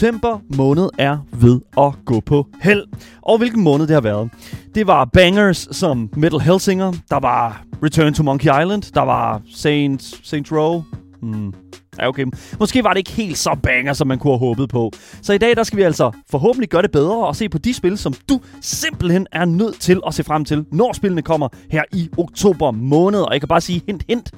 September 0.00 0.40
måned 0.56 0.88
er 0.98 1.18
ved 1.32 1.60
at 1.78 2.04
gå 2.04 2.20
på 2.20 2.46
held. 2.62 2.84
Og 3.22 3.38
hvilken 3.38 3.62
måned 3.62 3.86
det 3.86 3.94
har 3.94 4.00
været. 4.00 4.30
Det 4.74 4.86
var 4.86 5.04
bangers 5.04 5.68
som 5.70 6.10
Metal 6.16 6.40
Hellsinger, 6.40 6.92
der 7.10 7.20
var 7.20 7.64
Return 7.82 8.14
to 8.14 8.22
Monkey 8.22 8.44
Island, 8.44 8.82
der 8.94 9.00
var 9.00 9.42
Saints, 9.54 10.28
Saints 10.28 10.52
Row. 10.52 10.82
Hmm. 11.22 11.54
Ja, 11.98 12.08
okay. 12.08 12.26
Måske 12.58 12.84
var 12.84 12.90
det 12.90 12.98
ikke 12.98 13.10
helt 13.10 13.38
så 13.38 13.56
banger, 13.62 13.92
som 13.92 14.08
man 14.08 14.18
kunne 14.18 14.32
have 14.32 14.38
håbet 14.38 14.68
på. 14.68 14.92
Så 15.22 15.32
i 15.32 15.38
dag, 15.38 15.56
der 15.56 15.62
skal 15.62 15.76
vi 15.76 15.82
altså 15.82 16.10
forhåbentlig 16.30 16.68
gøre 16.68 16.82
det 16.82 16.90
bedre 16.90 17.26
og 17.26 17.36
se 17.36 17.48
på 17.48 17.58
de 17.58 17.74
spil, 17.74 17.98
som 17.98 18.14
du 18.28 18.40
simpelthen 18.60 19.26
er 19.32 19.44
nødt 19.44 19.80
til 19.80 20.00
at 20.06 20.14
se 20.14 20.24
frem 20.24 20.44
til, 20.44 20.64
når 20.72 20.92
spillene 20.92 21.22
kommer 21.22 21.48
her 21.70 21.82
i 21.92 22.08
oktober 22.18 22.70
måned. 22.70 23.20
Og 23.20 23.32
jeg 23.32 23.40
kan 23.40 23.48
bare 23.48 23.60
sige 23.60 23.82
hint, 23.86 24.04
hint. 24.08 24.30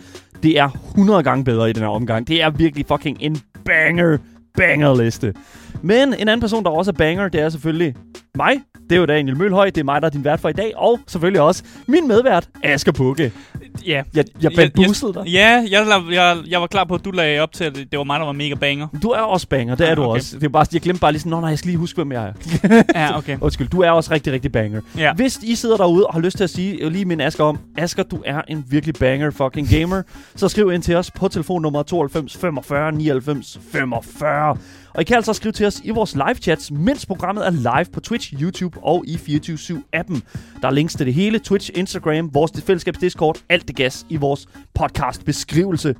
Det 0.42 0.58
er 0.58 0.68
100 0.68 1.22
gange 1.22 1.44
bedre 1.44 1.70
i 1.70 1.72
den 1.72 1.82
her 1.82 1.90
omgang. 1.90 2.28
Det 2.28 2.42
er 2.42 2.50
virkelig 2.50 2.86
fucking 2.86 3.16
en 3.20 3.38
banger, 3.64 4.18
banger 4.54 4.92
liste. 4.94 5.34
Men 5.82 6.14
en 6.14 6.28
anden 6.28 6.40
person, 6.40 6.64
der 6.64 6.70
også 6.70 6.90
er 6.90 6.96
banger, 6.96 7.28
det 7.28 7.40
er 7.40 7.48
selvfølgelig 7.48 7.94
mig. 8.34 8.60
Det 8.90 8.96
er 8.96 9.00
jo 9.00 9.06
Daniel 9.06 9.36
Mølhøj. 9.36 9.70
Det 9.70 9.78
er 9.78 9.84
mig, 9.84 10.02
der 10.02 10.06
er 10.06 10.10
din 10.10 10.24
vært 10.24 10.40
for 10.40 10.48
i 10.48 10.52
dag. 10.52 10.72
Og 10.76 11.00
selvfølgelig 11.06 11.40
også 11.40 11.62
min 11.86 12.08
medvært, 12.08 12.48
Asger 12.64 12.92
Bukke. 12.92 13.32
Ja. 13.86 14.02
Jeg, 14.14 14.24
jeg 14.42 14.72
boostet 14.76 15.14
dig. 15.14 15.26
Ja, 15.26 15.64
jeg, 15.70 16.02
jeg, 16.12 16.36
jeg 16.48 16.60
var 16.60 16.66
klar 16.66 16.84
på, 16.84 16.94
at 16.94 17.04
du 17.04 17.10
lagde 17.10 17.40
op 17.40 17.52
til, 17.52 17.64
at 17.64 17.76
det 17.76 17.98
var 17.98 18.04
mig, 18.04 18.20
der 18.20 18.26
var 18.26 18.32
mega 18.32 18.54
banger. 18.54 18.88
Du 19.02 19.08
er 19.08 19.18
også 19.18 19.48
banger, 19.48 19.74
det 19.74 19.86
er 19.86 19.90
Ah, 19.90 19.96
du 19.96 20.02
okay. 20.02 20.18
også. 20.18 20.38
Det 20.38 20.44
er 20.44 20.48
bare, 20.48 20.66
jeg 20.72 20.80
glemte 20.80 21.00
bare 21.00 21.12
lige 21.12 21.20
sådan, 21.20 21.38
nej, 21.40 21.48
jeg 21.48 21.58
skal 21.58 21.68
lige 21.68 21.78
huske, 21.78 21.96
hvem 21.96 22.12
jeg 22.12 22.24
er. 22.24 22.82
Ja, 23.00 23.18
okay. 23.18 23.38
Undskyld, 23.40 23.68
du 23.68 23.80
er 23.80 23.90
også 23.90 24.10
rigtig, 24.10 24.32
rigtig 24.32 24.52
banger. 24.52 24.80
Ja. 24.98 25.12
Hvis 25.14 25.38
I 25.42 25.54
sidder 25.54 25.76
derude 25.76 26.06
og 26.06 26.14
har 26.14 26.20
lyst 26.20 26.36
til 26.36 26.44
at 26.44 26.50
sige, 26.50 26.78
vil 26.78 26.92
lige 26.92 27.04
minde 27.04 27.24
Asger 27.24 27.44
om, 27.44 27.58
Asger, 27.78 28.02
du 28.02 28.22
er 28.26 28.42
en 28.48 28.64
virkelig 28.68 28.94
banger 28.94 29.30
fucking 29.30 29.68
gamer, 29.68 30.02
så 30.36 30.48
skriv 30.48 30.72
ind 30.72 30.82
til 30.82 30.96
os 30.96 31.10
på 31.10 31.28
telefonnummer 31.28 31.82
92 31.82 32.36
45 32.36 32.92
99 32.92 33.58
45. 33.72 34.56
Og 34.94 35.00
I 35.00 35.04
kan 35.04 35.16
altså 35.16 35.32
skrive 35.32 35.52
til 35.52 35.66
os 35.66 35.80
i 35.84 35.90
vores 35.90 36.14
live 36.14 36.34
chats, 36.34 36.70
mens 36.70 37.06
programmet 37.06 37.46
er 37.46 37.50
live 37.50 37.92
på 37.92 38.00
Twitch, 38.00 38.42
YouTube 38.42 38.78
og 38.82 39.04
i 39.06 39.14
24-7-appen. 39.14 40.20
Der 40.62 40.68
er 40.68 40.70
links 40.70 40.94
til 40.94 41.06
det 41.06 41.14
hele, 41.14 41.38
Twitch, 41.38 41.70
Instagram, 41.74 42.34
vores 42.34 42.52
fællesskabs 42.66 42.98
Discord, 42.98 43.42
alt 43.48 43.68
det 43.68 43.76
gas 43.76 44.06
i 44.08 44.16
vores 44.16 44.48
podcast 44.74 45.24
beskrivelse. 45.24 45.94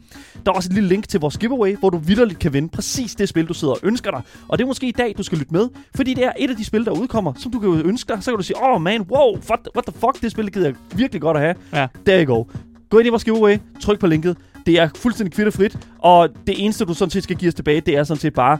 Der 0.46 0.52
er 0.52 0.56
også 0.56 0.68
et 0.68 0.74
lille 0.74 0.88
link 0.88 1.08
til 1.08 1.20
vores 1.20 1.38
giveaway, 1.38 1.76
hvor 1.76 1.90
du 1.90 1.98
vildt 1.98 2.38
kan 2.38 2.52
vinde 2.52 2.68
præcis 2.68 3.14
det 3.14 3.28
spil, 3.28 3.48
du 3.48 3.54
sidder 3.54 3.74
og 3.74 3.80
ønsker 3.82 4.10
dig. 4.10 4.22
Og 4.48 4.58
det 4.58 4.64
er 4.64 4.68
måske 4.68 4.88
i 4.88 4.92
dag, 4.92 5.14
du 5.18 5.22
skal 5.22 5.38
lytte 5.38 5.52
med, 5.52 5.68
fordi 5.94 6.14
det 6.14 6.24
er 6.24 6.32
et 6.38 6.50
af 6.50 6.56
de 6.56 6.64
spil, 6.64 6.84
der 6.84 6.90
udkommer, 6.90 7.32
som 7.36 7.52
du 7.52 7.58
kan 7.58 7.70
ønske 7.70 8.14
dig. 8.14 8.22
Så 8.22 8.30
kan 8.30 8.38
du 8.38 8.44
sige, 8.44 8.56
åh 8.56 8.74
oh 8.74 8.82
man, 8.82 9.00
wow, 9.00 9.36
what, 9.50 9.68
what 9.76 9.84
the 9.86 9.92
fuck, 9.92 10.22
det 10.22 10.30
spil 10.30 10.52
gider 10.52 10.66
jeg 10.66 10.74
virkelig 10.94 11.22
godt 11.22 11.36
at 11.36 11.42
have. 11.42 11.54
Ja. 11.72 11.86
There 12.06 12.24
you 12.24 12.34
go. 12.36 12.44
Gå 12.90 12.98
ind 12.98 13.06
i 13.06 13.10
vores 13.10 13.24
giveaway, 13.24 13.58
tryk 13.80 13.98
på 13.98 14.06
linket. 14.06 14.36
Det 14.66 14.78
er 14.78 14.88
fuldstændig 14.96 15.34
kvitterfrit, 15.34 15.78
og 15.98 16.28
det 16.46 16.64
eneste, 16.64 16.84
du 16.84 16.94
sådan 16.94 17.10
set 17.10 17.22
skal 17.22 17.36
give 17.36 17.48
os 17.48 17.54
tilbage, 17.54 17.80
det 17.80 17.96
er 17.96 18.04
sådan 18.04 18.20
set 18.20 18.34
bare, 18.34 18.58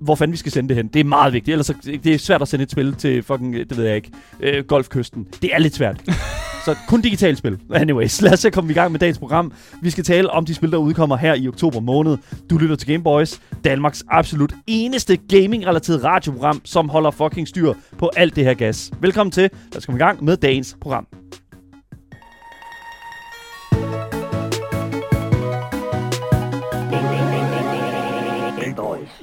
hvor 0.00 0.14
fanden 0.14 0.32
vi 0.32 0.36
skal 0.36 0.52
sende 0.52 0.68
det 0.68 0.76
hen. 0.76 0.88
Det 0.88 1.00
er 1.00 1.04
meget 1.04 1.32
vigtigt, 1.32 1.52
ellers 1.52 1.66
så, 1.66 1.74
det 2.04 2.06
er 2.06 2.18
svært 2.18 2.42
at 2.42 2.48
sende 2.48 2.62
et 2.62 2.70
spil 2.70 2.94
til 2.94 3.22
fucking, 3.22 3.54
det 3.54 3.76
ved 3.76 3.84
jeg 3.84 3.96
ikke, 3.96 4.10
øh, 4.40 4.64
golfkysten. 4.64 5.26
Det 5.42 5.54
er 5.54 5.58
lidt 5.58 5.74
svært. 5.74 6.02
så 6.64 6.76
kun 6.88 7.00
digitalt 7.00 7.38
spil. 7.38 7.58
Anyways, 7.74 8.22
lad 8.22 8.32
os 8.32 8.40
se 8.40 8.50
komme 8.50 8.70
i 8.70 8.74
gang 8.74 8.92
med 8.92 9.00
dagens 9.00 9.18
program. 9.18 9.52
Vi 9.82 9.90
skal 9.90 10.04
tale 10.04 10.30
om 10.30 10.44
de 10.44 10.54
spil, 10.54 10.70
der 10.70 10.78
udkommer 10.78 11.16
her 11.16 11.34
i 11.34 11.48
oktober 11.48 11.80
måned. 11.80 12.18
Du 12.50 12.58
lytter 12.58 12.76
til 12.76 12.88
Gameboys, 12.88 13.40
Danmarks 13.64 14.04
absolut 14.08 14.52
eneste 14.66 15.16
gaming-relateret 15.16 16.04
radioprogram, 16.04 16.60
som 16.64 16.88
holder 16.88 17.10
fucking 17.10 17.48
styr 17.48 17.72
på 17.98 18.10
alt 18.16 18.36
det 18.36 18.44
her 18.44 18.54
gas. 18.54 18.90
Velkommen 19.00 19.30
til. 19.30 19.50
Lad 19.72 19.76
os 19.76 19.86
komme 19.86 19.98
i 19.98 20.02
gang 20.02 20.24
med 20.24 20.36
dagens 20.36 20.76
program. 20.80 21.19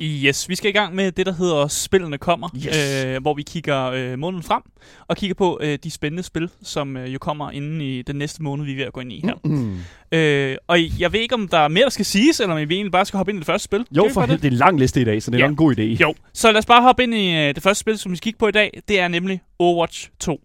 Yes, 0.02 0.50
vi 0.50 0.56
skal 0.56 0.70
i 0.70 0.72
gang 0.72 0.96
med 0.96 1.12
det, 1.12 1.26
der 1.26 1.34
hedder 1.34 1.68
Spillene 1.68 2.18
kommer, 2.18 2.50
Yes. 2.68 3.06
øh, 3.06 3.22
hvor 3.22 3.34
vi 3.34 3.42
kigger 3.44 3.86
øh, 3.86 4.20
måneden 4.20 4.44
frem 4.44 4.62
og 5.08 5.18
kigger 5.18 5.34
på 5.34 5.60
øh, 5.62 5.80
de 5.84 5.92
spændende 5.92 6.24
spil, 6.24 6.50
som 6.64 6.98
øh, 6.98 7.14
jo 7.14 7.20
kommer 7.20 7.52
inden 7.52 7.82
i 7.82 8.02
den 8.02 8.16
næste 8.16 8.44
måned, 8.44 8.66
vi 8.66 8.72
er 8.72 8.76
ved 8.76 8.84
at 8.86 8.94
gå 8.94 9.00
ind 9.00 9.12
i 9.12 9.22
her. 9.24 9.34
Mm. 9.44 9.78
Øh, 10.12 10.58
og 10.68 11.00
jeg 11.00 11.14
ved 11.14 11.20
ikke, 11.20 11.36
om 11.36 11.48
der 11.48 11.58
er 11.58 11.68
mere, 11.68 11.84
der 11.84 11.90
skal 11.90 12.06
siges, 12.06 12.40
eller 12.40 12.56
om 12.56 12.70
vi 12.70 12.76
egentlig 12.76 12.92
bare 12.92 13.06
skal 13.06 13.18
hoppe 13.18 13.32
ind 13.32 13.38
i 13.38 13.40
det 13.40 13.46
første 13.46 13.64
spil. 13.66 13.86
Jo, 13.92 14.10
for 14.14 14.22
det? 14.22 14.42
det 14.42 14.48
er 14.48 14.52
en 14.52 14.58
lang 14.58 14.80
liste 14.80 15.02
i 15.02 15.04
dag, 15.04 15.24
så 15.24 15.32
det 15.32 15.38
er 15.38 15.40
Ja. 15.40 15.46
nok 15.48 15.52
en 15.52 15.56
god 15.58 15.76
idé. 15.80 15.82
Jo, 15.82 16.14
så 16.34 16.52
lad 16.52 16.60
os 16.60 16.66
bare 16.66 16.82
hoppe 16.82 17.04
ind 17.04 17.14
i 17.14 17.32
øh, 17.36 17.56
det 17.56 17.64
første 17.64 17.80
spil, 17.80 17.98
som 17.98 18.12
vi 18.12 18.18
skal 18.18 18.24
kigge 18.24 18.38
på 18.40 18.48
i 18.48 18.52
dag. 18.52 18.82
Det 18.88 19.00
er 19.00 19.08
nemlig 19.08 19.42
Overwatch 19.60 20.10
2. 20.20 20.42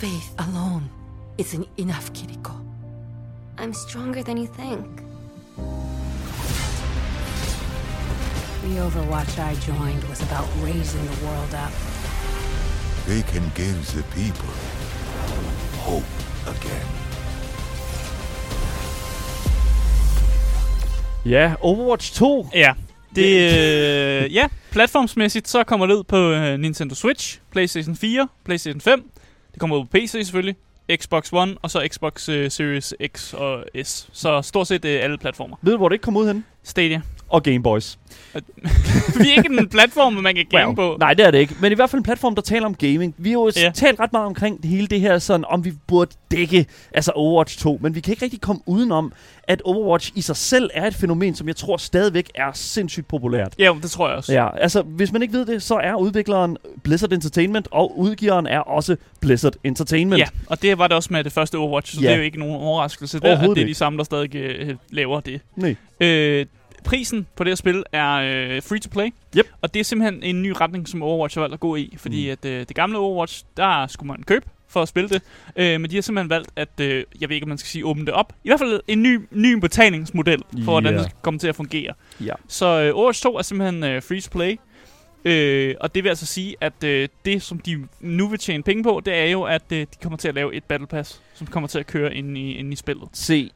Faith 0.00 0.26
alone 0.38 0.84
isn't 1.40 1.66
enough, 1.78 2.12
Kiriko. 2.14 2.52
I'm 3.60 3.88
stronger 3.88 4.22
than 4.22 4.38
you 4.38 4.46
think. 4.58 4.86
The 8.68 8.80
Overwatch 8.80 9.38
I 9.38 9.54
joined 9.54 10.04
was 10.10 10.20
about 10.28 10.46
raising 10.62 11.04
the 11.06 11.26
world 11.26 11.54
up. 11.64 11.72
They 13.06 13.22
can 13.22 13.44
give 13.54 13.78
the 13.96 14.02
people 14.02 14.52
hope 15.86 16.12
again. 16.46 16.86
Ja, 21.24 21.54
Overwatch 21.60 22.14
2. 22.14 22.48
Ja, 22.54 22.74
det, 23.14 23.26
øh, 23.26 24.34
ja, 24.34 24.48
platformsmæssigt, 24.70 25.48
så 25.48 25.64
kommer 25.64 25.86
det 25.86 25.94
ud 25.94 26.04
på 26.04 26.16
øh, 26.16 26.58
Nintendo 26.58 26.94
Switch, 26.94 27.40
PlayStation 27.52 27.96
4, 27.96 28.28
PlayStation 28.44 28.80
5. 28.80 29.10
Det 29.52 29.60
kommer 29.60 29.76
ud 29.76 29.84
på 29.84 29.88
PC 29.92 30.10
selvfølgelig, 30.12 30.56
Xbox 30.96 31.32
One, 31.32 31.56
og 31.62 31.70
så 31.70 31.88
Xbox 31.92 32.28
øh, 32.28 32.50
Series 32.50 32.94
X 33.06 33.34
og 33.34 33.64
S. 33.84 34.08
Så 34.12 34.42
stort 34.42 34.66
set 34.66 34.84
øh, 34.84 35.04
alle 35.04 35.18
platformer. 35.18 35.56
Ved 35.62 35.72
du, 35.72 35.78
hvor 35.78 35.88
det 35.88 35.94
ikke 35.94 36.02
kom 36.02 36.16
ud 36.16 36.26
hen? 36.26 36.44
Stadia. 36.62 37.02
Og 37.28 37.42
Gameboys. 37.42 37.98
Vi 39.20 39.28
er 39.28 39.34
ikke 39.36 39.48
en 39.60 39.68
platform, 39.68 40.12
man 40.12 40.34
kan 40.34 40.46
game 40.50 40.76
på. 40.76 40.96
Nej, 41.00 41.14
det 41.14 41.26
er 41.26 41.30
det 41.30 41.38
ikke. 41.38 41.54
Men 41.60 41.72
i 41.72 41.74
hvert 41.74 41.90
fald 41.90 42.00
en 42.00 42.04
platform, 42.04 42.34
der 42.34 42.42
taler 42.42 42.66
om 42.66 42.74
gaming. 42.74 43.14
Vi 43.18 43.28
har 43.30 43.34
jo 43.38 43.50
Ja. 43.56 43.70
talt 43.74 44.00
ret 44.00 44.12
meget 44.12 44.26
omkring 44.26 44.62
det 44.62 44.70
hele 44.70 44.86
det 44.86 45.00
her, 45.00 45.18
sådan 45.18 45.44
om 45.48 45.64
vi 45.64 45.72
burde 45.86 46.10
dække 46.30 46.66
altså 46.94 47.12
Overwatch 47.14 47.58
2. 47.58 47.78
Men 47.82 47.94
vi 47.94 48.00
kan 48.00 48.12
ikke 48.12 48.22
rigtig 48.24 48.40
komme 48.40 48.62
udenom, 48.66 49.12
at 49.42 49.62
Overwatch 49.64 50.12
i 50.14 50.20
sig 50.20 50.36
selv 50.36 50.70
er 50.74 50.86
et 50.86 50.94
fænomen, 50.94 51.34
som 51.34 51.48
jeg 51.48 51.56
tror 51.56 51.76
stadigvæk 51.76 52.30
er 52.34 52.50
sindssygt 52.54 53.08
populært. 53.08 53.54
Ja, 53.58 53.74
det 53.82 53.90
tror 53.90 54.08
jeg 54.08 54.16
også. 54.16 54.32
Ja, 54.32 54.58
altså 54.58 54.82
hvis 54.82 55.12
man 55.12 55.22
ikke 55.22 55.34
ved 55.34 55.46
det, 55.46 55.62
så 55.62 55.74
er 55.74 55.94
udvikleren 55.94 56.56
Blizzard 56.82 57.12
Entertainment, 57.12 57.68
og 57.70 57.98
udgiveren 57.98 58.46
er 58.46 58.58
også 58.60 58.96
Blizzard 59.20 59.54
Entertainment. 59.64 60.18
Ja, 60.20 60.26
og 60.46 60.62
det 60.62 60.78
var 60.78 60.86
det 60.86 60.96
også 60.96 61.08
med 61.12 61.24
det 61.24 61.32
første 61.32 61.58
Overwatch, 61.58 61.94
så 61.94 62.00
Ja. 62.00 62.06
det 62.06 62.12
er 62.12 62.16
jo 62.18 62.22
ikke 62.22 62.38
nogen 62.38 62.56
overraskelse 62.56 63.20
der, 63.20 63.38
at 63.38 63.50
det 63.56 63.62
er 63.62 63.66
de 63.66 63.74
samme, 63.74 63.96
der 63.98 64.04
stadig 64.04 64.34
øh, 64.36 64.74
laver 64.90 65.20
det. 65.20 65.40
Nej. 65.56 65.76
Øh, 66.00 66.46
prisen 66.84 67.26
på 67.36 67.44
det 67.44 67.50
her 67.50 67.54
spil 67.56 67.84
er 67.92 68.12
øh, 68.14 68.62
free 68.62 68.78
to 68.78 68.88
play. 68.92 69.06
Yep. 69.36 69.46
Og 69.62 69.74
det 69.74 69.80
er 69.80 69.84
simpelthen 69.84 70.22
en 70.22 70.42
ny 70.42 70.52
retning, 70.60 70.88
som 70.88 71.02
Overwatch 71.02 71.36
har 71.36 71.40
valgt 71.40 71.54
at 71.54 71.60
gå 71.60 71.76
i. 71.76 71.94
Fordi 71.98 72.26
Mm. 72.26 72.32
at 72.32 72.44
øh, 72.44 72.60
det 72.68 72.76
gamle 72.76 72.98
Overwatch, 72.98 73.44
der 73.56 73.86
skulle 73.86 74.06
man 74.06 74.22
købe 74.22 74.46
for 74.68 74.82
at 74.82 74.88
spille 74.88 75.08
det. 75.08 75.22
Øh, 75.56 75.80
men 75.80 75.90
de 75.90 75.94
har 75.94 76.02
simpelthen 76.02 76.30
valgt 76.30 76.50
at, 76.56 76.80
øh, 76.80 77.04
jeg 77.20 77.28
ved 77.28 77.36
ikke, 77.36 77.44
om 77.44 77.48
man 77.48 77.58
skal 77.58 77.68
sige 77.68 77.86
åbne 77.86 78.06
det 78.06 78.14
op. 78.14 78.32
I 78.44 78.48
hvert 78.48 78.60
fald 78.60 78.80
en 78.88 79.02
ny, 79.02 79.20
ny 79.30 79.52
betalingsmodel 79.54 80.42
for, 80.64 80.70
hvordan 80.72 80.92
Ja. 80.92 80.98
det 80.98 81.06
skal 81.10 81.16
komme 81.22 81.38
til 81.40 81.48
at 81.48 81.56
fungere. 81.56 81.92
Ja. 82.20 82.32
Så 82.48 82.66
øh, 82.66 82.94
Overwatch 82.96 83.22
2 83.22 83.36
er 83.36 83.42
simpelthen 83.42 83.84
øh, 83.84 84.02
free 84.02 84.20
to 84.20 84.28
play. 84.32 84.56
Øh, 85.24 85.74
og 85.80 85.94
det 85.94 86.04
vil 86.04 86.08
altså 86.08 86.26
sige, 86.26 86.56
at 86.60 86.84
øh, 86.84 87.08
det, 87.24 87.42
som 87.42 87.58
de 87.58 87.86
nu 88.00 88.28
vil 88.28 88.38
tjene 88.38 88.62
penge 88.62 88.82
på, 88.82 89.02
det 89.04 89.14
er 89.14 89.24
jo, 89.24 89.42
at 89.42 89.62
øh, 89.72 89.78
de 89.80 89.86
kommer 90.02 90.16
til 90.16 90.28
at 90.28 90.34
lave 90.34 90.54
et 90.54 90.64
Battle 90.64 90.86
Pass, 90.86 91.20
som 91.34 91.46
kommer 91.46 91.68
til 91.68 91.78
at 91.78 91.86
køre 91.86 92.14
ind 92.14 92.38
i, 92.38 92.52
ind 92.52 92.72
i 92.72 92.76
spillet. 92.76 93.08
Se, 93.12 93.50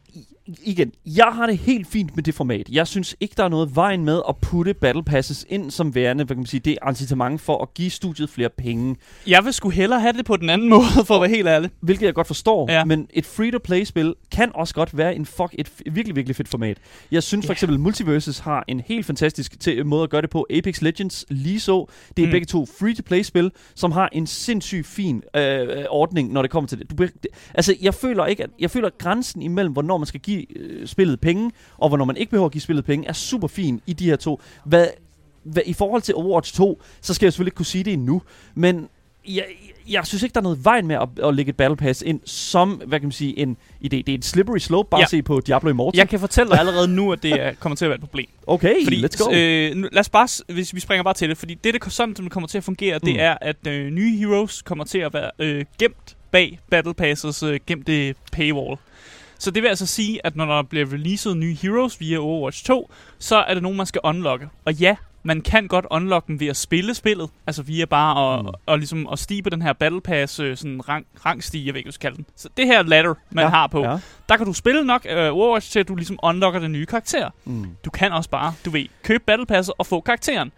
igen, 0.64 0.92
jeg 1.06 1.24
har 1.32 1.46
det 1.46 1.58
helt 1.58 1.86
fint 1.86 2.16
med 2.16 2.22
det 2.24 2.34
format. 2.34 2.68
Jeg 2.68 2.86
synes 2.86 3.16
ikke, 3.20 3.34
der 3.36 3.44
er 3.44 3.48
noget 3.48 3.76
vejen 3.76 4.04
med 4.04 4.22
at 4.28 4.36
putte 4.36 4.74
Battle 4.74 5.02
Passes 5.04 5.46
ind 5.48 5.70
som 5.70 5.94
værende, 5.94 6.24
hvad 6.24 6.36
kan 6.36 6.40
man 6.40 6.46
sige, 6.46 6.60
det 6.60 6.78
incitament 6.88 7.40
for 7.40 7.62
at 7.62 7.74
give 7.74 7.90
studiet 7.90 8.30
flere 8.30 8.48
penge. 8.58 8.96
Jeg 9.26 9.44
vil 9.44 9.52
sgu 9.52 9.68
hellere 9.68 10.00
have 10.00 10.12
det 10.12 10.24
på 10.26 10.36
den 10.36 10.50
anden 10.50 10.68
måde, 10.74 10.84
for 11.06 11.14
at 11.14 11.20
være 11.20 11.30
helt 11.30 11.48
ærlig. 11.48 11.70
Hvilket 11.80 12.06
jeg 12.06 12.14
godt 12.14 12.26
forstår, 12.26 12.70
Ja. 12.72 12.84
men 12.84 13.06
et 13.14 13.26
free-to-play-spil 13.26 14.14
kan 14.32 14.50
også 14.54 14.74
godt 14.74 14.96
være 14.96 15.14
en 15.16 15.26
fuck, 15.26 15.54
et 15.58 15.70
virkelig, 15.92 16.16
virkelig 16.16 16.36
fedt 16.36 16.48
format. 16.48 16.78
Jeg 17.10 17.22
synes 17.22 17.46
for 17.46 17.52
eksempel, 17.52 17.80
Multiverses 17.80 18.38
har 18.38 18.64
en 18.68 18.80
helt 18.80 19.06
fantastisk 19.06 19.56
måde 19.84 20.02
at 20.02 20.10
gøre 20.10 20.22
det 20.22 20.30
på. 20.30 20.46
Apex 20.50 20.80
Legends 20.82 21.24
lige 21.30 21.60
så. 21.60 21.86
Det 22.16 22.22
er 22.22 22.26
Mm. 22.26 22.30
begge 22.30 22.44
to 22.46 22.66
free-to-play-spil, 22.78 23.50
som 23.74 23.92
har 23.92 24.08
en 24.12 24.26
sindssygt 24.26 24.86
fin 24.86 25.22
øh, 25.36 25.60
øh, 25.60 25.84
ordning, 25.90 26.32
når 26.32 26.42
det 26.42 26.50
kommer 26.50 26.68
til 26.68 26.78
det. 26.78 26.90
Du, 26.90 27.02
det. 27.04 27.26
Altså, 27.54 27.74
jeg 27.82 27.94
føler 27.94 28.26
ikke, 28.26 28.42
at 28.44 28.50
jeg 28.60 28.70
føler, 28.70 28.86
at 28.86 28.98
grænsen 28.98 29.42
imellem, 29.42 29.72
hvornår 29.72 29.98
man 30.02 30.06
skal 30.06 30.20
give 30.20 30.58
øh, 30.58 30.86
spillet 30.86 31.20
penge, 31.20 31.50
og 31.78 31.88
hvornår 31.88 32.04
man 32.04 32.16
ikke 32.16 32.30
behøver 32.30 32.46
at 32.46 32.52
give 32.52 32.62
spillet 32.62 32.84
penge, 32.84 33.08
er 33.08 33.12
super 33.12 33.48
fin 33.48 33.80
i 33.86 33.92
de 33.92 34.04
her 34.04 34.16
to. 34.16 34.40
Hvad, 34.64 34.86
hvad, 35.42 35.62
I 35.66 35.72
forhold 35.72 36.02
til 36.02 36.14
Overwatch 36.14 36.54
2, 36.54 36.82
så 37.00 37.14
skal 37.14 37.26
jeg 37.26 37.32
selvfølgelig 37.32 37.48
ikke 37.48 37.56
kunne 37.56 37.66
sige 37.66 37.84
det 37.84 37.92
endnu, 37.92 38.22
men 38.54 38.88
jeg, 39.28 39.44
jeg 39.88 40.06
synes 40.06 40.22
ikke, 40.22 40.34
der 40.34 40.40
er 40.40 40.42
noget 40.42 40.64
vejen 40.64 40.86
med 40.86 40.96
at, 40.96 41.08
at 41.24 41.34
lægge 41.34 41.50
et 41.50 41.56
Battle 41.56 41.76
Pass 41.76 42.02
ind 42.06 42.20
som, 42.24 42.70
hvad 42.86 43.00
kan 43.00 43.06
man 43.06 43.12
sige, 43.12 43.38
en 43.38 43.56
idé. 43.84 43.88
Det 43.88 44.08
er 44.08 44.14
en 44.14 44.22
slippery 44.22 44.58
slope, 44.58 44.88
bare 44.90 45.00
Ja. 45.00 45.06
se 45.06 45.22
på 45.22 45.40
Diablo 45.40 45.70
Immortal. 45.70 45.98
Jeg 45.98 46.08
kan 46.08 46.20
fortælle 46.20 46.50
dig 46.50 46.58
allerede 46.58 46.88
nu, 46.88 47.12
at 47.12 47.22
det 47.22 47.32
er, 47.32 47.52
kommer 47.60 47.76
til 47.76 47.84
at 47.84 47.88
være 47.88 47.94
et 47.96 48.00
problem. 48.00 48.26
Okay, 48.46 48.74
Fordi, 48.84 48.96
let's 49.06 49.24
go. 49.24 49.32
Øh, 49.34 49.74
nu, 49.76 49.88
lad 49.92 50.00
os 50.00 50.08
bare, 50.08 50.28
hvis 50.54 50.74
vi 50.74 50.80
springer 50.80 51.02
bare 51.02 51.14
til 51.14 51.28
det, 51.28 51.38
fordi 51.38 51.54
det, 51.54 51.74
det 51.74 51.92
sådan, 51.92 52.16
som 52.16 52.24
det 52.24 52.32
kommer 52.32 52.46
til 52.48 52.58
at 52.58 52.64
fungere, 52.64 52.98
det 52.98 53.12
Mm. 53.14 53.20
er, 53.20 53.36
at 53.40 53.66
øh, 53.66 53.90
nye 53.90 54.16
heroes 54.16 54.62
kommer 54.62 54.84
til 54.84 54.98
at 54.98 55.14
være 55.14 55.30
øh, 55.38 55.64
gemt 55.78 56.16
bag 56.30 56.58
Battle 56.70 56.94
Passes 56.94 57.42
øh, 57.42 57.60
gemte 57.66 58.14
paywall. 58.32 58.78
Så 59.42 59.50
det 59.50 59.62
vil 59.62 59.68
altså 59.68 59.86
sige, 59.86 60.26
at 60.26 60.36
når 60.36 60.44
der 60.44 60.62
bliver 60.62 60.92
releaset 60.92 61.36
nye 61.36 61.54
heroes 61.54 62.00
via 62.00 62.18
Overwatch 62.18 62.64
2, 62.64 62.90
så 63.18 63.36
er 63.36 63.54
det 63.54 63.62
nogen, 63.62 63.76
man 63.76 63.86
skal 63.86 64.00
unlocke. 64.04 64.48
Og 64.64 64.72
ja, 64.74 64.96
man 65.22 65.40
kan 65.40 65.68
godt 65.68 65.86
unlocke 65.90 66.28
dem 66.28 66.40
ved 66.40 66.46
at 66.46 66.56
spille 66.56 66.94
spillet, 66.94 67.30
altså 67.46 67.62
via 67.62 67.84
bare 67.84 68.38
at, 68.38 68.44
mm. 68.44 68.50
og 68.66 68.78
ligesom 68.78 69.08
at 69.12 69.18
stige 69.18 69.42
på 69.42 69.50
den 69.50 69.62
her 69.62 69.72
Battle 69.72 70.00
Pass 70.00 70.40
øh, 70.40 70.56
sådan 70.56 70.88
rang, 70.88 71.06
rangstige, 71.26 71.66
jeg 71.66 71.74
ved 71.74 71.78
ikke, 71.78 71.86
hvad 71.86 71.98
kalde 71.98 72.16
den. 72.16 72.26
Så 72.36 72.48
det 72.56 72.66
her 72.66 72.82
ladder, 72.82 73.14
man 73.30 73.44
Ja, 73.44 73.48
har 73.48 73.66
på, 73.66 73.84
ja. 73.84 73.98
der 74.28 74.36
kan 74.36 74.46
du 74.46 74.52
spille 74.52 74.84
nok 74.84 75.06
øh, 75.10 75.32
Overwatch 75.32 75.72
til, 75.72 75.80
at 75.80 75.88
du 75.88 75.94
ligesom 75.94 76.18
unlocker 76.22 76.60
den 76.60 76.72
nye 76.72 76.86
karakter. 76.86 77.30
Mm. 77.44 77.66
Du 77.84 77.90
kan 77.90 78.12
også 78.12 78.30
bare, 78.30 78.54
du 78.64 78.70
ved, 78.70 78.86
købe 79.02 79.24
Battle 79.26 79.46
Passet 79.46 79.74
og 79.78 79.86
få 79.86 80.00
karakteren. 80.00 80.52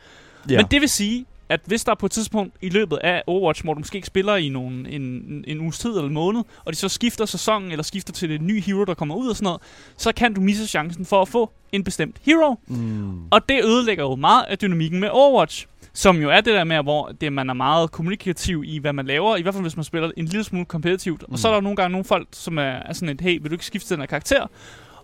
Ja. 0.50 0.56
Men 0.56 0.66
det 0.70 0.80
vil 0.80 0.88
sige, 0.88 1.26
at 1.48 1.60
hvis 1.64 1.84
der 1.84 1.94
på 1.94 2.06
et 2.06 2.12
tidspunkt 2.12 2.54
i 2.62 2.68
løbet 2.68 2.96
af 2.96 3.22
Overwatch, 3.26 3.64
hvor 3.64 3.74
du 3.74 3.78
måske 3.78 3.96
ikke 3.96 4.06
spiller 4.06 4.36
i 4.36 4.48
nogen, 4.48 4.86
en, 4.86 5.44
en 5.46 5.60
uges 5.60 5.78
tid 5.78 5.90
eller 5.90 6.08
en 6.08 6.14
måned, 6.14 6.42
og 6.64 6.72
de 6.72 6.78
så 6.78 6.88
skifter 6.88 7.26
sæsonen, 7.26 7.70
eller 7.70 7.82
skifter 7.82 8.12
til 8.12 8.28
det 8.28 8.42
nye 8.42 8.60
hero, 8.60 8.84
der 8.84 8.94
kommer 8.94 9.14
ud 9.14 9.28
og 9.28 9.36
sådan 9.36 9.44
noget, 9.44 9.60
så 9.96 10.12
kan 10.12 10.34
du 10.34 10.40
misse 10.40 10.66
chancen 10.66 11.04
for 11.04 11.22
at 11.22 11.28
få 11.28 11.50
en 11.72 11.84
bestemt 11.84 12.16
hero. 12.22 12.58
Mm. 12.66 13.26
Og 13.30 13.48
det 13.48 13.64
ødelægger 13.64 14.04
jo 14.04 14.14
meget 14.14 14.44
af 14.44 14.58
dynamikken 14.58 15.00
med 15.00 15.08
Overwatch. 15.12 15.66
Som 15.96 16.16
jo 16.16 16.30
er 16.30 16.40
det 16.40 16.54
der 16.54 16.64
med, 16.64 16.82
hvor 16.82 17.08
det, 17.20 17.32
man 17.32 17.50
er 17.50 17.54
meget 17.54 17.90
kommunikativ 17.90 18.64
i, 18.66 18.78
hvad 18.78 18.92
man 18.92 19.06
laver. 19.06 19.36
I 19.36 19.42
hvert 19.42 19.54
fald, 19.54 19.64
hvis 19.64 19.76
man 19.76 19.84
spiller 19.84 20.10
en 20.16 20.24
lille 20.24 20.44
smule 20.44 20.64
kompetitivt. 20.64 21.24
Mm. 21.28 21.32
Og 21.32 21.38
så 21.38 21.48
er 21.48 21.52
der 21.52 21.60
nogle 21.60 21.76
gange 21.76 21.92
nogle 21.92 22.04
folk, 22.04 22.28
som 22.32 22.58
er, 22.58 22.62
er 22.62 22.92
sådan 22.92 23.08
et, 23.08 23.20
hey, 23.20 23.38
vil 23.42 23.50
du 23.50 23.54
ikke 23.54 23.66
skifte 23.66 23.94
den 23.94 24.00
her 24.00 24.06
karakter? 24.06 24.46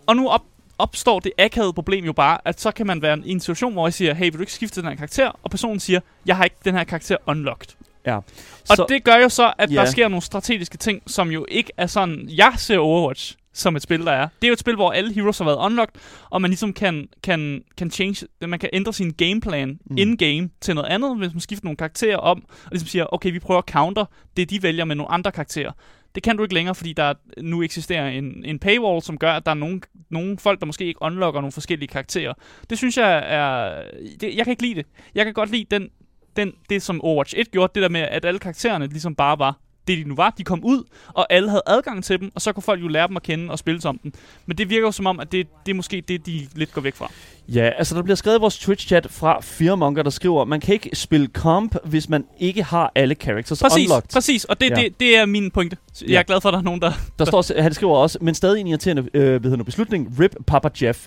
Og 0.06 0.16
nu 0.16 0.28
op, 0.28 0.44
opstår 0.80 1.20
det 1.20 1.32
akavede 1.38 1.72
problem 1.72 2.04
jo 2.04 2.12
bare, 2.12 2.38
at 2.44 2.60
så 2.60 2.70
kan 2.70 2.86
man 2.86 3.02
være 3.02 3.18
i 3.24 3.30
en 3.30 3.40
situation, 3.40 3.72
hvor 3.72 3.86
jeg 3.86 3.94
siger, 3.94 4.14
hey, 4.14 4.24
vil 4.24 4.34
du 4.34 4.40
ikke 4.40 4.52
skifte 4.52 4.80
den 4.80 4.88
her 4.88 4.96
karakter? 4.96 5.30
Og 5.42 5.50
personen 5.50 5.80
siger, 5.80 6.00
jeg 6.26 6.36
har 6.36 6.44
ikke 6.44 6.56
den 6.64 6.74
her 6.74 6.84
karakter 6.84 7.16
unlocked. 7.26 7.68
Ja. 8.06 8.16
Og 8.16 8.24
Så- 8.66 8.86
det 8.88 9.04
gør 9.04 9.16
jo 9.16 9.28
så, 9.28 9.52
at 9.58 9.70
Ja. 9.72 9.80
der 9.80 9.84
sker 9.84 10.08
nogle 10.08 10.22
strategiske 10.22 10.76
ting, 10.78 11.02
som 11.06 11.30
jo 11.30 11.46
ikke 11.48 11.72
er 11.76 11.86
sådan, 11.86 12.28
jeg 12.28 12.52
ser 12.56 12.78
Overwatch 12.78 13.36
som 13.52 13.76
et 13.76 13.82
spil, 13.82 14.04
der 14.06 14.12
er. 14.12 14.28
Det 14.42 14.46
er 14.46 14.48
jo 14.48 14.52
et 14.52 14.58
spil, 14.58 14.74
hvor 14.74 14.90
alle 14.92 15.12
heroes 15.14 15.38
har 15.38 15.44
været 15.44 15.56
unlocked, 15.56 16.00
og 16.30 16.42
man 16.42 16.50
ligesom 16.50 16.72
kan, 16.72 17.08
kan, 17.22 17.62
kan 17.76 17.90
change, 17.90 18.26
man 18.40 18.58
kan 18.58 18.68
ændre 18.72 18.92
sin 18.92 19.10
gameplan 19.12 19.78
mm. 19.86 19.96
in-game 19.98 20.50
til 20.60 20.74
noget 20.74 20.88
andet, 20.88 21.18
hvis 21.18 21.32
man 21.32 21.40
skifter 21.40 21.64
nogle 21.64 21.76
karakterer 21.76 22.16
om, 22.16 22.44
og 22.64 22.70
ligesom 22.70 22.88
siger, 22.88 23.14
okay, 23.14 23.32
vi 23.32 23.38
prøver 23.38 23.58
at 23.58 23.68
counter 23.70 24.04
det, 24.36 24.50
de 24.50 24.62
vælger 24.62 24.84
med 24.84 24.96
nogle 24.96 25.12
andre 25.12 25.32
karakterer. 25.32 25.72
Det 26.14 26.22
kan 26.22 26.36
du 26.36 26.42
ikke 26.42 26.54
længere, 26.54 26.74
fordi 26.74 26.92
der 26.92 27.14
nu 27.38 27.62
eksisterer 27.62 28.08
en, 28.08 28.44
en 28.44 28.58
paywall, 28.58 29.02
som 29.02 29.18
gør, 29.18 29.32
at 29.32 29.46
der 29.46 29.50
er 29.50 29.54
nogle, 29.54 29.80
nogle 30.10 30.38
folk, 30.38 30.60
der 30.60 30.66
måske 30.66 30.84
ikke 30.84 31.02
unlocker 31.02 31.40
nogle 31.40 31.52
forskellige 31.52 31.88
karakterer. 31.88 32.34
Det 32.70 32.78
synes 32.78 32.96
jeg 32.96 33.24
er... 33.26 33.82
Det, 34.20 34.36
jeg 34.36 34.44
kan 34.44 34.50
ikke 34.50 34.62
lide 34.62 34.74
det. 34.74 34.86
Jeg 35.14 35.24
kan 35.24 35.34
godt 35.34 35.50
lide 35.50 35.66
den, 35.70 35.88
den, 36.36 36.52
det, 36.70 36.82
som 36.82 37.00
Overwatch 37.00 37.34
1 37.36 37.50
gjorde, 37.50 37.72
det 37.74 37.82
der 37.82 37.88
med, 37.88 38.00
at 38.00 38.24
alle 38.24 38.40
karaktererne 38.40 38.86
ligesom 38.86 39.14
bare 39.14 39.38
var 39.38 39.58
det, 39.88 39.98
de 39.98 40.04
nu 40.04 40.14
var. 40.14 40.30
De 40.30 40.44
kom 40.44 40.64
ud, 40.64 40.84
og 41.08 41.32
alle 41.32 41.48
havde 41.48 41.62
adgang 41.66 42.04
til 42.04 42.20
dem, 42.20 42.32
og 42.34 42.40
så 42.40 42.52
kunne 42.52 42.62
folk 42.62 42.82
jo 42.82 42.88
lære 42.88 43.08
dem 43.08 43.16
at 43.16 43.22
kende 43.22 43.50
og 43.50 43.58
spille 43.58 43.80
som 43.80 43.98
dem. 43.98 44.12
Men 44.46 44.58
det 44.58 44.70
virker 44.70 44.86
jo 44.86 44.92
som 44.92 45.06
om, 45.06 45.20
at 45.20 45.32
det, 45.32 45.46
det 45.66 45.72
er 45.72 45.76
måske 45.76 46.00
det, 46.00 46.26
de 46.26 46.48
lidt 46.54 46.72
går 46.72 46.80
væk 46.80 46.94
fra. 46.94 47.12
Ja, 47.54 47.70
altså 47.78 47.94
der 47.94 48.02
bliver 48.02 48.16
skrevet 48.16 48.38
i 48.38 48.40
vores 48.40 48.58
Twitch-chat 48.58 49.06
fra 49.10 49.38
Firmonger, 49.42 50.02
der 50.02 50.10
skriver, 50.10 50.44
man 50.44 50.60
kan 50.60 50.74
ikke 50.74 50.90
spille 50.92 51.28
comp, 51.32 51.76
hvis 51.84 52.08
man 52.08 52.24
ikke 52.38 52.62
har 52.62 52.92
alle 52.94 53.14
characters 53.14 53.62
Præcis, 53.62 53.88
unlocked. 53.90 54.08
præcis. 54.12 54.44
Og 54.44 54.60
det, 54.60 54.70
Ja. 54.70 54.76
ja. 54.80 54.84
det, 54.84 55.00
det 55.00 55.18
er 55.18 55.26
min 55.26 55.50
pointe. 55.50 55.76
Jeg 56.00 56.08
Ja. 56.08 56.18
er 56.18 56.22
glad 56.22 56.40
for, 56.40 56.48
at 56.48 56.52
der 56.52 56.58
er 56.58 56.62
nogen, 56.62 56.80
der... 56.82 56.92
Der 57.18 57.24
står, 57.24 57.62
han 57.62 57.74
skriver 57.74 57.96
også, 57.96 58.18
men 58.20 58.34
stadig 58.34 58.60
en 58.60 58.66
irriterende 58.66 59.08
øh, 59.14 59.40
hvad 59.40 59.64
beslutning. 59.64 60.16
Rip 60.20 60.34
Papa 60.46 60.68
Jeff. 60.82 61.06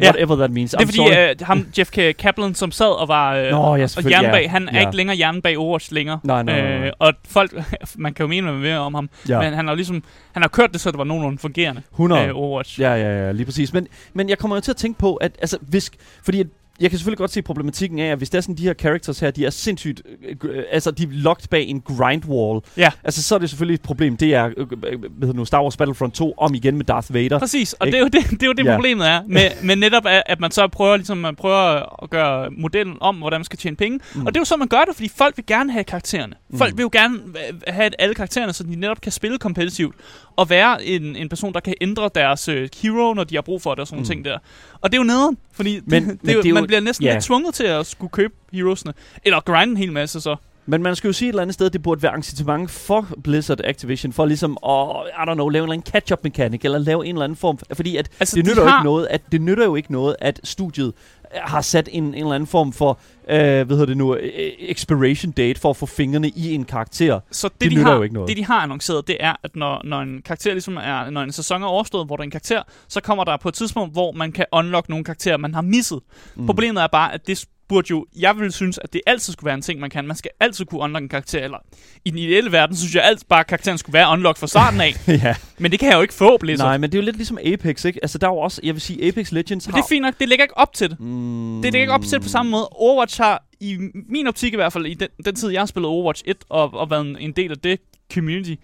Ja. 0.00 0.04
Whatever 0.04 0.36
that 0.36 0.50
means. 0.50 0.70
Det 0.70 0.80
er 0.80 0.84
fordi, 0.84 0.96
sorry. 0.96 1.30
øh, 1.30 1.34
ham, 1.42 1.66
Jeff 1.78 1.90
K. 1.90 2.16
Kaplan, 2.18 2.54
som 2.54 2.70
sad 2.72 3.00
og 3.00 3.08
var 3.08 3.34
øh, 3.34 3.50
Nå, 3.50 3.76
ja, 3.76 3.82
og 3.96 4.02
hjernen 4.02 4.24
ja. 4.30 4.30
bag, 4.32 4.50
han 4.50 4.68
er 4.68 4.72
Ja. 4.74 4.80
ikke 4.80 4.96
længere 4.96 5.16
hjernen 5.16 5.42
bag 5.42 5.58
Overwatch 5.58 5.92
længere. 5.92 6.20
Nej, 6.24 6.42
nej, 6.42 6.60
nej, 6.60 6.78
nej. 6.78 6.86
Øh, 6.86 6.92
og 6.98 7.12
folk, 7.28 7.54
man 7.96 8.14
kan 8.14 8.22
jo 8.24 8.28
mene, 8.28 8.42
hvad 8.42 8.52
man 8.52 8.62
vil 8.62 8.72
om 8.72 8.94
ham, 8.94 9.08
Ja. 9.28 9.40
men 9.40 9.52
han 9.54 9.66
har 9.68 9.74
ligesom, 9.74 10.02
han 10.32 10.42
har 10.42 10.48
kørt 10.48 10.72
det, 10.72 10.80
så 10.80 10.90
det 10.90 10.98
var 10.98 11.04
nogenlunde 11.04 11.38
fungerende 11.38 11.82
100. 11.92 12.26
øh, 12.26 12.30
Overwatch. 12.36 12.80
Ja, 12.80 12.94
ja, 12.94 13.24
ja, 13.26 13.32
lige 13.32 13.44
præcis. 13.44 13.72
Men, 13.72 13.88
men 14.14 14.28
jeg 14.28 14.38
kommer 14.38 14.56
jo 14.56 14.60
til 14.60 14.70
at 14.70 14.76
tænke 14.76 14.98
på, 14.98 15.14
at 15.14 15.32
altså, 15.40 15.58
hvis, 15.76 15.90
fordi 16.22 16.40
at 16.40 16.46
jeg 16.80 16.90
kan 16.90 16.98
selvfølgelig 16.98 17.18
godt 17.18 17.30
se 17.30 17.42
problematikken 17.42 17.98
af, 17.98 18.06
at 18.12 18.18
hvis 18.18 18.30
det 18.30 18.38
er 18.38 18.42
sådan, 18.42 18.54
de 18.54 18.62
her 18.62 18.74
characters 18.74 19.20
her, 19.20 19.30
de 19.30 19.46
er 19.46 19.50
sindssygt, 19.50 20.02
øh, 20.28 20.36
øh, 20.50 20.62
altså 20.70 20.90
de 20.90 21.02
er 21.02 21.06
locked 21.10 21.48
bag 21.48 21.64
en 21.68 21.80
grind 21.80 22.24
wall. 22.28 22.60
Ja. 22.76 22.90
Altså 23.04 23.22
så 23.22 23.34
er 23.34 23.38
det 23.38 23.50
selvfølgelig 23.50 23.74
et 23.74 23.82
problem. 23.82 24.16
Det 24.16 24.34
er, 24.34 24.46
øh, 24.56 24.66
øh, 24.86 25.00
hvad 25.00 25.00
hedder 25.20 25.32
nu, 25.32 25.44
Star 25.44 25.62
Wars 25.62 25.76
Battlefront 25.76 26.14
2 26.14 26.34
om 26.38 26.54
igen 26.54 26.76
med 26.76 26.84
Darth 26.84 27.14
Vader. 27.14 27.38
Præcis, 27.38 27.72
og 27.72 27.86
det 27.86 27.94
er 27.94 27.98
jo 27.98 28.04
det, 28.08 28.30
det, 28.30 28.42
er 28.42 28.46
jo 28.46 28.52
det 28.52 28.64
Ja. 28.64 28.74
problemet 28.74 29.08
er, 29.08 29.22
med, 29.28 29.50
med 29.62 29.76
netop 29.76 30.02
at, 30.06 30.40
man 30.40 30.50
så 30.50 30.68
prøver, 30.68 30.96
ligesom, 30.96 31.18
man 31.18 31.36
prøver 31.36 32.02
at 32.02 32.10
gøre 32.10 32.50
modellen 32.50 32.96
om, 33.00 33.16
hvordan 33.16 33.40
man 33.40 33.44
skal 33.44 33.58
tjene 33.58 33.76
penge. 33.76 33.98
Mm. 34.14 34.20
Mm. 34.20 34.26
Og 34.26 34.34
det 34.34 34.38
er 34.38 34.40
jo 34.40 34.44
så, 34.44 34.56
man 34.56 34.68
gør 34.68 34.84
det, 34.88 34.94
fordi 34.96 35.08
folk 35.16 35.36
vil 35.36 35.46
gerne 35.46 35.72
have 35.72 35.84
karaktererne. 35.84 36.32
Folk 36.54 36.72
Mm. 36.72 36.78
vil 36.78 36.82
jo 36.82 36.90
gerne 36.92 37.14
øh, 37.16 37.60
have 37.68 37.90
alle 37.98 38.14
karaktererne, 38.14 38.52
så 38.52 38.62
de 38.64 38.76
netop 38.76 39.00
kan 39.00 39.12
spille 39.12 39.38
kompetitivt, 39.38 39.94
og 40.36 40.50
være 40.50 40.84
en, 40.84 41.16
en 41.16 41.28
person, 41.28 41.52
der 41.52 41.60
kan 41.60 41.74
ændre 41.80 42.10
deres 42.14 42.48
øh, 42.48 42.68
hero, 42.82 43.14
når 43.14 43.24
de 43.24 43.34
har 43.34 43.42
brug 43.42 43.62
for 43.62 43.70
det, 43.70 43.80
og 43.80 43.86
sådan 43.86 43.98
Mm. 43.98 44.02
mm. 44.02 44.06
ting 44.06 44.24
der. 44.24 44.38
Og 44.80 44.92
det 44.92 44.98
er 44.98 45.02
jo 45.02 45.06
nederen, 45.06 45.38
fordi 45.52 45.80
Men- 45.86 46.02
det, 46.02 46.06
men 46.08 46.16
det 46.16 46.30
er 46.30 46.36
det 46.42 46.44
er 46.44 46.48
jo- 46.48 46.54
man 46.54 46.65
bliver 46.66 46.80
næsten 46.80 47.06
ja. 47.06 47.12
lidt 47.12 47.24
tvunget 47.24 47.54
til 47.54 47.64
at 47.64 47.86
skulle 47.86 48.10
købe 48.10 48.34
heroesne, 48.52 48.92
eller 49.24 49.40
grinde 49.40 49.70
en 49.70 49.76
hel 49.76 49.92
masse 49.92 50.20
så. 50.20 50.36
Men 50.68 50.82
man 50.82 50.96
skal 50.96 51.08
jo 51.08 51.12
sige 51.12 51.28
et 51.28 51.32
eller 51.32 51.42
andet 51.42 51.54
sted, 51.54 51.70
det 51.70 51.82
burde 51.82 52.02
være 52.02 52.16
incitament 52.16 52.70
for 52.70 53.06
Blizzard 53.24 53.60
Activision, 53.64 54.12
for 54.12 54.26
ligesom 54.26 54.58
at, 54.66 54.86
I 55.26 55.30
don't 55.30 55.34
know, 55.34 55.48
lave 55.48 55.62
en 55.64 55.68
eller 55.70 55.72
anden 55.72 55.92
catch-up 55.92 56.24
mekanik, 56.24 56.64
eller 56.64 56.78
lave 56.78 57.06
en 57.06 57.14
eller 57.14 57.24
anden 57.24 57.36
form, 57.36 57.58
fordi 57.72 57.96
at 57.96 58.08
Altså, 58.20 58.36
det 58.36 58.44
de 58.44 58.50
nytter 58.50 58.62
jo 58.62 58.68
har- 58.68 58.78
ikke 58.78 58.84
noget, 58.84 59.06
at 59.10 59.22
det 59.32 59.40
nytter 59.40 59.64
jo 59.64 59.74
ikke 59.74 59.92
noget, 59.92 60.16
at 60.18 60.40
studiet 60.44 60.92
har 61.34 61.60
sat 61.60 61.88
en, 61.92 62.04
en 62.04 62.14
eller 62.14 62.32
anden 62.32 62.46
form 62.46 62.72
for, 62.72 62.98
øh, 63.30 63.36
hvad 63.38 63.66
hedder 63.66 63.86
det 63.86 63.96
nu, 63.96 64.14
øh, 64.14 64.30
expiration 64.58 65.32
date 65.32 65.60
for 65.60 65.70
at 65.70 65.76
få 65.76 65.86
fingrene 65.86 66.28
i 66.28 66.54
en 66.54 66.64
karakter. 66.64 67.20
Så 67.30 67.48
det, 67.48 67.60
Det 67.60 67.70
de 67.70 67.76
har, 67.76 67.94
jo 67.94 68.02
ikke 68.02 68.14
noget. 68.14 68.28
det, 68.28 68.36
de 68.36 68.44
har 68.44 68.60
annonceret, 68.60 69.08
det 69.08 69.16
er, 69.20 69.34
at 69.42 69.56
når, 69.56 69.80
når 69.84 70.00
en 70.00 70.22
karakter 70.22 70.52
ligesom 70.52 70.76
er, 70.76 71.10
når 71.10 71.22
en 71.22 71.32
sæson 71.32 71.62
er 71.62 71.66
overstået, 71.66 72.06
hvor 72.06 72.16
der 72.16 72.22
er 72.22 72.24
en 72.24 72.30
karakter, 72.30 72.62
så 72.88 73.00
kommer 73.00 73.24
der 73.24 73.36
på 73.36 73.48
et 73.48 73.54
tidspunkt, 73.54 73.92
hvor 73.92 74.12
man 74.12 74.32
kan 74.32 74.44
unlock 74.52 74.88
nogle 74.88 75.04
karakterer, 75.04 75.36
man 75.36 75.54
har 75.54 75.62
misset. 75.62 76.00
Mm. 76.36 76.46
Problemet 76.46 76.82
er 76.82 76.86
bare, 76.86 77.14
at 77.14 77.26
det 77.26 77.44
burde 77.68 77.86
jo, 77.90 78.06
jeg 78.18 78.38
vil 78.38 78.52
synes, 78.52 78.78
at 78.82 78.92
det 78.92 79.00
altid 79.06 79.32
skulle 79.32 79.46
være 79.46 79.54
en 79.54 79.62
ting, 79.62 79.80
man 79.80 79.90
kan. 79.90 80.06
Man 80.06 80.16
skal 80.16 80.30
altid 80.40 80.64
kunne 80.64 80.80
unlock 80.80 81.02
en 81.02 81.08
karakter, 81.08 81.44
eller 81.44 81.58
i 82.04 82.10
den 82.10 82.18
ideelle 82.18 82.52
verden, 82.52 82.76
synes 82.76 82.94
jeg 82.94 83.04
altid 83.04 83.26
bare, 83.28 83.40
at 83.40 83.46
karakteren 83.46 83.78
skulle 83.78 83.94
være 83.94 84.12
unlocked 84.12 84.40
fra 84.40 84.46
starten 84.46 84.80
af. 84.80 84.94
ja. 85.24 85.34
Men 85.58 85.70
det 85.70 85.80
kan 85.80 85.88
jeg 85.88 85.96
jo 85.96 86.02
ikke 86.02 86.14
få, 86.14 86.36
Blizzard. 86.38 86.68
Nej, 86.68 86.78
men 86.78 86.90
det 86.90 86.98
er 86.98 87.02
jo 87.02 87.04
lidt 87.04 87.16
ligesom 87.16 87.38
Apex, 87.44 87.84
ikke? 87.84 87.98
Altså 88.02 88.18
der 88.18 88.26
er 88.26 88.30
jo 88.32 88.38
også, 88.38 88.60
jeg 88.64 88.74
vil 88.74 88.80
sige, 88.80 89.08
Apex 89.08 89.32
Legends 89.32 89.66
Men 89.66 89.74
har... 89.74 89.80
det 89.80 89.84
er 89.84 89.88
fint 89.88 90.02
nok, 90.02 90.14
det 90.20 90.28
ligger 90.28 90.44
ikke 90.44 90.56
op 90.58 90.72
til 90.74 90.90
det. 90.90 91.00
Mm, 91.00 91.62
Det 91.62 91.72
ligger 91.72 91.80
ikke 91.80 91.92
op 91.92 92.02
til 92.02 92.10
det 92.12 92.22
på 92.22 92.28
samme 92.28 92.50
måde. 92.50 92.68
Overwatch 92.68 93.20
har, 93.20 93.44
i 93.60 93.78
min 94.08 94.26
optik 94.26 94.52
i 94.52 94.56
hvert 94.56 94.72
fald, 94.72 94.86
i 94.86 94.94
den, 94.94 95.08
den 95.24 95.34
tid, 95.34 95.50
jeg 95.50 95.60
har 95.60 95.66
spillet 95.66 95.88
Overwatch 95.88 96.22
1, 96.26 96.36
og, 96.48 96.74
og 96.74 96.90
været 96.90 97.00
en, 97.06 97.16
en 97.18 97.32
del 97.32 97.50
af 97.50 97.58
det 97.58 97.80
community, 98.14 98.54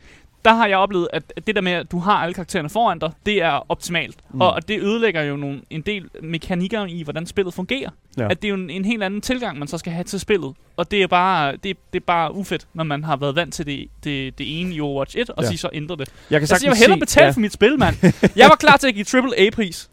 der 0.44 0.52
har 0.54 0.66
jeg 0.66 0.78
oplevet, 0.78 1.08
at 1.12 1.46
det 1.46 1.54
der 1.54 1.60
med, 1.62 1.72
at 1.72 1.90
du 1.92 1.98
har 1.98 2.12
alle 2.12 2.34
karaktererne 2.34 2.70
foran 2.70 2.98
dig, 2.98 3.12
det 3.26 3.42
er 3.42 3.66
optimalt. 3.70 4.16
Mm. 4.30 4.40
Og, 4.40 4.52
og 4.52 4.68
det 4.68 4.80
ødelægger 4.82 5.22
jo 5.22 5.36
nogle, 5.36 5.60
en 5.70 5.80
del 5.80 6.08
mekanikker 6.22 6.86
i, 6.86 7.02
hvordan 7.02 7.26
spillet 7.26 7.54
fungerer. 7.54 7.90
Ja. 8.18 8.28
At 8.30 8.42
det 8.42 8.48
er 8.48 8.50
jo 8.50 8.54
en, 8.54 8.70
en 8.70 8.84
helt 8.84 9.02
anden 9.02 9.20
tilgang, 9.20 9.58
man 9.58 9.68
så 9.68 9.78
skal 9.78 9.92
have 9.92 10.04
til 10.04 10.20
spillet. 10.20 10.54
Og 10.76 10.90
det 10.90 11.02
er 11.02 11.06
bare, 11.06 11.52
det, 11.52 11.62
det 11.92 12.00
er 12.00 12.04
bare 12.06 12.34
ufedt, 12.34 12.66
når 12.74 12.84
man 12.84 13.04
har 13.04 13.16
været 13.16 13.36
vant 13.36 13.54
til 13.54 13.66
det, 13.66 13.88
det, 14.04 14.38
det 14.38 14.60
ene 14.60 14.74
i 14.74 14.80
Overwatch 14.80 15.16
1, 15.18 15.30
og 15.30 15.42
Ja. 15.44 15.50
ja. 15.50 15.56
så 15.56 15.68
ændre 15.72 15.96
det. 15.96 16.08
Jeg 16.30 16.40
kan 16.40 16.42
Altså, 16.50 16.58
jeg 16.66 16.70
vil 16.70 16.78
hellere 16.78 16.98
betale 16.98 17.26
ja. 17.26 17.32
for 17.32 17.40
mit 17.40 17.52
spil, 17.52 17.78
mand. 17.78 17.96
Jeg 18.36 18.48
var 18.48 18.56
klar 18.56 18.76
til 18.76 18.88
at 18.88 18.94
give 18.94 19.06
AAA-pris 19.14 19.90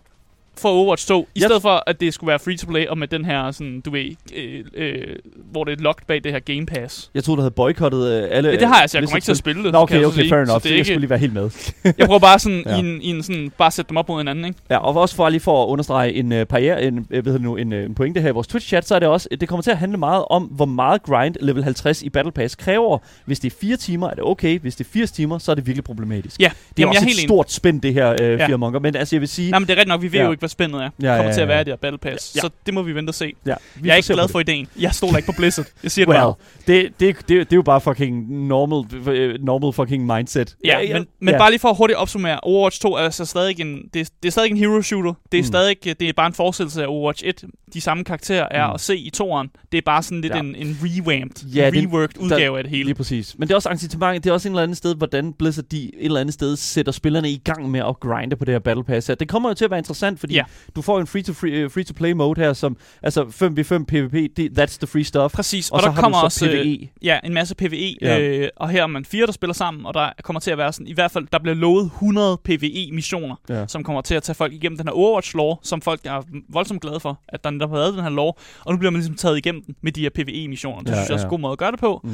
for 0.61 0.69
Overwatch 0.69 1.07
2, 1.07 1.21
i 1.35 1.39
Jeg- 1.39 1.47
stedet 1.47 1.61
for, 1.61 1.83
at 1.87 1.99
det 2.01 2.13
skulle 2.13 2.27
være 2.29 2.39
free-to-play, 2.39 2.87
og 2.87 2.97
med 2.97 3.07
den 3.07 3.25
her, 3.25 3.51
sådan, 3.51 3.81
du 3.81 3.91
ved, 3.91 4.15
øh, 4.35 4.63
øh, 4.75 5.03
hvor 5.51 5.63
det 5.63 5.79
er 5.79 5.83
locked 5.83 6.05
bag 6.07 6.23
det 6.23 6.31
her 6.31 6.39
Game 6.39 6.65
Pass. 6.65 7.11
Jeg 7.15 7.23
troede, 7.23 7.37
du 7.37 7.41
havde 7.41 7.51
boykottet 7.51 8.07
øh, 8.23 8.27
alle... 8.31 8.49
Ja, 8.49 8.55
det 8.55 8.67
har 8.67 8.73
jeg, 8.75 8.81
altså. 8.81 8.97
Jeg 8.97 9.03
kommer 9.07 9.17
ikke 9.17 9.25
til 9.25 9.31
at 9.31 9.37
spil. 9.37 9.51
spille 9.53 9.63
det. 9.63 9.71
Nå, 9.73 9.79
okay, 9.79 9.93
jeg 9.95 10.01
så 10.03 10.07
okay, 10.07 10.15
sige. 10.21 10.29
fair 10.29 10.45
Så 10.45 10.51
enough. 10.51 10.63
det 10.63 10.69
er 10.69 10.73
Jeg 10.73 10.77
ikke, 10.77 10.85
skulle 10.85 10.99
lige 10.99 11.09
være 11.09 11.19
helt 11.19 11.33
med. 11.33 11.49
jeg 11.97 12.05
prøver 12.05 12.19
bare 12.19 12.39
sådan, 12.39 12.63
Ja. 12.65 12.75
i, 12.75 12.79
en, 12.79 13.01
i 13.01 13.07
en 13.09 13.23
sådan, 13.23 13.51
bare 13.57 13.71
sætte 13.71 13.89
dem 13.89 13.97
op 13.97 14.09
mod 14.09 14.17
hinanden, 14.19 14.45
ikke? 14.45 14.59
Ja, 14.69 14.77
og 14.77 14.95
også 15.01 15.15
for 15.15 15.29
lige 15.29 15.39
for 15.39 15.63
at 15.63 15.67
understrege 15.67 16.13
en 16.13 16.31
uh, 16.31 16.43
parriere, 16.43 16.83
en, 16.83 17.05
hvad 17.09 17.17
hedder 17.23 17.31
det 17.31 17.41
nu, 17.41 17.55
en, 17.55 17.73
uh, 17.73 17.79
en 17.79 17.95
pointe 17.95 18.21
her 18.21 18.29
i 18.29 18.31
vores 18.31 18.47
Twitch-chat, 18.47 18.81
så 18.87 18.95
er 18.95 18.99
det 18.99 19.07
også, 19.07 19.29
det 19.41 19.49
kommer 19.49 19.61
til 19.63 19.71
at 19.71 19.77
handle 19.77 19.97
meget 19.97 20.23
om, 20.29 20.43
hvor 20.43 20.65
meget 20.65 21.03
grind 21.03 21.35
level 21.41 21.63
50 21.63 22.01
i 22.01 22.09
Battle 22.09 22.31
Pass 22.31 22.55
kræver. 22.55 22.97
Hvis 23.25 23.39
det 23.39 23.51
er 23.53 23.55
4 23.61 23.77
timer, 23.77 24.07
er 24.09 24.13
det 24.13 24.23
okay. 24.23 24.59
Hvis 24.59 24.75
det 24.75 24.85
er 24.85 24.89
80 24.89 25.11
timer, 25.11 25.37
så 25.37 25.51
er 25.51 25.55
det 25.55 25.67
virkelig 25.67 25.83
problematisk. 25.83 26.39
Ja, 26.39 26.43
Det 26.45 26.49
er 26.49 26.53
jamen, 26.77 26.89
også 26.89 26.95
jeg 26.95 27.01
er 27.01 27.03
et 27.03 27.07
helt 27.07 27.19
enig. 27.19 27.27
stort 27.29 27.51
spænd, 27.51 27.81
det 27.81 27.93
her 27.93 28.13
uh, 28.13 28.19
Ja. 28.39 28.47
firmonger. 28.47 28.79
Men 28.79 28.95
altså, 28.95 29.15
jeg 29.15 29.21
vil 29.21 29.29
sige... 29.29 29.51
Nej, 29.51 29.59
men 29.59 29.67
det 29.67 29.73
er 29.73 29.77
rigtigt 29.77 29.87
nok, 29.87 30.01
vi 30.01 30.11
ved 30.11 30.19
Ja. 30.19 30.25
jo 30.25 30.31
ikke, 30.31 30.41
hvad 30.49 30.67
spændet 30.67 30.83
er. 30.83 30.89
Ja, 31.01 31.15
kommer 31.15 31.23
ja, 31.29 31.33
til 31.33 31.41
at 31.41 31.47
ja. 31.47 31.53
være 31.53 31.61
i 31.61 31.63
det 31.63 31.71
her 31.71 31.77
Battle 31.77 31.97
Pass. 31.97 32.35
Ja. 32.35 32.41
Så 32.41 32.49
det 32.65 32.73
må 32.73 32.81
vi 32.81 32.95
vente 32.95 33.09
og 33.11 33.15
se. 33.15 33.33
ja, 33.45 33.55
vi 33.75 33.87
Jeg 33.87 33.93
er 33.93 33.97
ikke 33.97 34.13
glad 34.13 34.27
for 34.27 34.39
ideen. 34.39 34.67
Jeg 34.79 34.93
stoler 34.93 35.17
ikke 35.17 35.25
på 35.27 35.33
Blizzard. 35.37 35.65
Jeg 35.83 35.91
siger 35.91 36.05
det 36.05 36.11
Well, 36.13 36.21
bare. 36.21 36.33
det, 36.67 36.99
det, 36.99 37.15
det, 37.17 37.27
det 37.29 37.39
er 37.41 37.55
jo 37.55 37.61
bare 37.61 37.81
fucking 37.81 38.31
normal, 38.47 39.07
øh, 39.09 39.39
normal 39.43 39.73
fucking 39.73 40.05
mindset. 40.05 40.55
Ja, 40.65 40.93
men, 40.93 41.07
men 41.21 41.35
bare 41.37 41.49
lige 41.51 41.59
for 41.59 41.69
at 41.69 41.77
hurtigt 41.77 41.97
opsummere, 41.99 42.39
Overwatch 42.39 42.81
2 42.81 42.93
er 42.93 42.97
altså 42.99 43.25
stadig 43.25 43.59
en, 43.59 43.81
det, 43.93 43.99
er- 44.01 44.05
det 44.23 44.27
er 44.29 44.31
stadig 44.31 44.51
en 44.51 44.57
hero 44.57 44.81
shooter. 44.81 45.13
Det 45.31 45.37
er 45.37 45.41
Mm. 45.41 45.47
stadig, 45.47 45.75
det 45.83 46.01
er 46.01 46.13
bare 46.13 46.27
en 46.27 46.33
fortsættelse 46.33 46.83
af 46.83 46.87
Overwatch 46.87 47.23
1. 47.25 47.43
De 47.73 47.81
samme 47.81 48.03
karakterer 48.03 48.47
er 48.51 48.67
Mm. 48.67 48.73
at 48.73 48.81
se 48.81 48.97
i 48.97 49.09
toeren. 49.09 49.49
Det 49.71 49.77
er 49.77 49.81
bare 49.85 50.03
sådan 50.03 50.21
lidt 50.21 50.33
Ja. 50.33 50.37
ja. 50.37 50.43
en, 50.43 50.55
en 50.55 50.77
revamped, 50.83 51.47
Ja, 51.49 51.63
ja, 51.63 51.69
det- 51.71 51.83
reworked 51.83 52.07
der- 52.19 52.21
udgave 52.21 52.57
af 52.57 52.63
det 52.63 52.71
hele. 52.71 52.83
Lige 52.83 52.95
præcis. 52.95 53.35
Men 53.37 53.47
det 53.47 53.51
er 53.51 53.55
også 53.55 53.69
incitament, 53.69 54.23
det 54.23 54.29
er 54.29 54.33
også 54.33 54.47
en 54.47 54.53
eller 54.53 54.63
anden 54.63 54.75
sted, 54.75 54.95
hvordan 54.95 55.33
Blizzard 55.33 55.65
de 55.65 55.83
et 55.83 55.91
eller 56.01 56.19
andet 56.19 56.33
sted 56.33 56.55
sætter 56.55 56.91
spillerne 56.91 57.29
i 57.31 57.37
gang 57.37 57.69
med 57.71 57.79
at 57.79 57.99
grinde 57.99 58.35
på 58.35 58.45
det 58.45 58.53
her 58.53 58.59
Battle 58.59 58.83
Pass. 58.83 59.11
Det 59.19 59.27
kommer 59.27 59.49
jo 59.49 59.53
til 59.53 59.65
at 59.65 59.71
være 59.71 59.77
interessant, 59.79 60.19
fordi 60.19 60.33
Ja. 60.39 60.43
du 60.75 60.81
får 60.81 60.99
en 60.99 61.07
free-to-free, 61.07 61.65
uh, 61.65 61.71
free-to-play 61.71 62.11
mode 62.11 62.41
her, 62.41 62.53
som 62.53 62.77
altså 63.03 63.23
5v5 63.23 63.85
PvP, 63.85 64.37
det, 64.37 64.59
that's 64.59 64.77
the 64.77 64.87
free 64.87 65.03
stuff. 65.03 65.33
Præcis, 65.33 65.69
Og 65.69 65.75
og, 65.75 65.81
så 65.81 65.85
der 65.85 65.91
har 65.91 66.01
du 66.01 66.03
kommer 66.03 66.19
så 66.19 66.23
også 66.25 66.45
øh, 66.49 66.51
PvE. 66.63 66.89
ja, 67.01 67.19
en 67.23 67.33
masse 67.33 67.55
PvE, 67.55 67.95
Ja. 68.01 68.19
øh, 68.19 68.49
og 68.55 68.69
her 68.69 68.83
er 68.83 68.87
man 68.87 69.05
fire, 69.05 69.25
der 69.25 69.31
spiller 69.31 69.53
sammen, 69.53 69.85
og 69.85 69.93
der 69.93 70.09
kommer 70.23 70.39
til 70.39 70.51
at 70.51 70.57
være 70.57 70.73
sådan, 70.73 70.87
i 70.87 70.93
hvert 70.93 71.11
fald, 71.11 71.27
der 71.31 71.39
bliver 71.39 71.55
lovet 71.55 71.85
100 71.85 72.37
PvE-missioner, 72.43 73.35
Ja. 73.49 73.67
som 73.67 73.83
kommer 73.83 74.01
til 74.01 74.15
at 74.15 74.23
tage 74.23 74.35
folk 74.35 74.53
igennem 74.53 74.77
den 74.77 74.87
her 74.87 74.93
Overwatch-lore, 74.93 75.57
som 75.63 75.81
folk 75.81 76.01
er 76.05 76.21
voldsomt 76.49 76.81
glade 76.81 76.99
for, 76.99 77.19
at 77.27 77.43
der 77.43 77.49
netop 77.49 77.69
har 77.69 77.77
været 77.77 77.93
den 77.93 78.03
her 78.03 78.09
lore, 78.09 78.33
og 78.65 78.71
nu 78.73 78.77
bliver 78.77 78.91
man 78.91 78.99
ligesom 78.99 79.15
taget 79.15 79.37
igennem 79.37 79.63
den 79.63 79.75
med 79.81 79.91
de 79.91 80.01
her 80.01 80.09
PvE-missioner. 80.15 80.79
Det 80.81 80.89
Ja, 80.89 80.93
synes 80.95 81.09
jeg 81.09 81.13
også 81.13 81.21
ja. 81.23 81.25
er 81.25 81.25
en 81.25 81.29
god 81.29 81.39
måde 81.39 81.51
at 81.51 81.57
gøre 81.57 81.71
det 81.71 81.79
på. 81.79 82.01
Mm. 82.03 82.09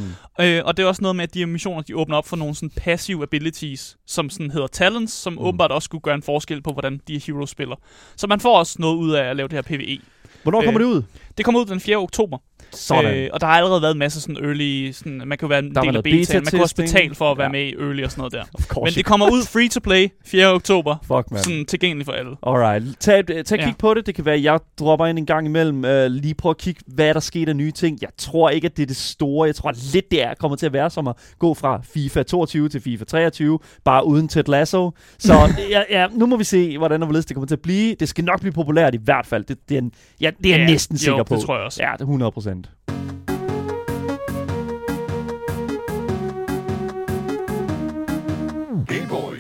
Øh, 0.46 0.62
og 0.66 0.78
det 0.78 0.84
er 0.84 0.88
også 0.88 1.02
noget 1.02 1.16
med, 1.16 1.24
at 1.24 1.34
de 1.34 1.40
her 1.40 1.46
missioner, 1.46 1.82
de 1.82 1.96
åbner 1.98 2.18
op 2.18 2.28
for 2.28 2.36
nogle 2.36 2.56
sådan 2.56 2.70
passive 2.78 3.24
abilities, 3.24 3.98
som 4.08 4.30
sådan 4.30 4.52
hedder 4.52 4.68
talents, 4.68 5.14
som 5.14 5.34
mm. 5.34 5.40
åbenbart 5.40 5.72
også 5.72 5.86
skulle 5.86 6.02
gøre 6.02 6.16
en 6.16 6.22
forskel 6.24 6.62
på, 6.62 6.72
hvordan 6.72 7.02
de 7.08 7.14
her 7.14 7.20
heroes 7.28 7.50
spiller. 7.50 7.76
Så 8.16 8.28
man 8.28 8.40
får 8.40 8.60
også 8.60 8.76
noget 8.80 8.96
ud 8.96 9.12
af 9.12 9.24
at 9.24 9.36
lave 9.36 9.48
det 9.48 9.54
her 9.56 9.62
PvE. 9.62 10.00
Hvornår 10.44 10.62
kommer 10.64 10.82
Øh, 10.82 10.88
det 10.88 10.94
ud? 10.94 11.04
Det 11.38 11.46
kommer 11.46 11.62
ud 11.62 11.66
den 11.66 11.80
4. 11.80 11.98
oktober. 11.98 12.38
Sådan. 12.72 13.16
Øh, 13.16 13.30
og 13.34 13.42
der 13.42 13.48
har 13.48 13.54
allerede 13.54 13.82
været 13.82 13.92
en 13.94 14.00
masse 14.00 14.22
sådan 14.22 14.38
early... 14.46 14.92
Sådan, 14.92 15.18
man 15.26 15.38
kan 15.38 15.40
jo 15.42 15.48
være 15.48 15.60
en 15.60 15.76
Der 15.76 15.82
del 15.82 15.96
af 15.98 16.04
betaen. 16.04 16.44
Man 16.44 16.52
kan 16.52 16.62
også 16.62 16.76
betale 16.76 17.16
for 17.16 17.32
at 17.32 17.38
være 17.38 17.46
Ja. 17.48 17.52
med 17.52 17.62
i 17.62 17.74
early 17.74 18.04
og 18.04 18.12
sådan 18.12 18.20
noget 18.22 18.34
der. 18.34 18.82
Men 18.84 18.94
det 18.94 19.06
kommer 19.06 19.32
ud 19.32 19.42
free 19.46 19.70
to 19.70 19.80
play 19.84 20.08
4. 20.26 20.54
oktober. 20.54 20.96
Fuck, 21.08 21.32
man. 21.32 21.44
Sådan 21.44 21.66
tilgængeligt 21.66 22.06
for 22.06 22.12
alle. 22.14 22.32
Alright, 22.48 23.00
tag, 23.00 23.26
tag 23.28 23.40
et 23.40 23.52
Ja. 23.52 23.66
kig 23.66 23.76
på 23.80 23.94
det. 23.94 24.06
Det 24.06 24.16
kan 24.16 24.26
være, 24.26 24.42
jeg 24.42 24.60
dropper 24.80 25.06
ind 25.06 25.18
en 25.20 25.26
gang 25.26 25.48
imellem. 25.48 25.78
Uh, 25.78 26.06
lige 26.06 26.34
prøv 26.34 26.50
at 26.50 26.58
kigge, 26.58 26.82
hvad 26.88 27.14
der 27.14 27.20
sker 27.20 27.46
af 27.50 27.56
nye 27.56 27.72
ting. 27.72 27.98
Jeg 28.02 28.10
tror 28.18 28.50
ikke, 28.50 28.66
at 28.66 28.78
det 28.78 28.84
er 28.84 28.88
det 28.88 28.96
store. 28.96 29.48
Jeg 29.48 29.56
tror 29.56 29.74
lidt, 29.94 30.12
det 30.12 30.24
er 30.24 30.34
kommer 30.34 30.56
til 30.56 30.66
at 30.66 30.74
være 30.74 30.90
som 30.90 31.08
at 31.08 31.16
gå 31.40 31.54
fra 31.54 31.82
FIFA 31.94 32.24
22 32.24 32.70
til 32.70 32.82
FIFA 32.82 33.04
23, 33.06 33.60
bare 33.86 34.06
uden 34.08 34.28
Ted 34.28 34.44
Lasso. 34.48 34.92
Så 35.20 35.34
ja, 35.72 35.82
ja, 35.90 36.08
nu 36.08 36.26
må 36.26 36.38
vi 36.38 36.44
se, 36.44 36.78
hvordan 36.78 37.02
og 37.02 37.06
hvorledes 37.08 37.26
det 37.26 37.36
kommer 37.36 37.48
til 37.48 37.56
at 37.56 37.62
blive. 37.62 37.96
Det 38.00 38.10
skal 38.10 38.24
nok 38.24 38.40
blive 38.40 38.54
populært 38.54 38.94
i 38.96 39.00
hvert 39.04 39.26
fald. 39.26 39.44
Det, 39.44 39.58
det 39.70 39.76
er, 39.76 39.82
en, 39.82 39.92
ja, 40.22 40.32
det 40.44 40.46
er 40.46 40.58
jeg 40.58 40.66
Ja, 40.68 40.72
næsten 40.72 40.96
jo, 40.96 41.00
sikker 41.00 41.24
det 41.30 41.40
på. 41.40 41.46
tror 41.46 41.56
jeg 41.56 41.66
også. 41.66 41.84
Ja, 41.84 41.92
det 41.94 42.02
er 42.02 42.06
100 42.06 42.32
procent. 42.32 42.70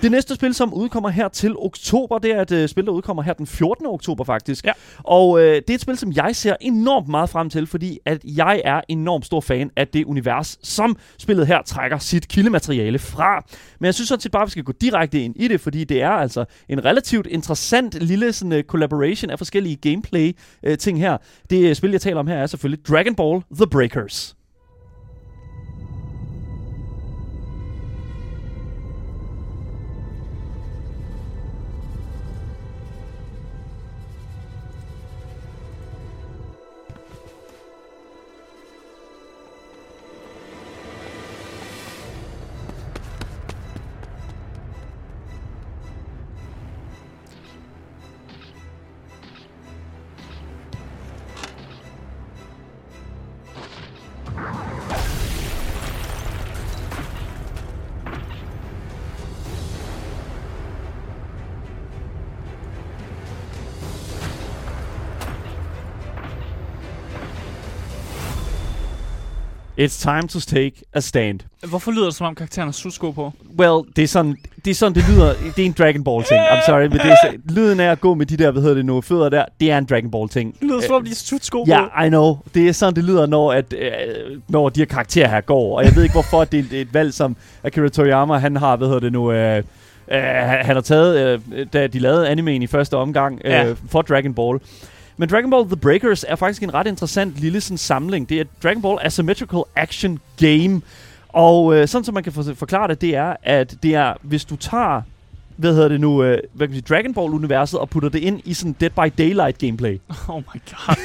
Det 0.02 0.12
næste 0.12 0.36
spil, 0.36 0.54
som 0.54 0.74
udkommer 0.74 1.10
her 1.10 1.28
til 1.28 1.58
oktober, 1.58 2.18
det 2.18 2.32
er 2.32 2.42
et 2.42 2.52
øh, 2.52 2.70
spil, 2.70 2.86
der 2.86 2.92
udkommer 2.92 3.24
her 3.24 3.34
den 3.34 3.48
14. 3.48 3.86
oktober 3.86 4.24
faktisk. 4.24 4.66
Ja. 4.66 4.72
Og 5.04 5.40
øh, 5.40 5.56
det 5.56 5.70
er 5.70 5.74
et 5.74 5.82
spil, 5.82 5.98
som 5.98 6.12
jeg 6.12 6.36
ser 6.36 6.56
enormt 6.62 7.08
meget 7.08 7.30
frem 7.30 7.50
til, 7.50 7.68
fordi 7.68 8.00
at 8.06 8.22
jeg 8.24 8.62
er 8.66 8.82
enormt 8.88 9.26
stor 9.26 9.42
fan 9.42 9.72
af 9.76 9.88
det 9.88 10.06
univers, 10.06 10.58
som 10.64 10.98
spillet 11.20 11.48
her 11.48 11.62
trækker 11.62 11.98
sit 11.98 12.28
kildemateriale 12.28 13.00
fra. 13.00 13.46
Men 13.80 13.86
jeg 13.86 13.94
synes 13.94 14.08
sådan 14.08 14.22
set 14.22 14.32
bare, 14.32 14.42
at 14.42 14.48
vi 14.48 14.52
skal 14.52 14.64
gå 14.64 14.72
direkte 14.82 15.22
ind 15.22 15.36
i 15.38 15.48
det, 15.48 15.62
fordi 15.62 15.84
det 15.84 16.02
er 16.02 16.10
altså 16.12 16.46
en 16.70 16.86
relativt 16.86 17.28
interessant 17.28 17.94
lille 17.94 18.34
sådan, 18.34 18.52
uh, 18.52 18.60
collaboration 18.64 19.30
af 19.32 19.38
forskellige 19.38 19.76
gameplay-ting 19.76 21.00
her. 21.00 21.18
Det 21.50 21.70
øh, 21.70 21.76
spil, 21.76 21.92
jeg 21.92 22.02
taler 22.02 22.20
om 22.20 22.28
her, 22.28 22.36
er 22.36 22.48
selvfølgelig 22.48 22.86
Dragon 22.88 23.16
Ball 23.16 23.42
The 23.56 23.68
Breakers. 23.68 24.35
It's 69.86 70.01
time 70.04 70.27
to 70.27 70.39
take 70.39 70.72
a 70.94 71.00
stand. 71.00 71.39
Hvorfor 71.68 71.92
lyder 71.92 72.06
det, 72.06 72.15
som 72.15 72.27
om 72.27 72.36
karakteren 72.36 72.68
har 72.68 72.72
sudsko 72.72 73.12
på? 73.12 73.34
Well, 73.60 73.88
det 73.96 74.04
er 74.04 74.08
sådan, 74.08 74.38
det, 74.65 74.72
er 74.72 74.75
sådan, 74.75 74.96
det 74.96 75.06
lyder. 75.10 75.34
Det 75.56 75.62
er 75.62 75.65
en 75.65 75.75
Dragon 75.77 76.04
Ball 76.04 76.24
ting. 76.24 76.39
I'm 76.42 76.65
sorry, 76.65 76.82
men 76.82 76.92
det 76.92 77.06
er, 77.06 77.15
så- 77.24 77.38
lyden 77.54 77.80
af 77.80 77.92
at 77.92 78.01
gå 78.01 78.13
med 78.13 78.25
de 78.25 78.38
der, 78.38 78.51
hvad 78.51 78.62
hedder 78.62 78.75
det 78.75 78.86
nu, 78.86 79.01
fødder 79.01 79.30
der, 79.30 79.46
det 79.60 79.72
er 79.72 79.77
en 79.77 79.86
Dragon 79.86 80.12
Ball 80.12 80.30
ting. 80.30 80.54
Det 80.60 80.63
lyder, 80.63 80.82
som 80.82 80.96
om 80.96 81.04
de 81.04 81.10
har 81.10 81.15
sudsko 81.15 81.63
på. 81.63 81.70
Ja, 81.72 82.06
I 82.06 82.10
know. 82.10 82.38
Det 82.54 82.68
er 82.68 82.72
sådan, 82.72 82.96
det 82.96 83.04
lyder, 83.04 83.25
når, 83.25 83.51
at, 83.54 83.74
øh, 83.74 83.89
når 84.50 84.70
de 84.70 84.80
her 84.80 84.86
karakterer 84.86 85.27
her 85.30 85.42
går. 85.42 85.77
Og 85.77 85.86
jeg 85.86 85.96
ved 85.96 86.04
ikke, 86.04 86.13
hvorfor 86.13 86.44
det 86.44 86.60
er 86.74 86.82
et, 86.82 86.94
valg, 86.94 87.13
som 87.13 87.36
Akira 87.63 87.89
Toriyama, 87.89 88.38
han 88.38 88.56
har, 88.56 88.75
hvad 88.75 88.88
hedder 88.88 89.00
det 89.01 89.12
nu, 89.12 89.32
øh, 89.32 89.58
øh, 89.58 89.63
han 90.24 90.65
han 90.65 90.75
har 90.75 90.82
taget, 90.82 91.39
øh, 91.54 91.65
da 91.74 91.88
de 91.88 92.00
lavede 92.00 92.27
animen 92.30 92.62
i 92.62 92.68
første 92.68 92.98
omgang 92.98 93.42
øh, 93.46 93.51
Ja. 93.51 93.74
for 93.89 94.01
Dragon 94.01 94.34
Ball. 94.34 94.60
Men 95.17 95.29
Dragon 95.29 95.50
Ball 95.50 95.65
The 95.65 95.75
Breakers 95.75 96.25
er 96.27 96.36
faktisk 96.36 96.63
en 96.63 96.74
ret 96.74 96.88
interessant 96.88 97.39
lille 97.39 97.62
sådan, 97.62 97.77
samling. 97.77 98.29
Det 98.29 98.39
er 98.39 98.45
Dragon 98.63 98.81
Ball 98.81 98.98
Asymmetrical 99.01 99.63
Action 99.75 100.19
Game. 100.39 100.81
Og 101.29 101.75
øh, 101.75 101.88
sådan 101.88 102.05
som 102.05 102.13
man 102.13 102.24
kan 102.24 102.34
for- 102.34 102.53
forklare 102.55 102.88
det, 102.88 103.01
det 103.01 103.15
er, 103.15 103.36
at 103.43 103.75
det 103.84 103.95
er, 103.95 104.13
hvis 104.22 104.45
du 104.45 104.55
tager 104.55 105.01
hvad 105.57 105.74
hedder 105.74 105.88
det 105.88 106.01
nu, 106.01 106.24
øh, 106.24 106.38
hvad 106.53 106.67
kan 106.67 106.72
man 106.75 106.84
sige, 106.86 106.95
Dragon 106.95 107.13
Ball-universet 107.13 107.79
og 107.79 107.89
putter 107.89 108.10
det 108.10 108.19
ind 108.19 108.41
i 108.45 108.53
sådan 108.53 108.75
Dead 108.79 108.89
by 108.89 109.13
Daylight 109.17 109.57
gameplay. 109.57 110.00
Oh 110.29 110.41
my 110.53 110.62
god 110.72 110.95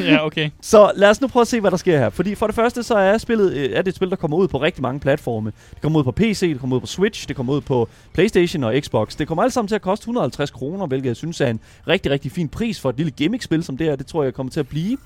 ja, 0.00 0.26
okay. 0.26 0.50
Så 0.60 0.92
lad 0.96 1.10
os 1.10 1.20
nu 1.20 1.26
prøve 1.26 1.40
at 1.40 1.48
se, 1.48 1.60
hvad 1.60 1.70
der 1.70 1.76
sker 1.76 1.98
her. 1.98 2.10
Fordi 2.10 2.34
for 2.34 2.46
det 2.46 2.54
første, 2.54 2.82
så 2.82 2.94
er 2.94 3.18
spillet 3.18 3.52
øh, 3.52 3.70
er 3.70 3.82
det 3.82 3.88
et 3.88 3.96
spil, 3.96 4.10
der 4.10 4.16
kommer 4.16 4.36
ud 4.36 4.48
på 4.48 4.60
rigtig 4.60 4.82
mange 4.82 5.00
platforme. 5.00 5.52
Det 5.70 5.82
kommer 5.82 5.98
ud 5.98 6.04
på 6.04 6.12
PC, 6.12 6.40
det 6.40 6.60
kommer 6.60 6.76
ud 6.76 6.80
på 6.80 6.86
Switch, 6.86 7.28
det 7.28 7.36
kommer 7.36 7.52
ud 7.52 7.60
på 7.60 7.88
Playstation 8.14 8.64
og 8.64 8.74
Xbox. 8.80 9.16
Det 9.16 9.28
kommer 9.28 9.42
alt 9.42 9.52
sammen 9.52 9.68
til 9.68 9.74
at 9.74 9.82
koste 9.82 10.02
150 10.02 10.50
kroner, 10.50 10.86
hvilket 10.86 11.08
jeg 11.08 11.16
synes 11.16 11.40
er 11.40 11.46
en 11.46 11.60
rigtig, 11.88 12.12
rigtig 12.12 12.32
fin 12.32 12.48
pris 12.48 12.80
for 12.80 12.90
et 12.90 12.96
lille 12.96 13.10
gimmick-spil 13.10 13.64
som 13.64 13.76
det 13.76 13.86
her. 13.86 13.96
Det 13.96 14.06
tror 14.06 14.22
jeg 14.22 14.34
kommer 14.34 14.50
til 14.50 14.60
at 14.60 14.68
blive. 14.68 14.98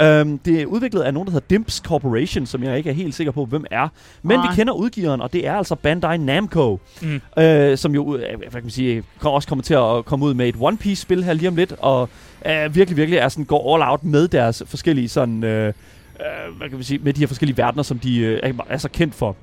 Um, 0.00 0.38
det 0.38 0.62
er 0.62 0.66
udviklet 0.66 1.02
af 1.02 1.14
nogen, 1.14 1.26
der 1.26 1.32
hedder 1.32 1.46
Dimps 1.50 1.76
Corporation, 1.76 2.46
som 2.46 2.62
jeg 2.62 2.76
ikke 2.78 2.90
er 2.90 2.94
helt 2.94 3.14
sikker 3.14 3.30
på, 3.32 3.44
hvem 3.44 3.64
er. 3.70 3.88
Men 4.22 4.38
Nej. 4.38 4.50
vi 4.50 4.56
kender 4.56 4.72
udgiveren, 4.72 5.20
og 5.20 5.32
det 5.32 5.46
er 5.46 5.54
altså 5.54 5.74
Bandai 5.74 6.16
Namco, 6.18 6.80
Mm. 7.02 7.20
øh, 7.42 7.78
som 7.78 7.94
jo 7.94 8.16
øh, 8.16 8.38
hvad 8.38 8.48
kan 8.50 8.62
man 8.62 8.70
sige, 8.70 9.04
også 9.20 9.48
kommer 9.48 9.62
til 9.62 9.74
at 9.74 10.04
komme 10.04 10.24
ud 10.24 10.34
med 10.34 10.48
et 10.48 10.54
One 10.60 10.76
Piece-spil 10.76 11.24
her 11.24 11.32
lige 11.32 11.48
om 11.48 11.56
lidt, 11.56 11.74
og 11.78 12.08
øh, 12.46 12.74
virkelig, 12.74 12.96
virkelig 12.96 13.18
er 13.18 13.28
sådan, 13.28 13.44
går 13.44 13.74
all 13.74 13.90
out 13.90 14.04
med 14.04 14.28
deres 14.28 14.62
forskellige 14.66 15.08
sådan, 15.08 15.44
øh, 15.44 15.66
øh, 15.66 16.56
hvad 16.56 16.68
kan 16.68 16.78
man 16.78 16.84
sige, 16.84 16.98
med 17.02 17.12
de 17.12 17.20
her 17.20 17.26
forskellige 17.26 17.56
verdener, 17.56 17.82
som 17.82 17.98
de 17.98 18.18
øh, 18.18 18.40
er, 18.42 18.52
er 18.68 18.78
så 18.78 18.88
kendt 18.88 19.14
for. 19.14 19.36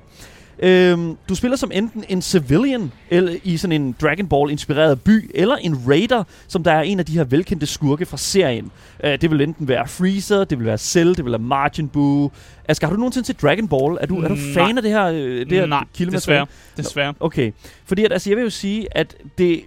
Øhm, 0.62 1.16
du 1.28 1.34
spiller 1.34 1.56
som 1.56 1.70
enten 1.74 2.04
en 2.08 2.22
civilian 2.22 2.92
eller 3.10 3.36
i 3.44 3.56
sådan 3.56 3.82
en 3.82 3.96
Dragon 4.00 4.26
Ball 4.28 4.50
inspireret 4.50 5.00
by, 5.02 5.30
eller 5.34 5.56
en 5.56 5.88
raider, 5.88 6.24
som 6.48 6.64
der 6.64 6.72
er 6.72 6.82
en 6.82 6.98
af 6.98 7.06
de 7.06 7.12
her 7.12 7.24
velkendte 7.24 7.66
skurke 7.66 8.06
fra 8.06 8.16
serien. 8.16 8.70
Øh, 9.04 9.20
det 9.20 9.30
vil 9.30 9.40
enten 9.40 9.68
være 9.68 9.88
Freezer, 9.88 10.44
det 10.44 10.58
vil 10.58 10.66
være 10.66 10.78
Cell, 10.78 11.16
det 11.16 11.24
vil 11.24 11.32
være 11.32 11.38
Majin 11.38 11.88
Buu. 11.88 12.30
Asger, 12.68 12.86
har 12.86 12.94
du 12.94 12.98
nogensinde 12.98 13.26
set 13.26 13.42
Dragon 13.42 13.68
Ball? 13.68 13.98
Er 14.00 14.06
du, 14.06 14.22
er 14.22 14.28
du 14.28 14.34
Nej. 14.34 14.52
fan 14.54 14.76
af 14.76 14.82
det 14.82 14.92
her, 14.92 15.04
øh, 15.04 15.46
det 15.50 15.52
her 15.52 15.66
Nej, 15.66 15.84
desværre. 15.98 16.46
Desværre. 16.76 17.14
Okay, 17.20 17.52
fordi 17.84 18.04
at, 18.04 18.12
altså, 18.12 18.30
jeg 18.30 18.36
vil 18.36 18.44
jo 18.44 18.50
sige, 18.50 18.96
at 18.96 19.16
det, 19.38 19.60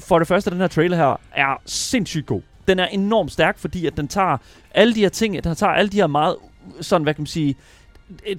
for 0.00 0.18
det 0.18 0.28
første, 0.28 0.50
den 0.50 0.58
her 0.58 0.66
trailer 0.66 0.96
her 0.96 1.20
er 1.32 1.60
sindssygt 1.66 2.26
god. 2.26 2.40
Den 2.68 2.78
er 2.78 2.86
enormt 2.86 3.32
stærk, 3.32 3.58
fordi 3.58 3.86
at 3.86 3.96
den 3.96 4.08
tager 4.08 4.36
alle 4.74 4.94
de 4.94 5.00
her 5.00 5.08
ting, 5.08 5.44
den 5.44 5.54
tager 5.54 5.72
alle 5.72 5.88
de 5.88 5.96
her 5.96 6.06
meget, 6.06 6.36
sådan, 6.80 7.02
hvad 7.02 7.14
kan 7.14 7.22
man 7.22 7.26
sige, 7.26 7.56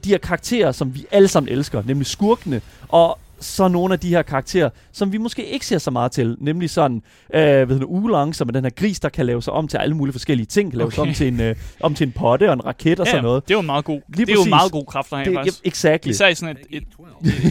de 0.04 0.10
her 0.10 0.18
karakterer, 0.18 0.72
som 0.72 0.96
vi 0.96 1.06
alle 1.12 1.28
sammen 1.28 1.52
elsker, 1.54 1.84
nemlig 1.86 2.08
skurkene, 2.08 2.62
og 2.88 3.20
så 3.42 3.68
nogle 3.68 3.94
af 3.94 4.00
de 4.00 4.10
her 4.10 4.22
karakterer, 4.22 4.70
som 4.92 5.12
vi 5.12 5.18
måske 5.18 5.46
ikke 5.46 5.66
ser 5.66 5.78
så 5.78 5.92
meget 5.92 6.12
til, 6.12 6.36
nemlig 6.40 6.70
sådan, 6.70 7.02
øh, 7.34 7.42
hedder 7.42 7.66
det, 7.66 7.84
Oolong, 7.84 8.36
som 8.36 8.48
er 8.48 8.52
den 8.52 8.64
her 8.64 8.70
gris, 8.76 9.00
der 9.00 9.10
kan 9.10 9.26
lave 9.26 9.42
sig 9.42 9.54
om 9.54 9.68
til 9.68 9.78
alle 9.78 9.96
mulige 9.96 10.14
forskellige 10.14 10.46
ting, 10.46 10.72
kan 10.72 10.78
lave 10.78 10.92
sig 10.92 11.00
Okay. 11.02 11.10
om 11.10 11.16
til, 11.16 11.28
en, 11.28 11.42
øh, 11.42 11.56
om 11.80 11.96
til 11.96 12.08
en 12.08 12.12
potte 12.12 12.48
og 12.48 12.54
en 12.54 12.66
raket 12.66 13.00
og 13.00 13.08
sådan 13.08 13.24
noget. 13.24 13.44
Det 13.48 13.54
er 13.54 13.58
jo 13.58 13.62
meget 13.62 13.86
god, 13.86 14.02
Lige 14.08 14.26
det 14.26 14.32
er 14.32 14.34
jo 14.34 14.40
præcis. 14.40 14.46
en 14.46 14.50
meget 14.50 14.72
god 14.72 14.86
kraft, 14.86 15.10
der 15.10 15.16
har 15.18 15.24
Det, 15.24 15.34
faktisk. 15.34 15.66
ja, 15.66 15.70
exactly. 15.70 16.10
Især 16.10 16.28
i 16.28 16.36
sådan 16.36 16.58
et, 16.70 16.78
et, 16.78 16.84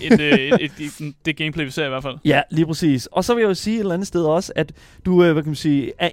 et, 0.03 0.13
et, 0.13 0.13
et, 0.13 0.55
et, 0.61 0.71
et, 0.79 1.01
et, 1.01 1.15
det 1.25 1.37
gameplay, 1.37 1.65
vi 1.65 1.71
ser 1.71 1.87
i 1.87 1.89
hvert 1.89 2.03
fald. 2.03 2.17
Ja, 2.25 2.43
lige 2.51 2.67
præcis. 2.67 3.07
Og 3.07 3.25
så 3.25 3.35
vil 3.35 3.41
jeg 3.43 3.49
jo 3.49 3.55
sige 3.55 3.77
et 3.77 3.81
eller 3.81 3.95
andet 3.95 4.09
sted 4.09 4.23
også, 4.23 4.53
at 4.57 4.73
du, 5.07 5.25
øh, 5.25 5.33
hvad 5.33 5.43
kan 5.43 5.51
man 5.51 5.57
sige, 5.57 5.93
er, 5.99 6.11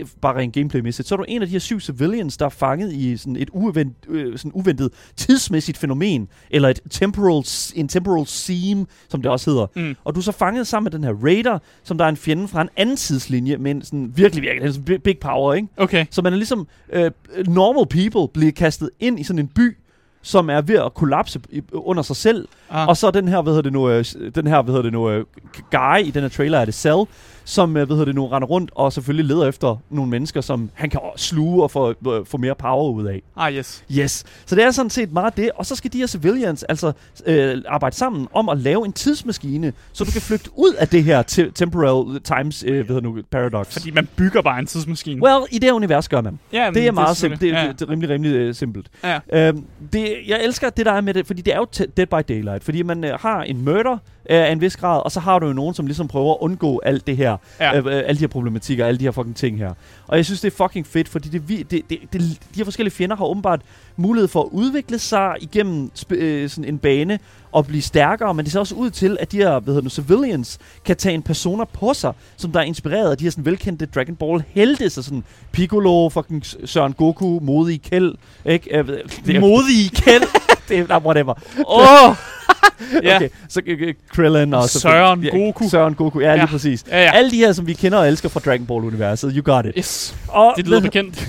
øh, 0.00 0.06
bare 0.22 0.36
rent 0.36 0.54
gameplaymæssigt, 0.54 1.08
så 1.08 1.14
er 1.14 1.16
du 1.16 1.24
en 1.28 1.42
af 1.42 1.48
de 1.48 1.52
her 1.52 1.58
syv 1.58 1.80
civilians, 1.80 2.36
der 2.36 2.44
er 2.46 2.50
fanget 2.50 2.92
i 2.92 3.16
sådan 3.16 3.36
et 3.36 3.50
uvent, 3.52 3.94
øh, 4.08 4.38
sådan 4.38 4.52
uventet 4.54 4.90
tidsmæssigt 5.16 5.78
fænomen, 5.78 6.28
eller 6.50 6.68
et 6.68 6.80
temporal, 6.90 7.44
en 7.80 7.88
temporal 7.88 8.26
seam, 8.26 8.86
som 9.14 9.22
det 9.22 9.30
også 9.30 9.50
hedder. 9.50 9.66
Mm. 9.76 9.96
Og 10.04 10.14
du 10.14 10.20
er 10.20 10.24
så 10.24 10.32
fanget 10.32 10.66
sammen 10.66 10.84
med 10.84 10.98
den 10.98 11.04
her 11.04 11.12
raider, 11.24 11.58
som 11.84 11.98
der 11.98 12.04
er 12.04 12.08
en 12.08 12.16
fjende 12.16 12.48
fra 12.48 12.62
en 12.62 12.68
anden 12.76 12.96
tidslinje, 12.96 13.56
men 13.56 13.82
sådan 13.82 14.12
virkelig, 14.16 14.42
virkelig 14.42 14.74
sådan 14.74 15.00
big, 15.00 15.18
power, 15.18 15.54
ikke? 15.54 15.68
Okay. 15.76 16.06
Så 16.10 16.22
man 16.22 16.32
er 16.32 16.36
ligesom 16.36 16.66
øh, 16.92 17.10
normal 17.46 17.86
people 17.86 18.32
bliver 18.34 18.52
kastet 18.52 18.90
ind 19.00 19.20
i 19.20 19.22
sådan 19.22 19.38
en 19.38 19.48
by, 19.48 19.76
som 20.22 20.50
er 20.50 20.60
ved 20.60 20.74
at 20.78 20.94
kollapse 20.94 21.40
under 21.72 22.02
sig 22.02 22.16
selv, 22.16 22.48
Ah. 22.70 22.88
og 22.88 22.96
så 22.96 23.10
den 23.10 23.28
her, 23.28 23.42
hvad 23.42 23.52
hedder 23.52 23.62
det 23.62 23.72
nu, 23.72 23.88
øh, 23.90 24.04
den 24.34 24.46
her, 24.46 24.62
hvad 24.62 24.72
hedder 24.72 24.82
det 24.82 24.92
nu, 24.92 25.10
øh, 25.10 25.24
guy 25.70 25.98
i 26.04 26.10
den 26.10 26.22
her 26.22 26.28
trailer 26.28 26.58
er 26.58 26.64
det 26.64 26.74
Cell, 26.74 27.04
som, 27.44 27.76
øh, 27.76 27.86
hvad 27.86 27.96
hedder 27.96 28.04
det 28.04 28.14
nu, 28.14 28.26
render 28.26 28.48
rundt 28.48 28.70
og 28.74 28.92
selvfølgelig 28.92 29.26
leder 29.26 29.48
efter 29.48 29.76
nogle 29.90 30.10
mennesker, 30.10 30.40
som 30.40 30.70
han 30.74 30.90
kan 30.90 31.00
sluge 31.16 31.62
og 31.62 31.70
få, 31.70 31.88
øh, 31.90 32.26
få 32.26 32.36
mere 32.36 32.54
power 32.54 32.90
ud 32.90 33.06
af. 33.06 33.22
Ah, 33.36 33.52
yes. 33.54 33.84
Yes. 33.92 34.24
Så 34.46 34.54
det 34.56 34.64
er 34.64 34.70
sådan 34.70 34.90
set 34.90 35.12
meget 35.12 35.36
det. 35.36 35.50
Og 35.56 35.66
så 35.66 35.76
skal 35.76 35.92
de 35.92 35.98
her 35.98 36.06
civilians 36.06 36.62
altså 36.62 36.92
øh, 37.26 37.62
arbejde 37.68 37.96
sammen 37.96 38.28
om 38.32 38.48
at 38.48 38.58
lave 38.58 38.86
en 38.86 38.92
tidsmaskine, 38.92 39.72
så 39.92 40.04
du 40.04 40.10
kan 40.10 40.20
flygte 40.20 40.50
ud 40.56 40.72
af 40.78 40.88
det 40.88 41.04
her 41.04 41.22
te- 41.22 41.50
temporal 41.50 42.20
times 42.20 42.64
øh, 42.66 42.86
hedder 42.88 43.00
nu, 43.00 43.18
paradox. 43.30 43.72
Fordi 43.72 43.90
man 43.90 44.08
bygger 44.16 44.42
bare 44.42 44.58
en 44.58 44.66
tidsmaskine. 44.66 45.22
Well, 45.22 45.44
i 45.50 45.58
det 45.58 45.70
univers 45.70 46.08
gør 46.08 46.20
man. 46.20 46.38
ja, 46.52 46.70
Det 46.74 46.86
er 46.86 46.92
meget 46.92 47.16
simpelt. 47.16 47.40
Det, 47.40 47.50
er, 47.50 47.72
det 47.72 47.82
er 47.82 47.88
rimelig, 47.90 48.10
rimelig 48.10 48.34
øh, 48.36 48.54
simpelt. 48.54 48.86
Ja. 49.04 49.18
Øhm, 49.32 49.64
det, 49.92 50.16
jeg 50.26 50.44
elsker 50.44 50.70
det, 50.70 50.86
der 50.86 50.92
er 50.92 51.00
med 51.00 51.14
det, 51.14 51.26
fordi 51.26 51.42
det 51.42 51.54
er 51.54 51.58
jo 51.58 51.66
Dead 51.96 52.06
by 52.06 52.32
Daylight. 52.32 52.64
Fordi 52.64 52.82
man 52.82 53.04
øh, 53.04 53.18
har 53.20 53.42
en 53.42 53.64
murder 53.64 53.98
øh, 54.30 54.36
af 54.36 54.52
en 54.52 54.60
vis 54.60 54.76
grad, 54.76 55.00
og 55.04 55.12
så 55.12 55.20
har 55.20 55.38
du 55.38 55.46
jo 55.46 55.52
nogen, 55.52 55.74
som 55.74 55.86
ligesom 55.86 56.08
prøver 56.08 56.32
at 56.32 56.38
undgå 56.40 56.80
alt 56.84 57.06
det 57.06 57.16
her. 57.16 57.36
Ja. 57.60 57.78
Øh, 57.78 57.86
øh, 57.86 57.92
alle 57.92 58.14
de 58.14 58.20
her 58.20 58.28
problematikker, 58.28 58.86
alle 58.86 58.98
de 58.98 59.04
her 59.04 59.10
fucking 59.10 59.36
ting 59.36 59.58
her. 59.58 59.74
Og 60.06 60.16
jeg 60.16 60.24
synes, 60.24 60.40
det 60.40 60.52
er 60.52 60.56
fucking 60.64 60.86
fedt, 60.86 61.08
fordi 61.08 61.28
det, 61.28 61.48
det, 61.48 61.70
det, 61.70 61.98
det, 62.12 62.20
de 62.22 62.56
her 62.56 62.64
forskellige 62.64 62.94
fjender 62.94 63.16
har 63.16 63.24
åbenbart 63.24 63.60
mulighed 63.96 64.28
for 64.28 64.42
at 64.42 64.48
udvikle 64.52 64.98
sig 64.98 65.34
igennem 65.40 65.90
øh, 66.10 66.48
sådan 66.48 66.64
en 66.64 66.78
bane 66.78 67.18
og 67.54 67.66
blive 67.66 67.82
stærkere, 67.82 68.34
men 68.34 68.44
det 68.44 68.52
ser 68.52 68.60
også 68.60 68.74
ud 68.74 68.90
til, 68.90 69.16
at 69.20 69.32
de 69.32 69.36
her 69.36 69.60
hvad 69.60 69.74
hedder 69.74 69.82
nu, 69.84 69.90
civilians 69.90 70.58
kan 70.84 70.96
tage 70.96 71.14
en 71.14 71.22
persona 71.22 71.64
på 71.64 71.94
sig, 71.94 72.12
som 72.36 72.52
der 72.52 72.60
er 72.60 72.64
inspireret 72.64 73.10
af 73.10 73.16
de 73.18 73.24
her 73.24 73.30
sådan 73.30 73.44
velkendte 73.44 73.86
Dragon 73.86 74.16
Ball 74.16 74.44
helte, 74.48 74.90
så 74.90 75.02
sådan 75.02 75.24
Piccolo, 75.52 76.08
fucking 76.08 76.42
Søren 76.64 76.92
Goku, 76.92 77.38
modig 77.42 77.82
Kjeld, 77.82 78.14
ikke? 78.46 78.84
Ved- 78.86 78.98
det 79.26 79.36
er- 79.36 79.40
Modige 79.40 79.88
kæld. 79.88 80.22
det 80.68 80.78
er, 80.78 80.86
nah, 80.88 81.04
whatever. 81.04 81.34
Åh! 81.68 82.16
ja. 83.04 83.16
Okay, 83.16 83.28
så 83.48 83.60
øh, 83.66 83.94
Krillin 84.12 84.54
og... 84.54 84.68
så- 84.68 84.80
Søren 84.80 85.22
ja, 85.22 85.30
Goku. 85.38 85.68
Søren 85.68 85.94
Goku, 85.94 86.20
ja, 86.20 86.32
lige 86.34 86.40
Ja. 86.40 86.46
præcis. 86.46 86.84
Ja, 86.88 87.02
ja. 87.02 87.10
Alle 87.12 87.30
de 87.30 87.36
her, 87.36 87.52
som 87.52 87.66
vi 87.66 87.72
kender 87.72 87.98
og 87.98 88.08
elsker 88.08 88.28
fra 88.28 88.40
Dragon 88.40 88.66
Ball-universet, 88.66 89.32
you 89.36 89.42
got 89.54 89.66
it. 89.66 89.72
Yes. 89.78 90.16
Og, 90.28 90.54
Det 90.56 90.66
lyder 90.68 90.80
bekendt. 90.80 91.28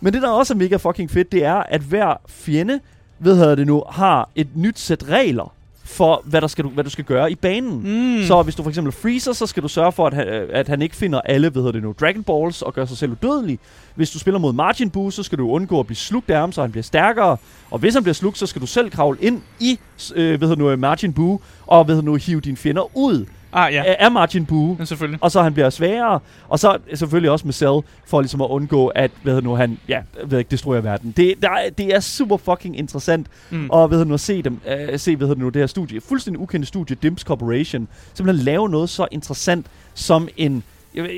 men 0.00 0.12
det, 0.12 0.22
der 0.22 0.28
også 0.28 0.52
er 0.54 0.56
mega 0.58 0.76
fucking 0.76 1.10
fedt, 1.10 1.32
det 1.32 1.44
er, 1.44 1.54
at 1.54 1.80
hver 1.80 2.20
fjende, 2.28 2.80
ved 3.24 3.36
hedder 3.36 3.54
det 3.54 3.66
nu, 3.66 3.82
har 3.90 4.28
et 4.34 4.48
nyt 4.54 4.78
sæt 4.78 5.04
regler 5.08 5.52
for, 5.84 6.22
hvad, 6.24 6.40
der 6.40 6.46
skal 6.46 6.64
du, 6.64 6.68
hvad 6.68 6.84
du 6.84 6.90
skal 6.90 7.04
gøre 7.04 7.32
i 7.32 7.34
banen. 7.34 7.82
Mm. 8.18 8.24
Så 8.26 8.42
hvis 8.42 8.54
du 8.54 8.62
for 8.62 8.70
eksempel 8.70 8.92
freezer, 8.92 9.32
så 9.32 9.46
skal 9.46 9.62
du 9.62 9.68
sørge 9.68 9.92
for, 9.92 10.06
at 10.06 10.14
han, 10.14 10.26
at 10.52 10.68
han 10.68 10.82
ikke 10.82 10.96
finder 10.96 11.20
alle, 11.20 11.50
hvad 11.50 11.62
hedder 11.62 11.72
det 11.72 11.82
nu, 11.82 11.94
Dragon 12.00 12.22
Balls 12.22 12.62
og 12.62 12.74
gør 12.74 12.84
sig 12.84 12.96
selv 12.96 13.12
udødelig. 13.22 13.58
Hvis 13.94 14.10
du 14.10 14.18
spiller 14.18 14.38
mod 14.38 14.52
Margin 14.52 14.90
Boo, 14.90 15.10
så 15.10 15.22
skal 15.22 15.38
du 15.38 15.50
undgå 15.50 15.80
at 15.80 15.86
blive 15.86 15.96
slugt 15.96 16.30
af 16.30 16.40
ham, 16.40 16.52
så 16.52 16.60
han 16.60 16.70
bliver 16.70 16.82
stærkere. 16.82 17.36
Og 17.70 17.78
hvis 17.78 17.94
han 17.94 18.02
bliver 18.02 18.14
slugt, 18.14 18.38
så 18.38 18.46
skal 18.46 18.62
du 18.62 18.66
selv 18.66 18.90
kravle 18.90 19.18
ind 19.20 19.42
i, 19.60 19.78
øh, 20.14 20.38
hvad 20.38 20.48
hedder 20.48 20.70
nu, 20.70 20.76
Margin 20.76 21.12
Boo, 21.12 21.40
og 21.66 21.84
hvad 21.84 21.94
hedder 21.94 22.06
nu, 22.06 22.14
hive 22.14 22.40
dine 22.40 22.56
fjender 22.56 22.96
ud 22.96 23.26
Ah, 23.54 23.72
ja. 23.74 23.82
af, 23.98 24.12
Margin 24.12 24.46
Boo. 24.46 24.74
Men 24.78 24.86
selvfølgelig. 24.86 25.18
Og 25.22 25.30
så 25.30 25.42
han 25.42 25.54
bliver 25.54 25.70
sværere. 25.70 26.20
Og 26.48 26.58
så 26.58 26.78
selvfølgelig 26.94 27.30
også 27.30 27.46
med 27.46 27.52
Cell, 27.54 27.80
for 28.06 28.20
ligesom 28.20 28.40
at 28.42 28.46
undgå, 28.46 28.86
at 28.86 29.10
hvad 29.22 29.42
nu, 29.42 29.54
han 29.54 29.78
ja, 29.88 30.02
ved 30.26 30.38
ikke, 30.38 30.50
destruerer 30.50 30.80
verden. 30.80 31.14
Det, 31.16 31.34
der, 31.42 31.50
er- 31.50 31.70
det 31.70 31.94
er 31.94 32.00
super 32.00 32.36
fucking 32.36 32.78
interessant 32.78 33.26
Mm. 33.50 33.70
og 33.70 33.88
hedder 33.90 34.04
nu, 34.04 34.14
at 34.14 34.20
se, 34.20 34.42
dem, 34.42 34.60
øh, 34.90 34.98
se 34.98 35.16
hvad 35.16 35.36
nu, 35.36 35.48
det 35.48 35.62
her 35.62 35.66
studie, 35.66 36.00
fuldstændig 36.00 36.40
ukendte 36.40 36.66
studie, 36.68 36.96
Dimps 37.02 37.22
Corporation, 37.22 37.88
simpelthen 38.14 38.44
lave 38.44 38.68
noget 38.68 38.90
så 38.90 39.06
interessant 39.12 39.66
som 39.94 40.28
en, 40.36 40.62
jeg, 40.94 41.04
jeg, 41.04 41.10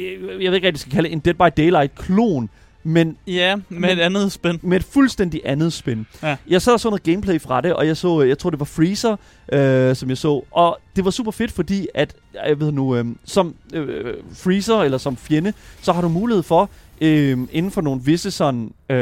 jeg 0.43 0.51
ved 0.51 0.55
ikke 0.55 0.67
rigtig, 0.67 0.81
skal 0.81 0.93
kalde 0.93 1.09
det 1.09 1.13
en 1.13 1.19
Dead 1.19 1.35
by 1.35 1.55
Daylight-klon, 1.63 2.49
men 2.87 3.17
Ja, 3.27 3.57
med 3.69 3.93
et 3.93 4.01
andet 4.01 4.33
spænd. 4.33 4.59
med 4.63 4.77
et 4.77 4.85
fuldstændig 4.85 5.41
andet 5.45 5.73
spin. 5.73 6.07
Ja. 6.23 6.37
Jeg 6.49 6.63
så 6.63 6.79
så 6.79 6.89
noget 6.89 7.03
gameplay 7.03 7.41
fra 7.41 7.61
det, 7.61 7.75
og 7.75 7.87
jeg 7.87 7.97
så, 7.97 8.23
jeg 8.23 8.39
tror 8.39 8.51
det 8.51 8.59
var 8.61 8.65
Freezer, 8.65 9.17
øh, 9.53 9.97
som 9.97 10.09
jeg 10.09 10.19
så, 10.19 10.43
og 10.51 10.79
det 10.97 11.05
var 11.05 11.11
super 11.11 11.31
fedt, 11.31 11.53
fordi 11.53 11.87
at, 11.95 12.15
jeg 12.47 12.61
ved 12.61 12.73
nu, 12.73 12.97
øh, 12.97 13.05
som 13.25 13.55
øh, 13.75 14.15
Freezer, 14.33 14.77
eller 14.83 14.99
som 14.99 15.17
fjende, 15.17 15.53
så 15.83 15.93
har 15.93 16.03
du 16.03 16.09
mulighed 16.09 16.43
for, 16.43 16.71
øh, 17.01 17.39
inden 17.53 17.71
for 17.71 17.81
nogle 17.81 18.01
visse 18.05 18.31
sådan, 18.31 18.73
øh, 18.91 18.97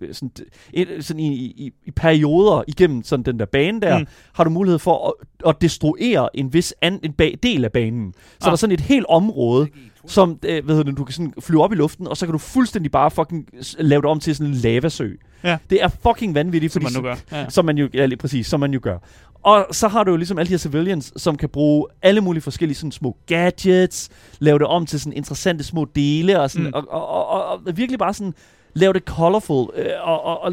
øh, 0.00 0.12
sådan, 0.12 0.30
et, 0.72 0.88
sådan 1.00 1.20
i, 1.20 1.34
i, 1.36 1.72
i 1.86 1.90
perioder 1.90 2.62
igennem 2.68 3.02
sådan 3.04 3.24
den 3.24 3.38
der 3.38 3.44
bane 3.46 3.80
der, 3.80 3.94
Mm. 3.98 4.00
mm. 4.00 4.06
har 4.32 4.44
du 4.44 4.50
mulighed 4.50 4.78
for 4.78 5.08
at, 5.08 5.48
at 5.48 5.62
destruere 5.62 6.28
en 6.34 6.52
vis 6.52 6.74
an, 6.80 7.00
en 7.02 7.14
ba- 7.22 7.34
del 7.42 7.64
af 7.64 7.72
banen. 7.72 8.12
Så 8.14 8.18
Ah. 8.40 8.44
der 8.46 8.52
er 8.52 8.56
sådan 8.56 8.74
et 8.74 8.80
helt 8.80 9.06
område, 9.08 9.68
som 10.06 10.38
øh, 10.44 10.64
hvad 10.64 10.74
hedder 10.74 10.90
det, 10.90 10.98
du 10.98 11.04
kan 11.04 11.12
sådan 11.12 11.34
flyve 11.40 11.62
op 11.62 11.72
i 11.72 11.76
luften, 11.76 12.08
og 12.08 12.16
så 12.16 12.26
kan 12.26 12.32
du 12.32 12.38
fuldstændig 12.38 12.92
bare 12.92 13.10
fucking 13.10 13.48
lave 13.78 14.02
det 14.02 14.10
om 14.10 14.20
til 14.20 14.36
sådan 14.36 14.52
en 14.52 14.58
lavasø. 14.58 15.08
Ja. 15.44 15.58
Det 15.70 15.82
er 15.82 15.88
fucking 15.88 16.34
vanvittigt. 16.34 16.72
Som 16.72 16.82
man 16.82 16.92
fordi 16.92 17.02
nu 17.02 17.08
gør. 17.08 17.16
Ja. 17.32 17.48
Som 17.48 17.64
man 17.64 17.78
jo, 17.78 17.88
ja, 17.94 18.06
lige 18.06 18.18
præcis, 18.18 18.46
som 18.46 18.60
man 18.60 18.72
jo 18.72 18.80
gør. 18.82 18.98
Og 19.42 19.66
så 19.70 19.88
har 19.88 20.04
du 20.04 20.10
jo 20.10 20.16
ligesom 20.16 20.38
alle 20.38 20.46
de 20.48 20.52
her 20.52 20.58
civilians, 20.58 21.12
som 21.16 21.36
kan 21.36 21.48
bruge 21.48 21.86
alle 22.02 22.20
mulige 22.20 22.42
forskellige 22.42 22.76
sådan 22.76 22.92
små 22.92 23.16
gadgets, 23.26 24.08
lave 24.38 24.58
det 24.58 24.66
om 24.66 24.86
til 24.86 25.00
sådan 25.00 25.12
interessante 25.12 25.64
små 25.64 25.84
dele, 25.84 26.40
og, 26.40 26.50
sådan, 26.50 26.66
mm. 26.66 26.72
og, 26.74 26.84
og, 26.90 27.08
og, 27.08 27.28
og, 27.28 27.60
og 27.66 27.76
virkelig 27.76 27.98
bare 27.98 28.14
sådan 28.14 28.34
lave 28.74 28.92
det 28.92 29.02
colorful. 29.02 29.70
Øh, 29.76 29.86
og, 30.02 30.24
og, 30.24 30.42
og, 30.42 30.52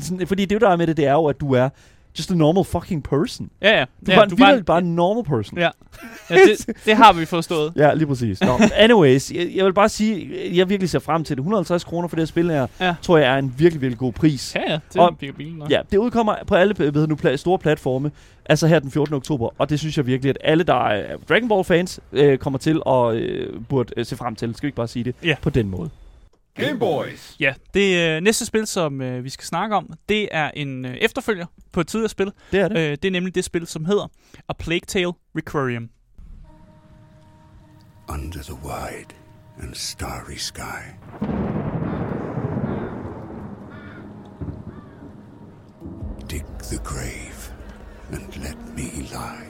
sådan, 0.00 0.26
fordi 0.26 0.44
det, 0.44 0.60
der 0.60 0.68
er 0.68 0.76
med 0.76 0.86
det, 0.86 0.96
det 0.96 1.06
er 1.06 1.12
jo, 1.12 1.26
at 1.26 1.40
du 1.40 1.52
er 1.52 1.68
just 2.18 2.30
a 2.30 2.34
normal 2.34 2.64
fucking 2.64 3.02
person. 3.04 3.50
Ja, 3.62 3.78
ja. 3.78 3.84
Du 3.84 3.86
ja, 4.08 4.12
er 4.12 4.16
bare, 4.16 4.26
du 4.26 4.30
du 4.30 4.36
bare, 4.36 4.62
bare 4.62 4.78
en 4.78 4.94
normal 4.94 5.24
person. 5.24 5.58
Ja. 5.58 5.68
ja 6.30 6.34
det, 6.34 6.76
det 6.86 6.96
har 6.96 7.12
vi 7.12 7.24
forstået. 7.24 7.72
Ja, 7.76 7.94
lige 7.94 8.06
præcis. 8.06 8.40
Nå, 8.40 8.58
anyways, 8.76 9.32
jeg, 9.32 9.50
jeg 9.54 9.64
vil 9.64 9.72
bare 9.72 9.88
sige, 9.88 10.30
jeg 10.56 10.68
virkelig 10.68 10.90
ser 10.90 10.98
frem 10.98 11.24
til 11.24 11.36
det. 11.36 11.40
150 11.40 11.84
kroner 11.84 12.08
for 12.08 12.16
det 12.16 12.22
her 12.22 12.26
spil 12.26 12.50
her, 12.50 12.66
Ja. 12.80 12.94
tror 13.02 13.18
jeg 13.18 13.34
er 13.34 13.38
en 13.38 13.54
virkelig, 13.58 13.80
virkelig 13.82 13.98
god 13.98 14.12
pris. 14.12 14.54
Ja, 14.54 14.72
ja. 14.72 14.78
Det 14.92 15.00
Og- 15.00 15.16
er 15.22 15.32
bilen 15.32 15.56
nok. 15.58 15.70
Ja, 15.70 15.80
det 15.90 15.98
udkommer 15.98 16.34
på 16.46 16.54
alle 16.54 16.74
ved 16.78 17.06
nu, 17.06 17.16
pla- 17.24 17.36
store 17.36 17.58
platforme, 17.58 18.10
altså 18.46 18.66
her 18.66 18.78
den 18.78 18.90
14. 18.90 19.14
oktober, 19.14 19.48
og 19.58 19.70
det 19.70 19.78
synes 19.78 19.96
jeg 19.96 20.06
virkelig, 20.06 20.30
at 20.30 20.38
alle, 20.44 20.64
der 20.64 20.86
er 20.88 21.16
Dragon 21.28 21.48
Ball 21.48 21.64
fans, 21.64 22.00
øh, 22.12 22.38
kommer 22.38 22.58
til 22.58 22.80
og 22.84 23.16
øh, 23.16 23.60
burde 23.68 23.92
øh, 23.96 24.06
se 24.06 24.16
frem 24.16 24.34
til. 24.36 24.54
Skal 24.54 24.66
vi 24.66 24.68
ikke 24.68 24.76
bare 24.76 24.88
sige 24.88 25.04
det 25.04 25.14
Ja. 25.24 25.34
på 25.42 25.50
den 25.50 25.68
måde? 25.68 25.90
Game 26.58 26.78
Boys. 26.78 27.36
Ja, 27.40 27.54
det 27.74 28.16
øh, 28.16 28.20
næste 28.20 28.46
spil, 28.46 28.66
som 28.66 29.00
øh, 29.00 29.24
vi 29.24 29.30
skal 29.30 29.44
snakke 29.44 29.76
om, 29.76 29.90
det 30.08 30.28
er 30.32 30.50
en 30.50 30.84
øh, 30.84 30.94
efterfølger 30.94 31.46
på 31.72 31.80
et 31.80 31.86
tidligere 31.86 32.08
spil. 32.08 32.32
Det 32.52 32.60
er 32.60 32.68
det. 32.68 32.78
Øh, 32.78 32.90
det 32.90 33.04
er 33.04 33.10
nemlig 33.10 33.34
det 33.34 33.44
spil, 33.44 33.66
som 33.66 33.84
hedder 33.84 34.06
A 34.48 34.52
Plague 34.52 34.86
Tale 34.86 35.12
Requiem. 35.36 35.90
Under 38.08 38.42
the 38.42 38.54
wide 38.54 39.14
and 39.62 39.74
starry 39.74 40.36
sky. 40.36 40.82
Dig 46.30 46.44
the 46.70 46.78
grave 46.84 47.52
and 48.12 48.36
let 48.36 48.56
me 48.76 49.02
lie. 49.02 49.48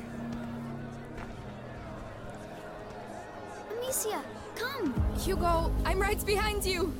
Amicia, 3.71 4.38
come! 4.61 4.95
Hugo, 5.27 5.71
I'm 5.87 6.01
right 6.09 6.27
behind 6.27 6.63
you! 6.65 6.93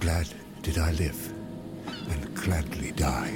Glad 0.00 0.26
did 0.64 0.76
I 0.76 0.90
live, 1.04 1.20
and 2.12 2.36
gladly 2.44 2.90
die. 2.98 3.32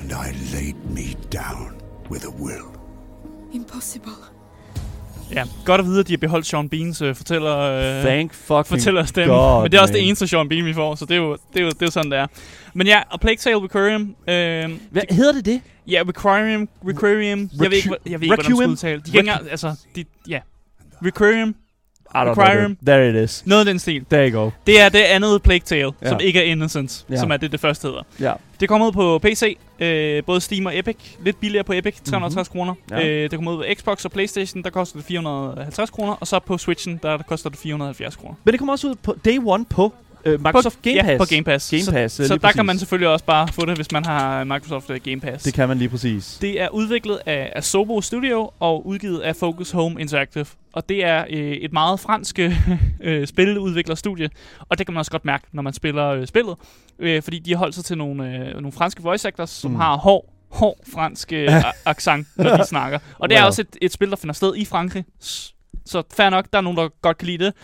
And 0.00 0.12
I 0.12 0.32
laid 0.56 0.74
me 0.96 1.16
down 1.32 1.80
with 2.10 2.24
a 2.26 2.30
will. 2.42 2.68
Impossible. 3.52 4.12
Ja, 5.32 5.44
godt 5.64 5.80
at 5.80 5.86
vide, 5.86 6.00
at 6.00 6.06
de 6.06 6.12
har 6.12 6.18
beholdt 6.18 6.46
Sean 6.46 6.68
Beans 6.68 7.02
øh, 7.02 7.14
fortæller, 7.14 7.56
øh, 7.58 8.02
Thank 8.04 8.34
fucking 8.34 8.66
fortæller 8.66 9.04
stemme. 9.04 9.34
God, 9.34 9.62
Men 9.62 9.72
det 9.72 9.78
er 9.78 9.82
også 9.82 9.92
man. 9.92 10.00
det 10.00 10.06
eneste 10.08 10.26
Sean 10.26 10.48
Bean, 10.48 10.64
vi 10.64 10.74
får, 10.74 10.94
så 10.94 11.04
det 11.04 11.12
er 11.14 11.18
jo, 11.18 11.32
det 11.52 11.60
er 11.60 11.64
jo, 11.64 11.68
det 11.70 11.82
er 11.82 11.86
jo 11.86 11.90
sådan, 11.90 12.10
det 12.10 12.18
er. 12.18 12.26
Men 12.74 12.86
ja, 12.86 13.02
A 13.12 13.16
Plague 13.16 13.36
Tale 13.36 13.56
Requiem. 13.64 14.02
Øh, 14.28 14.78
Hvad 14.90 15.02
hedder 15.10 15.32
det 15.32 15.44
det? 15.44 15.60
ja, 15.86 16.02
Requiem. 16.08 16.68
Requiem. 16.86 17.50
Jeg 17.60 17.70
ved 17.70 17.76
ikke, 17.76 17.88
hvad- 17.88 17.98
jeg 18.06 18.20
ved 18.20 18.24
ikke, 18.26 18.34
hvordan 18.34 18.50
man 18.50 18.56
skal 18.56 18.68
udtale. 18.70 19.02
De 19.12 19.18
engang- 19.18 19.50
altså, 19.50 19.74
de, 19.96 20.04
ja. 20.28 20.40
Requiem. 21.04 21.54
Det. 22.14 22.76
There 22.86 23.08
it 23.10 23.24
is. 23.24 23.42
Noget 23.46 23.60
af 23.60 23.66
den 23.66 23.78
stil. 23.78 24.04
There 24.10 24.30
you 24.30 24.42
go. 24.44 24.50
Det 24.66 24.80
er 24.80 24.88
det 24.88 24.98
andet 24.98 25.42
Plague 25.42 25.60
Tale, 25.60 25.92
Ja. 26.02 26.08
som 26.08 26.20
ikke 26.22 26.38
er 26.38 26.42
Innocence, 26.44 27.04
Ja. 27.10 27.16
som 27.16 27.30
er 27.30 27.36
det, 27.36 27.52
det 27.52 27.60
første 27.60 27.88
hedder. 27.88 28.02
Ja. 28.20 28.32
Det 28.60 28.68
kommer 28.68 28.86
ud 28.86 28.92
på 28.92 29.18
PC, 29.18 29.56
øh, 29.80 30.22
både 30.24 30.40
Steam 30.40 30.66
og 30.66 30.78
Epic. 30.78 30.96
Lidt 31.24 31.40
billigere 31.40 31.64
på 31.64 31.72
Epic, 31.72 31.94
360 32.04 32.48
mm-hmm. 32.54 32.58
kroner. 32.58 32.74
Ja. 33.00 33.08
Øh, 33.08 33.22
det 33.22 33.32
kommer 33.38 33.52
ud 33.52 33.56
på 33.56 33.64
Xbox 33.80 34.04
og 34.04 34.10
Playstation, 34.10 34.62
der 34.62 34.70
koster 34.70 34.98
det 34.98 35.06
450 35.06 35.90
kroner. 35.90 36.12
Og 36.12 36.26
så 36.26 36.38
på 36.38 36.58
Switchen, 36.58 37.00
der, 37.02 37.16
der 37.16 37.22
koster 37.24 37.50
det 37.50 37.58
470 37.58 38.16
kroner. 38.16 38.34
Men 38.44 38.52
det 38.52 38.58
kommer 38.58 38.72
også 38.72 38.88
ud 38.88 38.94
på 38.94 39.14
day 39.24 39.38
one 39.44 39.64
på 39.64 39.92
øh, 40.24 40.44
Microsoft 40.44 40.76
på, 40.76 40.80
Game 40.82 40.96
Pass. 41.02 41.08
Ja, 41.12 41.18
på 41.18 41.24
Game 41.30 41.44
Pass. 41.44 41.70
Game 41.70 41.82
Så- 41.82 41.92
Pass, 41.92 42.14
Så, 42.14 42.26
så 42.28 42.36
der 42.36 42.52
kan 42.52 42.66
man 42.66 42.74
præcis. 42.74 42.80
selvfølgelig 42.80 43.08
også 43.08 43.24
bare 43.24 43.48
få 43.48 43.66
det, 43.66 43.76
hvis 43.76 43.92
man 43.92 44.04
har 44.04 44.44
Microsoft 44.44 44.90
øh, 44.90 45.00
Game 45.04 45.20
Pass. 45.20 45.44
Det 45.44 45.54
kan 45.54 45.68
man 45.68 45.78
lige 45.78 45.88
præcis. 45.88 46.38
Det 46.40 46.60
er 46.60 46.68
udviklet 46.68 47.18
af 47.26 47.52
Asobo 47.56 48.00
Studio 48.00 48.50
og 48.60 48.86
udgivet 48.86 49.20
af 49.20 49.36
Focus 49.36 49.70
Home 49.70 50.00
Interactive. 50.00 50.46
Og 50.72 50.88
det 50.88 51.04
er 51.04 51.24
øh, 51.30 51.38
et 51.52 51.72
meget 51.72 52.00
fransk 52.00 52.38
øh, 53.00 53.26
spiludviklerstudie. 53.26 54.30
Og 54.68 54.78
det 54.78 54.86
kan 54.86 54.94
man 54.94 54.98
også 54.98 55.10
godt 55.10 55.24
mærke, 55.24 55.44
når 55.52 55.62
man 55.62 55.72
spiller 55.72 56.06
øh, 56.08 56.26
spillet. 56.26 56.56
Øh, 56.98 57.22
fordi 57.22 57.38
de 57.38 57.50
har 57.50 57.58
holdt 57.58 57.74
sig 57.74 57.84
til 57.84 57.98
nogle, 57.98 58.36
øh, 58.38 58.52
nogle 58.54 58.72
franske 58.72 59.02
voice 59.02 59.28
actors, 59.28 59.50
som 59.50 59.70
Mm. 59.70 59.76
har 59.76 59.96
hård, 59.96 60.32
hård 60.50 60.76
fransk 60.92 61.32
øh, 61.32 61.48
accent, 61.84 62.26
når 62.36 62.56
de 62.56 62.66
snakker. 62.74 62.98
Og 63.18 63.28
det 63.28 63.36
er 63.36 63.40
Wow. 63.42 63.46
også 63.46 63.62
et, 63.62 63.76
et 63.82 63.92
spil, 63.92 64.10
der 64.10 64.16
finder 64.16 64.32
sted 64.34 64.56
i 64.56 64.64
Frankrig. 64.64 65.04
Så 65.86 66.02
fair 66.16 66.30
nok, 66.30 66.46
der 66.52 66.58
er 66.58 66.62
nogen, 66.62 66.78
der 66.78 66.88
godt 67.02 67.18
kan 67.18 67.26
lide 67.26 67.44
det. 67.44 67.54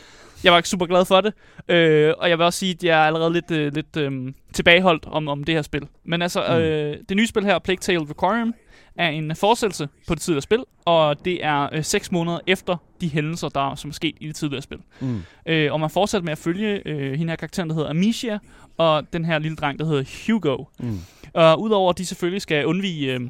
Jeg 0.45 0.53
var 0.53 0.59
ikke 0.59 0.69
super 0.69 0.87
glad 0.87 1.05
for 1.05 1.21
det. 1.21 1.33
Øh, 1.69 2.15
og 2.19 2.31
jeg 2.31 2.39
vil 2.39 2.45
også 2.47 2.59
sige, 2.59 2.73
at 2.73 2.85
jeg 2.85 3.01
er 3.03 3.07
allerede 3.07 3.33
lidt, 3.33 3.51
øh, 3.51 3.75
lidt 3.75 3.97
øh, 3.97 4.33
tilbageholdt 4.53 5.05
om, 5.07 5.29
om 5.29 5.45
det 5.45 5.55
her 5.55 5.63
spil. 5.63 5.83
Men 6.05 6.23
altså, 6.23 6.45
Mm. 6.49 6.55
øh, 6.55 6.97
det 7.09 7.17
nye 7.17 7.27
spil 7.27 7.45
her, 7.45 7.59
Plague 7.59 7.79
Tale 7.81 8.01
Requiem, 8.11 8.55
er 8.97 9.09
en 9.09 9.37
fortsættelse 9.37 9.89
på 10.09 10.15
det 10.15 10.23
tidligere 10.23 10.43
spil, 10.43 10.65
og 10.85 11.25
det 11.25 11.45
er 11.45 11.69
øh, 11.73 11.85
6 11.85 12.13
måneder 12.13 12.39
efter 12.47 12.77
de 13.01 13.09
hændelser, 13.09 13.49
der 13.49 13.75
som 13.75 13.91
er 13.91 13.95
sket 13.95 14.15
i 14.21 14.27
det 14.29 14.37
tidligere 14.37 14.63
spil. 14.63 14.79
Mm. 15.01 15.23
Øh, 15.47 15.73
og 15.73 15.81
man 15.81 15.91
fortsætter 15.91 16.25
med 16.25 16.33
at 16.33 16.39
følge 16.39 16.83
øh, 16.89 17.13
hende 17.19 17.31
her 17.31 17.37
karakteren, 17.37 17.69
der 17.69 17.75
hedder 17.75 17.91
Amicia, 17.91 18.39
og 18.79 19.13
den 19.13 19.25
her 19.25 19.39
lille 19.39 19.57
dreng, 19.57 19.79
der 19.79 19.85
hedder 19.85 20.05
Hugo. 20.27 20.65
Mm. 20.79 20.99
Og 21.35 21.61
udover 21.61 21.91
at 21.91 21.99
de 21.99 22.07
selvfølgelig 22.07 22.43
skal 22.43 22.67
undvige 22.67 23.15
øh, 23.15 23.21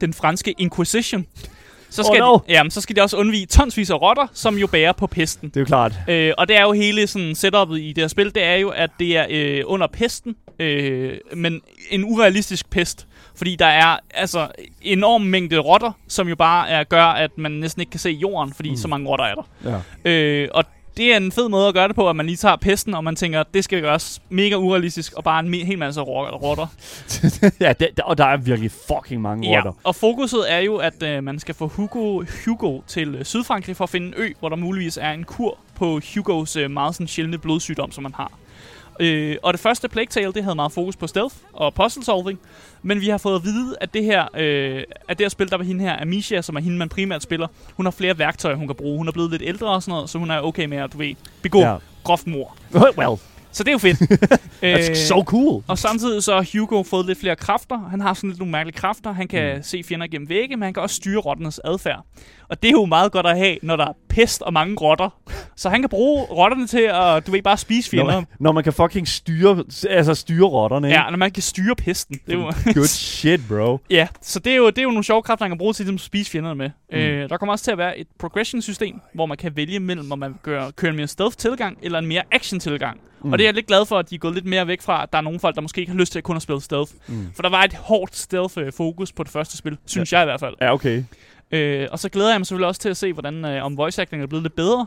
den 0.00 0.12
franske 0.12 0.54
Inquisition, 0.58 1.26
så 1.92 2.02
Oh 2.02 2.06
skal, 2.06 2.18
no. 2.20 2.34
de, 2.34 2.40
jamen, 2.48 2.70
så 2.70 2.80
skal 2.80 2.96
de 2.96 3.02
også 3.02 3.16
undvige 3.16 3.46
tonsvis 3.46 3.90
af 3.90 4.02
rotter, 4.02 4.26
som 4.32 4.58
jo 4.58 4.66
bærer 4.66 4.92
på 4.92 5.06
pesten. 5.06 5.48
Det 5.48 5.56
er 5.56 5.60
jo 5.60 5.64
klart. 5.64 5.92
Øh, 6.08 6.32
og 6.38 6.48
det 6.48 6.56
er 6.56 6.62
jo 6.62 6.72
hele 6.72 7.06
sådan 7.06 7.34
setupet 7.34 7.80
i 7.80 7.92
det 7.92 7.98
her 8.02 8.08
spil, 8.08 8.34
det 8.34 8.44
er 8.44 8.56
jo, 8.56 8.68
at 8.68 8.90
det 8.98 9.16
er 9.16 9.26
øh, 9.30 9.62
under 9.66 9.86
pesten, 9.86 10.36
øh, 10.58 11.12
men 11.34 11.60
en 11.90 12.04
urealistisk 12.04 12.70
pest. 12.70 13.06
Fordi 13.34 13.56
der 13.56 13.66
er 13.66 13.96
altså 14.14 14.48
enorm 14.82 15.20
mængde 15.20 15.58
rotter, 15.58 15.92
som 16.08 16.28
jo 16.28 16.36
bare 16.36 16.68
er, 16.68 16.84
gør, 16.84 17.04
at 17.04 17.30
man 17.38 17.50
næsten 17.52 17.80
ikke 17.80 17.90
kan 17.90 18.00
se 18.00 18.10
jorden, 18.10 18.52
fordi 18.54 18.70
mm. 18.70 18.76
så 18.76 18.88
mange 18.88 19.08
rotter 19.08 19.24
er 19.24 19.34
der. 19.34 19.82
Ja. 20.04 20.10
Øh, 20.10 20.48
og 20.54 20.64
det 20.96 21.12
er 21.12 21.16
en 21.16 21.32
fed 21.32 21.48
måde 21.48 21.68
at 21.68 21.74
gøre 21.74 21.88
det 21.88 21.96
på, 21.96 22.10
at 22.10 22.16
man 22.16 22.26
lige 22.26 22.36
tager 22.36 22.56
pesten, 22.56 22.94
og 22.94 23.04
man 23.04 23.16
tænker, 23.16 23.42
det 23.54 23.64
skal 23.64 23.80
gøres 23.80 24.22
mega 24.28 24.54
urealistisk, 24.56 25.12
og 25.12 25.24
bare 25.24 25.40
en 25.40 25.54
hel 25.54 25.78
masse 25.78 26.00
ro- 26.00 26.36
rotter. 26.36 26.66
ja, 27.66 27.72
det, 27.72 28.00
og 28.04 28.18
der 28.18 28.24
er 28.24 28.36
virkelig 28.36 28.70
fucking 28.70 29.22
mange 29.22 29.50
Ja, 29.50 29.56
rotter. 29.56 29.72
og 29.84 29.94
fokuset 29.94 30.52
er 30.52 30.58
jo, 30.58 30.76
at 30.76 31.02
øh, 31.02 31.24
man 31.24 31.38
skal 31.38 31.54
få 31.54 31.66
Hugo, 31.68 32.22
Hugo 32.44 32.80
til 32.86 33.14
øh, 33.14 33.24
Sydfrankrig 33.24 33.76
for 33.76 33.84
at 33.84 33.90
finde 33.90 34.06
en 34.06 34.14
ø, 34.16 34.32
hvor 34.40 34.48
der 34.48 34.56
muligvis 34.56 34.96
er 35.02 35.10
en 35.10 35.24
kur 35.24 35.58
på 35.74 36.00
Hugos 36.14 36.56
øh, 36.56 36.70
meget 36.70 36.94
sådan 36.94 37.08
sjældne 37.08 37.38
blodsygdom, 37.38 37.92
som 37.92 38.02
man 38.02 38.14
har. 38.14 38.32
Øh, 39.00 39.36
og 39.42 39.52
det 39.52 39.60
første 39.60 39.88
Plague 39.88 40.06
Tale, 40.06 40.32
det 40.32 40.42
havde 40.44 40.54
meget 40.56 40.72
fokus 40.72 40.96
på 40.96 41.06
stealth 41.06 41.34
og 41.52 41.74
puzzle 41.74 42.04
solving, 42.04 42.38
men 42.82 43.00
vi 43.00 43.08
har 43.08 43.18
fået 43.18 43.34
at 43.36 43.44
vide, 43.44 43.76
at 43.80 43.94
det 43.94 44.04
her, 44.04 44.24
øh, 44.34 44.82
at 45.08 45.18
det 45.18 45.24
her 45.24 45.28
spil, 45.28 45.50
der 45.50 45.56
var 45.56 45.64
hende 45.64 45.84
her, 45.84 46.00
Amicia, 46.02 46.42
som 46.42 46.56
er 46.56 46.60
hende, 46.60 46.78
man 46.78 46.88
primært 46.88 47.22
spiller, 47.22 47.46
hun 47.76 47.86
har 47.86 47.90
flere 47.90 48.18
værktøjer, 48.18 48.56
hun 48.56 48.66
kan 48.66 48.76
bruge. 48.76 48.98
Hun 48.98 49.08
er 49.08 49.12
blevet 49.12 49.30
lidt 49.30 49.42
ældre 49.44 49.68
og 49.68 49.82
sådan 49.82 49.92
noget, 49.92 50.10
så 50.10 50.18
hun 50.18 50.30
er 50.30 50.40
okay 50.40 50.64
med 50.64 50.78
at, 50.78 50.92
du 50.92 50.98
ved, 50.98 51.14
begå 51.42 51.58
Ja. 51.60 51.76
groft 52.04 52.26
mor. 52.26 52.56
well, 52.98 53.18
Så 53.52 53.64
det 53.64 53.68
er 53.68 53.72
jo 53.72 53.78
fedt. 53.78 53.98
that's 54.62 54.90
Øh, 54.90 54.96
so 54.96 55.22
cool. 55.26 55.62
og 55.66 55.78
samtidig 55.78 56.22
så 56.22 56.34
har 56.34 56.46
Hugo 56.58 56.82
fået 56.82 57.06
lidt 57.06 57.20
flere 57.20 57.36
kræfter. 57.36 57.88
Han 57.90 58.00
har 58.00 58.14
sådan 58.14 58.30
lidt 58.30 58.38
nogle 58.38 58.52
mærkelige 58.52 58.76
kræfter. 58.76 59.12
Han 59.12 59.28
kan 59.28 59.56
mm. 59.56 59.62
se 59.62 59.82
fjender 59.88 60.06
gennem 60.06 60.28
vægge, 60.28 60.56
men 60.56 60.62
han 60.62 60.74
kan 60.74 60.82
også 60.82 60.96
styre 60.96 61.20
rotternes 61.20 61.60
adfærd. 61.64 62.04
Og 62.48 62.62
det 62.62 62.68
er 62.68 62.72
jo 62.72 62.84
meget 62.84 63.12
godt 63.12 63.26
at 63.26 63.36
have, 63.36 63.58
når 63.62 63.76
der 63.76 63.86
er 63.86 63.92
pest 64.08 64.42
og 64.42 64.52
mange 64.52 64.76
rotter. 64.80 65.08
Så 65.56 65.68
han 65.68 65.80
kan 65.82 65.88
bruge 65.88 66.22
rotterne 66.22 66.66
til 66.66 66.90
at, 66.92 67.26
du 67.26 67.32
ved, 67.32 67.42
bare 67.42 67.56
spise 67.56 67.96
Når 67.96 68.02
fjender. 68.02 68.14
man, 68.14 68.26
når 68.40 68.52
man 68.52 68.64
kan 68.64 68.72
fucking 68.72 69.08
styre, 69.08 69.64
altså 69.90 70.14
styre 70.14 70.46
rotterne, 70.46 70.88
ikke? 70.88 71.00
Ja, 71.00 71.10
når 71.10 71.16
man 71.16 71.30
kan 71.30 71.42
styre 71.42 71.74
pesten. 71.76 72.20
Det 72.26 72.32
er 72.34 72.38
jo, 72.38 72.52
Good 72.74 72.86
shit, 72.86 73.40
bro. 73.48 73.78
ja, 73.90 74.08
så 74.22 74.38
det 74.38 74.52
er, 74.52 74.56
jo, 74.56 74.66
det 74.66 74.78
er 74.78 74.82
jo 74.82 74.88
nogle 74.88 75.04
sjove 75.04 75.22
kræfter, 75.22 75.44
han 75.44 75.50
kan 75.50 75.58
bruge 75.58 75.72
til 75.72 75.84
ligesom 75.84 75.94
at 75.94 76.00
spise 76.00 76.30
fjenderne 76.30 76.54
med. 76.54 76.70
Mm. 76.92 76.98
Øh, 76.98 77.28
der 77.28 77.36
kommer 77.36 77.52
også 77.52 77.64
til 77.64 77.70
at 77.72 77.78
være 77.78 77.98
et 77.98 78.06
progression-system, 78.18 79.00
hvor 79.14 79.26
man 79.26 79.36
kan 79.36 79.56
vælge 79.56 79.80
mellem, 79.80 80.12
om 80.12 80.18
man 80.18 80.34
gør, 80.42 80.70
kører 80.70 80.90
en 80.90 80.96
mere 80.96 81.08
stealth-tilgang 81.08 81.78
eller 81.82 81.98
en 81.98 82.06
mere 82.06 82.22
action-tilgang. 82.32 83.00
Mm. 83.24 83.32
Og 83.32 83.38
det 83.38 83.44
er 83.44 83.48
jeg 83.48 83.54
lidt 83.54 83.66
glad 83.66 83.86
for, 83.86 83.98
at 83.98 84.10
de 84.10 84.14
er 84.14 84.18
gået 84.18 84.34
lidt 84.34 84.46
mere 84.46 84.66
væk 84.66 84.82
fra, 84.82 85.02
at 85.02 85.12
der 85.12 85.18
er 85.18 85.22
nogle 85.22 85.40
folk, 85.40 85.54
der 85.54 85.60
måske 85.60 85.80
ikke 85.80 85.92
har 85.92 85.98
lyst 85.98 86.12
til 86.12 86.18
at 86.18 86.24
kun 86.24 86.36
at 86.36 86.42
spille 86.42 86.60
stealth. 86.60 86.92
Mm. 87.06 87.32
For 87.34 87.42
der 87.42 87.50
var 87.50 87.62
et 87.62 87.74
hårdt 87.74 88.16
stealth-fokus 88.16 89.12
på 89.12 89.22
det 89.22 89.32
første 89.32 89.56
spil, 89.56 89.78
synes 89.86 90.12
ja. 90.12 90.18
jeg 90.18 90.24
i 90.24 90.26
hvert 90.26 90.40
fald. 90.40 90.54
Ja, 90.60 90.72
okay. 90.72 91.04
Øh, 91.50 91.88
og 91.92 91.98
så 91.98 92.08
glæder 92.08 92.30
jeg 92.30 92.40
mig 92.40 92.46
selvfølgelig 92.46 92.68
også 92.68 92.80
til 92.80 92.88
at 92.88 92.96
se, 92.96 93.12
hvordan 93.12 93.44
øh, 93.44 93.64
om 93.64 93.76
voice 93.76 94.02
acting 94.02 94.22
er 94.22 94.26
blevet 94.26 94.42
lidt 94.42 94.56
bedre, 94.56 94.86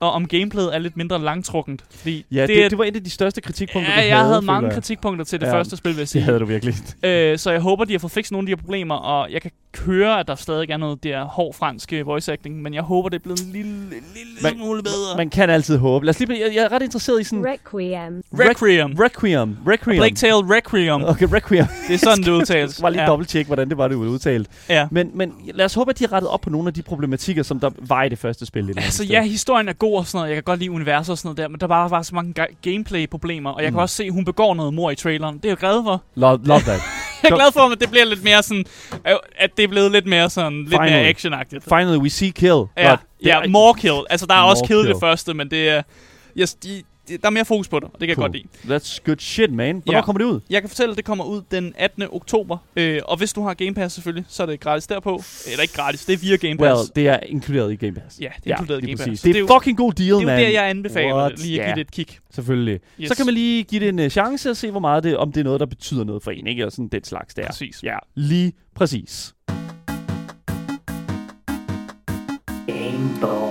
og 0.00 0.12
om 0.12 0.28
gameplayet 0.28 0.74
er 0.74 0.78
lidt 0.78 0.96
mindre 0.96 1.18
langtrukkent. 1.18 1.84
Fordi 1.90 2.24
Ja, 2.32 2.40
det, 2.46 2.48
det, 2.48 2.70
det 2.70 2.78
var 2.78 2.84
et 2.84 2.96
af 2.96 3.04
de 3.04 3.10
største 3.10 3.40
kritikpunkter, 3.40 3.92
ja, 3.92 4.00
du 4.02 4.06
jeg 4.06 4.16
havde, 4.16 4.28
havde 4.28 4.42
føler 4.42 4.52
mange 4.52 4.66
jeg. 4.66 4.74
kritikpunkter 4.74 5.24
til 5.24 5.40
det 5.40 5.46
Ja, 5.46 5.52
første 5.52 5.76
spil, 5.76 5.90
vil 5.90 5.96
jeg 5.96 6.00
Det 6.00 6.08
sige. 6.08 6.22
havde 6.22 6.38
du 6.38 6.44
virkelig. 6.44 6.74
Øh, 7.02 7.38
så 7.38 7.50
jeg 7.50 7.60
håber, 7.60 7.84
de 7.84 7.92
har 7.92 7.98
fået 7.98 8.12
fikset 8.12 8.32
nogle 8.32 8.44
af 8.44 8.46
de 8.46 8.50
her 8.60 8.62
problemer, 8.66 8.94
og 8.94 9.32
jeg 9.32 9.42
kan 9.42 9.50
høre, 9.86 10.20
at 10.20 10.28
der 10.28 10.34
stadig 10.34 10.70
er 10.70 10.76
noget 10.76 11.04
der 11.04 11.24
hård 11.24 11.54
fransk 11.54 11.92
øh, 11.92 12.06
voice 12.06 12.32
acting, 12.32 12.62
men 12.62 12.74
jeg 12.74 12.82
håber, 12.82 13.08
det 13.08 13.16
er 13.18 13.22
blevet 13.22 13.40
en 13.40 13.52
lille, 13.52 13.72
lille 13.90 14.32
Man- 14.42 14.52
smule 14.54 14.82
bedre. 14.82 15.16
Man 15.16 15.30
kan 15.30 15.50
altid 15.50 15.76
håbe. 15.78 16.06
Lad 16.06 16.14
os 16.14 16.18
lige, 16.20 16.32
jeg, 16.46 16.54
jeg 16.54 16.64
er 16.64 16.72
ret 16.72 16.82
interesseret 16.82 17.20
i 17.20 17.24
sådan... 17.24 17.44
Requiem. 17.46 18.22
Requiem. 18.34 18.92
Requiem. 19.00 19.56
Requiem. 19.68 19.96
Plague 19.96 20.14
Tale 20.14 20.56
Requiem. 20.56 21.04
Okay, 21.04 21.26
Requiem. 21.32 21.66
Det 21.88 21.94
er 21.94 21.98
sådan, 21.98 22.24
det 22.24 22.28
udtales. 22.40 22.78
Jeg 22.78 22.82
var 22.82 22.90
lige 22.90 23.02
ja. 23.02 23.08
dobbelt 23.08 23.28
tjekke, 23.30 23.46
hvordan 23.48 23.68
det 23.68 23.78
var, 23.78 23.88
det 23.88 23.98
var 23.98 24.04
udtalt. 24.06 24.48
Ja. 24.68 24.88
Men, 24.90 25.10
men 25.14 25.32
lad 25.54 25.64
os 25.64 25.74
håbe, 25.74 25.90
at 25.90 25.98
de 25.98 26.04
har 26.04 26.12
rettet 26.12 26.30
op 26.30 26.40
på 26.40 26.50
nogle 26.50 26.68
af 26.68 26.74
de 26.74 26.82
problematikker, 26.82 27.42
som 27.42 27.60
der 27.60 27.70
var 27.78 28.02
i 28.02 28.08
det 28.08 28.18
første 28.18 28.46
spil. 28.46 28.74
Altså 28.76 29.04
ja, 29.04 29.22
historien 29.22 29.68
er 29.68 29.72
god 29.72 29.85
og 29.94 30.06
sådan 30.06 30.18
noget. 30.18 30.28
Jeg 30.28 30.36
kan 30.36 30.42
godt 30.42 30.58
lide 30.60 30.70
universet 30.70 31.10
og 31.12 31.18
sådan 31.18 31.26
noget 31.28 31.36
der, 31.38 31.48
men 31.48 31.60
der 31.60 31.66
bare 31.66 31.90
var 31.90 32.02
så 32.02 32.14
mange 32.14 32.34
ga- 32.42 32.54
gameplay-problemer. 32.62 33.50
Og 33.50 33.62
jeg 33.62 33.70
Mm. 33.70 33.74
kan 33.74 33.82
også 33.82 33.96
se, 33.96 34.04
at 34.04 34.12
hun 34.12 34.24
begår 34.24 34.54
noget 34.54 34.74
mor 34.74 34.90
i 34.90 34.94
traileren. 34.94 35.36
Det 35.36 35.44
er 35.44 35.48
jeg 35.48 35.56
glad 35.56 35.82
for. 35.84 36.02
Love, 36.14 36.40
love 36.44 36.60
that. 36.60 36.80
Jeg 37.22 37.30
er 37.30 37.34
glad 37.36 37.52
for, 37.52 37.60
at 37.72 37.80
det 37.80 37.90
bliver 37.90 38.04
lidt 38.04 38.24
mere 38.24 38.42
sådan... 38.42 38.64
øh, 39.08 39.14
At 39.38 39.50
det 39.56 39.64
er 39.64 39.68
blevet 39.68 39.92
lidt 39.92 40.06
mere 40.06 40.30
sådan... 40.30 40.58
Lidt 40.58 40.70
Finally. 40.70 40.90
mere 40.92 41.08
actionagtigt. 41.08 41.64
Finally, 41.64 41.96
we 41.98 42.10
see 42.10 42.30
kill. 42.30 42.64
Ja. 42.76 42.90
Det 42.90 43.26
ja 43.26 43.40
er- 43.42 43.48
more 43.48 43.74
kill. 43.74 44.00
Altså, 44.10 44.26
der 44.26 44.34
er 44.34 44.42
også 44.42 44.60
More 44.60 44.66
kill 44.68 44.78
i 44.78 44.82
det 44.82 44.86
kill. 44.88 45.00
første, 45.00 45.34
men 45.34 45.50
det 45.50 45.68
er... 45.68 45.82
Yes, 46.38 46.54
de, 46.54 46.68
de, 46.68 46.82
der 47.08 47.16
er 47.22 47.30
mere 47.30 47.44
fokus 47.44 47.68
på 47.68 47.80
det, 47.80 47.84
og 47.84 47.90
det 47.92 48.00
kan 48.00 48.08
jeg 48.08 48.16
Cool. 48.16 48.24
godt 48.28 48.36
lide. 48.64 48.76
That's 48.76 48.98
good 49.04 49.16
shit, 49.18 49.52
man. 49.52 49.82
Hvornår 49.84 49.98
Ja. 49.98 50.04
kommer 50.04 50.18
det 50.18 50.24
ud? 50.24 50.40
Jeg 50.50 50.62
kan 50.62 50.68
fortælle, 50.68 50.90
at 50.90 50.96
det 50.96 51.04
kommer 51.04 51.24
ud 51.24 51.42
den 51.50 51.72
18. 51.78 52.02
oktober. 52.12 52.58
Øh, 52.76 53.00
og 53.04 53.16
hvis 53.16 53.32
du 53.32 53.42
har 53.42 53.54
Game 53.54 53.74
Pass 53.74 53.94
selvfølgelig, 53.94 54.24
så 54.28 54.42
er 54.42 54.46
det 54.46 54.60
gratis 54.60 54.86
derpå. 54.86 55.22
Eller 55.50 55.62
ikke 55.62 55.74
gratis, 55.74 56.04
det 56.04 56.12
er 56.12 56.16
via 56.16 56.36
Game 56.36 56.60
Well, 56.60 56.74
Pass. 56.76 56.90
det 56.90 57.08
er 57.08 57.18
inkluderet 57.26 57.72
i 57.72 57.76
Game 57.76 57.92
Pass. 57.92 58.20
Ja, 58.20 58.28
det 58.44 58.52
er 58.52 58.56
inkluderet 58.56 58.82
i 58.82 58.86
Game 58.86 58.96
Pass. 58.96 59.04
Så 59.04 59.10
Det 59.10 59.22
det 59.22 59.30
er 59.30 59.34
er 59.34 59.38
jo- 59.54 59.58
fucking 59.60 59.76
god 59.78 59.92
deal, 59.92 60.06
det 60.08 60.16
er 60.16 60.20
jo 60.20 60.26
man. 60.26 60.40
der, 60.40 60.48
jeg 60.48 60.68
anbefaler 60.70 61.14
What? 61.14 61.38
lige 61.42 61.60
at 61.62 61.68
Ja. 61.68 61.74
give 61.74 61.84
det 61.84 61.88
et 62.00 62.06
kig. 62.08 62.18
Selvfølgelig. 62.34 62.80
Yes. 63.00 63.08
Så 63.08 63.16
kan 63.16 63.26
man 63.26 63.34
lige 63.34 63.64
give 63.64 63.80
det 63.80 63.88
en 63.88 63.98
uh, 63.98 64.08
chance 64.08 64.50
og 64.50 64.56
se, 64.56 64.70
hvor 64.70 64.80
meget 64.80 65.04
det, 65.04 65.16
om 65.16 65.32
det 65.32 65.40
er 65.40 65.44
noget, 65.44 65.60
der 65.60 65.66
betyder 65.66 66.04
noget 66.04 66.22
for 66.22 66.30
en, 66.30 66.46
ikke? 66.46 66.66
Og 66.66 66.72
sådan 66.72 66.88
den 66.88 67.04
slags 67.04 67.34
der. 67.34 67.46
Præcis. 67.46 67.82
Ja, 67.82 67.96
lige 68.14 68.52
præcis. 68.74 69.32
Game 72.66 73.08
Boy. 73.20 73.45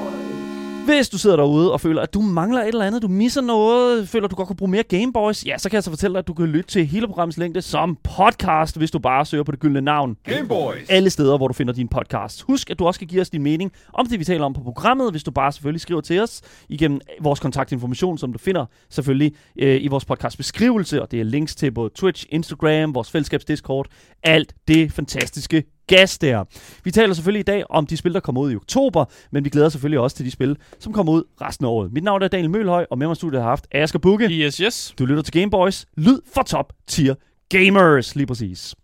Hvis 0.85 1.09
du 1.09 1.17
sidder 1.17 1.35
derude 1.35 1.73
og 1.73 1.81
føler, 1.81 2.01
at 2.01 2.13
du 2.13 2.21
mangler 2.21 2.61
et 2.61 2.67
eller 2.67 2.85
andet, 2.85 3.01
du 3.01 3.07
misser 3.07 3.41
noget, 3.41 4.09
føler, 4.09 4.25
at 4.25 4.31
du 4.31 4.35
godt 4.35 4.47
kunne 4.47 4.55
bruge 4.55 4.71
mere 4.71 4.83
Gameboys, 4.83 5.45
ja, 5.45 5.57
så 5.57 5.69
kan 5.69 5.75
jeg 5.75 5.83
så 5.83 5.89
fortælle 5.89 6.13
dig, 6.13 6.19
at 6.19 6.27
du 6.27 6.33
kan 6.33 6.45
lytte 6.45 6.69
til 6.69 6.85
hele 6.85 7.07
programmets 7.07 7.37
længde 7.37 7.61
som 7.61 7.97
podcast, 8.03 8.77
hvis 8.77 8.91
du 8.91 8.99
bare 8.99 9.25
søger 9.25 9.43
på 9.43 9.51
det 9.51 9.59
gyldne 9.59 9.81
navn. 9.81 10.17
Game 10.23 10.47
Boys. 10.47 10.89
Alle 10.89 11.09
steder, 11.09 11.37
hvor 11.37 11.47
du 11.47 11.53
finder 11.53 11.73
din 11.73 11.87
podcast. 11.87 12.41
Husk, 12.41 12.69
at 12.69 12.79
du 12.79 12.87
også 12.87 12.99
kan 12.99 13.07
give 13.07 13.21
os 13.21 13.29
din 13.29 13.43
mening 13.43 13.71
om 13.93 14.07
det, 14.07 14.19
vi 14.19 14.23
taler 14.23 14.45
om 14.45 14.53
på 14.53 14.61
programmet, 14.61 15.11
hvis 15.11 15.23
du 15.23 15.31
bare 15.31 15.51
selvfølgelig 15.51 15.81
skriver 15.81 16.01
til 16.01 16.21
os 16.21 16.41
igennem 16.69 17.01
vores 17.21 17.39
kontaktinformation, 17.39 18.17
som 18.17 18.33
du 18.33 18.39
finder 18.39 18.65
selvfølgelig 18.89 19.33
øh, 19.59 19.83
i 19.83 19.87
vores 19.87 20.05
podcast 20.05 20.37
beskrivelse, 20.37 21.01
og 21.01 21.11
det 21.11 21.19
er 21.19 21.23
links 21.23 21.55
til 21.55 21.71
både 21.71 21.89
Twitch, 21.95 22.25
Instagram, 22.29 22.95
vores 22.95 23.11
fællesskabs 23.11 23.45
Discord, 23.45 23.87
alt 24.23 24.53
det 24.67 24.91
fantastiske 24.91 25.63
gas 25.87 26.17
der. 26.17 26.43
Vi 26.83 26.91
taler 26.91 27.13
selvfølgelig 27.13 27.39
i 27.39 27.43
dag 27.43 27.63
om 27.69 27.85
de 27.85 27.97
spil, 27.97 28.13
der 28.13 28.19
kommer 28.19 28.41
ud 28.41 28.51
i 28.51 28.55
oktober, 28.55 29.05
men 29.31 29.45
vi 29.45 29.49
glæder 29.49 29.67
os 29.67 29.73
selvfølgelig 29.73 29.99
også 29.99 30.15
til 30.15 30.25
de 30.25 30.31
spil, 30.31 30.57
som 30.79 30.93
kommer 30.93 31.13
ud 31.13 31.23
resten 31.41 31.65
af 31.65 31.69
året. 31.69 31.93
Mit 31.93 32.03
navn 32.03 32.21
er 32.21 32.27
Daniel 32.27 32.49
Mølhøj, 32.49 32.85
og 32.91 32.97
med 32.97 33.07
mig 33.07 33.13
i 33.13 33.15
studiet 33.15 33.41
har 33.41 33.49
haft 33.49 33.67
Asger 33.71 33.99
Bukke. 33.99 34.25
Yes, 34.25 34.57
yes. 34.57 34.93
Du 34.99 35.05
lytter 35.05 35.23
til 35.23 35.33
Gameboys. 35.33 35.85
Lyd 35.97 36.19
for 36.33 36.41
top 36.41 36.73
tier 36.87 37.15
gamers, 37.49 38.15
lige 38.15 38.27
præcis. 38.27 38.75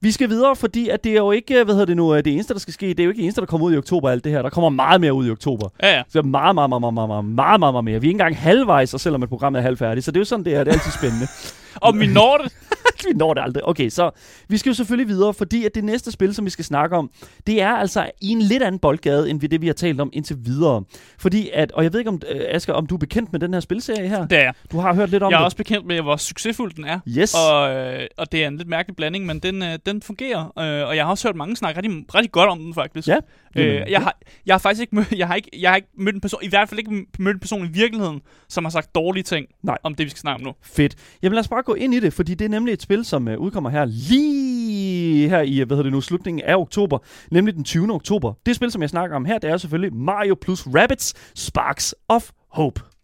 Vi 0.00 0.10
skal 0.12 0.28
videre, 0.28 0.56
fordi 0.56 0.88
at 0.88 1.04
det 1.04 1.12
er 1.12 1.16
jo 1.16 1.30
ikke, 1.30 1.64
hvad 1.64 1.74
hedder 1.74 1.86
det 1.86 1.96
nu, 1.96 2.14
øh, 2.14 2.24
det 2.24 2.32
eneste, 2.32 2.54
der 2.54 2.60
skal 2.60 2.74
ske, 2.74 2.88
det 2.88 3.00
er 3.00 3.04
jo 3.04 3.10
ikke 3.10 3.18
det 3.18 3.22
eneste, 3.24 3.40
der 3.40 3.46
kommer 3.46 3.66
ud 3.66 3.74
i 3.74 3.76
oktober 3.76 4.10
alt 4.10 4.24
det 4.24 4.32
her. 4.32 4.42
Der 4.42 4.50
kommer 4.50 4.68
meget 4.68 5.00
mere 5.00 5.14
ud 5.14 5.26
i 5.26 5.30
oktober. 5.30 5.68
Ja, 5.82 5.96
ja. 5.96 6.02
Så 6.08 6.22
meget, 6.22 6.54
meget, 6.54 6.68
meget, 6.70 6.80
meget, 6.80 6.94
meget, 6.94 7.24
meget, 7.24 7.60
meget, 7.60 7.74
meget 7.74 7.84
mere. 7.84 8.00
Vi 8.00 8.06
er 8.06 8.08
ikke 8.08 8.10
engang 8.10 8.36
halvvejs, 8.36 8.94
og 8.94 9.00
selvom 9.00 9.22
et 9.22 9.28
program 9.28 9.54
er 9.54 9.60
halvfærdigt, 9.60 10.04
så 10.04 10.10
det 10.10 10.16
er 10.16 10.20
jo 10.20 10.24
sådan, 10.24 10.44
det 10.44 10.54
er. 10.54 10.64
Det 10.64 10.70
er 10.70 10.74
altid 10.74 10.92
spændende. 10.92 11.26
Og 11.76 12.00
vi 12.00 12.06
når 12.06 12.38
det. 12.38 12.52
vi 13.08 13.12
når 13.14 13.34
det 13.34 13.42
aldrig. 13.42 13.68
Okay, 13.68 13.88
så 13.88 14.10
vi 14.48 14.56
skal 14.56 14.70
jo 14.70 14.74
selvfølgelig 14.74 15.08
videre, 15.08 15.34
fordi 15.34 15.64
at 15.64 15.74
det 15.74 15.84
næste 15.84 16.12
spil, 16.12 16.34
som 16.34 16.44
vi 16.44 16.50
skal 16.50 16.64
snakke 16.64 16.96
om, 16.96 17.10
det 17.46 17.62
er 17.62 17.68
altså 17.70 18.10
i 18.20 18.28
en 18.28 18.42
lidt 18.42 18.62
anden 18.62 18.78
boldgade, 18.78 19.30
end 19.30 19.40
vi 19.40 19.46
det, 19.46 19.60
vi 19.60 19.66
har 19.66 19.74
talt 19.74 20.00
om 20.00 20.10
indtil 20.12 20.36
videre. 20.44 20.84
Fordi 21.18 21.50
at, 21.52 21.72
og 21.72 21.84
jeg 21.84 21.92
ved 21.92 22.00
ikke, 22.00 22.08
om, 22.08 22.20
øh, 22.34 22.40
Asger, 22.48 22.72
om 22.72 22.86
du 22.86 22.94
er 22.94 22.98
bekendt 22.98 23.32
med 23.32 23.40
den 23.40 23.52
her 23.54 23.60
spilserie 23.60 24.08
her? 24.08 24.26
Det 24.26 24.38
er 24.38 24.42
jeg. 24.42 24.54
Du 24.72 24.78
har 24.78 24.94
hørt 24.94 25.10
lidt 25.10 25.22
om 25.22 25.30
Jeg 25.30 25.36
er 25.36 25.40
det. 25.40 25.44
også 25.44 25.56
bekendt 25.56 25.86
med, 25.86 26.00
hvor 26.02 26.16
succesfuld 26.16 26.72
den 26.74 26.84
er. 26.84 26.98
Yes. 27.08 27.34
Og, 27.34 27.74
øh, 27.74 28.06
og 28.16 28.32
det 28.32 28.44
er 28.44 28.48
en 28.48 28.56
lidt 28.56 28.68
mærkelig 28.68 28.96
blanding, 28.96 29.26
men 29.26 29.38
den, 29.38 29.62
øh, 29.62 29.78
den 29.86 30.02
fungerer. 30.02 30.40
Øh, 30.58 30.88
og 30.88 30.96
jeg 30.96 31.04
har 31.04 31.10
også 31.10 31.28
hørt 31.28 31.36
mange 31.36 31.56
snakke 31.56 31.82
rigtig, 31.82 32.14
rigtig 32.14 32.32
godt 32.32 32.50
om 32.50 32.58
den, 32.58 32.74
faktisk. 32.74 33.08
Ja. 33.08 33.16
Øh, 33.56 33.90
jeg, 33.90 34.00
har, 34.02 34.18
jeg 34.46 34.54
har 34.54 34.58
faktisk 34.58 34.80
ikke 34.80 34.94
mødt, 34.96 35.12
jeg 35.12 35.26
har 35.26 35.34
ikke, 35.34 35.50
jeg 35.60 35.70
har 35.70 35.76
ikke 35.76 35.88
mødt 35.98 36.14
en 36.14 36.20
person, 36.20 36.40
i 36.42 36.48
hvert 36.48 36.68
fald 36.68 36.78
ikke 36.78 37.06
mødt 37.18 37.34
en 37.34 37.40
person 37.40 37.64
i 37.64 37.68
virkeligheden, 37.68 38.20
som 38.48 38.64
har 38.64 38.70
sagt 38.70 38.94
dårlige 38.94 39.22
ting 39.22 39.46
Nej. 39.62 39.78
om 39.82 39.94
det, 39.94 40.04
vi 40.04 40.10
skal 40.10 40.20
snakke 40.20 40.40
om 40.40 40.46
nu. 40.46 40.54
Fedt. 40.62 40.94
Jamen 41.22 41.34
lad 41.34 41.40
os 41.40 41.48
bare 41.48 41.62
gå 41.66 41.74
ind 41.74 41.94
i 41.94 42.00
det, 42.00 42.12
fordi 42.12 42.34
det 42.34 42.44
er 42.44 42.48
nemlig 42.48 42.72
et 42.72 42.82
spil, 42.82 43.04
som 43.04 43.28
øh, 43.28 43.38
udkommer 43.38 43.70
her 43.70 43.84
lige 43.84 45.28
her 45.28 45.40
i, 45.40 45.60
øh, 45.60 45.66
hvad 45.66 45.76
hedder 45.76 45.82
det 45.82 45.92
nu, 45.92 46.00
slutningen 46.00 46.44
af 46.44 46.56
oktober, 46.56 46.98
nemlig 47.30 47.54
den 47.54 47.64
20. 47.64 47.92
oktober. 47.92 48.32
Det 48.46 48.56
spil, 48.56 48.70
som 48.70 48.82
jeg 48.82 48.90
snakker 48.90 49.16
om 49.16 49.24
her, 49.24 49.38
det 49.38 49.50
er 49.50 49.56
selvfølgelig 49.56 49.96
Mario 49.96 50.34
plus 50.40 50.66
Rabbids 50.66 51.14
Sparks 51.34 51.94
of 52.08 52.30
Hope. 52.48 52.95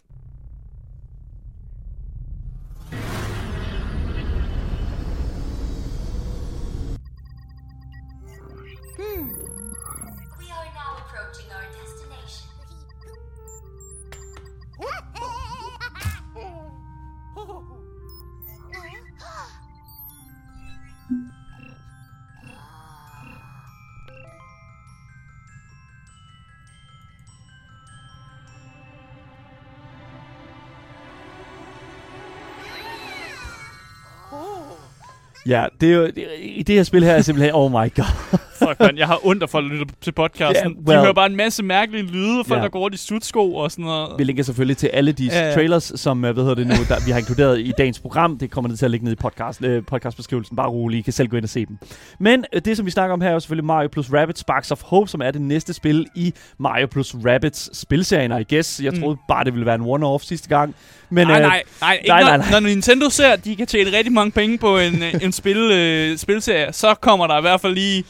Ja, 35.46 35.66
det 35.80 35.88
er 35.90 35.94
jo, 35.94 36.06
det, 36.06 36.26
i 36.38 36.62
det 36.62 36.74
her 36.74 36.82
spil 36.82 37.04
her 37.04 37.12
er 37.12 37.22
simpelthen, 37.22 37.54
oh 37.54 37.70
my 37.70 37.94
god. 37.94 38.38
Fuck, 38.68 38.80
man, 38.80 38.98
jeg 38.98 39.06
har 39.06 39.26
ondt 39.26 39.42
af 39.42 39.50
folk, 39.50 39.64
der 39.70 39.70
lytter 39.78 39.94
til 40.00 40.12
podcasten. 40.12 40.70
Yeah, 40.72 40.86
well. 40.86 40.98
De 40.98 41.02
hører 41.02 41.12
bare 41.12 41.26
en 41.26 41.36
masse 41.36 41.62
mærkelige 41.62 42.02
lyde, 42.06 42.44
folk, 42.44 42.58
Ja. 42.58 42.62
der 42.64 42.70
går 42.70 42.80
rundt 42.80 42.94
i 42.94 42.98
sutsko 42.98 43.54
og 43.54 43.70
sådan 43.70 43.84
noget. 43.84 44.08
Vi 44.18 44.24
linker 44.24 44.42
selvfølgelig 44.42 44.76
til 44.76 44.86
alle 44.86 45.12
de 45.12 45.24
ja. 45.24 45.54
trailers, 45.54 45.92
som 45.96 46.24
øh, 46.24 46.32
hvad 46.32 46.42
hedder 46.44 46.54
det 46.56 46.66
nu, 46.66 46.74
der, 46.88 47.04
vi 47.06 47.10
har 47.10 47.18
inkluderet 47.18 47.60
i 47.60 47.72
dagens 47.78 47.98
program. 48.00 48.38
Det 48.38 48.50
kommer 48.50 48.68
det 48.68 48.78
til 48.78 48.84
at 48.84 48.90
ligge 48.90 49.04
ned 49.04 49.12
i 49.12 49.16
podcast, 49.16 49.62
øh, 49.64 49.82
podcastbeskrivelsen. 49.86 50.56
Bare 50.56 50.68
rolig, 50.68 50.98
I 50.98 51.02
kan 51.02 51.12
selv 51.12 51.28
gå 51.28 51.36
ind 51.36 51.44
og 51.44 51.48
se 51.50 51.66
dem. 51.66 51.78
Men 52.18 52.44
øh, 52.52 52.60
det, 52.64 52.76
som 52.76 52.86
vi 52.86 52.90
snakker 52.90 53.12
om 53.14 53.20
her, 53.20 53.28
er 53.28 53.32
jo 53.32 53.40
selvfølgelig 53.40 53.64
Mario 53.64 53.88
plus 53.88 54.12
Rabbids 54.12 54.38
Sparks 54.40 54.70
of 54.70 54.82
Hope, 54.82 55.10
som 55.10 55.22
er 55.22 55.30
det 55.30 55.40
næste 55.42 55.72
spil 55.72 56.06
i 56.14 56.34
Mario 56.58 56.86
plus 56.86 57.14
Rabbids 57.26 57.78
spilserien, 57.78 58.40
I 58.40 58.54
guess. 58.54 58.80
Jeg 58.84 58.92
Mm. 58.92 59.00
troede 59.00 59.16
bare, 59.28 59.44
det 59.44 59.52
ville 59.52 59.66
være 59.66 59.74
en 59.74 59.80
one-off 59.82 60.26
sidste 60.26 60.48
gang. 60.48 60.74
Men, 61.10 61.26
nej, 61.26 61.36
øh, 61.36 61.42
nej, 61.42 61.62
nej, 61.80 61.92
ikke 61.94 62.08
nej, 62.08 62.20
når, 62.20 62.28
nej, 62.28 62.36
nej. 62.36 62.50
når 62.50 62.60
Nintendo 62.60 63.10
ser, 63.10 63.28
at 63.28 63.44
de 63.44 63.56
kan 63.56 63.66
tjene 63.66 63.92
rigtig 63.96 64.12
mange 64.12 64.30
penge 64.30 64.58
på 64.58 64.78
en, 64.78 65.02
øh, 65.02 65.14
en 65.22 65.32
spil, 65.32 65.56
øh, 65.56 66.18
spilserie, 66.18 66.72
så 66.72 66.94
kommer 66.94 67.26
der 67.26 67.38
i 67.38 67.40
hvert 67.40 67.60
fald 67.60 67.74
lige 67.74 68.04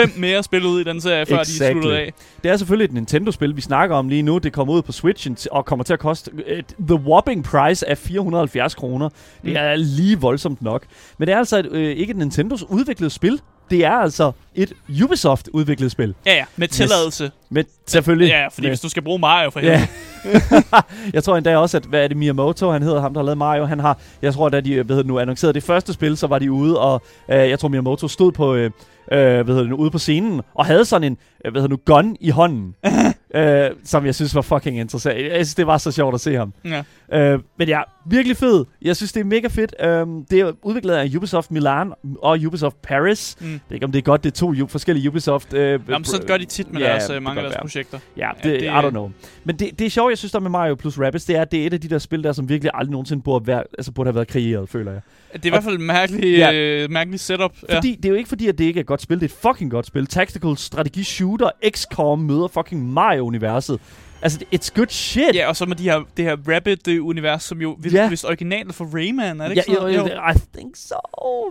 fem 0.00 0.12
mere 0.16 0.42
spil 0.42 0.66
ud 0.66 0.80
i 0.80 0.84
den 0.84 1.00
serie, 1.00 1.26
før 1.26 1.36
de 1.36 1.40
Exactly. 1.42 1.72
sluttet 1.80 1.90
af. 1.98 2.12
Det 2.44 2.50
er 2.50 2.56
selvfølgelig 2.56 2.84
et 2.84 2.92
Nintendo-spil, 2.92 3.56
vi 3.56 3.60
snakker 3.60 3.96
om 3.96 4.08
lige 4.08 4.22
nu. 4.22 4.38
Det 4.38 4.52
kommer 4.52 4.74
ud 4.74 4.82
på 4.82 4.92
Switchen 4.92 5.36
og 5.50 5.64
kommer 5.64 5.82
til 5.84 5.92
at 5.92 5.98
koste 5.98 6.30
et, 6.46 6.64
the 6.88 6.94
whopping 6.96 7.44
price 7.44 7.88
af 7.88 7.98
470 7.98 8.74
kroner. 8.74 9.08
Det 9.08 9.50
Mm. 9.50 9.56
er 9.56 9.76
lige 9.76 10.20
voldsomt 10.20 10.62
nok. 10.62 10.84
Men 11.18 11.28
det 11.28 11.32
er 11.34 11.38
altså 11.38 11.58
et, 11.58 11.68
øh, 11.72 11.96
ikke 11.96 12.10
et 12.10 12.16
Nintendos 12.16 12.62
udviklet 12.68 13.12
spil. 13.12 13.40
Det 13.70 13.84
er 13.84 13.92
altså 13.92 14.32
et 14.54 14.72
Ubisoft 15.04 15.48
udviklet 15.52 15.90
spil. 15.90 16.14
Ja, 16.26 16.34
ja, 16.34 16.44
med 16.56 16.68
tilladelse. 16.68 17.30
Men 17.50 17.64
selvfølgelig. 17.86 18.28
Ja, 18.28 18.48
fordi 18.48 18.62
med, 18.62 18.70
hvis 18.70 18.80
du 18.80 18.88
skal 18.88 19.02
bruge 19.02 19.18
Mario 19.18 19.50
for 19.50 19.60
helvede. 19.60 19.88
Ja. 20.24 20.82
jeg 21.14 21.24
tror 21.24 21.36
endda 21.36 21.56
også, 21.56 21.76
at 21.76 21.84
hvad 21.84 22.04
er 22.04 22.08
det, 22.08 22.16
Miyamoto, 22.16 22.70
han 22.70 22.82
hedder 22.82 23.00
ham, 23.00 23.14
der 23.14 23.20
har 23.20 23.24
lavet 23.24 23.38
Mario, 23.38 23.64
han 23.64 23.80
har, 23.80 23.98
jeg 24.22 24.34
tror, 24.34 24.48
da 24.48 24.60
de 24.60 24.74
hvad 24.74 24.84
hedder 24.84 25.02
det 25.02 25.06
nu, 25.06 25.18
annoncerede 25.18 25.54
det 25.54 25.62
første 25.62 25.92
spil, 25.92 26.16
så 26.16 26.26
var 26.26 26.38
de 26.38 26.52
ude, 26.52 26.80
og 26.80 27.02
øh, 27.30 27.50
jeg 27.50 27.58
tror, 27.58 27.68
Miyamoto 27.68 28.08
stod 28.08 28.32
på, 28.32 28.54
øh, 28.54 28.64
øh, 28.64 28.70
hvad 29.10 29.44
hedder 29.44 29.60
det 29.60 29.70
nu, 29.70 29.76
ude 29.76 29.90
på 29.90 29.98
scenen, 29.98 30.40
og 30.54 30.66
havde 30.66 30.84
sådan 30.84 31.04
en, 31.12 31.18
øh, 31.44 31.52
hvad 31.52 31.62
hedder 31.62 31.76
det 31.76 31.86
nu, 31.86 31.94
gun 31.94 32.16
i 32.20 32.30
hånden, 32.30 32.74
øh, 33.36 33.70
som 33.84 34.06
jeg 34.06 34.14
synes 34.14 34.34
var 34.34 34.42
fucking 34.42 34.78
interessant. 34.78 35.18
Jeg 35.22 35.30
synes, 35.32 35.54
det 35.54 35.66
var 35.66 35.78
så 35.78 35.90
sjovt 35.92 36.14
at 36.14 36.20
se 36.20 36.34
ham. 36.34 36.52
Ja. 36.64 36.82
Øh, 37.12 37.40
men 37.58 37.68
ja, 37.68 37.80
virkelig 38.06 38.36
fed. 38.36 38.64
Jeg 38.82 38.96
synes, 38.96 39.12
det 39.12 39.20
er 39.20 39.24
mega 39.24 39.48
fedt. 39.48 39.74
Øh, 39.80 40.06
det 40.30 40.40
er 40.40 40.52
udviklet 40.62 40.94
af 40.94 41.10
Ubisoft 41.16 41.50
Milan 41.50 41.92
og 42.22 42.38
Ubisoft 42.46 42.82
Paris. 42.82 43.36
Mm. 43.40 43.46
Jeg 43.46 43.60
ved 43.68 43.74
ikke, 43.76 43.86
om 43.86 43.92
det 43.92 43.98
er 43.98 44.02
godt, 44.02 44.24
det 44.24 44.30
er 44.30 44.34
to 44.34 44.66
forskellige 44.68 45.08
Ubisoft. 45.08 45.54
Øh, 45.54 45.80
Jamen, 45.88 46.04
så 46.04 46.22
gør 46.26 46.36
de 46.36 46.44
tit 46.44 46.72
med 46.72 46.80
Ja, 46.80 46.86
deres, 46.88 47.04
det 47.04 47.14
øh, 47.16 47.22
mange 47.22 47.38
af 47.40 47.42
deres 47.42 47.54
være. 47.54 47.60
projekter. 47.62 47.98
Ja, 48.16 48.26
Ja, 48.44 48.50
det, 48.50 48.60
det- 48.60 48.66
I 48.66 48.68
don't 48.68 48.90
know. 48.90 49.10
Men 49.44 49.58
det, 49.58 49.78
det 49.78 49.86
er 49.86 49.90
sjovt, 49.90 50.10
jeg 50.10 50.18
synes, 50.18 50.32
der 50.32 50.40
med 50.40 50.50
Mario 50.50 50.74
plus 50.74 50.98
Rabbids, 50.98 51.24
det 51.24 51.36
er, 51.36 51.42
at 51.42 51.52
det 51.52 51.62
er 51.62 51.66
et 51.66 51.72
af 51.72 51.80
de 51.80 51.88
der 51.88 51.98
spil, 51.98 52.24
der 52.24 52.32
som 52.32 52.48
virkelig 52.48 52.70
aldrig 52.74 52.90
nogensinde 52.92 53.22
burde, 53.22 53.46
være, 53.46 53.62
altså 53.78 53.92
burde 53.92 54.08
have 54.08 54.14
været 54.14 54.28
kreeret, 54.28 54.68
føler 54.68 54.92
jeg. 54.92 55.00
Det 55.32 55.42
er 55.42 55.46
i 55.46 55.50
hvert 55.50 55.64
fald 55.64 55.74
et 55.74 55.80
mærkeligt, 55.80 56.38
Ja. 56.38 56.52
øh, 56.54 56.90
mærkeligt 56.90 57.22
setup. 57.22 57.56
Fordi 57.70 57.94
det 57.94 58.04
er 58.04 58.08
jo 58.08 58.14
ikke 58.14 58.28
fordi, 58.28 58.48
at 58.48 58.58
det 58.58 58.64
ikke 58.64 58.78
er 58.78 58.82
et 58.82 58.86
godt 58.86 59.02
spil. 59.02 59.20
Det 59.20 59.30
er 59.30 59.34
et 59.34 59.40
fucking 59.52 59.70
godt 59.70 59.86
spil. 59.86 60.06
Tactical 60.06 60.56
strategi 60.56 61.04
shooter, 61.04 61.50
XCOM 61.70 62.18
møder 62.18 62.48
fucking 62.48 62.92
Mario-universet. 62.92 63.80
Altså, 64.22 64.38
det- 64.38 64.60
it's 64.60 64.70
good 64.76 64.86
shit. 64.88 65.22
Ja. 65.22 65.30
ja, 65.34 65.48
og 65.48 65.56
så 65.56 65.66
med 65.66 65.76
de 65.76 65.82
her, 65.82 66.00
det 66.16 66.24
her 66.24 66.36
Rabbit-univers, 66.48 67.42
som 67.42 67.60
jo 67.60 67.78
Ja. 67.84 67.90
ja. 68.02 68.08
vist 68.08 68.24
originalt 68.24 68.74
for 68.74 68.84
Rayman, 68.94 69.40
er 69.40 69.48
det 69.48 69.56
ja, 69.56 69.60
ikke 69.60 69.72
sådan? 69.74 69.94
jo, 69.94 69.98
noget? 69.98 70.12
jo, 70.16 70.30
I 70.34 70.58
think 70.58 70.76
so. 70.76 70.94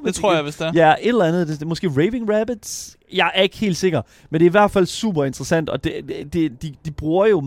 det 0.06 0.16
tror 0.16 0.34
jeg, 0.34 0.44
hvis 0.44 0.56
det 0.56 0.68
er. 0.68 0.72
Ja, 0.76 0.92
et 1.02 1.08
eller 1.08 1.26
andet. 1.26 1.48
Det, 1.48 1.60
det 1.60 1.68
måske 1.68 1.88
Raving 1.90 2.34
Rabbits. 2.34 2.98
Jeg 3.14 3.32
er 3.36 3.42
ikke 3.42 3.58
helt 3.58 3.78
sikker. 3.78 4.02
Men 4.30 4.40
det 4.40 4.46
er 4.46 4.50
i 4.50 4.52
hvert 4.52 4.72
fald 4.72 4.86
super 4.86 5.24
interessant. 5.24 5.70
Og 5.70 5.84
det, 5.84 5.94
det, 6.08 6.34
det, 6.34 6.62
de, 6.62 6.74
de 6.86 6.92
bruger 6.92 7.26
jo 7.26 7.42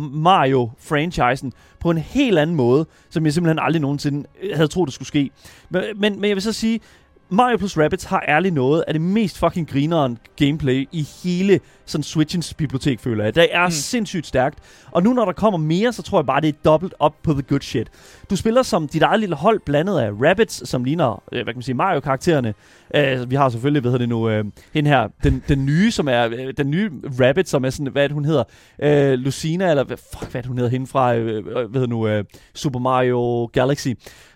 Mario-franchisen 0.59 1.53
på 1.81 1.91
en 1.91 1.99
helt 1.99 2.39
anden 2.39 2.57
måde, 2.57 2.87
som 3.11 3.25
jeg 3.25 3.33
simpelthen 3.33 3.59
aldrig 3.59 3.81
nogensinde 3.83 4.29
øh, 4.43 4.51
havde 4.57 4.69
troet, 4.69 4.87
det 4.87 4.95
skulle 4.95 5.09
ske. 5.09 5.31
Men, 5.71 5.83
men, 5.97 6.21
men 6.21 6.29
jeg 6.29 6.37
vil 6.37 6.43
så 6.43 6.53
sige, 6.53 6.81
Mario 7.31 7.57
plus 7.57 7.79
Rabbids 7.79 8.05
har 8.05 8.25
ærligt 8.29 8.55
noget 8.55 8.85
af 8.87 8.95
det 8.95 9.01
mest 9.03 9.39
fucking 9.39 9.71
grineren 9.71 10.19
gameplay 10.37 10.89
i 10.93 11.07
hele 11.25 11.61
sådan 11.91 12.03
Switchens 12.03 12.55
bibliotek, 12.55 13.01
føler 13.01 13.25
jeg. 13.25 13.35
Det 13.35 13.49
er 13.51 13.67
mm. 13.67 13.71
Sindssygt 13.71 14.27
stærkt. 14.27 14.59
Og 14.91 15.03
nu 15.03 15.13
når 15.13 15.25
der 15.25 15.33
kommer 15.33 15.59
mere, 15.59 15.93
så 15.93 16.03
tror 16.03 16.19
jeg 16.19 16.27
bare, 16.27 16.41
det 16.41 16.49
er 16.49 16.59
dobbelt 16.65 16.95
op 16.99 17.15
på 17.23 17.33
the 17.33 17.43
good 17.43 17.61
shit. 17.61 17.89
Du 18.31 18.37
spiller 18.37 18.63
som 18.63 18.89
dit 18.89 19.03
eget 19.03 19.21
lille 19.21 19.37
hold, 19.37 19.61
blandet 19.67 19.99
af 19.99 20.11
Rabbids, 20.11 20.69
som 20.69 20.85
ligner, 20.85 21.23
øh, 21.33 21.37
hvad 21.37 21.45
kan 21.45 21.57
man 21.57 21.63
sige, 21.63 21.75
Mario-karaktererne. 21.75 22.55
Uh, 22.99 23.31
vi 23.31 23.35
har 23.35 23.49
selvfølgelig, 23.49 23.81
hvad 23.81 23.91
hedder 23.91 24.07
det 24.07 24.09
nu, 24.09 24.39
uh, 24.39 24.47
hende 24.75 24.91
her, 24.91 25.09
den, 25.23 25.43
den 25.49 25.67
nye, 25.67 25.91
som 25.91 26.09
er, 26.09 26.27
uh, 26.27 26.51
den 26.57 26.71
nye 26.71 26.91
Rabbit, 27.21 27.49
som 27.49 27.65
er 27.65 27.71
sådan, 27.71 27.93
hvad 27.93 28.05
er 28.05 28.09
det, 28.09 28.15
hun 28.15 28.25
hedder? 28.25 28.45
Uh, 29.13 29.19
Lucina, 29.19 29.71
eller 29.71 29.85
hvad, 29.85 29.97
fuck, 29.97 30.31
hvad 30.31 30.39
er 30.39 30.43
det, 30.43 30.49
hun 30.49 30.59
hedder, 30.59 30.71
hende 30.71 30.87
fra, 30.87 31.17
uh, 31.17 31.23
hvad 31.23 31.81
hedder 31.81 31.87
nu, 31.87 32.19
uh, 32.19 32.25
Super 32.55 32.79
Mario 32.79 33.51
Galaxy. 33.53 33.89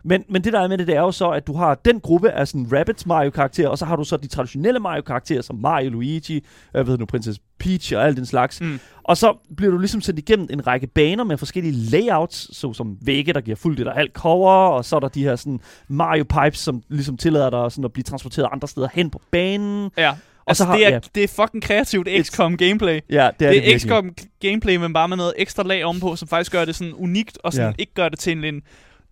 Men, 0.04 0.24
men 0.28 0.44
det 0.44 0.52
der 0.52 0.60
er 0.60 0.68
med 0.68 0.78
det, 0.78 0.86
det 0.86 0.96
er 0.96 1.00
jo 1.00 1.12
så, 1.12 1.30
at 1.30 1.46
du 1.46 1.52
har 1.52 1.74
den 1.74 2.00
gruppe 2.00 2.30
af 2.30 2.48
sådan 2.48 2.66
Rabbids 2.72 3.06
Mario-karakterer, 3.06 3.68
og 3.68 3.78
så 3.78 3.84
har 3.84 3.96
du 3.96 4.04
så 4.04 4.16
de 4.16 4.26
traditionelle 4.26 4.80
Mario-karakterer, 4.80 5.42
som 5.42 5.56
Mario, 5.56 5.90
Luigi, 5.90 6.36
øh, 6.36 6.42
hvad 6.72 6.84
hedder 6.84 6.98
nu, 6.98 7.06
Princess 7.06 7.40
Peach 7.58 7.92
og 7.96 8.04
alt 8.06 8.16
den 8.16 8.26
slags. 8.26 8.60
Mm. 8.60 8.80
Og 9.02 9.16
så 9.16 9.52
bliver 9.56 9.72
du 9.72 9.78
ligesom 9.78 10.00
sendt 10.00 10.18
igennem 10.18 10.48
en 10.50 10.66
række 10.66 10.86
baner 10.86 11.24
med 11.24 11.36
forskellige 11.38 11.72
layouts, 11.90 12.56
såsom 12.56 12.96
vægge, 13.02 13.32
der 13.32 13.40
giver 13.40 13.56
fuldt 13.56 13.80
et 13.80 13.88
og 13.88 13.94
halvt 13.94 14.12
cover, 14.12 14.50
og 14.52 14.84
så 14.84 14.96
er 14.96 15.00
der 15.00 15.08
de 15.08 15.22
her 15.22 15.36
sådan 15.36 15.60
Mario 15.88 16.24
Pipes, 16.24 16.58
som 16.58 16.82
ligesom 16.88 17.16
tillader 17.16 17.50
dig 17.50 17.72
sådan 17.72 17.84
at 17.84 17.92
blive 17.92 18.02
transporteret 18.04 18.48
andre 18.52 18.68
steder 18.68 18.88
hen 18.94 19.10
på 19.10 19.20
banen. 19.30 19.90
Ja. 19.96 20.10
Og 20.10 20.16
Altså, 20.46 20.64
så 20.64 20.66
har- 20.68 20.76
det, 20.76 20.86
er, 20.86 20.90
ja. 20.90 20.98
det 21.14 21.24
er 21.24 21.28
fucking 21.28 21.62
kreativt 21.62 22.08
XCOM 22.22 22.56
gameplay. 22.56 23.00
Ja, 23.10 23.14
det 23.14 23.16
er 23.16 23.28
Det 23.28 23.38
det, 23.38 23.46
er 23.48 23.50
virkelig. 23.52 23.80
XCOM 23.80 24.10
gameplay, 24.40 24.76
men 24.76 24.92
bare 24.92 25.08
med 25.08 25.16
noget 25.16 25.32
ekstra 25.38 25.62
lag 25.62 25.84
ovenpå, 25.84 26.16
som 26.16 26.28
faktisk 26.28 26.52
gør 26.52 26.64
det 26.64 26.74
sådan 26.74 26.94
unikt, 26.94 27.38
og 27.44 27.52
sådan 27.52 27.68
Ja. 27.68 27.74
ikke 27.78 27.94
gør 27.94 28.08
det 28.08 28.18
til 28.18 28.32
en... 28.38 28.44
en 28.44 28.62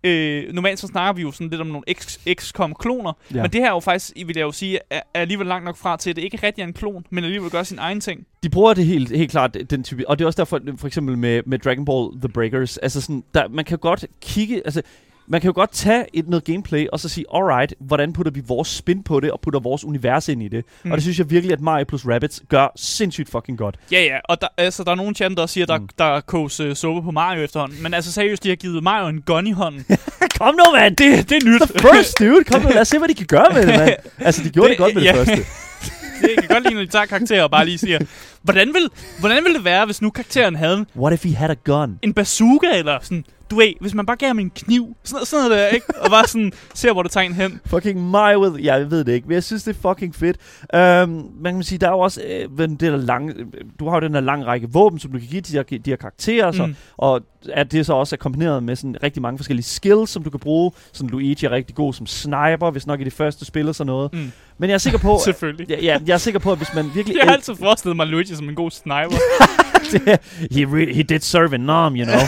Øh, 0.03 0.53
normalt 0.53 0.79
så 0.79 0.87
snakker 0.87 1.13
vi 1.13 1.21
jo 1.21 1.31
sådan 1.31 1.49
lidt 1.49 1.61
om 1.61 1.67
nogle 1.67 1.83
XCOM-kloner, 2.41 3.13
Ja. 3.33 3.41
men 3.41 3.51
det 3.51 3.61
her 3.61 3.67
er 3.69 3.73
jo 3.73 3.79
faktisk, 3.79 4.11
vil 4.15 4.35
jeg 4.35 4.43
jo 4.43 4.51
sige, 4.51 4.79
er, 4.89 5.01
er 5.13 5.19
alligevel 5.21 5.47
langt 5.47 5.65
nok 5.65 5.77
fra 5.77 5.97
til, 5.97 6.09
at 6.09 6.15
det 6.15 6.23
ikke 6.23 6.39
rigtig 6.43 6.61
er 6.61 6.67
en 6.67 6.73
klon, 6.73 7.05
men 7.09 7.23
alligevel 7.23 7.49
gør 7.51 7.63
sin 7.63 7.79
egen 7.79 7.99
ting. 8.01 8.25
De 8.43 8.49
bruger 8.49 8.73
det 8.73 8.85
helt, 8.85 9.17
helt 9.17 9.31
klart, 9.31 9.57
den 9.69 9.83
type. 9.83 10.09
Og 10.09 10.19
det 10.19 10.25
er 10.25 10.27
også 10.27 10.37
derfor, 10.37 10.59
for 10.77 10.87
eksempel 10.87 11.17
med, 11.17 11.41
med 11.45 11.59
Dragon 11.59 11.85
Ball 11.85 12.19
The 12.21 12.29
Breakers, 12.29 12.77
altså 12.77 13.01
sådan, 13.01 13.23
der, 13.33 13.47
man 13.47 13.65
kan 13.65 13.77
godt 13.77 14.05
kigge, 14.21 14.61
altså, 14.65 14.81
man 15.27 15.41
kan 15.41 15.47
jo 15.47 15.53
godt 15.55 15.71
tage 15.71 16.05
et, 16.13 16.27
noget 16.27 16.43
gameplay, 16.43 16.87
og 16.91 16.99
så 16.99 17.09
sige, 17.09 17.25
alright, 17.35 17.73
hvordan 17.79 18.13
putter 18.13 18.31
vi 18.31 18.41
vores 18.47 18.67
spin 18.67 19.03
på 19.03 19.19
det, 19.19 19.31
og 19.31 19.39
putter 19.41 19.59
vores 19.59 19.83
univers 19.85 20.29
ind 20.29 20.43
i 20.43 20.47
det. 20.47 20.65
Mm. 20.83 20.91
Og 20.91 20.97
det 20.97 21.03
synes 21.03 21.19
jeg 21.19 21.29
virkelig, 21.29 21.53
at 21.53 21.61
Mario 21.61 21.85
plus 21.87 22.05
Rabbids 22.07 22.41
gør 22.49 22.67
sindssygt 22.75 23.29
fucking 23.31 23.57
godt. 23.57 23.75
Ja, 23.91 24.01
ja, 24.03 24.17
og 24.29 24.41
der, 24.41 24.47
altså, 24.57 24.83
der 24.83 24.91
er 24.91 24.95
nogle 24.95 25.15
chat, 25.15 25.31
der 25.37 25.45
siger, 25.45 25.65
der, 25.65 25.77
Mm. 25.79 25.89
der 25.97 26.21
koges 26.21 26.59
uh, 26.59 26.73
suppe 26.73 27.01
på 27.01 27.11
Mario 27.11 27.43
efterhånden. 27.43 27.83
Men 27.83 27.93
altså 27.93 28.11
seriøst, 28.11 28.43
de 28.43 28.49
har 28.49 28.55
givet 28.55 28.83
Mario 28.83 29.07
en 29.07 29.21
gun 29.21 29.47
i 29.47 29.51
hånden. 29.51 29.85
Kom 30.39 30.55
nu, 30.55 30.63
mand! 30.73 30.95
det, 30.95 31.29
det 31.29 31.43
er 31.43 31.49
nyt. 31.49 31.61
The 31.61 31.79
first, 31.79 32.19
dude! 32.19 32.43
Kom 32.43 32.61
nu, 32.61 32.69
lad 32.69 32.81
os 32.81 32.87
se, 32.91 32.97
hvad 32.97 33.07
de 33.07 33.13
kan 33.13 33.25
gøre 33.27 33.45
med 33.53 33.61
det, 33.67 33.79
mand. 33.79 33.93
Altså, 34.19 34.43
de 34.43 34.49
gjorde 34.49 34.69
det, 34.69 34.77
Det- 34.77 34.85
det 34.87 34.93
godt 34.93 34.95
med 34.95 35.03
ja. 35.03 35.19
det 35.19 35.27
første. 35.27 35.43
det 36.21 36.29
kan 36.39 36.47
godt 36.49 36.63
lide, 36.63 36.73
når 36.75 36.81
de 36.81 36.87
tager 36.87 37.05
karakterer 37.05 37.43
og 37.43 37.51
bare 37.51 37.65
lige 37.65 37.77
siger, 37.77 37.99
hvordan 38.43 38.67
vil, 38.67 38.89
hvordan 39.19 39.43
vil 39.45 39.53
det 39.53 39.63
være, 39.65 39.85
hvis 39.85 40.01
nu 40.01 40.09
karakteren 40.09 40.55
havde 40.55 40.85
What 40.95 41.13
if 41.13 41.23
he 41.25 41.35
had 41.35 41.49
a 41.49 41.55
gun? 41.63 41.99
en 42.01 42.13
bazooka, 42.13 42.67
eller 42.77 42.97
sådan, 43.01 43.25
du 43.51 43.55
ved, 43.55 43.73
hvis 43.81 43.93
man 43.93 44.05
bare 44.05 44.15
gav 44.17 44.27
ham 44.27 44.39
en 44.39 44.49
kniv, 44.49 44.95
sådan, 45.03 45.25
sådan 45.25 45.45
noget 45.45 45.59
der, 45.61 45.67
ikke? 45.67 45.85
Og 46.01 46.09
bare 46.09 46.27
sådan, 46.27 46.51
ser, 46.73 46.93
hvor 46.93 47.03
det 47.03 47.17
en 47.17 47.33
hen. 47.33 47.59
Fucking 47.65 48.09
Mario 48.09 48.39
with... 48.43 48.65
Ja, 48.65 48.75
jeg 48.75 48.91
ved 48.91 49.03
det 49.03 49.11
ikke, 49.13 49.27
men 49.27 49.33
jeg 49.35 49.43
synes, 49.43 49.63
det 49.63 49.75
er 49.75 49.89
fucking 49.89 50.15
fedt. 50.15 50.37
Um, 51.03 51.29
man 51.41 51.53
kan 51.53 51.63
sige, 51.63 51.79
der 51.79 51.87
er 51.87 51.91
jo 51.91 51.99
også 51.99 52.21
øh, 52.27 52.57
den 52.57 52.75
der 52.75 52.97
lange... 52.97 53.33
Du 53.79 53.89
har 53.89 53.95
jo 53.95 54.01
den 54.01 54.13
der 54.13 54.19
lang 54.19 54.45
række 54.45 54.67
våben, 54.71 54.99
som 54.99 55.11
du 55.11 55.19
kan 55.19 55.27
give 55.27 55.41
til 55.41 55.53
de 55.53 55.57
her, 55.57 55.77
de 55.79 55.89
her 55.91 55.95
karakterer, 55.97 56.51
så, 56.51 56.65
Mm. 56.65 56.75
og 56.97 57.21
at 57.49 57.71
det 57.71 57.85
så 57.85 57.93
også 57.93 58.15
er 58.15 58.17
kombineret 58.17 58.63
med 58.63 58.75
sådan 58.75 58.95
rigtig 59.03 59.21
mange 59.21 59.37
forskellige 59.37 59.63
skills, 59.65 60.09
som 60.09 60.23
du 60.23 60.29
kan 60.29 60.39
bruge. 60.39 60.71
Sådan 60.93 61.09
Luigi 61.09 61.45
er 61.45 61.51
rigtig 61.51 61.75
god 61.75 61.93
som 61.93 62.05
sniper, 62.07 62.71
hvis 62.71 62.87
nok 62.87 63.01
i 63.01 63.03
det 63.03 63.13
første 63.13 63.45
spil 63.45 63.67
og 63.67 63.75
sådan 63.75 63.87
noget. 63.87 64.13
Mm. 64.13 64.31
Men 64.57 64.69
jeg 64.69 64.73
er 64.73 64.77
sikker 64.77 64.99
på... 64.99 65.19
Selvfølgelig. 65.25 65.69
ja, 65.69 65.75
ja, 65.81 65.97
jeg 66.07 66.13
er 66.13 66.17
sikker 66.17 66.39
på, 66.39 66.51
at 66.51 66.57
hvis 66.57 66.73
man 66.75 66.85
virkelig... 66.95 67.17
Jeg 67.17 67.25
har 67.27 67.33
altid 67.33 67.55
forestillet 67.55 67.95
mig 67.95 68.07
Luigi 68.07 68.30
som 68.37 68.49
en 68.49 68.55
god 68.55 68.71
sniper. 68.71 69.17
he, 70.55 70.65
re- 70.65 70.93
he 70.93 71.03
did 71.03 71.19
serve 71.19 71.55
in 71.55 71.61
Nam, 71.61 71.95
you 71.95 72.05
know. 72.05 72.21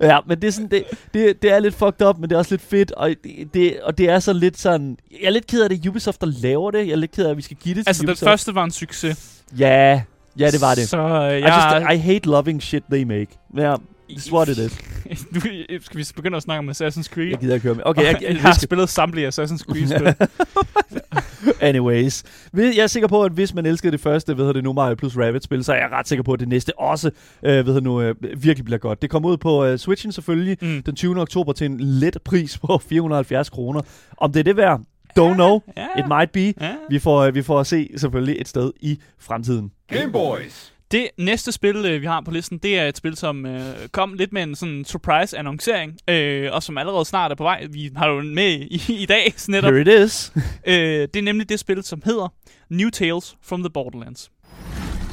ja, 0.10 0.18
men 0.26 0.42
det 0.42 0.48
er 0.48 0.52
sådan, 0.52 0.70
det, 0.70 0.84
det, 1.14 1.42
det 1.42 1.52
er 1.52 1.58
lidt 1.58 1.74
fucked 1.74 2.06
up, 2.06 2.18
men 2.18 2.30
det 2.30 2.34
er 2.34 2.38
også 2.38 2.52
lidt 2.52 2.62
fedt, 2.62 2.92
og 2.92 3.08
det, 3.24 3.54
det, 3.54 3.80
og 3.80 3.98
det 3.98 4.10
er 4.10 4.18
så 4.18 4.32
lidt 4.32 4.58
sådan, 4.58 4.96
jeg 5.10 5.26
er 5.26 5.30
lidt 5.30 5.46
ked 5.46 5.62
af 5.62 5.68
det, 5.70 5.86
Ubisoft, 5.86 6.20
der 6.20 6.32
laver 6.42 6.70
det, 6.70 6.86
jeg 6.86 6.92
er 6.92 6.96
lidt 6.96 7.10
ked 7.10 7.26
af, 7.26 7.30
at 7.30 7.36
vi 7.36 7.42
skal 7.42 7.56
give 7.56 7.74
det 7.74 7.84
til 7.84 7.90
altså, 7.90 8.02
den 8.02 8.10
Ubisoft. 8.10 8.30
første 8.30 8.54
var 8.54 8.64
en 8.64 8.70
succes. 8.70 9.42
Ja, 9.58 10.02
ja, 10.38 10.50
det 10.50 10.60
var 10.60 10.74
det. 10.74 10.88
Så 10.88 10.98
øh, 10.98 11.38
I, 11.38 11.42
jeg... 11.42 11.82
just, 11.82 11.92
I 11.94 11.96
hate 11.96 12.28
loving 12.28 12.62
shit 12.62 12.82
they 12.92 13.02
make. 13.02 13.28
Ja, 13.56 13.74
it's 14.10 14.32
what 14.32 14.48
it 14.48 14.58
is. 14.58 14.78
nu 15.32 15.40
skal 15.80 15.98
vi 15.98 16.04
begynde 16.16 16.36
at 16.36 16.42
snakke 16.42 16.58
om 16.58 16.68
Assassin's 16.70 17.08
Creed. 17.14 17.28
Jeg 17.30 17.38
gider 17.38 17.54
ikke 17.54 17.64
høre 17.64 17.74
med. 17.74 17.82
Okay, 17.86 18.02
jeg, 18.02 18.18
jeg, 18.22 18.30
jeg, 18.32 18.40
har 18.40 18.54
spillet 18.62 18.88
samtlige 18.88 19.28
Assassin's 19.28 19.64
Creed-spil. 19.64 20.14
Anyways. 21.60 22.22
Vi- 22.52 22.62
Jeg 22.76 22.82
er 22.82 22.86
sikker 22.86 23.08
på, 23.08 23.24
at 23.24 23.32
hvis 23.32 23.54
man 23.54 23.66
elskede 23.66 23.92
det 23.92 24.00
første, 24.00 24.34
hvad 24.34 24.44
hedder 24.44 24.52
det 24.52 24.64
nu, 24.64 24.72
Mario 24.72 24.94
plus 24.94 25.16
Rabbit-spil, 25.16 25.64
så 25.64 25.72
er 25.72 25.76
jeg 25.76 25.88
ret 25.92 26.08
sikker 26.08 26.22
på, 26.22 26.32
at 26.32 26.40
det 26.40 26.48
næste 26.48 26.78
også, 26.78 27.10
øh, 27.42 27.66
det 27.66 27.82
nu, 27.82 28.00
øh, 28.00 28.14
virkelig 28.36 28.64
bliver 28.64 28.78
godt. 28.78 29.02
Det 29.02 29.10
kommer 29.10 29.28
ud 29.28 29.36
på 29.36 29.64
øh, 29.64 29.78
Switchen 29.78 30.12
selvfølgelig, 30.12 30.56
Mm. 30.62 30.82
den 30.82 30.96
20. 30.96 31.20
oktober 31.20 31.52
til 31.52 31.64
en 31.66 31.80
let 31.80 32.16
pris 32.24 32.58
på 32.58 32.78
470 32.88 33.50
kroner. 33.50 33.80
Om 34.16 34.32
det 34.32 34.40
er 34.40 34.44
det 34.44 34.56
værd, 34.56 34.80
don't 35.18 35.34
know. 35.34 35.60
Ja, 35.76 35.86
It 35.98 36.04
might 36.08 36.32
be. 36.32 36.64
ja. 36.64 36.74
Vi 36.90 36.98
får, 36.98 37.18
øh, 37.20 37.34
vi 37.34 37.42
får 37.42 37.60
at 37.60 37.66
se 37.66 37.90
selvfølgelig 37.96 38.36
et 38.40 38.48
sted 38.48 38.72
i 38.80 38.98
fremtiden. 39.18 39.70
Game 39.92 40.12
Boys! 40.12 40.72
Det 40.90 41.08
næste 41.18 41.52
spil, 41.52 41.76
øh, 41.76 42.00
vi 42.00 42.06
har 42.06 42.20
på 42.20 42.30
listen, 42.30 42.58
det 42.58 42.78
er 42.78 42.88
et 42.88 42.96
spil, 42.96 43.16
som 43.16 43.46
øh, 43.46 43.88
kom 43.92 44.14
lidt 44.14 44.32
med 44.32 44.42
en 44.42 44.54
sådan 44.54 44.84
surprise-annoncering, 44.84 45.96
øh, 46.08 46.52
og 46.52 46.62
som 46.62 46.78
allerede 46.78 47.04
snart 47.04 47.30
er 47.30 47.34
på 47.34 47.42
vej. 47.42 47.66
Vi 47.70 47.90
har 47.96 48.08
jo 48.08 48.22
med 48.22 48.52
i, 48.70 48.82
i 48.88 49.06
dag, 49.06 49.32
så 49.36 49.50
netop. 49.50 49.72
Here 49.72 49.80
it 49.80 49.88
is. 49.88 50.32
Øh, 50.66 50.74
det 50.74 51.16
er 51.16 51.22
nemlig 51.22 51.48
det 51.48 51.60
spil, 51.60 51.82
som 51.82 52.02
hedder 52.04 52.28
New 52.70 52.90
Tales 52.90 53.36
from 53.42 53.60
the 53.62 53.70
Borderlands. 53.70 54.30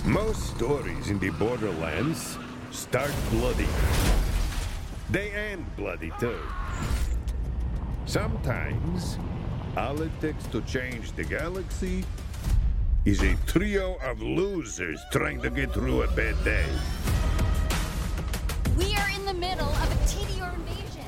Most 0.05 0.39
stories 0.55 1.09
in 1.09 1.19
the 1.19 1.31
Borderlands 1.39 2.39
start 2.71 3.15
bloody. 3.31 3.69
They 5.11 5.53
end 5.53 5.65
bloody 5.77 6.11
too. 6.19 6.39
Sometimes, 8.05 9.19
all 9.77 10.01
it 10.01 10.11
takes 10.21 10.43
to 10.51 10.61
change 10.67 11.03
the 11.17 11.23
galaxy 11.23 12.03
is 13.05 13.21
a 13.21 13.35
trio 13.47 13.97
of 14.11 14.21
losers 14.21 14.99
trying 15.11 15.41
to 15.41 15.49
get 15.49 15.73
through 15.73 16.03
a 16.03 16.07
bad 16.07 16.35
day. 16.45 16.65
We 18.77 18.85
are 18.95 19.09
in 19.17 19.25
the 19.25 19.33
middle 19.33 19.67
of 19.67 19.91
a 19.91 20.07
Tedior 20.07 20.53
invasion. 20.55 21.05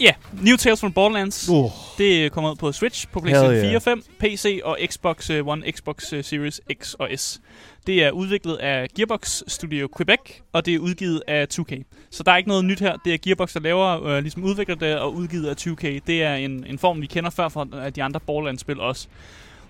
Ja, 0.00 0.04
yeah, 0.04 0.44
New 0.44 0.56
Tales 0.56 0.80
from 0.80 0.92
Borderlands. 0.92 1.48
Uh. 1.48 1.70
Det 1.98 2.32
kommer 2.32 2.50
ud 2.50 2.56
på 2.56 2.72
Switch, 2.72 3.08
på 3.12 3.20
PlayStation 3.20 3.60
4 3.60 3.64
yeah. 3.64 3.74
og 3.76 3.82
5, 3.82 4.02
PC 4.18 4.60
og 4.64 4.78
Xbox 4.86 5.30
øh, 5.30 5.46
One, 5.46 5.72
Xbox 5.72 6.12
øh, 6.12 6.24
Series 6.24 6.60
X 6.82 6.94
og 6.94 7.08
S. 7.16 7.40
Det 7.86 8.04
er 8.04 8.10
udviklet 8.10 8.56
af 8.56 8.88
Gearbox 8.96 9.42
Studio 9.46 9.88
Quebec, 9.96 10.20
og 10.52 10.66
det 10.66 10.74
er 10.74 10.78
udgivet 10.78 11.22
af 11.28 11.46
2K. 11.54 11.82
Så 12.10 12.22
der 12.22 12.32
er 12.32 12.36
ikke 12.36 12.48
noget 12.48 12.64
nyt 12.64 12.80
her. 12.80 12.96
Det 13.04 13.14
er 13.14 13.18
Gearbox, 13.18 13.52
der 13.52 13.60
laver, 13.60 14.04
øh, 14.04 14.22
ligesom 14.22 14.44
udvikler 14.44 14.74
det, 14.74 14.98
og 14.98 15.14
udgivet 15.14 15.46
af 15.46 15.54
2K. 15.66 16.00
Det 16.06 16.22
er 16.22 16.34
en, 16.34 16.66
en 16.68 16.78
form, 16.78 17.00
vi 17.00 17.06
kender 17.06 17.30
før 17.30 17.48
fra 17.48 17.90
de 17.90 18.02
andre 18.02 18.20
Borderlands-spil 18.20 18.80
også. 18.80 19.08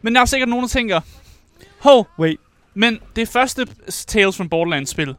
Men 0.02 0.14
der 0.14 0.20
er 0.20 0.24
sikkert 0.24 0.48
nogen, 0.48 0.62
der 0.62 0.68
tænker, 0.68 1.00
hov, 1.84 2.06
Wait. 2.18 2.36
men 2.74 2.98
det 3.16 3.28
første 3.28 3.66
Tales 4.06 4.36
from 4.36 4.48
Borderlands-spil, 4.48 5.14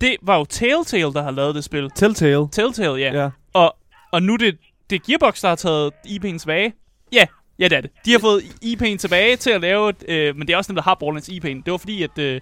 det 0.00 0.16
var 0.22 0.36
jo 0.38 0.44
Telltale, 0.44 1.12
der 1.12 1.22
har 1.22 1.30
lavet 1.30 1.54
det 1.54 1.64
spil. 1.64 1.90
Telltale. 1.94 2.48
Telltale, 2.52 2.94
ja. 2.94 3.22
Ja. 3.22 3.30
Og, 3.52 3.76
og 4.12 4.22
nu 4.22 4.36
det, 4.36 4.58
det 4.90 4.96
er 4.96 5.00
Gearbox, 5.06 5.40
der 5.40 5.48
har 5.48 5.56
taget 5.56 5.92
IP'en 6.06 6.38
tilbage. 6.38 6.72
Ja, 7.12 7.26
ja 7.58 7.64
det 7.68 7.76
er 7.76 7.80
det. 7.80 7.90
De 8.04 8.12
har 8.12 8.18
fået 8.18 8.40
IP'en 8.64 8.96
tilbage 8.96 9.36
til 9.36 9.50
at 9.50 9.60
lave, 9.60 9.88
et, 9.90 10.04
øh, 10.08 10.36
men 10.36 10.46
det 10.46 10.52
er 10.52 10.56
også 10.56 10.68
dem, 10.68 10.76
der 10.76 10.82
har 10.82 10.94
Borderlands 11.00 11.28
IP'en. 11.28 11.62
Det 11.64 11.70
var 11.72 11.76
fordi, 11.78 12.02
at 12.02 12.18
øh, 12.18 12.40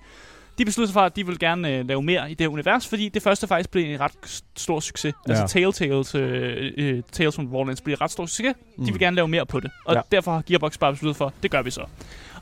de 0.58 0.64
besluttede 0.64 0.88
sig 0.88 0.94
for, 0.94 1.00
at 1.00 1.16
de 1.16 1.26
ville 1.26 1.38
gerne 1.38 1.76
øh, 1.76 1.88
lave 1.88 2.02
mere 2.02 2.30
i 2.30 2.34
det 2.34 2.46
univers, 2.46 2.86
fordi 2.88 3.08
det 3.08 3.22
første 3.22 3.46
faktisk 3.46 3.70
blev 3.70 3.84
en 3.94 4.00
ret 4.00 4.12
stor 4.56 4.80
succes. 4.80 5.14
Ja. 5.28 5.32
Altså 5.32 5.46
Telltales, 5.58 6.14
øh, 6.14 6.72
øh, 6.76 7.02
Tales 7.12 7.34
from 7.34 7.50
Borderlands 7.50 7.80
blev 7.80 7.92
en 7.92 8.00
ret 8.00 8.10
stor 8.10 8.26
succes. 8.26 8.54
De 8.76 8.80
Mm. 8.82 8.86
vil 8.86 8.98
gerne 8.98 9.16
lave 9.16 9.28
mere 9.28 9.46
på 9.46 9.60
det. 9.60 9.70
Og 9.86 9.94
ja. 9.94 10.00
derfor 10.12 10.32
har 10.32 10.42
Gearbox 10.46 10.78
bare 10.78 10.92
besluttet 10.92 11.16
for, 11.16 11.32
det 11.42 11.50
gør 11.50 11.62
vi 11.62 11.70
så. 11.70 11.82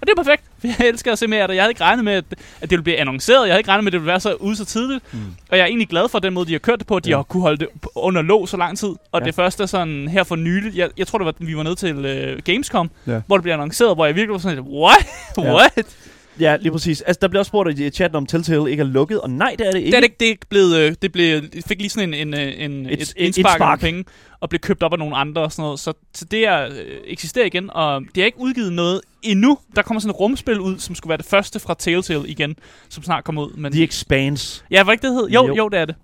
Og 0.00 0.06
det 0.06 0.10
er 0.18 0.22
perfekt, 0.22 0.42
for 0.60 0.66
jeg 0.78 0.88
elsker 0.88 1.12
at 1.12 1.18
se 1.18 1.26
mere 1.26 1.40
af 1.42 1.48
det. 1.48 1.54
Jeg 1.54 1.62
havde 1.62 1.70
ikke 1.70 1.80
regnet 1.84 2.04
med, 2.04 2.12
at, 2.12 2.24
det 2.62 2.70
ville 2.70 2.82
blive 2.82 2.96
annonceret. 2.96 3.46
Jeg 3.46 3.52
havde 3.52 3.60
ikke 3.60 3.70
regnet 3.70 3.84
med, 3.84 3.88
at 3.88 3.92
det 3.92 4.00
ville 4.00 4.10
være 4.10 4.20
så 4.20 4.34
ude 4.34 4.56
så 4.56 4.64
tidligt. 4.64 5.04
Mm. 5.12 5.18
Og 5.50 5.56
jeg 5.56 5.62
er 5.62 5.66
egentlig 5.66 5.88
glad 5.88 6.08
for 6.08 6.18
den 6.18 6.34
måde, 6.34 6.46
de 6.46 6.52
har 6.52 6.58
kørt 6.58 6.78
det 6.78 6.86
på. 6.86 6.96
at 6.96 7.04
De 7.04 7.10
Ja. 7.10 7.16
har 7.16 7.22
kunne 7.22 7.42
holde 7.42 7.56
det 7.58 7.68
under 7.94 8.22
låg 8.22 8.48
så 8.48 8.56
lang 8.56 8.78
tid. 8.78 8.88
Og 9.12 9.20
Ja. 9.20 9.26
det 9.26 9.34
første 9.34 9.62
er 9.62 9.66
sådan 9.66 10.08
her 10.08 10.24
for 10.24 10.36
nyligt. 10.36 10.76
Jeg, 10.76 10.88
jeg 10.98 11.06
tror, 11.06 11.18
det 11.18 11.26
var, 11.26 11.34
vi 11.38 11.56
var 11.56 11.62
nede 11.62 11.74
til 11.74 11.96
uh, 12.34 12.38
Gamescom, 12.44 12.90
Ja. 13.06 13.20
hvor 13.26 13.36
det 13.36 13.42
blev 13.42 13.52
annonceret, 13.52 13.96
hvor 13.96 14.06
jeg 14.06 14.14
virkelig 14.14 14.32
var 14.32 14.38
sådan 14.38 14.56
lidt, 14.56 14.66
what? 14.68 15.06
Ja. 15.46 15.54
what? 15.54 15.96
Ja, 16.40 16.56
lige 16.60 16.72
præcis. 16.72 17.00
Altså, 17.00 17.18
der 17.22 17.28
bliver 17.28 17.40
også 17.40 17.48
spurgt 17.48 17.78
i 17.78 17.90
chatten 17.90 18.16
om 18.16 18.26
Telltale 18.26 18.70
ikke 18.70 18.80
er 18.80 18.84
lukket, 18.86 19.20
og 19.20 19.30
nej, 19.30 19.54
det 19.58 19.66
er 19.66 19.70
det 19.70 19.78
ikke. 19.78 19.90
Det 19.90 19.96
er 19.96 20.00
det 20.00 20.04
ikke, 20.06 20.16
det 20.20 20.30
er 20.30 20.46
blevet, 20.48 20.76
øh, 20.76 20.94
det 21.02 21.12
blev, 21.12 21.42
det 21.42 21.64
fik 21.68 21.78
lige 21.78 21.90
sådan 21.90 22.14
en, 22.14 22.28
en, 22.28 22.34
øh, 22.40 22.52
en 22.64 22.86
Et- 22.86 22.92
et, 22.92 23.00
et 23.00 23.14
indspark 23.16 23.60
af 23.60 23.78
penge, 23.80 24.04
og 24.40 24.48
blev 24.48 24.58
købt 24.60 24.82
op 24.82 24.92
af 24.92 24.98
nogle 24.98 25.16
andre 25.16 25.42
og 25.42 25.52
sådan 25.52 25.62
noget. 25.62 25.80
Så, 25.80 25.92
så 26.14 26.24
det 26.24 26.46
er, 26.46 26.66
øh, 26.66 26.70
eksisterer 27.04 27.46
igen, 27.46 27.70
og 27.72 28.02
det 28.14 28.20
er 28.20 28.24
ikke 28.24 28.40
udgivet 28.40 28.72
noget 28.72 29.00
endnu. 29.22 29.58
Der 29.76 29.82
kommer 29.82 30.00
sådan 30.00 30.10
et 30.10 30.20
rumspil 30.20 30.60
ud, 30.60 30.78
som 30.78 30.94
skulle 30.94 31.08
være 31.08 31.18
det 31.18 31.26
første 31.26 31.60
fra 31.60 31.74
Telltale 31.78 32.28
igen, 32.28 32.56
som 32.88 33.02
snart 33.02 33.24
kommer 33.24 33.42
ud. 33.46 33.52
Men, 33.56 33.72
The 33.72 33.84
Expanse. 33.84 34.64
ja, 34.70 34.84
hvad 34.84 34.94
ikke 34.94 35.06
det 35.06 35.14
hed? 35.14 35.28
Jo, 35.28 35.46
Jo. 35.46 35.54
jo, 35.56 35.68
det 35.68 35.78
er 35.80 35.84
det. 35.84 35.94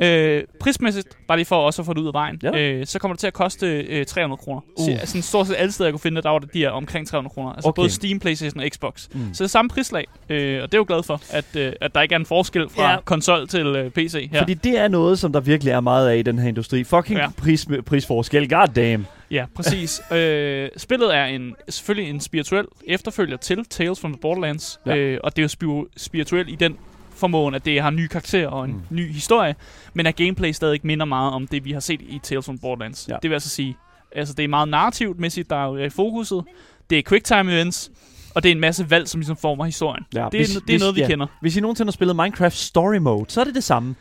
Ja. 0.00 0.06
Øh, 0.06 0.44
prismæssigt, 0.60 1.08
bare 1.28 1.38
lige 1.38 1.46
for 1.46 1.56
også 1.56 1.82
at 1.82 1.86
få 1.86 1.92
det 1.92 2.00
ud 2.00 2.06
af 2.06 2.12
vejen, 2.12 2.40
Ja. 2.42 2.58
øh, 2.60 2.86
så 2.86 2.98
kommer 2.98 3.12
det 3.14 3.20
til 3.20 3.26
at 3.26 3.32
koste 3.32 3.66
øh, 3.66 4.06
300 4.06 4.38
kroner. 4.38 4.60
Uh. 4.76 4.84
Uh. 4.88 4.92
Altså, 4.92 5.22
stort 5.22 5.46
set 5.46 5.54
alle 5.58 5.72
steder, 5.72 5.86
jeg 5.88 5.92
kunne 5.92 6.00
finde 6.00 6.16
det, 6.16 6.24
der 6.24 6.30
var 6.30 6.38
det 6.38 6.54
de 6.54 6.64
er 6.64 6.70
omkring 6.70 7.08
300 7.08 7.32
kroner. 7.34 7.52
Altså 7.52 7.68
Okay. 7.68 7.76
både 7.82 7.90
Steam, 7.90 8.18
Playstation 8.20 8.60
og 8.60 8.68
Xbox. 8.74 9.08
Mm. 9.12 9.20
Så 9.34 9.44
det 9.44 9.48
er 9.48 9.50
samme 9.50 9.68
prislag, 9.68 10.04
øh, 10.28 10.62
og 10.62 10.72
det 10.72 10.74
er 10.74 10.78
jo 10.78 10.84
glad 10.88 11.02
for, 11.02 11.20
at, 11.30 11.44
øh, 11.56 11.72
at 11.80 11.94
der 11.94 12.00
ikke 12.02 12.14
er 12.14 12.18
en 12.18 12.26
forskel 12.26 12.68
fra 12.68 12.90
Ja. 12.90 12.96
konsol 13.04 13.48
til 13.48 13.66
øh, 13.66 13.90
PC 13.90 14.28
her. 14.32 14.38
Fordi 14.40 14.54
det 14.54 14.78
er 14.78 14.88
noget, 14.88 15.18
som 15.18 15.32
der 15.32 15.40
virkelig 15.40 15.70
er 15.70 15.80
meget 15.80 16.08
af 16.08 16.16
i 16.16 16.22
den 16.22 16.38
her 16.38 16.48
industri. 16.48 16.84
Fucking 16.84 17.18
ja. 17.18 17.22
Ja. 17.24 17.30
pris, 17.36 17.66
prisforskel. 17.82 18.48
God 18.48 18.68
damn. 18.76 19.06
Ja, 19.30 19.46
præcis. 19.54 20.00
øh, 20.12 20.68
spillet 20.76 21.16
er 21.16 21.24
en, 21.24 21.54
selvfølgelig 21.68 22.10
en 22.10 22.20
spirituel 22.20 22.66
efterfølger 22.86 23.36
til 23.36 23.64
Tales 23.64 24.00
from 24.00 24.12
the 24.12 24.20
Borderlands, 24.20 24.80
Ja. 24.86 24.96
øh, 24.96 25.20
og 25.24 25.36
det 25.36 25.42
er 25.42 25.46
jo 25.66 25.82
spir- 25.84 25.92
spirituelt 25.96 26.48
i 26.48 26.54
den 26.54 26.76
formåen, 27.14 27.54
at 27.54 27.64
det 27.64 27.80
har 27.82 27.90
nye 27.90 28.08
karakterer 28.08 28.48
og 28.48 28.64
en 28.64 28.72
Mm. 28.72 28.80
ny 28.90 29.12
historie, 29.12 29.54
men 29.94 30.06
at 30.06 30.16
gameplay 30.16 30.52
stadig 30.52 30.80
minder 30.82 31.04
meget 31.04 31.32
om 31.32 31.46
det, 31.46 31.64
vi 31.64 31.72
har 31.72 31.80
set 31.80 32.00
i 32.00 32.20
Tales 32.22 32.44
from 32.46 32.58
Borderlands. 32.58 33.08
Ja. 33.08 33.16
Det 33.22 33.30
vil 33.30 33.34
altså 33.34 33.48
sige, 33.48 33.76
altså 34.12 34.34
det 34.34 34.44
er 34.44 34.48
meget 34.48 34.68
narrativt 34.68 35.18
mæssigt, 35.20 35.50
der 35.50 35.56
er 35.72 35.84
i 35.84 35.90
fokuset. 35.90 36.44
Det 36.90 36.98
er 36.98 37.02
quicktime 37.08 37.52
events, 37.52 37.90
og 38.34 38.42
det 38.42 38.48
er 38.48 38.54
en 38.54 38.60
masse 38.60 38.90
valg, 38.90 39.08
som 39.08 39.20
ligesom 39.20 39.36
former 39.36 39.64
historien. 39.64 40.04
Ja, 40.14 40.18
det, 40.18 40.24
er, 40.24 40.28
hvis- 40.38 40.48
det 40.48 40.56
er 40.56 40.62
hvis- 40.66 40.80
noget, 40.80 40.94
vi 40.96 41.00
ja. 41.00 41.06
kender. 41.06 41.26
Hvis 41.40 41.56
I 41.56 41.60
nogensinde 41.60 41.88
har 41.88 41.92
spillet 41.92 42.16
Minecraft 42.16 42.56
Story 42.56 42.96
Mode, 42.96 43.24
så 43.28 43.40
er 43.40 43.44
det 43.44 43.54
det 43.54 43.64
samme. 43.64 43.94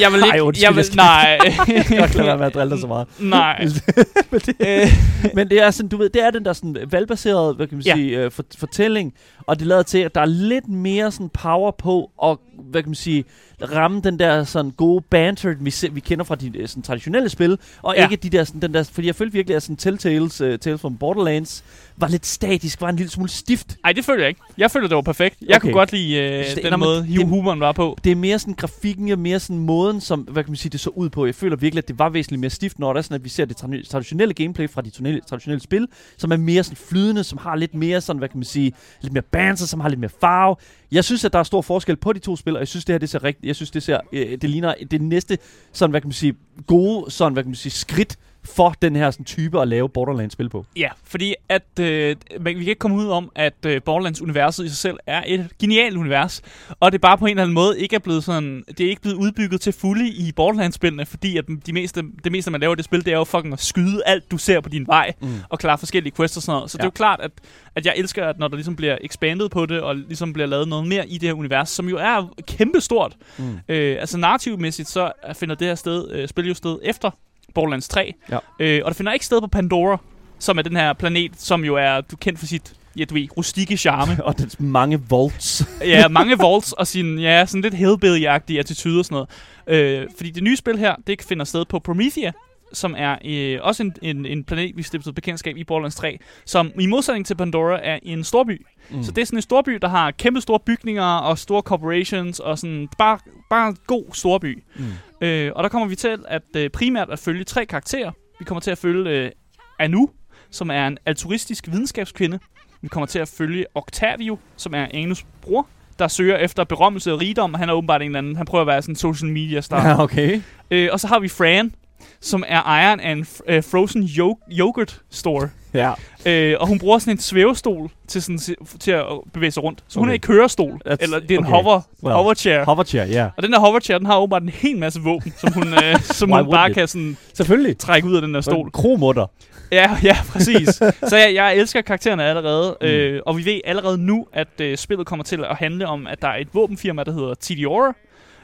Jeg 0.00 0.12
vil 0.12 0.22
ikke... 0.26 0.42
undskyld, 0.42 0.62
jeg 0.62 0.68
jeg 0.70 0.76
vil, 0.76 0.84
skal- 0.84 0.96
nej. 0.96 1.38
Jeg 1.76 1.84
kan 1.84 1.98
godt 1.98 2.14
lade 2.14 2.26
være 2.26 2.38
med 2.38 2.46
at 2.46 2.54
drille 2.54 2.70
dig 2.70 2.80
så 2.80 2.86
meget. 2.86 3.06
nej. 3.20 3.66
men, 4.30 4.40
det, 4.40 4.54
Øh, 4.60 4.86
men 5.34 5.50
det 5.50 5.62
er 5.62 5.70
sådan, 5.70 5.88
du 5.88 5.96
ved, 5.96 6.08
det 6.10 6.22
er 6.24 6.30
den 6.30 6.44
der 6.44 6.52
sådan 6.52 6.76
valgbaserede, 6.90 7.54
hvad 7.54 7.66
kan 7.66 7.76
man 7.78 7.84
Ja. 7.86 7.94
sige, 7.94 8.18
øh, 8.18 8.30
for, 8.30 8.44
fortælling, 8.58 9.14
og 9.46 9.58
det 9.58 9.66
lader 9.66 9.82
til, 9.82 9.98
at 9.98 10.14
der 10.14 10.20
er 10.20 10.26
lidt 10.26 10.68
mere 10.68 11.10
sådan 11.12 11.28
power 11.28 11.70
på, 11.70 12.10
og 12.18 12.40
hvad 12.70 12.82
kan 12.82 12.88
man 12.90 12.94
sige, 12.94 13.24
ramme 13.72 14.00
den 14.04 14.18
der 14.18 14.44
sådan 14.44 14.70
gode 14.70 15.04
banter, 15.10 15.54
vi, 15.60 15.70
se, 15.70 15.92
vi 15.92 16.00
kender 16.00 16.24
fra 16.24 16.34
de 16.34 16.58
øh, 16.58 16.68
sådan, 16.68 16.82
traditionelle 16.82 17.28
spil, 17.28 17.58
og 17.82 17.94
ja. 17.96 18.02
Ikke 18.08 18.16
de 18.16 18.36
der, 18.36 18.44
sådan, 18.44 18.62
den 18.62 18.74
der, 18.74 18.82
fordi 18.92 19.06
jeg 19.06 19.14
følte 19.14 19.32
virkelig, 19.32 19.56
at 19.56 19.62
sådan 19.62 19.76
Telltales, 19.76 20.40
uh, 20.40 20.56
Tales 20.56 20.80
from 20.80 20.96
Borderlands, 20.96 21.64
var 21.96 22.08
lidt 22.08 22.26
statisk, 22.26 22.80
var 22.80 22.88
en 22.88 22.96
lille 22.96 23.10
smule 23.10 23.30
stift. 23.30 23.76
Ej, 23.84 23.92
det 23.92 24.04
føler 24.04 24.20
jeg 24.22 24.28
ikke. 24.28 24.40
Jeg 24.58 24.70
føler, 24.70 24.88
det 24.88 24.94
var 24.94 25.02
perfekt. 25.02 25.36
Jeg 25.40 25.48
Okay. 25.56 25.60
kunne 25.60 25.72
godt 25.72 25.92
lide 25.92 26.14
øh, 26.16 26.44
Så 26.46 26.54
det- 26.54 26.62
den 26.64 26.70
nå, 26.70 26.76
måde, 26.76 26.96
det- 27.02 27.16
hu- 27.16 27.26
humoren 27.26 27.60
var 27.60 27.72
på. 27.72 27.98
Det 28.04 28.12
er 28.12 28.16
mere 28.16 28.38
sådan 28.38 28.54
grafikken, 28.54 29.12
og 29.12 29.18
mere 29.18 29.40
sådan 29.48 29.62
måden, 29.62 30.00
som, 30.00 30.20
hvad 30.20 30.44
kan 30.44 30.50
man 30.50 30.56
sige, 30.56 30.70
det 30.70 30.80
så 30.80 30.90
ud 30.90 31.08
på. 31.08 31.26
Jeg 31.26 31.34
føler 31.34 31.56
virkelig, 31.56 31.82
at 31.82 31.88
det 31.88 31.98
var 31.98 32.08
væsentligt 32.08 32.40
mere 32.40 32.50
stift, 32.50 32.78
når 32.78 32.92
det 32.92 32.98
er 32.98 33.02
sådan, 33.02 33.14
at 33.14 33.24
vi 33.24 33.28
ser 33.28 33.44
det 33.44 33.56
tra- 33.62 33.88
traditionelle 33.88 34.34
gameplay 34.34 34.70
fra 34.70 34.80
de 34.80 34.90
traditionelle, 34.90 35.20
traditionelle 35.20 35.62
spil, 35.62 35.88
som 36.16 36.32
er 36.32 36.36
mere 36.36 36.64
sådan 36.64 36.76
flydende, 36.76 37.24
som 37.24 37.38
har 37.38 37.56
lidt 37.56 37.74
mere 37.74 38.00
sådan, 38.00 38.18
hvad 38.18 38.28
kan 38.28 38.38
man 38.38 38.44
sige, 38.44 38.72
lidt 39.00 39.12
mere 39.12 39.22
banter, 39.22 39.66
som 39.66 39.80
har 39.80 39.88
lidt 39.88 40.00
mere 40.00 40.10
farve. 40.20 40.56
Jeg 40.92 41.04
synes, 41.04 41.24
at 41.24 41.32
der 41.32 41.38
er 41.38 41.42
stor 41.42 41.62
forskel 41.62 41.96
på 41.96 42.12
de 42.12 42.18
to 42.18 42.36
spil, 42.36 42.54
og 42.54 42.60
jeg 42.60 42.68
synes, 42.68 42.84
det 42.84 42.92
her, 42.92 42.98
det 42.98 43.08
ser 43.08 43.24
rigtigt. 43.24 43.46
Jeg 43.46 43.56
synes, 43.56 43.70
det 43.70 43.82
ser, 43.82 44.00
øh, 44.12 44.38
det 44.40 44.50
ligner 44.50 44.74
det 44.90 45.02
næste, 45.02 45.38
sådan, 45.72 45.90
hvad 45.90 46.00
kan 46.00 46.08
man 46.08 46.12
sige, 46.12 46.34
gode, 46.66 47.10
sådan, 47.10 47.32
hvad 47.32 47.42
kan 47.42 47.50
man 47.50 47.56
sige, 47.56 47.72
skridt 47.72 48.18
for 48.56 48.74
den 48.82 48.96
her 48.96 49.10
sådan, 49.10 49.24
type 49.24 49.60
at 49.60 49.68
lave 49.68 49.88
Borderlands-spil 49.88 50.48
på. 50.48 50.66
Ja, 50.76 50.88
fordi 51.04 51.34
at 51.48 51.78
øh, 51.80 52.16
man, 52.40 52.58
vi 52.58 52.64
kan 52.64 52.70
ikke 52.70 52.78
komme 52.78 52.96
ud 52.96 53.06
om, 53.08 53.32
at 53.34 53.54
øh, 53.66 53.80
Borderlands-universet 53.84 54.64
i 54.64 54.68
sig 54.68 54.76
selv 54.76 54.96
er 55.06 55.22
et 55.26 55.48
genialt 55.60 55.96
univers, 55.96 56.42
og 56.80 56.92
det 56.92 57.00
bare 57.00 57.18
på 57.18 57.26
en 57.26 57.30
eller 57.30 57.42
anden 57.42 57.54
måde 57.54 57.80
ikke 57.80 57.96
er 57.96 58.00
blevet 58.00 58.24
sådan, 58.24 58.64
det 58.68 58.80
er 58.80 58.90
ikke 58.90 59.02
blevet 59.02 59.16
udbygget 59.16 59.60
til 59.60 59.72
fulde 59.72 60.08
i 60.08 60.32
Borderlands-spillene, 60.36 61.06
fordi 61.06 61.36
at 61.36 61.44
de 61.66 61.72
meste, 61.72 62.02
det 62.24 62.32
meste, 62.32 62.50
man 62.50 62.60
laver 62.60 62.72
i 62.72 62.76
det 62.76 62.84
spil, 62.84 63.04
det 63.04 63.12
er 63.12 63.16
jo 63.16 63.24
fucking 63.24 63.52
at 63.52 63.60
skyde 63.60 64.02
alt, 64.06 64.30
du 64.30 64.38
ser 64.38 64.60
på 64.60 64.68
din 64.68 64.86
vej, 64.86 65.12
Mm. 65.20 65.28
og 65.48 65.58
klare 65.58 65.78
forskellige 65.78 66.14
quests 66.16 66.36
og 66.36 66.42
sådan 66.42 66.56
noget. 66.56 66.70
Så 66.70 66.78
ja. 66.78 66.82
det 66.82 66.84
er 66.84 66.86
jo 66.86 66.90
klart, 66.90 67.20
at, 67.22 67.30
at 67.74 67.86
jeg 67.86 67.94
elsker, 67.96 68.26
at 68.26 68.38
når 68.38 68.48
der 68.48 68.54
ligesom 68.56 68.76
bliver 68.76 68.98
expanded 69.00 69.48
på 69.48 69.66
det, 69.66 69.80
og 69.80 69.96
ligesom 69.96 70.32
bliver 70.32 70.46
lavet 70.46 70.68
noget 70.68 70.86
mere 70.88 71.08
i 71.08 71.18
det 71.18 71.28
her 71.28 71.34
univers, 71.34 71.68
som 71.70 71.88
jo 71.88 71.96
er 71.96 72.34
kæmpestort. 72.46 73.16
Mm. 73.38 73.58
Øh, 73.68 73.96
altså 74.00 74.18
narrativmæssigt, 74.18 74.88
så 74.88 75.12
finder 75.34 75.54
det 75.54 75.66
her 75.66 75.74
sted, 75.74 76.10
øh, 76.12 76.28
spil 76.28 76.48
jo 76.48 76.54
sted 76.54 76.78
efter 76.82 77.10
Borderlands 77.54 77.88
3. 77.88 78.14
Ja. 78.30 78.38
Øh, 78.60 78.80
og 78.84 78.88
det 78.88 78.96
finder 78.96 79.12
ikke 79.12 79.24
sted 79.24 79.40
på 79.40 79.46
Pandora, 79.46 79.98
som 80.38 80.58
er 80.58 80.62
den 80.62 80.76
her 80.76 80.92
planet, 80.92 81.32
som 81.36 81.64
jo 81.64 81.76
er 81.76 82.00
du 82.00 82.16
er 82.16 82.18
kendt 82.20 82.38
for 82.38 82.46
sit 82.46 82.74
ja, 82.98 83.04
du 83.04 83.14
ved, 83.14 83.28
rustikke 83.36 83.76
charme. 83.76 84.16
og 84.26 84.38
dens 84.38 84.60
mange 84.60 85.02
vaults. 85.10 85.68
ja, 85.84 86.08
mange 86.08 86.38
vaults 86.38 86.72
og 86.72 86.86
sin, 86.86 87.18
ja, 87.18 87.46
sådan 87.46 87.62
lidt 87.62 87.74
hillbilly-agtige 87.74 88.58
attitude 88.58 88.98
og 88.98 89.04
sådan 89.04 89.26
noget. 89.66 90.02
Øh, 90.02 90.08
fordi 90.16 90.30
det 90.30 90.42
nye 90.42 90.56
spil 90.56 90.78
her, 90.78 90.94
det 91.06 91.22
finder 91.22 91.44
sted 91.44 91.64
på 91.64 91.78
Promethea, 91.78 92.30
som 92.72 92.94
er 92.98 93.16
øh, 93.24 93.58
også 93.62 93.82
en, 93.82 93.94
en, 94.02 94.26
en 94.26 94.44
planet, 94.44 94.76
vi 94.76 94.82
stiftede 94.82 95.14
bekendtskab 95.14 95.56
i 95.56 95.64
Borderlands 95.64 95.94
3, 95.94 96.18
som 96.44 96.72
i 96.80 96.86
modsætning 96.86 97.26
til 97.26 97.34
Pandora 97.34 97.80
er 97.82 97.98
en 98.02 98.24
storby. 98.24 98.66
Mm. 98.90 99.02
Så 99.02 99.12
det 99.12 99.22
er 99.22 99.26
sådan 99.26 99.38
en 99.38 99.42
storby, 99.42 99.78
der 99.82 99.88
har 99.88 100.10
kæmpe 100.10 100.40
store 100.40 100.60
bygninger 100.60 101.04
og 101.04 101.38
store 101.38 101.62
corporations 101.62 102.40
og 102.40 102.58
sådan 102.58 102.88
bare, 102.98 103.18
bare 103.50 103.68
en 103.68 103.76
god 103.86 104.04
storby. 104.12 104.62
Mm. 104.76 104.84
Øh, 105.20 105.52
og 105.56 105.62
der 105.62 105.68
kommer 105.68 105.88
vi 105.88 105.96
til 105.96 106.18
at 106.28 106.42
øh, 106.56 106.70
primært 106.70 107.10
at 107.10 107.18
følge 107.18 107.44
tre 107.44 107.66
karakterer. 107.66 108.10
Vi 108.38 108.44
kommer 108.44 108.60
til 108.60 108.70
at 108.70 108.78
følge 108.78 109.10
øh, 109.10 109.30
Anu, 109.78 110.10
som 110.50 110.70
er 110.70 110.86
en 110.86 110.98
altruistisk 111.06 111.68
videnskabskvinde. 111.68 112.38
Vi 112.82 112.88
kommer 112.88 113.06
til 113.06 113.18
at 113.18 113.28
følge 113.28 113.66
Octavio, 113.74 114.38
som 114.56 114.74
er 114.74 114.86
Anus 114.94 115.26
bror, 115.42 115.66
der 115.98 116.08
søger 116.08 116.36
efter 116.36 116.64
berømmelse 116.64 117.12
og 117.12 117.20
rigdom. 117.20 117.54
Han 117.54 117.68
er 117.68 117.72
åbenbart 117.72 118.02
en 118.02 118.06
eller 118.06 118.18
anden, 118.18 118.36
han 118.36 118.46
prøver 118.46 118.62
at 118.62 118.66
være 118.66 118.82
sådan 118.82 118.92
en 118.92 118.96
social 118.96 119.30
media 119.32 119.60
star. 119.60 119.84
Ja, 119.88 120.02
okay. 120.02 120.40
øh, 120.70 120.88
og 120.92 121.00
så 121.00 121.06
har 121.06 121.18
vi 121.18 121.28
Fran, 121.28 121.74
som 122.20 122.44
er 122.46 122.62
ejeren 122.62 123.00
af 123.00 123.12
en 123.12 123.26
øh, 123.48 123.62
frozen 123.64 124.02
yo- 124.02 124.46
yogurt 124.58 125.00
store. 125.10 125.48
Ja. 125.74 125.92
Øh, 126.26 126.56
og 126.60 126.66
hun 126.68 126.78
bruger 126.78 126.98
sådan 126.98 127.14
en 127.14 127.18
svævestol 127.20 127.90
til, 128.08 128.22
sådan, 128.22 128.38
til 128.80 128.90
at 128.90 129.04
bevæge 129.34 129.50
sig 129.50 129.62
rundt. 129.62 129.84
Så 129.88 129.98
hun 129.98 130.08
Okay. 130.08 130.12
er 130.12 130.14
i 130.14 130.18
kørestol. 130.18 130.80
That's- 130.88 130.96
eller 131.00 131.18
det 131.18 131.30
er 131.30 131.38
en 131.38 131.44
okay. 131.46 131.50
hover, 131.62 131.80
Well, 132.02 132.14
hoverchair. 132.16 132.64
Hoverchair, 132.64 133.04
ja. 133.04 133.28
Og 133.36 133.42
den 133.42 133.52
der 133.52 133.60
hoverchair, 133.60 133.98
den 133.98 134.06
har 134.06 134.18
åbenbart 134.18 134.42
en 134.42 134.48
hel 134.48 134.78
masse 134.78 135.00
våben, 135.00 135.34
som 135.36 135.52
hun, 135.52 135.68
øh, 135.74 136.00
som 136.18 136.30
hun 136.32 136.50
bare 136.50 136.68
it? 136.70 136.74
kan 136.76 136.88
sådan 136.88 137.16
Selvfølgelig. 137.34 137.78
trække 137.78 138.08
ud 138.08 138.16
af 138.16 138.22
den 138.22 138.34
der 138.34 138.40
stol. 138.40 138.70
Kromutter. 138.70 139.26
Ja, 139.72 139.96
ja, 140.02 140.16
præcis. 140.32 140.68
så 141.10 141.16
jeg, 141.16 141.34
jeg 141.34 141.56
elsker 141.56 141.80
karaktererne 141.80 142.24
allerede, 142.24 142.76
Mm. 142.80 142.86
øh, 142.86 143.22
og 143.26 143.36
vi 143.36 143.44
ved 143.44 143.60
allerede 143.64 143.98
nu, 143.98 144.26
at 144.32 144.48
øh, 144.60 144.76
spillet 144.76 145.06
kommer 145.06 145.24
til 145.24 145.44
at 145.44 145.56
handle 145.56 145.86
om, 145.86 146.06
at 146.06 146.22
der 146.22 146.28
er 146.28 146.36
et 146.36 146.48
våbenfirma, 146.52 147.04
der 147.04 147.12
hedder 147.12 147.34
TDR. 147.40 147.92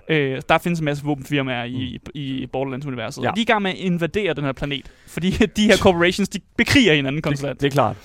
Øh, 0.08 0.42
der 0.48 0.58
findes 0.58 0.78
en 0.78 0.84
masse 0.84 1.04
våbenfirmaer 1.04 1.64
i, 1.64 1.98
i 2.14 2.46
Borderlands-universet. 2.46 3.20
Mm. 3.20 3.24
Ja. 3.24 3.28
Ja. 3.28 3.34
De 3.34 3.40
er 3.40 3.42
i 3.42 3.44
gang 3.44 3.62
med 3.62 3.70
at 3.70 3.76
invadere 3.76 4.34
den 4.34 4.44
her 4.44 4.52
planet, 4.52 4.90
fordi 5.06 5.30
de 5.56 5.66
her 5.66 5.76
corporations, 5.76 6.28
de 6.28 6.40
bekriger 6.56 6.94
hinanden 6.94 7.22
konstant. 7.22 7.60
Det 7.60 7.66
er 7.66 7.70
klart. 7.70 7.96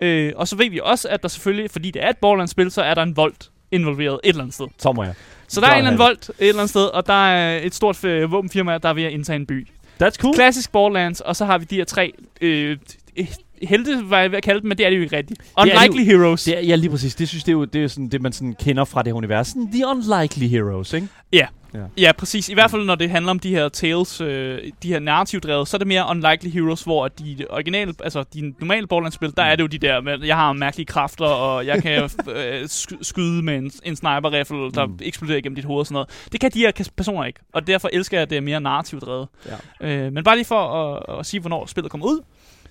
Øh, 0.00 0.32
og 0.36 0.48
så 0.48 0.56
ved 0.56 0.70
vi 0.70 0.80
også, 0.82 1.08
at 1.08 1.22
der 1.22 1.28
selvfølgelig, 1.28 1.70
fordi 1.70 1.90
det 1.90 2.04
er 2.04 2.08
et 2.08 2.16
Borderlands-spil, 2.16 2.70
så 2.70 2.82
er 2.82 2.94
der 2.94 3.02
en 3.02 3.16
vold 3.16 3.34
involveret 3.70 4.20
et 4.24 4.28
eller 4.28 4.42
andet 4.42 4.54
sted. 4.54 4.66
Somewhere. 4.78 5.14
Så 5.48 5.60
der 5.60 5.66
er 5.66 5.72
en 5.72 5.78
eller 5.78 5.90
anden 5.90 5.98
vold 5.98 6.16
et 6.16 6.34
eller 6.38 6.60
andet 6.60 6.70
sted, 6.70 6.84
og 6.84 7.06
der 7.06 7.26
er 7.26 7.60
et 7.62 7.74
stort 7.74 8.04
øh, 8.04 8.32
våbenfirma, 8.32 8.78
der 8.78 8.88
er 8.88 8.92
ved 8.92 9.02
at 9.02 9.12
indtage 9.12 9.36
en 9.36 9.46
by. 9.46 9.68
That's 10.02 10.16
cool. 10.16 10.34
Klassisk 10.34 10.72
Borderlands, 10.72 11.20
og 11.20 11.36
så 11.36 11.44
har 11.44 11.58
vi 11.58 11.64
de 11.64 11.76
her 11.76 11.84
tre 11.84 12.12
øh, 12.40 12.76
helte, 13.62 14.00
var 14.04 14.20
jeg 14.20 14.30
ved 14.30 14.36
at 14.38 14.44
kalde 14.44 14.60
dem, 14.60 14.68
men 14.68 14.78
det 14.78 14.86
er 14.86 14.90
det 14.90 14.96
jo 14.96 15.02
ikke 15.02 15.16
rigtigt. 15.16 15.40
er 15.58 15.64
det 15.64 15.72
Unlikely 15.74 16.12
jo- 16.12 16.18
Heroes. 16.18 16.44
Det 16.44 16.56
er, 16.56 16.60
ja, 16.60 16.74
lige 16.74 16.90
præcis. 16.90 17.14
Det 17.14 17.28
synes 17.28 17.44
det 17.44 17.52
er 17.52 17.56
jo 17.56 17.64
det, 17.64 17.84
er 17.84 17.88
sådan, 17.88 18.08
det 18.08 18.22
man 18.22 18.32
sådan 18.32 18.54
kender 18.64 18.84
fra 18.84 19.02
det 19.02 19.08
her 19.12 19.14
univers. 19.14 19.56
The 19.72 19.86
unlikely 19.86 20.46
heroes, 20.48 20.92
ikke? 20.92 21.08
Ja. 21.32 21.46
Ja. 21.74 21.80
Ja, 21.98 22.12
præcis. 22.12 22.48
I 22.48 22.54
hvert 22.54 22.70
fald, 22.70 22.84
når 22.84 22.94
det 22.94 23.10
handler 23.10 23.30
om 23.30 23.38
de 23.38 23.50
her 23.50 23.68
tales, 23.68 24.20
øh, 24.20 24.58
de 24.82 24.88
her 24.88 24.98
narrativdrevet, 24.98 25.68
så 25.68 25.76
er 25.76 25.78
det 25.78 25.86
mere 25.88 26.06
Unlikely 26.10 26.50
Heroes, 26.50 26.82
hvor 26.82 27.08
de 27.08 27.46
originale, 27.50 27.94
altså 28.04 28.24
de 28.34 28.54
normale 28.60 28.86
Borderlands-spil, 28.86 29.32
der 29.36 29.42
er 29.42 29.56
det 29.56 29.62
jo 29.62 29.66
de 29.66 29.78
der, 29.78 30.00
med, 30.00 30.24
jeg 30.24 30.36
har 30.36 30.52
mærkelige 30.52 30.86
kræfter, 30.86 31.24
og 31.24 31.66
jeg 31.66 31.82
kan 31.82 32.02
øh, 32.36 32.62
sk- 32.62 32.98
skyde 33.02 33.42
med 33.42 33.58
en, 33.58 33.70
en 33.84 33.96
sniper-rifle, 33.96 34.70
der 34.74 34.86
Mm. 34.86 34.92
mm. 34.92 34.98
eksploderer 35.02 35.38
igennem 35.38 35.54
dit 35.56 35.64
hoved 35.64 35.80
og 35.80 35.86
sådan 35.86 35.94
noget. 35.94 36.08
Det 36.32 36.40
kan 36.40 36.50
de 36.50 36.58
her 36.58 36.88
personer 36.96 37.24
ikke, 37.24 37.40
og 37.52 37.66
derfor 37.66 37.90
elsker 37.92 38.16
jeg, 38.16 38.22
at 38.22 38.30
det 38.30 38.36
er 38.36 38.42
mere 38.42 38.60
narrativdrevet. 38.60 39.28
Ja. 39.80 39.88
Øh, 40.06 40.12
men 40.12 40.24
bare 40.24 40.36
lige 40.36 40.44
for 40.46 40.60
at, 41.10 41.18
at 41.18 41.26
sige, 41.26 41.40
hvornår 41.40 41.66
spillet 41.66 41.90
kommer 41.90 42.06
ud, 42.06 42.20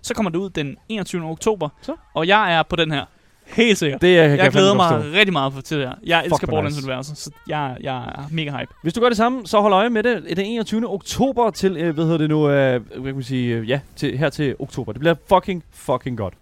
så 0.01 0.13
kommer 0.13 0.29
det 0.31 0.37
ud 0.39 0.49
den 0.49 0.77
21. 0.89 1.23
oktober, 1.25 1.69
Så. 1.81 1.95
og 2.13 2.27
jeg 2.27 2.53
er 2.57 2.63
på 2.63 2.75
den 2.75 2.91
her. 2.91 3.05
Helt 3.47 3.77
sikkert. 3.77 4.01
Det 4.01 4.15
jeg, 4.15 4.37
Jeg 4.37 4.51
glæder 4.51 4.73
mig 4.73 5.03
rigtig 5.13 5.33
meget 5.33 5.53
for- 5.53 5.61
til 5.61 5.77
det 5.79 5.87
her. 5.87 5.95
Jeg 6.05 6.19
elsker 6.25 6.29
hvor 6.29 6.37
nice. 6.37 6.47
Borderlands-universet, 6.47 7.17
så 7.17 7.31
jeg, 7.47 7.77
jeg 7.81 7.97
er 7.97 8.27
mega 8.31 8.51
hype. 8.51 8.71
Hvis 8.83 8.93
du 8.93 8.99
gør 9.01 9.07
det 9.07 9.17
samme, 9.17 9.47
så 9.47 9.59
hold 9.61 9.73
øje 9.73 9.89
med 9.89 10.03
det 10.03 10.23
den 10.37 10.45
21. 10.45 10.89
oktober 10.93 11.49
til, 11.49 11.77
øh, 11.77 11.93
hvad 11.93 12.03
hedder 12.03 12.17
det 12.17 12.29
nu, 12.29 12.49
øh, 12.49 12.81
hvad 12.85 13.03
kan 13.05 13.13
man 13.15 13.23
sige, 13.23 13.55
øh, 13.55 13.69
ja, 13.69 13.79
til, 13.95 14.17
her 14.17 14.29
til 14.29 14.55
oktober. 14.59 14.91
Det 14.91 14.99
bliver 14.99 15.15
fucking, 15.29 15.63
fucking 15.71 16.17
godt. 16.17 16.33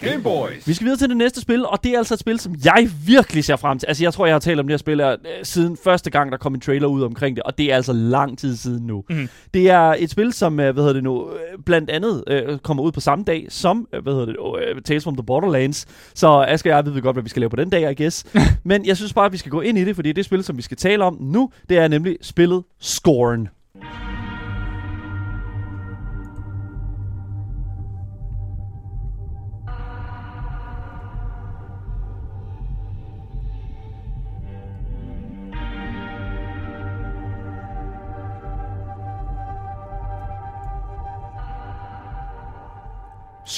Game 0.00 0.22
Boys. 0.22 0.68
Vi 0.68 0.74
skal 0.74 0.84
videre 0.84 0.98
til 0.98 1.08
det 1.08 1.16
næste 1.16 1.40
spil, 1.40 1.66
og 1.66 1.84
det 1.84 1.92
er 1.92 1.98
altså 1.98 2.14
et 2.14 2.20
spil, 2.20 2.40
som 2.40 2.54
jeg 2.64 2.90
virkelig 3.06 3.44
ser 3.44 3.56
frem 3.56 3.78
til. 3.78 3.86
Altså, 3.86 4.04
jeg 4.04 4.12
tror, 4.14 4.26
jeg 4.26 4.34
har 4.34 4.40
talt 4.40 4.60
om 4.60 4.66
det 4.66 4.72
her 4.72 4.78
spil 4.78 5.00
her, 5.00 5.10
øh, 5.10 5.16
siden 5.42 5.76
første 5.84 6.10
gang, 6.10 6.32
der 6.32 6.38
kom 6.38 6.54
en 6.54 6.60
trailer 6.60 6.88
ud 6.88 7.02
omkring 7.02 7.36
det, 7.36 7.42
og 7.42 7.58
det 7.58 7.72
er 7.72 7.76
altså 7.76 7.92
lang 7.92 8.38
tid 8.38 8.56
siden 8.56 8.86
nu. 8.86 9.04
Mhm. 9.10 9.28
Det 9.54 9.70
er 9.70 9.94
et 9.98 10.10
spil, 10.10 10.32
som, 10.32 10.60
øh, 10.60 10.72
hvad 10.72 10.82
hedder 10.82 10.92
det 10.92 11.04
nu, 11.04 11.30
øh, 11.30 11.62
blandt 11.66 11.90
andet 11.90 12.24
øh, 12.26 12.58
kommer 12.58 12.82
ud 12.82 12.92
på 12.92 13.00
samme 13.00 13.24
dag 13.24 13.46
som, 13.48 13.88
hvad 14.02 14.12
hedder 14.12 14.26
det 14.26 14.36
øh, 14.76 14.82
Tales 14.82 15.04
from 15.04 15.16
the 15.16 15.24
Borderlands. 15.26 15.86
Så 16.14 16.44
Asger 16.48 16.76
og 16.76 16.86
jeg 16.86 16.94
ved 16.94 17.02
godt, 17.02 17.14
hvad 17.14 17.22
vi 17.22 17.28
skal 17.28 17.40
lave 17.40 17.50
på 17.50 17.56
den 17.56 17.70
dag, 17.70 17.90
I 17.90 18.02
guess. 18.02 18.26
Men 18.64 18.86
jeg 18.86 18.96
synes 18.96 19.12
bare, 19.12 19.26
at 19.26 19.32
vi 19.32 19.38
skal 19.38 19.50
gå 19.50 19.60
ind 19.60 19.78
i 19.78 19.84
det, 19.84 19.94
fordi 19.96 20.12
det 20.12 20.24
spil, 20.24 20.44
som 20.44 20.56
vi 20.56 20.62
skal 20.62 20.76
tale 20.76 21.04
om 21.04 21.16
nu, 21.20 21.50
det 21.68 21.78
er 21.78 21.88
nemlig 21.88 22.16
spillet 22.22 22.62
Scorn. 22.80 23.48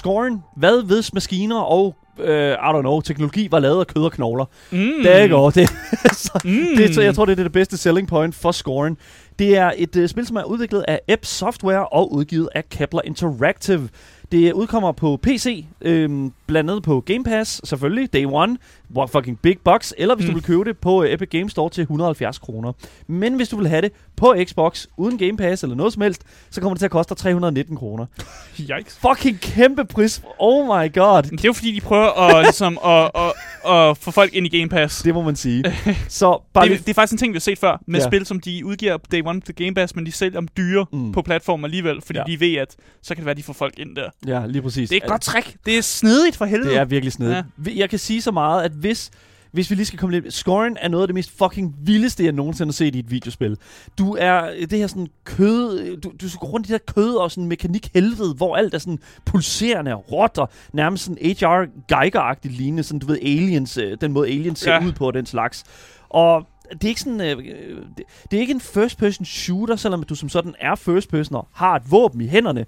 Scorn, 0.02 0.42
hvad 0.56 0.82
hvis 0.82 1.14
maskiner 1.14 1.60
og, 1.60 1.94
øh, 2.18 2.52
I 2.52 2.54
don't 2.54 2.80
know, 2.80 3.00
teknologi 3.00 3.48
var 3.50 3.58
lavet 3.58 3.80
af 3.80 3.86
kød 3.86 4.04
og 4.04 4.12
knogler? 4.12 4.44
Mm. 4.70 4.78
Det 5.02 5.30
går. 5.30 5.50
Det, 5.50 5.68
så, 6.24 6.40
Mm. 6.44 6.66
det, 6.76 6.94
så 6.94 7.02
jeg 7.02 7.14
tror, 7.14 7.24
det 7.24 7.38
er 7.38 7.42
det 7.42 7.52
bedste 7.52 7.76
selling 7.76 8.08
point 8.08 8.34
for 8.34 8.52
Scorn. 8.52 8.96
Det 9.38 9.56
er 9.56 9.72
et 9.76 9.96
uh, 9.96 10.06
spil, 10.06 10.26
som 10.26 10.36
er 10.36 10.42
udviklet 10.44 10.84
af 10.88 11.00
Ep 11.08 11.24
Software 11.24 11.86
og 11.88 12.12
udgivet 12.14 12.48
af 12.54 12.68
Kepler 12.68 13.00
Interactive. 13.04 13.88
Det 14.32 14.52
udkommer 14.52 14.92
på 14.92 15.18
PC, 15.22 15.64
øhm, 15.82 16.32
blandt 16.52 16.70
andet 16.70 16.82
på 16.82 17.00
Game 17.00 17.24
Pass, 17.24 17.60
selvfølgelig, 17.64 18.12
day 18.12 18.24
one, 18.28 18.56
hvor 18.88 19.06
fucking 19.06 19.38
big 19.42 19.56
bucks, 19.64 19.94
eller 19.98 20.14
hvis 20.14 20.26
mm. 20.26 20.30
Du 20.32 20.36
vil 20.36 20.44
købe 20.44 20.64
det 20.64 20.78
på 20.78 21.00
uh, 21.02 21.10
Epic 21.10 21.28
Games 21.30 21.52
Store 21.52 21.70
til 21.70 21.82
170 21.82 22.38
kroner. 22.38 22.72
Men 23.06 23.34
hvis 23.34 23.48
du 23.48 23.56
vil 23.56 23.68
have 23.68 23.82
det 23.82 23.92
på 24.16 24.34
Xbox, 24.44 24.86
uden 24.96 25.18
Game 25.18 25.36
Pass 25.36 25.62
eller 25.62 25.76
noget 25.76 25.92
som 25.92 26.02
helst, 26.02 26.22
så 26.50 26.60
kommer 26.60 26.74
det 26.74 26.78
til 26.78 26.84
at 26.84 26.90
koste 26.90 27.10
dig 27.14 27.16
319 27.16 27.76
kroner. 27.76 28.06
Yikes. 28.78 28.98
Fucking 29.08 29.40
kæmpe 29.40 29.84
pris. 29.84 30.22
Oh 30.38 30.64
my 30.66 30.92
god. 30.94 31.22
Det 31.22 31.32
er 31.32 31.48
jo 31.48 31.52
fordi, 31.52 31.72
de 31.74 31.80
prøver 31.80 32.20
at, 32.36 32.44
ligesom, 32.46 32.78
at, 32.84 33.10
at, 33.14 33.32
at 33.72 33.98
få 33.98 34.10
folk 34.10 34.34
ind 34.34 34.46
i 34.54 34.58
Game 34.58 34.68
Pass. 34.68 35.02
Det 35.02 35.14
må 35.14 35.22
man 35.22 35.36
sige. 35.36 35.64
Så 36.08 36.42
bare 36.54 36.68
det, 36.68 36.78
det 36.78 36.88
er 36.88 36.94
faktisk 36.94 37.12
en 37.12 37.18
ting, 37.18 37.32
vi 37.32 37.36
har 37.36 37.40
set 37.40 37.58
før 37.58 37.82
med 37.86 38.00
Ja. 38.00 38.06
spil, 38.06 38.26
som 38.26 38.40
de 38.40 38.66
udgiver 38.66 38.96
på 38.96 39.06
Day 39.12 39.22
One 39.24 39.40
til 39.40 39.54
Game 39.54 39.74
Pass, 39.74 39.96
men 39.96 40.06
de 40.06 40.12
sælger 40.12 40.40
dem 40.40 40.48
dyre 40.56 40.86
Mm. 40.92 41.12
på 41.12 41.22
platformen 41.22 41.64
alligevel, 41.64 42.00
fordi 42.02 42.18
ja. 42.18 42.24
de 42.32 42.40
ved, 42.40 42.54
at 42.54 42.76
så 43.02 43.14
kan 43.14 43.16
det 43.16 43.24
være, 43.24 43.30
at 43.30 43.36
de 43.36 43.42
får 43.42 43.52
folk 43.52 43.78
ind 43.78 43.96
der. 43.96 44.10
Ja, 44.26 44.46
lige 44.46 44.62
præcis. 44.62 44.88
Det 44.90 44.96
er 44.96 45.04
et 45.04 45.10
godt 45.10 45.22
trick. 45.22 45.56
Det 45.66 45.78
er 45.78 45.82
snedigt 45.82 46.36
for 46.42 46.46
helvede. 46.50 46.70
Det 46.70 46.78
er 46.78 46.84
virkelig 46.84 47.12
snedigt. 47.12 47.46
Ja. 47.66 47.70
Jeg 47.76 47.90
kan 47.90 47.98
sige 47.98 48.22
så 48.22 48.30
meget, 48.30 48.62
at 48.62 48.72
hvis, 48.72 49.10
hvis 49.52 49.70
vi 49.70 49.74
lige 49.74 49.86
skal 49.86 49.98
komme 49.98 50.20
lidt... 50.20 50.34
Scoren 50.34 50.76
er 50.80 50.88
noget 50.88 51.02
af 51.02 51.08
det 51.08 51.14
mest 51.14 51.38
fucking 51.38 51.74
vildeste, 51.82 52.24
jeg 52.24 52.32
nogensinde 52.32 52.68
har 52.68 52.72
set 52.72 52.94
i 52.94 52.98
et 52.98 53.10
videospil. 53.10 53.56
Du 53.98 54.16
er 54.20 54.50
det 54.70 54.78
her 54.78 54.86
sådan 54.86 55.06
kød... 55.24 55.96
Du, 55.96 56.12
du 56.20 56.28
skal 56.28 56.38
gå 56.38 56.46
rundt 56.46 56.66
i 56.66 56.72
det 56.72 56.80
her 56.86 56.94
kød 56.94 57.14
og 57.14 57.30
sådan 57.30 57.48
mekanik 57.48 57.88
helvede, 57.94 58.34
hvor 58.34 58.56
alt 58.56 58.74
er 58.74 58.78
sådan 58.78 58.98
pulserende 59.24 59.94
og 59.94 60.12
råt 60.12 60.38
og 60.38 60.48
nærmest 60.72 61.04
sådan 61.04 61.18
H.R. 61.22 61.66
Geiger-agtigt 61.92 62.56
lignende. 62.56 62.82
Sådan, 62.82 62.98
du 63.00 63.06
ved, 63.06 63.18
aliens, 63.22 63.78
øh, 63.78 63.96
den 64.00 64.12
måde 64.12 64.28
aliens 64.28 64.58
ser 64.58 64.72
Ja. 64.72 64.84
ud 64.86 64.92
på 64.92 65.06
og 65.06 65.14
den 65.14 65.26
slags. 65.26 65.64
Og 66.08 66.46
det 66.72 66.84
er 66.84 66.88
ikke 66.88 67.00
sådan, 67.00 67.20
øh, 67.20 67.38
øh, 67.38 67.76
det, 67.96 68.04
det 68.30 68.36
er 68.36 68.40
ikke 68.40 68.52
en 68.54 68.60
first 68.60 68.98
person 68.98 69.24
shooter, 69.24 69.76
selvom 69.76 70.02
du 70.02 70.14
som 70.14 70.28
sådan 70.28 70.54
er 70.60 70.74
first 70.74 71.08
person 71.10 71.36
og 71.36 71.48
har 71.52 71.76
et 71.76 71.82
våben 71.90 72.20
i 72.20 72.26
hænderne. 72.28 72.66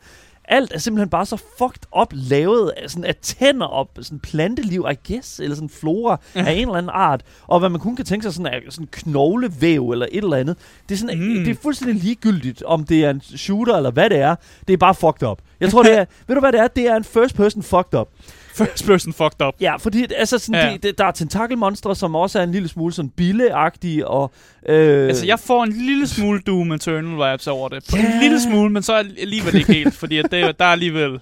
Alt 0.49 0.73
er 0.75 0.79
simpelthen 0.79 1.09
bare 1.09 1.27
så 1.27 1.37
fucked 1.37 1.83
up 2.01 2.09
lavet 2.13 2.73
af, 2.77 2.91
sådan 2.91 3.05
af 3.05 3.15
tænder 3.17 3.67
og 3.67 3.91
sådan 4.03 4.19
planteliv, 4.19 4.87
I 4.91 5.13
guess, 5.13 5.41
eller 5.41 5.55
sådan 5.55 5.69
flora 5.69 6.21
af 6.35 6.53
en 6.53 6.61
eller 6.61 6.75
anden 6.75 6.91
art. 6.95 7.23
Og 7.47 7.59
hvad 7.59 7.69
man 7.69 7.81
kun 7.81 7.97
kan 7.97 8.05
tænke 8.05 8.23
sig 8.23 8.33
sådan 8.33 8.55
er 8.55 8.71
sådan 8.71 8.89
knoglevæv 8.93 9.91
eller 9.91 10.07
et 10.13 10.25
eller 10.25 10.37
andet. 10.37 10.57
Det 10.89 10.95
er, 10.95 10.99
sådan. 10.99 11.19
Mm. 11.19 11.45
det 11.45 11.51
er 11.51 11.55
fuldstændig 11.63 11.97
ligegyldigt, 12.03 12.63
om 12.63 12.85
det 12.85 13.05
er 13.05 13.11
en 13.11 13.21
shooter 13.21 13.77
eller 13.77 13.91
hvad 13.91 14.11
det 14.11 14.19
er. 14.19 14.35
Det 14.67 14.73
er 14.73 14.77
bare 14.77 14.95
fucked 14.95 15.29
up. 15.29 15.39
Jeg 15.61 15.71
tror, 15.71 15.83
det 15.83 15.99
er, 15.99 16.05
ved 16.27 16.35
du 16.35 16.41
hvad 16.41 16.53
det 16.53 16.61
er? 16.61 16.69
Det 16.69 16.87
er 16.87 16.97
en 16.97 17.05
first 17.05 17.35
person 17.35 17.63
fucked 17.63 17.95
up. 18.01 18.09
First 18.59 18.87
person 18.87 19.13
fucked 19.13 19.47
up. 19.47 19.55
Ja, 19.61 19.77
fordi 19.77 20.07
altså 20.17 20.39
sådan, 20.39 20.67
ja. 20.67 20.73
Det, 20.73 20.83
det, 20.83 20.99
der 20.99 21.05
er 21.05 21.11
tentakelmonstre, 21.11 21.97
som 21.97 22.15
også 22.15 22.39
er 22.39 22.43
en 22.43 22.53
lille 22.53 22.69
smule 22.69 22.93
sådan 22.93 23.11
billeagtige, 23.11 24.09
og... 24.09 24.33
Øh, 24.69 25.07
Altså, 25.09 25.27
jeg 25.27 25.39
får 25.41 25.65
en 25.65 25.73
lille 25.73 26.07
smule 26.07 26.41
Doom 26.47 26.73
Eternal 26.73 27.31
vibes 27.33 27.47
over 27.47 27.69
det. 27.69 27.93
Ja. 27.93 27.99
En 27.99 28.21
lille 28.21 28.41
smule, 28.41 28.71
men 28.71 28.83
så 28.83 28.95
alligevel 29.19 29.55
ikke 29.55 29.73
helt, 29.73 29.95
fordi 29.95 30.19
at 30.19 30.31
det, 30.31 30.59
der 30.59 30.65
er 30.65 30.73
alligevel 30.73 31.21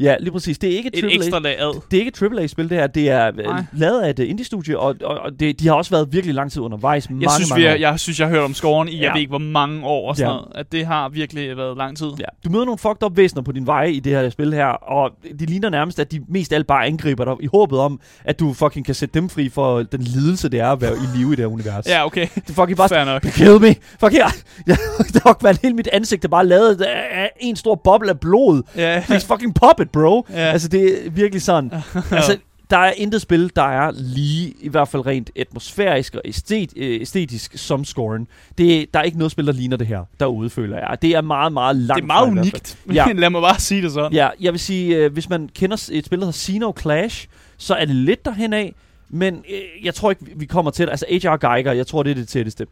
Ja, 0.00 0.16
lige 0.20 0.32
præcis. 0.32 0.58
Det 0.58 0.72
er 0.72 0.76
ikke 0.76 0.90
et 0.94 1.04
AAA. 1.04 1.12
ekstra 1.14 1.38
lag 1.38 1.60
ad. 1.60 1.80
Det 1.90 1.96
er 1.96 2.00
ikke 2.00 2.08
et 2.08 2.22
AAA-spil, 2.38 2.70
det 2.70 2.78
her. 2.78 2.86
Det 2.86 3.10
er 3.10 3.26
øh, 3.28 3.36
Nej. 3.44 3.62
lavet 3.72 4.00
af 4.02 4.10
et 4.10 4.18
øh, 4.18 4.30
indie-studie, 4.30 4.78
og, 4.78 4.94
og, 5.04 5.18
og 5.18 5.40
det, 5.40 5.60
de 5.60 5.66
har 5.68 5.74
også 5.74 5.90
været 5.90 6.08
virkelig 6.12 6.34
lang 6.34 6.52
tid 6.52 6.60
undervejs. 6.62 7.10
mange, 7.10 7.22
Jeg 7.22 7.30
synes, 7.30 7.50
mange 7.50 7.60
vi 7.62 7.66
er, 7.66 7.74
jeg 7.74 8.00
synes, 8.00 8.20
jeg 8.20 8.28
har 8.28 8.34
hørt 8.34 8.44
om 8.44 8.54
scoren 8.54 8.88
i, 8.88 8.96
Ja. 8.96 9.02
jeg 9.02 9.12
ved 9.14 9.20
ikke, 9.20 9.30
hvor 9.30 9.38
mange 9.38 9.84
år 9.86 10.08
og 10.08 10.16
sådan 10.16 10.30
Ja. 10.30 10.36
noget. 10.36 10.48
At 10.54 10.72
det 10.72 10.86
har 10.86 11.08
virkelig 11.08 11.56
været 11.56 11.76
lang 11.76 11.96
tid. 11.96 12.06
Ja. 12.18 12.24
Du 12.44 12.50
møder 12.50 12.64
nogle 12.64 12.78
fucked 12.78 13.02
up 13.02 13.16
væsener 13.16 13.42
på 13.42 13.52
din 13.52 13.66
vej 13.66 13.84
i 13.84 14.00
det 14.00 14.12
her 14.12 14.30
spil 14.30 14.52
her, 14.52 14.66
og 14.66 15.10
de 15.40 15.46
ligner 15.46 15.70
nærmest, 15.70 15.98
at 16.00 16.12
de 16.12 16.20
mest 16.28 16.52
alt 16.52 16.66
bare 16.66 16.86
angriber 16.86 17.24
dig 17.24 17.34
i 17.40 17.46
håbet 17.46 17.78
om, 17.78 18.00
at 18.24 18.40
du 18.40 18.52
fucking 18.52 18.86
kan 18.86 18.94
sætte 18.94 19.14
dem 19.20 19.28
fri 19.28 19.48
for 19.48 19.82
den 19.82 20.00
lidelse, 20.02 20.48
det 20.48 20.60
er 20.60 20.66
at 20.68 20.80
være 20.80 20.92
i 20.92 21.18
live 21.18 21.28
i 21.28 21.30
det 21.30 21.38
her 21.38 21.46
univers. 21.46 21.86
Ja, 21.86 22.06
okay. 22.06 22.26
Det 22.34 22.50
er 22.50 22.54
fucking 22.54 22.76
bare 22.76 22.88
Fair 22.88 23.04
nok. 23.04 23.22
Kill 23.22 23.60
me! 23.60 23.74
Fuck 24.00 24.14
yeah. 24.14 24.30
Jeg, 24.66 24.76
har 25.24 25.36
været 25.42 25.58
hele 25.62 25.74
mit 25.74 25.88
ansigt, 25.92 26.22
der 26.22 26.28
bare 26.28 26.46
lavet 26.46 26.80
af 26.82 27.30
en 27.40 27.56
stor 27.56 27.74
boble 27.74 28.10
af 28.10 28.20
blod. 28.20 28.62
Ja. 28.76 29.02
Please 29.06 29.26
fucking 29.26 29.54
pop 29.54 29.80
it, 29.80 29.89
bro. 29.92 30.26
Ja. 30.30 30.36
Altså, 30.36 30.68
det 30.68 31.06
er 31.06 31.10
virkelig 31.10 31.42
sådan. 31.42 31.70
altså, 32.10 32.36
der 32.70 32.76
er 32.76 32.92
intet 32.96 33.22
spil, 33.22 33.50
der 33.56 33.62
er 33.62 33.92
lige, 33.94 34.54
i 34.60 34.68
hvert 34.68 34.88
fald 34.88 35.06
rent 35.06 35.30
atmosfærisk 35.36 36.14
og 36.14 36.20
æstet, 36.24 36.72
øh, 36.76 37.00
æstetisk, 37.00 37.52
som 37.58 37.84
Scorn. 37.84 38.26
Det, 38.58 38.94
der 38.94 39.00
er 39.00 39.04
ikke 39.04 39.18
noget 39.18 39.32
spil, 39.32 39.46
der 39.46 39.52
ligner 39.52 39.76
det 39.76 39.86
her 39.86 40.04
derude, 40.20 40.50
føler 40.50 40.78
jeg. 40.78 40.98
Det 41.02 41.10
er 41.10 41.20
meget, 41.20 41.52
meget 41.52 41.76
langt 41.76 41.96
Det 41.96 42.02
er 42.02 42.06
meget 42.06 42.32
fra, 42.32 42.40
unikt. 42.40 42.78
Ja. 42.94 43.12
Lad 43.12 43.30
mig 43.30 43.42
bare 43.42 43.60
sige 43.60 43.82
det 43.82 43.92
sådan. 43.92 44.12
Ja, 44.12 44.28
jeg 44.40 44.52
vil 44.52 44.60
sige, 44.60 44.96
øh, 44.96 45.12
hvis 45.12 45.28
man 45.28 45.50
kender 45.54 45.88
et 45.92 46.06
spil, 46.06 46.18
der 46.18 46.24
hedder 46.24 46.38
Xeno 46.38 46.72
Clash, 46.80 47.28
så 47.56 47.74
er 47.74 47.84
det 47.84 47.96
lidt 47.96 48.24
derhen 48.24 48.52
af, 48.52 48.74
Men 49.12 49.34
øh, 49.34 49.84
jeg 49.84 49.94
tror 49.94 50.10
ikke, 50.10 50.22
vi- 50.36 50.46
kommer 50.46 50.70
til 50.70 50.86
det. 50.86 50.90
Altså, 50.90 51.06
H.R. 51.10 51.36
Geiger, 51.36 51.72
jeg 51.72 51.86
tror, 51.86 52.02
det 52.02 52.10
er 52.10 52.14
det 52.14 52.28
tætteste. 52.28 52.66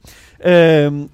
Øh, 0.45 0.53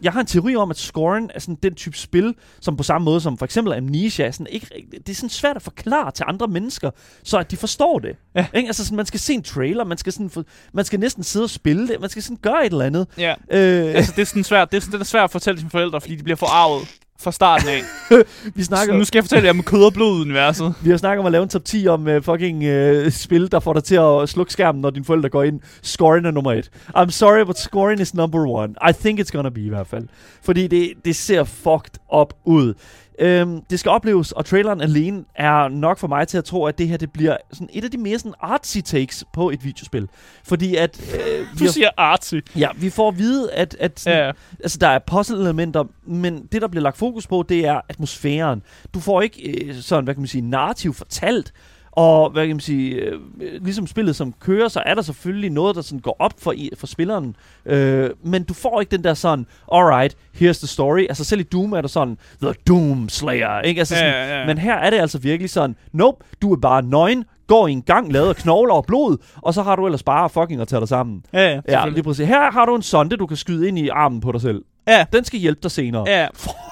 jeg 0.02 0.12
har 0.12 0.20
en 0.20 0.26
teori 0.26 0.56
om, 0.56 0.70
at 0.70 0.76
scoren 0.78 1.30
er 1.34 1.40
sådan 1.40 1.58
den 1.62 1.74
type 1.74 1.96
spil, 1.98 2.34
som 2.60 2.76
på 2.76 2.82
samme 2.82 3.04
måde 3.04 3.20
som 3.20 3.38
for 3.38 3.44
eksempel 3.44 3.72
Amnesia, 3.74 4.30
sådan 4.30 4.46
ikke, 4.50 4.66
det 4.92 5.08
er 5.08 5.14
sådan 5.14 5.28
svært 5.30 5.56
at 5.56 5.62
forklare 5.62 6.10
til 6.10 6.24
andre 6.28 6.46
mennesker, 6.48 6.90
så 7.22 7.38
at 7.38 7.50
de 7.50 7.56
forstår 7.56 7.98
det. 7.98 8.16
Ja. 8.34 8.46
Ikke? 8.54 8.66
Altså, 8.66 8.84
sådan, 8.84 8.96
man 8.96 9.06
skal 9.06 9.20
se 9.20 9.34
en 9.34 9.42
trailer, 9.42 9.84
man 9.84 9.98
skal, 9.98 10.12
sådan, 10.12 10.30
man 10.72 10.84
skal 10.84 11.00
næsten 11.00 11.22
sidde 11.22 11.44
og 11.44 11.50
spille 11.50 11.88
det, 11.88 12.00
man 12.00 12.10
skal 12.10 12.22
sådan 12.22 12.38
gøre 12.42 12.66
et 12.66 12.72
eller 12.72 12.84
andet. 12.84 13.06
Ja. 13.18 13.34
Øh, 13.50 13.94
Altså, 13.94 14.12
det 14.16 14.22
er 14.22 14.26
sådan 14.26 14.44
svært, 14.44 14.70
det 14.70 14.76
er, 14.76 14.80
sådan, 14.80 14.92
det 14.92 15.00
er 15.00 15.04
svært 15.04 15.24
at 15.24 15.30
fortælle 15.30 15.58
sine 15.58 15.70
forældre, 15.70 16.00
fordi 16.00 16.16
de 16.16 16.22
bliver 16.22 16.36
forarvet 16.36 16.88
fra 17.20 17.32
starten 17.32 17.68
af. 17.68 17.80
vi 18.54 18.62
Så 18.62 18.66
snakker, 18.66 18.94
nu 18.94 19.04
skal 19.04 19.18
jeg 19.18 19.24
fortælle 19.24 19.44
jer 19.44 19.52
om 19.52 19.62
kød 19.62 19.84
og 19.84 19.92
blod-universet. 19.92 20.74
Vi 20.82 20.90
har 20.90 20.96
snakket 20.96 21.20
om 21.20 21.26
at 21.26 21.32
lave 21.32 21.42
en 21.42 21.48
top 21.48 21.64
10 21.64 21.86
om 21.88 22.06
uh, 22.06 22.22
fucking 22.22 22.56
uh, 22.58 23.12
spil, 23.12 23.52
der 23.52 23.60
får 23.60 23.72
dig 23.72 23.84
til 23.84 23.94
at 23.94 24.28
slukke 24.28 24.52
skærmen, 24.52 24.82
når 24.82 24.90
dine 24.90 25.04
forældre 25.04 25.28
går 25.28 25.42
ind. 25.42 25.60
Scoring 25.82 26.26
er 26.26 26.30
nummer 26.30 26.52
et. 26.52 26.70
I'm 26.96 27.10
sorry, 27.10 27.44
but 27.44 27.58
scoring 27.58 28.00
is 28.00 28.14
number 28.14 28.46
one. 28.46 28.74
I 28.88 28.92
think 28.92 29.20
it's 29.20 29.30
gonna 29.32 29.48
be 29.50 29.60
i 29.60 29.68
hvert 29.68 29.86
fald. 29.86 30.08
Fordi 30.42 30.66
det, 30.66 30.92
det 31.04 31.16
ser 31.16 31.44
fucked 31.44 31.94
up 32.16 32.34
ud. 32.44 32.74
Øhm, 33.18 33.60
det 33.70 33.80
skal 33.80 33.90
opleves, 33.90 34.32
og 34.32 34.44
traileren 34.44 34.80
alene 34.80 35.24
er 35.34 35.68
nok 35.68 35.98
for 35.98 36.08
mig 36.08 36.28
til 36.28 36.38
at 36.38 36.44
tro, 36.44 36.64
at 36.66 36.78
det 36.78 36.88
her 36.88 36.96
det 36.96 37.12
bliver 37.12 37.36
sådan 37.52 37.68
et 37.72 37.84
af 37.84 37.90
de 37.90 37.98
mere 37.98 38.18
sådan 38.18 38.34
artsy 38.40 38.78
takes 38.78 39.24
på 39.32 39.50
et 39.50 39.64
videospil. 39.64 40.08
Fordi 40.44 40.76
at... 40.76 41.00
Øh, 41.14 41.40
vi 41.40 41.44
Du 41.58 41.64
har- 41.64 41.70
siger 41.72 41.90
artsy. 41.96 42.34
Ja, 42.56 42.68
vi 42.76 42.90
får 42.90 43.08
at 43.08 43.18
vide, 43.18 43.52
at, 43.52 43.76
at 43.80 44.00
sådan, 44.00 44.18
Ja. 44.18 44.32
altså, 44.62 44.78
der 44.78 44.88
er 44.88 44.98
puzzle-elementer, 44.98 45.84
men 46.06 46.48
det, 46.52 46.62
der 46.62 46.68
bliver 46.68 46.82
lagt 46.82 46.96
fokus 46.96 47.26
på, 47.26 47.44
det 47.48 47.66
er 47.66 47.80
atmosfæren. 47.88 48.62
Du 48.94 49.00
får 49.00 49.22
ikke 49.22 49.50
øh, 49.66 49.74
sådan, 49.74 50.04
hvad 50.04 50.14
kan 50.14 50.20
man 50.20 50.28
sige, 50.28 50.42
narrativ 50.50 50.94
fortalt, 50.94 51.52
og 51.96 52.30
hvad 52.30 52.46
kan 52.46 52.56
man 52.56 52.60
sige, 52.60 52.90
øh, 52.94 53.20
ligesom 53.60 53.86
spillet 53.86 54.16
som 54.16 54.32
kører, 54.40 54.68
så 54.68 54.82
er 54.86 54.94
der 54.94 55.02
selvfølgelig 55.02 55.50
noget, 55.50 55.76
der 55.76 55.82
sådan 55.82 55.98
går 56.00 56.16
op 56.18 56.32
for, 56.38 56.52
i- 56.52 56.70
for 56.78 56.86
spilleren, 56.86 57.36
øh, 57.66 58.10
men 58.24 58.42
du 58.44 58.54
får 58.54 58.80
ikke 58.80 58.90
den 58.96 59.04
der 59.04 59.14
sådan, 59.14 59.46
alright, 59.72 60.16
here's 60.36 60.58
the 60.58 60.66
story. 60.66 61.00
Altså 61.08 61.24
selv 61.24 61.40
i 61.40 61.44
Doom 61.44 61.72
er 61.72 61.80
der 61.80 61.88
sådan, 61.88 62.18
The 62.42 62.52
Doom 62.68 63.08
Slayer, 63.08 63.60
ikke? 63.60 63.78
Altså 63.78 63.94
Ja, 63.94 64.00
sådan, 64.00 64.12
ja, 64.28 64.40
ja. 64.40 64.46
Men 64.46 64.58
her 64.58 64.74
er 64.74 64.90
det 64.90 64.96
altså 64.98 65.18
virkelig 65.18 65.50
sådan, 65.50 65.76
nope, 65.92 66.24
du 66.42 66.52
er 66.52 66.56
bare 66.56 66.82
nøgen, 66.82 67.24
går 67.46 67.68
i 67.68 67.72
en 67.72 67.82
gang, 67.82 68.12
lavet 68.12 68.28
af 68.28 68.36
knogler 68.36 68.74
og 68.74 68.84
blod, 68.86 69.16
og 69.36 69.54
så 69.54 69.62
har 69.62 69.76
du 69.76 69.86
ellers 69.86 70.02
bare 70.02 70.30
fucking 70.30 70.60
at 70.60 70.68
tage 70.68 70.80
dig 70.80 70.88
sammen. 70.88 71.22
Ja, 71.32 71.50
ja, 71.50 71.60
Ja, 71.68 71.88
lige 71.88 72.02
præcis. 72.02 72.26
Her 72.28 72.50
har 72.52 72.64
du 72.66 72.74
en 72.76 72.82
sonde, 72.82 73.16
du 73.16 73.26
kan 73.26 73.36
skyde 73.36 73.68
ind 73.68 73.78
i 73.78 73.88
armen 73.88 74.20
på 74.20 74.32
dig 74.32 74.40
selv. 74.40 74.62
Ja. 74.88 75.04
Den 75.12 75.24
skal 75.24 75.40
hjælpe 75.40 75.60
dig 75.62 75.70
senere. 75.70 76.04
Ja, 76.08 76.26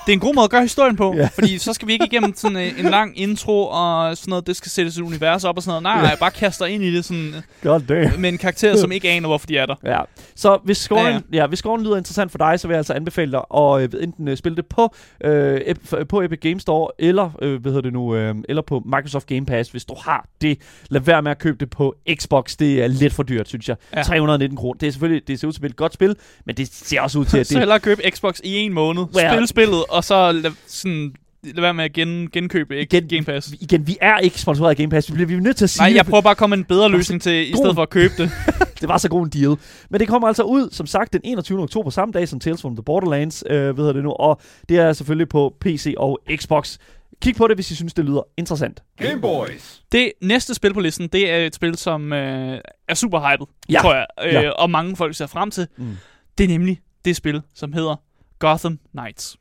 det 0.07 0.09
er 0.09 0.13
en 0.13 0.21
god 0.21 0.35
måde 0.35 0.45
at 0.45 0.51
gøre 0.51 0.63
historien 0.63 0.97
på, 0.97 1.15
Ja. 1.15 1.21
ja. 1.23 1.27
fordi 1.35 1.59
så 1.59 1.73
skal 1.73 1.89
vi 1.89 1.93
ikke 1.93 2.05
igennem 2.07 2.33
sådan 2.37 2.57
øh, 2.57 2.79
en 2.79 2.85
lang 2.91 3.19
intro 3.21 3.67
og 3.73 4.17
sådan 4.17 4.31
noget, 4.31 4.47
det 4.47 4.57
skal 4.57 4.71
sættes 4.71 4.97
et 4.97 5.03
univers 5.03 5.45
op 5.45 5.57
og 5.57 5.63
sådan 5.63 5.83
noget. 5.83 5.97
Nej, 5.99 6.09
nej, 6.09 6.17
bare 6.21 6.31
kaster 6.31 6.67
ind 6.67 6.85
i 6.85 6.95
det 6.97 7.05
sådan, 7.05 7.35
God 7.63 7.81
damn. 7.81 8.21
med 8.21 8.29
en 8.29 8.39
karakter, 8.39 8.77
som 8.77 8.93
ikke 8.97 9.11
aner, 9.11 9.29
hvorfor 9.29 9.47
de 9.47 9.57
er 9.59 9.67
der. 9.67 9.75
Ja. 9.85 10.01
Så 10.37 10.59
hvis 10.65 10.77
scoren, 10.79 11.07
ja, 11.07 11.11
Ja, 11.13 11.19
ja. 11.33 11.37
Ja, 11.43 11.47
hvis 11.47 11.59
scoren 11.59 11.83
lyder 11.83 11.97
interessant 11.97 12.31
for 12.31 12.39
dig, 12.39 12.61
så 12.61 12.69
vil 12.69 12.75
jeg 12.75 12.79
altså 12.79 12.93
anbefale 12.93 13.33
dig 13.33 13.43
at 13.57 13.95
øh, 13.95 14.03
enten 14.03 14.29
øh, 14.29 14.37
spille 14.37 14.57
det 14.57 14.67
på, 14.67 14.95
øh, 15.25 15.61
ep- 15.61 16.05
på 16.05 16.23
Epic 16.23 16.41
Games 16.41 16.63
Store, 16.63 16.91
eller, 16.99 17.31
øh, 17.43 17.61
hvad 17.63 17.73
hedder 17.73 17.83
det 17.83 17.93
nu, 17.93 18.15
øh, 18.15 18.35
eller 18.49 18.63
på 18.63 18.83
Microsoft 18.87 19.27
Game 19.27 19.47
Pass, 19.47 19.71
hvis 19.71 19.85
du 19.85 19.95
har 20.05 20.27
det. 20.41 20.59
Lad 20.91 21.01
være 21.01 21.23
med 21.23 21.31
at 21.31 21.39
købe 21.39 21.57
det 21.61 21.71
på 21.71 21.95
Xbox. 22.21 22.57
Det 22.57 22.83
er 22.83 22.87
lidt 22.87 23.13
for 23.13 23.23
dyrt, 23.23 23.49
synes 23.49 23.69
jeg. 23.69 23.77
Ja. 23.93 23.99
Ja. 23.99 24.03
319 24.03 24.57
kroner. 24.57 24.79
Det 24.79 24.87
er 24.87 24.91
selvfølgelig, 24.93 25.29
det 25.29 25.41
ser 25.41 25.49
ud 25.49 25.53
til 25.53 25.65
at 25.65 25.71
et 25.71 25.77
godt 25.77 25.95
spil, 25.95 26.17
men 26.47 26.57
det 26.57 26.69
ser 26.73 27.01
også 27.01 27.19
ud 27.19 27.25
til, 27.25 27.39
at 27.39 27.47
Så 27.53 27.55
det... 27.55 27.61
hellere 27.61 27.81
købe 27.81 28.02
Xbox 28.11 28.41
i 28.45 28.55
en 28.57 28.73
måned, 28.73 29.05
Ja. 29.17 29.33
spille 29.33 29.47
spillet, 29.47 29.85
og 29.89 30.05
så 30.05 30.43
sådan, 30.67 31.15
lad 31.45 31.61
være 31.61 31.75
med 31.75 31.85
at 31.85 31.93
gen, 31.93 32.31
genkøbe 32.33 32.77
ikke 32.79 32.97
Igen- 32.99 33.09
Game 33.09 33.25
Pass. 33.25 33.55
Igen, 33.61 33.87
vi 33.87 33.97
er 34.01 34.19
ikke 34.19 34.41
sponsoreret 34.41 34.71
af 34.71 34.77
Game 34.77 34.91
Pass. 34.91 35.09
Vi 35.11 35.15
bliver, 35.15 35.27
vi 35.27 35.35
er 35.35 35.41
nødt 35.41 35.57
til 35.57 35.65
at 35.65 35.71
sige 35.71 35.83
Nej, 35.89 35.97
jeg 35.97 36.07
prøver 36.07 36.21
bare 36.23 36.31
at 36.31 36.37
komme 36.37 36.57
en 36.57 36.65
bedre 36.65 36.89
løsning 36.91 37.23
til, 37.23 37.51
i 37.51 37.57
stedet 37.57 37.75
for 37.75 37.83
at 37.83 37.91
købe 37.91 38.15
det. 38.19 38.31
det 38.81 38.89
var 38.89 38.99
så 38.99 39.09
god 39.09 39.25
en 39.25 39.31
deal. 39.31 39.57
Men 39.91 40.01
det 40.01 40.09
kommer 40.09 40.29
altså 40.29 40.43
ud, 40.43 40.69
som 40.73 40.87
sagt, 40.87 41.13
den 41.13 41.21
21. 41.25 41.63
oktober, 41.63 41.91
samme 41.91 42.13
dag 42.13 42.29
som 42.29 42.41
Tales 42.41 42.63
from 42.63 42.77
the 42.77 42.83
Borderlands, 42.83 43.45
øh, 43.51 43.77
ved 43.79 43.85
jeg 43.87 43.95
det 43.95 44.03
nu, 44.03 44.13
og 44.13 44.41
det 44.69 44.79
er 44.79 44.93
selvfølgelig 44.93 45.29
på 45.29 45.55
PC 45.61 45.95
og 45.97 46.21
Xbox. 46.37 46.79
Kig 47.23 47.37
på 47.37 47.47
det, 47.49 47.57
hvis 47.57 47.71
I 47.71 47.75
synes, 47.75 47.95
det 47.95 48.05
lyder 48.05 48.21
interessant. 48.39 48.83
Game 48.99 49.21
Boys. 49.21 49.83
Det 49.93 50.13
næste 50.23 50.55
spil 50.55 50.75
på 50.75 50.81
listen, 50.81 51.09
det 51.09 51.31
er 51.31 51.37
et 51.37 51.55
spil, 51.55 51.77
som 51.77 52.13
øh, 52.13 52.59
er 52.89 52.95
super 52.95 53.21
hyped, 53.31 53.47
Ja. 53.71 53.79
tror 53.81 53.95
jeg, 53.95 54.07
øh, 54.25 54.33
Ja. 54.33 54.51
og 54.51 54.71
mange 54.71 54.97
folk 54.97 55.17
ser 55.17 55.27
frem 55.27 55.51
til. 55.51 55.67
Mm. 55.79 55.97
Det 56.39 56.45
er 56.45 56.49
nemlig 56.49 56.81
det 57.05 57.17
spil, 57.17 57.43
som 57.55 57.73
hedder 57.73 57.97
Gotham 58.39 58.79
Knights. 58.93 59.37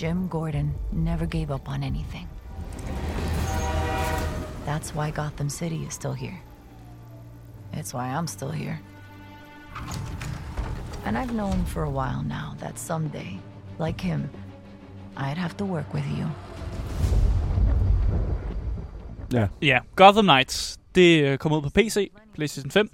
Jim 0.00 0.28
Gordon 0.28 0.74
never 0.92 1.26
gave 1.26 1.54
up 1.54 1.68
on 1.68 1.82
anything. 1.82 2.28
That's 4.66 4.94
why 4.94 5.10
Gotham 5.10 5.48
City 5.48 5.86
is 5.86 5.94
still 5.94 6.14
here. 6.14 6.40
It's 7.72 7.94
why 7.94 8.08
I'm 8.08 8.26
still 8.26 8.50
here. 8.50 8.80
And 11.04 11.18
I've 11.18 11.34
known 11.34 11.64
for 11.64 11.82
a 11.84 11.90
while 11.90 12.22
now 12.22 12.54
that 12.60 12.78
someday, 12.78 13.38
like 13.78 14.00
him, 14.00 14.30
I'd 15.16 15.38
have 15.38 15.56
to 15.56 15.64
work 15.64 15.94
with 15.94 16.06
you. 16.18 16.26
Ja. 19.32 19.48
Ja, 19.60 19.80
Gotham 19.96 20.24
Knights, 20.24 20.78
det 20.94 21.24
øh, 21.24 21.38
kommer 21.38 21.58
ud 21.58 21.62
på 21.62 21.70
PC, 21.70 22.10
PlayStation 22.34 22.70
5, 22.70 22.88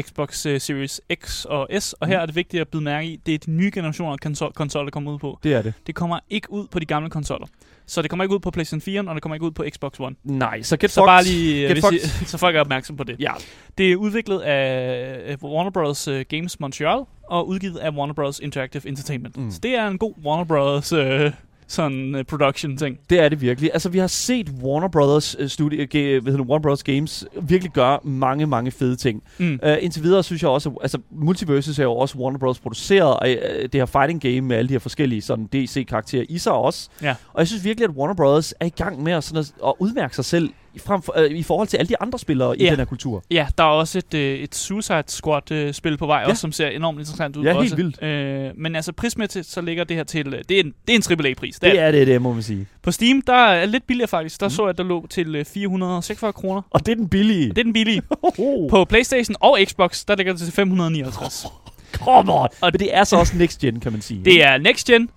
Xbox 0.00 0.46
øh, 0.46 0.60
Series 0.60 1.00
X 1.24 1.44
og 1.44 1.68
S, 1.80 1.92
og 1.92 2.08
her 2.08 2.18
er 2.18 2.26
det 2.26 2.34
vigtigt 2.36 2.60
at 2.60 2.68
byde 2.68 2.82
mærke 2.82 3.08
i, 3.08 3.16
det 3.26 3.34
er 3.34 3.38
de 3.38 3.50
nye 3.50 3.70
generationer 3.74 4.12
af 4.12 4.18
konsol, 4.20 4.52
konsoller, 4.52 4.84
der 4.84 4.90
kommer 4.90 5.12
ud 5.12 5.18
på. 5.18 5.38
Det 5.42 5.54
er 5.54 5.62
det. 5.62 5.74
Det 5.86 5.94
kommer 5.94 6.18
ikke 6.30 6.52
ud 6.52 6.66
på 6.66 6.78
de 6.78 6.84
gamle 6.84 7.10
konsoller. 7.10 7.46
Så 7.86 8.02
det 8.02 8.10
kommer 8.10 8.24
ikke 8.24 8.34
ud 8.34 8.40
på 8.40 8.50
PlayStation 8.50 8.80
4, 8.80 9.00
og 9.08 9.14
det 9.14 9.22
kommer 9.22 9.34
ikke 9.36 9.46
ud 9.46 9.50
på 9.50 9.64
Xbox 9.70 10.00
One. 10.00 10.16
Nej, 10.24 10.62
så 10.62 10.76
get 10.76 10.90
Så 10.90 10.94
fucked. 11.00 11.06
bare 11.06 11.24
lige, 11.24 11.62
Get 11.68 11.72
hvis 11.72 11.84
fucked. 11.84 12.22
I, 12.22 12.24
så 12.30 12.38
folk 12.38 12.56
er 12.56 12.60
opmærksom 12.60 12.96
på 12.96 13.04
det. 13.04 13.16
Ja. 13.20 13.32
Det 13.78 13.92
er 13.92 13.96
udviklet 13.96 14.40
af 14.40 15.32
af 15.32 15.36
Warner 15.42 15.70
Bros. 15.70 16.08
øh, 16.08 16.24
Games 16.28 16.60
Montreal 16.60 17.04
og 17.28 17.48
udgivet 17.48 17.76
af 17.78 17.90
Warner 17.90 18.14
Bros. 18.14 18.38
Interactive 18.38 18.88
Entertainment. 18.88 19.36
Mm. 19.36 19.42
Mm. 19.42 19.50
Så 19.50 19.58
det 19.62 19.70
er 19.74 19.86
en 19.88 19.98
god 19.98 20.14
Warner 20.24 20.44
Bros. 20.44 20.92
Øh, 20.92 21.32
sådan 21.70 22.14
uh, 22.14 22.22
production 22.22 22.76
ting. 22.76 22.98
Det 23.10 23.20
er 23.20 23.28
det 23.28 23.40
virkelig. 23.40 23.70
Altså, 23.72 23.88
vi 23.88 23.98
har 23.98 24.06
set 24.06 24.50
Warner 24.62 24.88
Brothers 24.88 25.36
uh, 25.40 25.46
studie, 25.46 25.80
uh, 25.80 26.22
hvad 26.22 26.32
hedder 26.32 26.44
Warner 26.44 26.62
Bros. 26.62 26.82
Games 26.82 27.24
virkelig 27.42 27.72
gøre 27.72 27.98
mange, 28.02 28.46
mange 28.46 28.70
fede 28.70 28.96
ting. 28.96 29.22
Mm. 29.38 29.60
Uh, 29.62 29.72
indtil 29.80 30.02
videre 30.02 30.22
synes 30.22 30.42
jeg 30.42 30.50
også, 30.50 30.78
altså, 30.82 30.98
Multiverses 31.10 31.78
er 31.78 31.82
jo 31.82 31.92
også 31.92 32.18
Warner 32.18 32.38
Bros. 32.38 32.60
produceret, 32.60 33.16
og 33.16 33.28
uh, 33.28 33.62
det 33.62 33.74
her 33.74 33.86
fighting 33.86 34.20
game 34.20 34.40
med 34.40 34.56
alle 34.56 34.68
de 34.68 34.74
her 34.74 34.78
forskellige 34.78 35.22
sådan 35.22 35.46
DC-karakterer 35.46 36.24
i 36.28 36.38
sig 36.38 36.52
også. 36.52 36.88
Ja. 37.02 37.14
Og 37.32 37.38
jeg 37.38 37.48
synes 37.48 37.64
virkelig, 37.64 37.88
at 37.88 37.96
Warner 37.96 38.14
Bros. 38.14 38.54
er 38.60 38.66
i 38.66 38.68
gang 38.68 39.02
med 39.02 39.12
at, 39.12 39.24
sådan 39.24 39.38
at, 39.38 39.52
at 39.66 39.72
udmærke 39.78 40.16
sig 40.16 40.24
selv 40.24 40.50
frem 40.78 41.02
for, 41.02 41.14
uh, 41.18 41.24
i 41.30 41.42
forhold 41.42 41.68
til 41.68 41.76
alle 41.76 41.88
de 41.88 42.00
andre 42.00 42.18
spillere 42.18 42.58
i 42.58 42.64
Ja. 42.64 42.70
den 42.70 42.78
her 42.78 42.84
kultur. 42.84 43.24
Ja, 43.30 43.46
der 43.58 43.64
er 43.64 43.68
også 43.68 43.98
et, 43.98 44.14
øh, 44.14 44.38
et 44.38 44.54
Suicide 44.54 45.02
Squad-spil 45.06 45.96
på 45.96 46.06
vej, 46.06 46.18
Ja. 46.20 46.28
også, 46.28 46.40
som 46.40 46.52
ser 46.52 46.68
enormt 46.68 46.98
interessant 46.98 47.36
ud. 47.36 47.44
Ja, 47.44 47.52
helt 47.52 47.62
også. 47.62 47.76
vildt. 47.76 48.02
Øh, 48.02 48.50
men 48.56 48.76
altså 48.76 48.92
prismæssigt, 48.92 49.46
så 49.46 49.60
ligger 49.60 49.84
det 49.84 49.96
her 49.96 50.04
til... 50.04 50.26
øh, 50.34 50.42
Det 50.48 50.56
er 50.56 50.60
en, 50.64 50.74
det 50.88 50.94
er 50.94 51.14
en 51.14 51.20
AAA-pris. 51.26 51.58
Det 51.58 51.78
er 51.80 51.90
det, 51.90 52.06
det 52.06 52.22
må 52.22 52.32
man 52.32 52.42
sige. 52.42 52.66
På 52.82 52.90
Steam, 52.90 53.22
der 53.26 53.32
er 53.34 53.66
lidt 53.66 53.86
billigere 53.86 54.08
faktisk. 54.08 54.40
Der 54.40 54.46
Mm. 54.46 54.50
så 54.50 54.62
jeg, 54.62 54.70
at 54.70 54.78
der 54.78 54.84
lå 54.84 55.06
til 55.06 55.34
øh, 55.36 55.44
446 55.44 56.32
kroner. 56.32 56.62
Og 56.70 56.86
det 56.86 56.92
er 56.92 56.96
den 56.96 57.08
billige. 57.08 57.48
Det 57.48 57.58
er 57.58 57.62
den 57.62 57.72
billige. 57.72 58.02
Oh, 58.38 58.70
På 58.70 58.84
Playstation 58.84 59.36
og 59.40 59.58
Xbox, 59.64 60.04
der 60.04 60.16
ligger 60.16 60.32
det 60.32 60.42
til 60.42 60.52
559. 60.52 61.46
come 61.92 62.32
on! 62.34 62.48
Og 62.60 62.72
det 62.80 62.96
er 62.96 63.04
så 63.04 63.16
også 63.16 63.36
next 63.36 63.60
gen, 63.60 63.80
kan 63.80 63.92
man 63.92 64.00
sige. 64.00 64.24
Det 64.24 64.44
er 64.44 64.58
next 64.58 64.86
gen, 64.86 65.10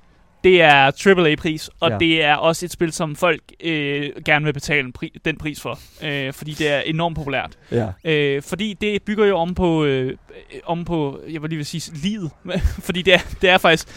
det 0.44 0.62
er 0.62 0.92
AAA-pris, 1.08 1.70
og 1.80 1.92
Ja. 1.92 1.98
det 1.98 2.24
er 2.24 2.36
også 2.36 2.66
et 2.66 2.72
spil, 2.72 2.92
som 2.92 3.16
folk 3.16 3.42
øh, 3.64 4.10
gerne 4.26 4.46
vil 4.46 4.54
betale 4.54 4.80
en 4.88 4.94
pri- 5.04 5.18
den 5.26 5.38
pris 5.38 5.62
for, 5.62 5.80
øh, 6.04 6.34
fordi 6.34 6.52
det 6.52 6.68
er 6.72 6.80
enormt 6.80 7.16
populært. 7.16 7.52
Ja. 7.72 7.88
Øh, 8.06 8.42
fordi 8.42 8.74
det 8.82 9.04
bygger 9.04 9.26
jo 9.26 9.38
om 9.38 9.56
på, 9.56 9.84
øh, 9.86 10.14
om 10.66 10.86
på 10.86 11.20
jeg 11.32 11.42
vil 11.42 11.50
lige 11.50 11.58
vil 11.58 11.66
sige, 11.66 11.92
livet. 12.04 12.32
fordi 12.88 13.02
det 13.02 13.14
er, 13.14 13.20
det 13.42 13.50
er 13.50 13.58
faktisk... 13.58 13.88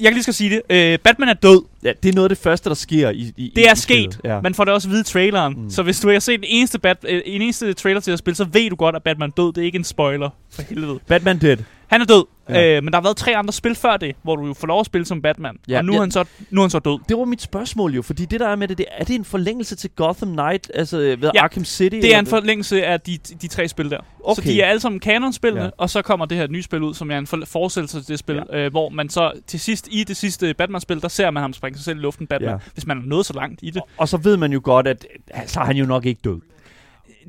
Jeg 0.00 0.04
kan 0.08 0.12
lige 0.14 0.22
skal 0.22 0.34
sige 0.34 0.50
det. 0.50 0.62
Øh, 0.70 0.98
Batman 0.98 1.28
er 1.28 1.32
død. 1.34 1.64
ja, 1.84 1.92
det 2.02 2.08
er 2.08 2.12
noget 2.12 2.24
af 2.24 2.28
det 2.28 2.38
første, 2.38 2.68
der 2.68 2.74
sker 2.74 3.10
i, 3.10 3.32
i 3.36 3.52
Det 3.56 3.62
i 3.62 3.64
er 3.64 3.74
spillet. 3.74 4.14
sket. 4.14 4.20
Ja. 4.24 4.40
Man 4.40 4.54
får 4.54 4.64
det 4.64 4.74
også 4.74 4.88
at 4.88 4.90
vide 4.90 5.00
i 5.00 5.04
traileren. 5.04 5.54
Mm. 5.62 5.70
Så 5.70 5.82
hvis 5.82 6.00
du 6.00 6.10
har 6.10 6.18
set 6.18 6.40
den 6.40 6.48
eneste, 6.48 6.78
bat, 6.78 6.96
øh, 7.08 7.22
en 7.26 7.42
eneste 7.42 7.72
trailer 7.72 8.00
til 8.00 8.10
at 8.10 8.18
spille, 8.18 8.36
så 8.36 8.44
ved 8.44 8.70
du 8.70 8.76
godt, 8.76 8.96
at 8.96 9.02
Batman 9.02 9.30
død. 9.30 9.52
Det 9.52 9.58
er 9.60 9.64
ikke 9.64 9.78
en 9.78 9.84
spoiler. 9.84 10.30
For 10.52 10.62
helvede. 10.62 10.98
Batman 11.06 11.38
Dead. 11.38 11.56
Han 11.86 12.00
er 12.00 12.04
død. 12.04 12.24
Ja. 12.48 12.76
Øh, 12.76 12.82
men 12.84 12.92
der 12.92 12.98
har 12.98 13.02
været 13.02 13.16
tre 13.16 13.36
andre 13.36 13.52
spil 13.52 13.74
før 13.74 13.96
det, 13.96 14.16
hvor 14.22 14.36
du 14.36 14.46
jo 14.46 14.54
får 14.54 14.66
lov 14.66 14.80
at 14.80 14.86
spille 14.86 15.04
som 15.04 15.22
Batman. 15.22 15.56
Ja, 15.68 15.78
og 15.78 15.84
nu, 15.84 15.92
ja. 15.92 15.96
er 15.96 16.00
han 16.00 16.10
så, 16.10 16.24
nu 16.50 16.60
er 16.60 16.64
han 16.64 16.70
så 16.70 16.78
død. 16.78 16.98
Det 17.08 17.16
var 17.18 17.24
mit 17.24 17.42
spørgsmål 17.42 17.94
jo, 17.94 18.02
fordi 18.02 18.24
det 18.24 18.40
der 18.40 18.48
er 18.48 18.56
med 18.56 18.68
det, 18.68 18.78
det 18.78 18.86
er 18.98 19.04
det 19.04 19.14
en 19.14 19.24
forlængelse 19.24 19.76
til 19.76 19.90
Gotham 19.96 20.28
Knight, 20.32 20.70
altså 20.74 20.96
ved 20.96 21.30
Ja, 21.34 21.42
Arkham 21.44 21.64
City? 21.64 21.94
Det 21.96 22.14
er 22.14 22.18
en 22.18 22.26
forlængelse 22.26 22.84
af 22.86 23.00
de, 23.00 23.18
de 23.42 23.48
tre 23.48 23.68
spil 23.68 23.90
der. 23.90 23.98
Okay. 24.24 24.42
Så 24.42 24.48
de 24.48 24.60
er 24.62 24.66
alle 24.66 24.80
sammen 24.80 25.00
kanonspillene, 25.00 25.64
Ja. 25.64 25.70
og 25.78 25.90
så 25.90 26.02
kommer 26.02 26.26
det 26.26 26.38
her 26.38 26.46
nye 26.46 26.62
spil 26.62 26.82
ud, 26.82 26.94
som 26.94 27.10
er 27.10 27.18
en 27.18 27.26
for- 27.26 27.42
fortsættelse 27.46 28.00
til 28.00 28.08
det 28.08 28.18
spil, 28.18 28.42
ja. 28.52 28.58
øh, 28.58 28.70
hvor 28.70 28.88
man 28.88 29.08
så 29.08 29.32
til 29.46 29.60
sidst 29.60 29.88
i 29.90 30.04
det 30.04 30.16
sidste 30.16 30.54
Batman-spil, 30.54 31.00
der 31.02 31.08
ser 31.08 31.30
man 31.30 31.40
ham 31.40 31.52
springe 31.52 31.76
sig 31.78 31.84
selv 31.84 31.98
i 31.98 32.00
luften, 32.00 32.26
Batman, 32.26 32.50
Ja. 32.50 32.56
hvis 32.74 32.86
man 32.86 32.98
er 32.98 33.02
nået 33.06 33.26
så 33.26 33.32
langt 33.32 33.60
i 33.62 33.70
det. 33.70 33.82
Og 33.96 34.08
så 34.08 34.16
ved 34.16 34.36
man 34.36 34.52
jo 34.52 34.60
godt, 34.64 34.86
at 34.86 35.06
øh, 35.36 35.40
så 35.46 35.60
er 35.60 35.64
han 35.64 35.76
jo 35.76 35.84
nok 35.86 36.06
ikke 36.06 36.20
død. 36.24 36.40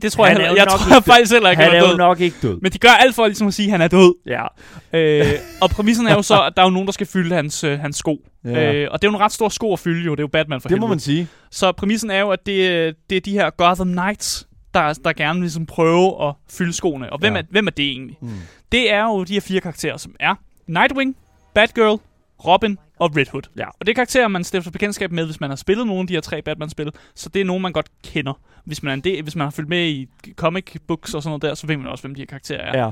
Det 0.02 0.12
tror 0.12 0.26
jeg, 0.26 0.36
Han 0.36 0.46
er 0.46 0.50
jo 0.50 0.56
jeg 0.56 0.66
nok 0.66 0.80
tror 0.80 1.00
faktisk 1.00 1.32
heller 1.34 1.50
ikke, 1.50 1.64
Han 1.64 1.72
han 1.72 1.82
er 1.82 1.86
er 1.86 1.90
død. 1.90 1.98
nok 1.98 2.20
ikke 2.20 2.36
død. 2.42 2.60
Men 2.62 2.72
de 2.72 2.78
gør 2.78 2.90
alt 2.90 3.16
for 3.16 3.26
ligesom 3.26 3.48
at 3.48 3.54
sige, 3.54 3.66
at 3.66 3.72
han 3.72 3.82
er 3.82 3.88
død. 3.88 4.14
Ja. 4.26 4.44
Øh, 4.94 5.26
og 5.62 5.70
præmissen 5.70 6.08
er 6.08 6.14
jo 6.14 6.22
så, 6.22 6.44
at 6.44 6.54
der 6.56 6.62
er 6.62 6.66
jo 6.68 6.72
nogen, 6.72 6.86
der 6.86 6.92
skal 6.94 7.08
fylde 7.08 7.36
hans, 7.36 7.64
øh, 7.64 7.80
hans 7.80 7.96
sko. 7.98 8.18
Ja. 8.46 8.74
Øh, 8.74 8.88
og 8.92 9.02
det 9.02 9.08
er 9.08 9.12
jo 9.12 9.16
en 9.16 9.22
ret 9.22 9.32
stor 9.32 9.50
sko 9.50 9.74
at 9.74 9.80
fylde, 9.80 10.06
jo. 10.06 10.12
Det 10.12 10.20
er 10.20 10.24
jo 10.24 10.28
Batman 10.28 10.62
for 10.62 10.70
Det 10.70 10.78
må 10.78 10.86
helvede. 10.86 10.90
man 10.96 11.00
sige. 11.00 11.28
Så 11.52 11.72
præmissen 11.72 12.12
er 12.12 12.20
jo, 12.20 12.30
at 12.30 12.46
det, 12.46 12.70
øh, 12.72 12.94
det 13.10 13.16
er 13.18 13.22
de 13.22 13.32
her 13.32 13.50
Gotham 13.50 13.88
Knights, 13.92 14.48
der, 14.74 14.94
der 14.94 15.14
gerne 15.14 15.34
vil 15.40 15.44
ligesom 15.44 15.66
prøve 15.66 16.28
at 16.28 16.34
fylde 16.52 16.74
skoene. 16.74 17.14
Og 17.14 17.20
hvem, 17.20 17.34
Ja. 17.34 17.40
er, 17.40 17.44
hvem 17.50 17.68
er 17.68 17.72
det 17.72 17.86
egentlig? 17.86 18.18
Mm. 18.22 18.30
Det 18.72 18.92
er 18.94 19.04
jo 19.04 19.24
de 19.24 19.34
her 19.34 19.42
fire 19.42 19.62
karakterer, 19.62 19.98
som 19.98 20.16
er 20.20 20.36
Nightwing, 20.68 21.16
Batgirl, 21.56 22.00
Robin 22.46 22.78
og 23.04 23.18
Red 23.18 23.26
Hood. 23.32 23.42
Ja. 23.58 23.68
Og 23.68 23.86
det 23.86 23.90
er 23.90 23.94
karakterer, 23.94 24.28
man 24.28 24.44
stifter 24.44 24.72
bekendtskab 24.72 25.12
med, 25.12 25.26
hvis 25.26 25.40
man 25.40 25.50
har 25.50 25.58
spillet 25.58 25.88
nogle 25.88 26.02
af 26.02 26.08
de 26.08 26.14
her 26.14 26.22
tre 26.22 26.42
Batman-spil. 26.42 26.92
Så 27.16 27.30
det 27.30 27.42
er 27.42 27.46
nogen, 27.46 27.62
man 27.62 27.72
godt 27.72 27.90
kender. 28.04 28.34
Hvis 28.66 28.84
man, 28.84 28.90
er 28.90 28.94
en 28.94 29.02
del, 29.02 29.24
hvis 29.24 29.36
man 29.36 29.46
har 29.46 29.52
fulgt 29.52 29.70
med 29.70 29.88
i 29.88 30.10
comic 30.36 30.76
books 30.88 31.14
og 31.14 31.24
sådan 31.24 31.30
noget 31.30 31.42
der, 31.42 31.56
så 31.56 31.68
ved 31.68 31.78
man 31.78 31.88
også, 31.88 32.04
hvem 32.04 32.16
de 32.16 32.22
her 32.22 32.26
karakterer 32.26 32.60
er. 32.60 32.86
Ja. 32.86 32.92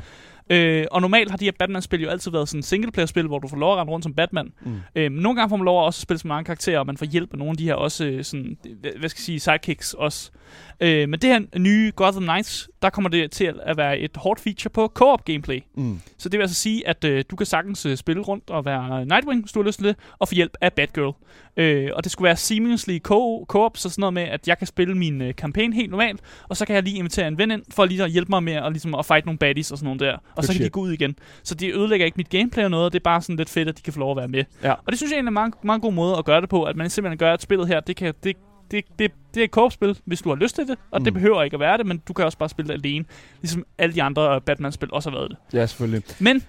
Øh, 0.51 0.85
og 0.91 1.01
normalt 1.01 1.29
har 1.29 1.37
de 1.37 1.45
her 1.45 1.51
Batman-spil 1.59 2.01
jo 2.01 2.09
altid 2.09 2.31
været 2.31 2.49
sådan 2.49 2.63
singleplayer-spil, 2.63 3.27
hvor 3.27 3.39
du 3.39 3.47
får 3.47 3.57
lov 3.57 3.73
at 3.73 3.79
rende 3.79 3.91
rundt 3.91 4.03
som 4.03 4.13
Batman. 4.13 4.53
Mm. 4.61 4.75
Øh, 4.95 5.11
nogle 5.11 5.35
gange 5.35 5.49
får 5.49 5.57
man 5.57 5.65
lov 5.65 5.81
at 5.81 5.85
også 5.85 6.01
spille 6.01 6.19
så 6.19 6.27
mange 6.27 6.45
karakterer, 6.45 6.79
og 6.79 6.85
man 6.85 6.97
får 6.97 7.05
hjælp 7.05 7.33
af 7.33 7.37
nogle 7.37 7.51
af 7.51 7.57
de 7.57 7.63
her 7.63 7.73
også, 7.73 8.05
øh, 8.05 8.23
sådan, 8.23 8.57
hvad 8.81 8.91
hvad 8.99 9.09
skal 9.09 9.19
jeg 9.19 9.25
sige, 9.25 9.39
sidekicks 9.39 9.93
også. 9.93 10.31
Øh, 10.79 11.09
men 11.09 11.19
det 11.19 11.29
her 11.29 11.59
nye 11.59 11.91
Gotham 11.95 12.23
Knights, 12.23 12.69
der 12.81 12.89
kommer 12.89 13.09
det 13.09 13.31
til 13.31 13.53
at 13.63 13.77
være 13.77 13.99
et 13.99 14.17
hårdt 14.17 14.39
feature 14.39 14.69
på 14.69 14.91
co-op 14.93 15.25
gameplay. 15.25 15.59
Mm. 15.75 16.01
Så 16.17 16.29
det 16.29 16.37
vil 16.37 16.43
altså 16.43 16.55
sige, 16.55 16.87
at 16.87 17.03
øh, 17.03 17.23
du 17.31 17.35
kan 17.35 17.45
sagtens 17.45 17.85
øh, 17.85 17.97
spille 17.97 18.21
rundt 18.21 18.49
og 18.49 18.65
være 18.65 19.05
Nightwing, 19.05 19.41
hvis 19.41 19.51
du 19.51 19.59
har 19.61 19.67
lyst 19.67 19.79
til 19.79 19.87
det, 19.87 19.95
og 20.19 20.27
få 20.27 20.35
hjælp 20.35 20.57
af 20.61 20.73
Batgirl. 20.73 21.15
Øh, 21.57 21.89
og 21.95 22.03
det 22.03 22.11
skulle 22.11 22.25
være 22.25 22.35
seamlessly 22.35 22.97
co- 22.97 23.45
co-op, 23.47 23.77
så 23.77 23.89
sådan 23.89 24.01
noget 24.01 24.13
med, 24.13 24.23
at 24.23 24.47
jeg 24.47 24.57
kan 24.57 24.67
spille 24.67 24.95
min 24.95 25.21
øh, 25.21 25.33
campaign 25.33 25.73
helt 25.73 25.91
normalt, 25.91 26.21
og 26.49 26.57
så 26.57 26.65
kan 26.65 26.75
jeg 26.75 26.83
lige 26.83 26.97
invitere 26.97 27.27
en 27.27 27.37
ven 27.37 27.51
ind, 27.51 27.63
for 27.69 27.85
lige 27.85 28.03
at 28.03 28.11
hjælpe 28.11 28.29
mig 28.29 28.43
med 28.43 28.53
at, 28.53 28.71
ligesom, 28.71 28.95
at 28.95 29.05
fight 29.05 29.25
nogle 29.25 29.37
baddies 29.37 29.71
og 29.71 29.77
sådan 29.77 29.85
noget 29.85 29.99
der. 29.99 30.13
Og 30.13 30.21
Good 30.35 30.43
så 30.43 30.51
kan 30.51 30.59
de 30.59 30.63
shit. 30.63 30.71
gå 30.71 30.81
ud 30.81 30.91
igen. 30.91 31.15
Så 31.43 31.55
det 31.55 31.75
ødelægger 31.75 32.05
ikke 32.05 32.17
mit 32.17 32.29
gameplay 32.29 32.63
og 32.63 32.71
noget, 32.71 32.93
det 32.93 32.99
er 32.99 33.03
bare 33.03 33.21
sådan 33.21 33.35
lidt 33.35 33.49
fedt, 33.49 33.69
at 33.69 33.77
de 33.77 33.81
kan 33.81 33.93
få 33.93 33.99
lov 33.99 34.11
at 34.11 34.17
være 34.17 34.27
med. 34.27 34.43
Ja. 34.63 34.71
Og 34.71 34.83
det 34.89 34.97
synes 34.97 35.11
jeg 35.11 35.15
egentlig 35.15 35.27
er 35.27 35.29
en 35.29 35.51
meget, 35.51 35.63
meget 35.63 35.81
god 35.81 35.93
måde 35.93 36.17
at 36.17 36.25
gøre 36.25 36.41
det 36.41 36.49
på, 36.49 36.63
at 36.63 36.75
man 36.75 36.89
simpelthen 36.89 37.17
gør, 37.17 37.33
at 37.33 37.41
spillet 37.41 37.67
her, 37.67 37.79
det 37.79 37.95
kan... 37.95 38.13
Det, 38.23 38.35
det, 38.71 38.85
det, 38.99 39.11
det 39.33 39.39
er 39.39 39.43
et 39.43 39.49
co-op-spil, 39.49 39.97
hvis 40.05 40.21
du 40.21 40.29
har 40.29 40.35
lyst 40.35 40.55
til 40.55 40.67
det, 40.67 40.77
og 40.91 40.99
mm. 40.99 41.03
det 41.03 41.13
behøver 41.13 41.43
ikke 41.43 41.53
at 41.53 41.59
være 41.59 41.77
det, 41.77 41.85
men 41.85 41.97
du 42.07 42.13
kan 42.13 42.25
også 42.25 42.37
bare 42.37 42.49
spille 42.49 42.67
det 42.67 42.73
alene, 42.73 43.05
ligesom 43.41 43.65
alle 43.77 43.95
de 43.95 44.03
andre 44.03 44.41
Batman-spil 44.41 44.89
også 44.91 45.09
har 45.09 45.17
været 45.17 45.31
det. 45.31 45.37
Ja, 45.53 45.65
selvfølgelig. 45.65 46.03
Men 46.19 46.43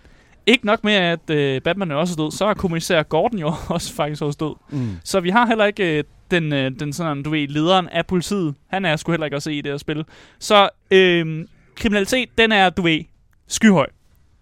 ikke 0.46 0.66
nok 0.66 0.84
med, 0.84 0.92
at 0.92 1.30
øh, 1.30 1.60
Batman 1.60 1.90
er 1.90 1.94
også 1.94 2.14
død, 2.14 2.30
så 2.30 2.44
er 2.44 2.54
kommissær 2.54 3.02
Gordon 3.02 3.38
jo 3.38 3.46
også 3.68 3.94
faktisk 3.94 4.22
også 4.22 4.36
død. 4.40 4.78
Mm. 4.78 4.96
Så 5.04 5.20
vi 5.20 5.30
har 5.30 5.46
heller 5.46 5.64
ikke 5.64 5.98
øh, 5.98 6.04
den, 6.30 6.52
øh, 6.52 6.70
den 6.80 6.92
sådan, 6.92 7.22
du 7.22 7.30
ved, 7.30 7.48
lederen 7.48 7.88
af 7.88 8.06
politiet. 8.06 8.54
Han 8.66 8.84
er 8.84 8.96
sgu 8.96 9.12
heller 9.12 9.24
ikke 9.24 9.36
også 9.36 9.50
i 9.50 9.60
det 9.60 9.72
her 9.72 9.78
spil. 9.78 10.04
Så 10.38 10.68
øh, 10.90 11.46
kriminalitet, 11.74 12.28
den 12.38 12.52
er, 12.52 12.70
du 12.70 12.82
ved, 12.82 13.00
skyhøj. 13.46 13.86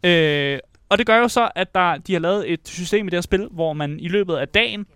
Øh, 0.05 0.59
og 0.89 0.99
det 0.99 1.07
gør 1.07 1.17
jo 1.17 1.29
så, 1.29 1.49
at 1.55 1.75
der, 1.75 1.97
de 1.97 2.13
har 2.13 2.21
lavet 2.21 2.53
et 2.53 2.61
system 2.65 3.07
i 3.07 3.11
det 3.11 3.17
her 3.17 3.21
spil, 3.21 3.49
hvor 3.51 3.73
man 3.73 4.01
i 4.01 4.09
løbet 4.09 4.37
af 4.37 4.49
dagen, 4.49 4.87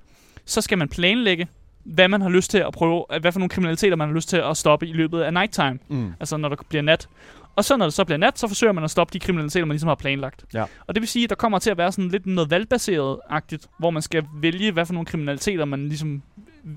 så 0.45 0.61
skal 0.61 0.79
man 0.79 0.89
planlægge, 0.89 1.49
hvad 1.85 2.09
man 2.09 2.21
har 2.21 2.29
lyst 2.29 2.51
til 2.51 2.59
at 2.59 2.73
prøve, 2.73 3.05
hvad 3.21 3.33
for 3.33 3.39
nogle 3.39 3.49
kriminaliteter 3.49 3.97
man 3.97 4.09
har 4.09 4.15
lyst 4.15 4.29
til 4.29 4.37
at 4.37 4.57
stoppe 4.57 4.87
i 4.87 4.93
løbet 4.93 5.21
af 5.21 5.33
nighttime. 5.33 5.79
Mm. 5.89 6.13
Altså 6.21 6.37
når 6.37 6.49
der 6.49 6.57
bliver 6.69 6.83
nat. 6.83 7.09
Og 7.57 7.65
så 7.65 7.77
når 7.77 7.87
det 7.87 7.95
så 7.95 8.05
bliver 8.05 8.19
nat, 8.19 8.39
så 8.39 8.49
forsøger 8.49 8.73
man 8.73 8.85
at 8.85 8.91
stoppe 8.91 9.13
de 9.13 9.19
kriminaliteter, 9.19 9.65
man 9.67 9.75
ligesom 9.75 9.89
har 9.89 9.95
planlagt. 9.95 10.45
Ja. 10.55 10.65
Og 10.87 10.95
det 10.95 11.01
vil 11.01 11.09
sige, 11.09 11.25
at 11.25 11.31
der 11.31 11.37
kommer 11.37 11.59
til 11.59 11.71
at 11.71 11.79
være 11.79 11.93
sådan 11.93 12.09
lidt 12.11 12.27
noget 12.27 12.51
valgbaseret-agtigt, 12.51 13.67
hvor 13.79 13.91
man 13.91 14.03
skal 14.03 14.25
vælge, 14.35 14.73
hvad 14.73 14.87
for 14.87 14.93
nogle 14.93 15.07
kriminaliteter 15.07 15.65
man 15.65 15.89
ligesom 15.89 16.23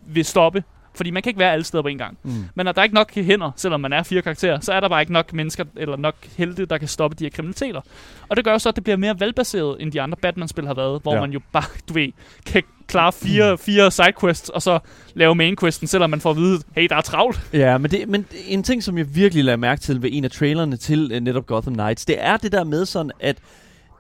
vil 0.08 0.26
stoppe. 0.26 0.64
Fordi 0.96 1.12
man 1.12 1.24
kan 1.24 1.30
ikke 1.30 1.40
være 1.40 1.52
alle 1.52 1.64
steder 1.64 1.82
på 1.82 1.88
en 1.88 1.98
gang. 1.98 2.18
Mm. 2.24 2.32
Men 2.56 2.66
når 2.66 2.72
der 2.72 2.80
er 2.82 2.84
ikke 2.84 2.96
nok 2.96 3.14
hænder, 3.16 3.52
selvom 3.56 3.82
man 3.82 3.94
er 3.94 4.04
fire 4.04 4.22
karakterer, 4.22 4.60
så 4.60 4.74
er 4.74 4.80
der 4.80 4.90
bare 4.90 5.02
ikke 5.02 5.14
nok 5.14 5.34
mennesker 5.34 5.64
eller 5.76 5.98
nok 5.98 6.16
helte, 6.38 6.66
der 6.66 6.78
kan 6.78 6.88
stoppe 6.88 7.18
de 7.18 7.24
her 7.24 7.30
kriminaliteter. 7.32 7.82
Og 8.30 8.36
det 8.36 8.46
gør 8.46 8.52
jo 8.52 8.60
så, 8.60 8.70
at 8.70 8.76
det 8.76 8.84
bliver 8.84 8.98
mere 8.98 9.20
valgbaseret, 9.20 9.82
end 9.82 9.92
de 9.92 10.02
andre 10.02 10.18
Batman-spil 10.22 10.68
har 10.68 10.74
været, 10.74 11.02
hvor 11.02 11.14
Ja. 11.16 11.22
man 11.22 11.32
jo 11.32 11.40
bare, 11.52 11.64
du 11.90 11.94
ved, 11.94 12.12
kan 12.46 12.64
klare 12.88 13.12
fire, 13.14 13.58
fire 13.58 13.92
sidequests, 13.92 14.50
og 14.50 14.62
så 14.62 14.80
lave 15.14 15.36
mainquesten, 15.36 15.88
selvom 15.88 16.10
man 16.10 16.22
får 16.22 16.30
at 16.32 16.38
vide, 16.38 16.60
hey, 16.76 16.88
der 16.90 16.96
er 16.96 17.02
travlt. 17.02 17.40
Ja, 17.54 17.78
men, 17.78 17.92
det, 17.92 18.08
men 18.08 18.26
en 18.48 18.64
ting, 18.64 18.84
som 18.84 18.98
jeg 18.98 19.16
virkelig 19.16 19.44
lader 19.44 19.58
mærke 19.58 19.82
til 19.82 20.02
ved 20.02 20.10
en 20.14 20.24
af 20.24 20.32
trailerne 20.32 20.78
til 20.78 21.12
uh, 21.16 21.20
netop 21.20 21.46
Gotham 21.46 21.74
Knights, 21.74 22.06
det 22.06 22.16
er 22.20 22.38
det 22.38 22.52
der 22.52 22.64
med 22.64 22.86
sådan, 22.86 23.12
at 23.20 23.38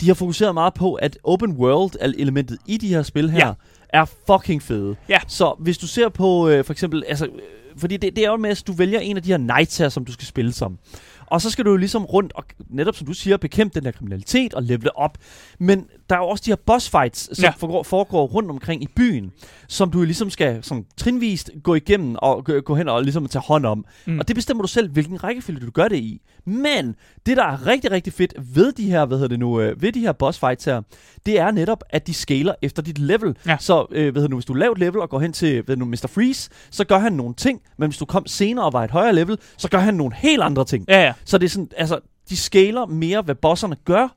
de 0.01 0.07
har 0.07 0.13
fokuseret 0.13 0.53
meget 0.53 0.73
på, 0.73 0.93
at 0.93 1.17
open 1.23 1.51
world-elementet 1.51 2.57
i 2.67 2.77
de 2.77 2.87
her 2.87 3.03
spil 3.03 3.29
her, 3.29 3.47
Ja. 3.47 3.53
er 3.89 4.05
fucking 4.27 4.61
fede. 4.63 4.95
Ja. 5.09 5.17
Så 5.27 5.55
hvis 5.59 5.77
du 5.77 5.87
ser 5.87 6.09
på, 6.09 6.49
øh, 6.49 6.65
for 6.65 6.73
eksempel, 6.73 7.03
altså, 7.07 7.25
øh, 7.25 7.31
fordi 7.77 7.97
det, 7.97 8.15
det 8.15 8.25
er 8.25 8.29
jo 8.29 8.37
med, 8.37 8.49
at 8.49 8.63
du 8.67 8.71
vælger 8.73 8.99
en 8.99 9.17
af 9.17 9.23
de 9.23 9.29
her 9.29 9.37
knights 9.37 9.77
her, 9.77 9.89
som 9.89 10.05
du 10.05 10.11
skal 10.13 10.27
spille 10.27 10.53
som. 10.53 10.77
Og 11.27 11.41
så 11.41 11.49
skal 11.49 11.65
du 11.65 11.69
jo 11.71 11.77
ligesom 11.77 12.05
rundt 12.05 12.33
og, 12.35 12.43
netop 12.69 12.95
som 12.95 13.07
du 13.07 13.13
siger, 13.13 13.37
bekæmpe 13.37 13.75
den 13.79 13.85
der 13.85 13.91
kriminalitet 13.91 14.53
og 14.53 14.63
levele 14.63 14.97
op. 14.97 15.17
Men 15.59 15.85
der 16.09 16.15
er 16.15 16.19
jo 16.19 16.27
også 16.27 16.43
de 16.45 16.51
her 16.51 16.55
boss 16.65 16.89
fights, 16.89 17.37
som 17.37 17.43
Ja. 17.43 17.49
foregår, 17.57 17.83
foregår 17.83 18.25
rundt 18.27 18.49
omkring 18.51 18.83
i 18.83 18.87
byen, 18.95 19.31
som 19.67 19.91
du 19.91 20.03
ligesom 20.03 20.29
skal 20.29 20.63
sådan, 20.63 20.85
trinvist 20.97 21.51
gå 21.63 21.75
igennem 21.75 22.15
og 22.21 22.45
gå, 22.45 22.59
gå 22.59 22.75
hen 22.75 22.89
og 22.89 23.03
ligesom 23.03 23.27
tage 23.27 23.43
hånd 23.47 23.65
om. 23.65 23.85
Mm. 24.05 24.19
Og 24.19 24.27
det 24.27 24.35
bestemmer 24.35 24.61
du 24.63 24.67
selv, 24.67 24.89
hvilken 24.91 25.23
rækkefølge 25.23 25.59
du 25.65 25.71
gør 25.71 25.87
det 25.87 25.97
i. 25.97 26.21
Men 26.45 26.95
det, 27.25 27.37
der 27.37 27.43
er 27.43 27.67
rigtig, 27.67 27.91
rigtig 27.91 28.13
fedt 28.13 28.33
ved 28.55 28.71
de 28.71 28.85
her, 28.91 29.05
hvad 29.05 29.17
hedder 29.17 29.27
det 29.29 29.39
nu, 29.39 29.61
øh, 29.61 29.81
ved 29.81 29.91
de 29.91 29.99
her 29.99 30.11
boss 30.11 30.39
fights 30.39 30.65
her, 30.65 30.81
det 31.25 31.39
er 31.39 31.51
netop, 31.51 31.83
at 31.89 32.07
de 32.07 32.13
scaler 32.13 32.53
efter 32.61 32.81
dit 32.81 32.97
level. 32.97 33.37
Ja. 33.45 33.57
Så 33.59 33.85
øh, 33.91 34.11
hvad 34.11 34.21
hedder 34.21 34.27
nu, 34.29 34.35
hvis 34.35 34.45
du 34.45 34.53
er 34.53 34.57
lavt 34.57 34.79
level 34.79 35.01
og 35.01 35.09
går 35.09 35.19
hen 35.19 35.33
til 35.33 35.61
hvad 35.61 35.75
nu, 35.75 35.85
Mr. 35.85 36.07
Freeze, 36.13 36.49
så 36.71 36.83
gør 36.85 36.99
han 36.99 37.13
nogle 37.13 37.33
ting, 37.33 37.61
men 37.77 37.89
hvis 37.89 37.97
du 37.97 38.05
kom 38.05 38.25
senere 38.27 38.65
og 38.65 38.73
var 38.73 38.83
et 38.83 38.91
højere 38.91 39.15
level, 39.15 39.37
så 39.57 39.69
gør 39.69 39.79
han 39.79 39.93
nogle 39.93 40.15
helt 40.15 40.41
andre 40.41 40.65
ting. 40.65 40.85
Ja, 40.87 41.03
ja. 41.03 41.13
Så 41.25 41.37
det 41.37 41.45
er 41.45 41.49
sådan, 41.49 41.69
altså, 41.77 41.99
de 42.29 42.37
scaler 42.37 42.85
mere, 42.85 43.21
hvad 43.21 43.35
bosserne 43.35 43.75
gør, 43.85 44.07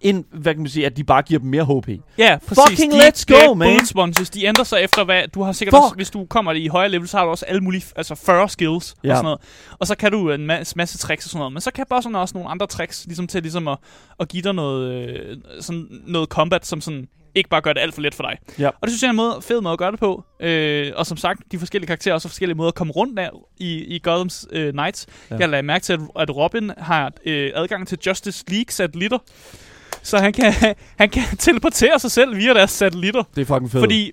end, 0.00 0.24
hvad 0.32 0.54
kan 0.54 0.62
man 0.62 0.70
sige, 0.70 0.86
at 0.86 0.96
de 0.96 1.04
bare 1.04 1.22
giver 1.22 1.40
dem 1.40 1.50
mere 1.50 1.64
HP. 1.64 1.88
Ja, 2.18 2.38
præcis. 2.48 2.64
Fucking 2.68 2.92
de, 2.92 3.08
let's 3.08 3.24
go, 3.28 3.54
man. 3.54 3.68
bullet 3.68 3.88
sponges. 3.88 4.30
De 4.30 4.44
ændrer 4.44 4.64
sig 4.64 4.80
efter, 4.82 5.04
hvad 5.04 5.28
du 5.28 5.42
har 5.42 5.52
sikkert 5.52 5.72
Fuck. 5.72 5.82
også, 5.84 5.94
hvis 5.94 6.10
du 6.10 6.24
kommer 6.26 6.52
i 6.52 6.66
højere 6.66 6.88
level, 6.90 7.08
så 7.08 7.16
har 7.16 7.24
du 7.24 7.30
også 7.30 7.44
alle 7.46 7.60
mulige, 7.60 7.84
altså 7.96 8.14
40 8.14 8.48
skills 8.48 8.94
Ja. 9.04 9.10
og 9.10 9.16
sådan 9.16 9.24
noget. 9.24 9.40
Og 9.78 9.86
så 9.86 9.94
kan 9.94 10.12
du 10.12 10.30
en 10.30 10.46
masse, 10.46 10.76
masse 10.76 10.98
tricks 10.98 11.24
og 11.26 11.30
sådan 11.30 11.38
noget. 11.38 11.52
Men 11.52 11.60
så 11.60 11.70
kan 11.70 11.86
bosserne 11.90 12.18
også 12.18 12.34
nogle 12.34 12.50
andre 12.50 12.66
tricks, 12.66 13.04
ligesom 13.06 13.26
til 13.26 13.42
ligesom 13.42 13.68
at, 13.68 13.78
at 14.20 14.28
give 14.28 14.42
dig 14.42 14.52
noget, 14.54 14.92
øh, 15.08 15.36
sådan 15.60 15.86
noget 16.06 16.28
combat, 16.28 16.66
som 16.66 16.80
sådan 16.80 17.08
ikke 17.34 17.50
bare 17.50 17.60
gør 17.60 17.72
det 17.72 17.80
alt 17.80 17.94
for 17.94 18.02
let 18.02 18.14
for 18.14 18.22
dig. 18.22 18.38
Ja. 18.58 18.68
Og 18.68 18.74
det 18.82 18.90
synes 18.90 19.02
jeg 19.02 19.08
er 19.08 19.10
en 19.10 19.16
måde, 19.16 19.38
fed 19.42 19.60
måde 19.60 19.72
at 19.72 19.78
gøre 19.78 19.90
det 19.92 20.00
på. 20.00 20.24
Øh, 20.40 20.92
og 20.96 21.06
som 21.06 21.16
sagt, 21.16 21.42
de 21.52 21.58
forskellige 21.58 21.86
karakterer 21.86 22.12
har 22.12 22.16
også 22.16 22.28
forskellige 22.28 22.56
måder 22.56 22.68
at 22.68 22.74
komme 22.74 22.92
rundt 22.92 23.18
af 23.18 23.30
i, 23.56 23.96
i 23.96 24.00
Gotham's 24.08 24.46
øh, 24.52 24.72
Knights. 24.72 25.06
Ja. 25.30 25.36
Jeg 25.36 25.48
lagde 25.48 25.62
mærke 25.62 25.82
til, 25.82 25.92
at, 25.92 26.00
at 26.16 26.36
Robin 26.36 26.70
har 26.78 27.12
øh, 27.26 27.50
adgang 27.54 27.88
til 27.88 27.98
Justice 28.06 28.44
League 28.48 28.70
satellitter. 28.70 29.18
Så 30.02 30.18
han 30.18 30.32
kan, 30.32 30.52
han 31.00 31.10
kan 31.10 31.22
teleportere 31.38 31.98
sig 31.98 32.10
selv 32.10 32.36
via 32.36 32.54
deres 32.54 32.70
satellitter. 32.70 33.22
Det 33.36 33.42
er 33.42 33.46
fucking 33.46 33.70
fedt. 33.70 33.82
Fordi 33.82 34.12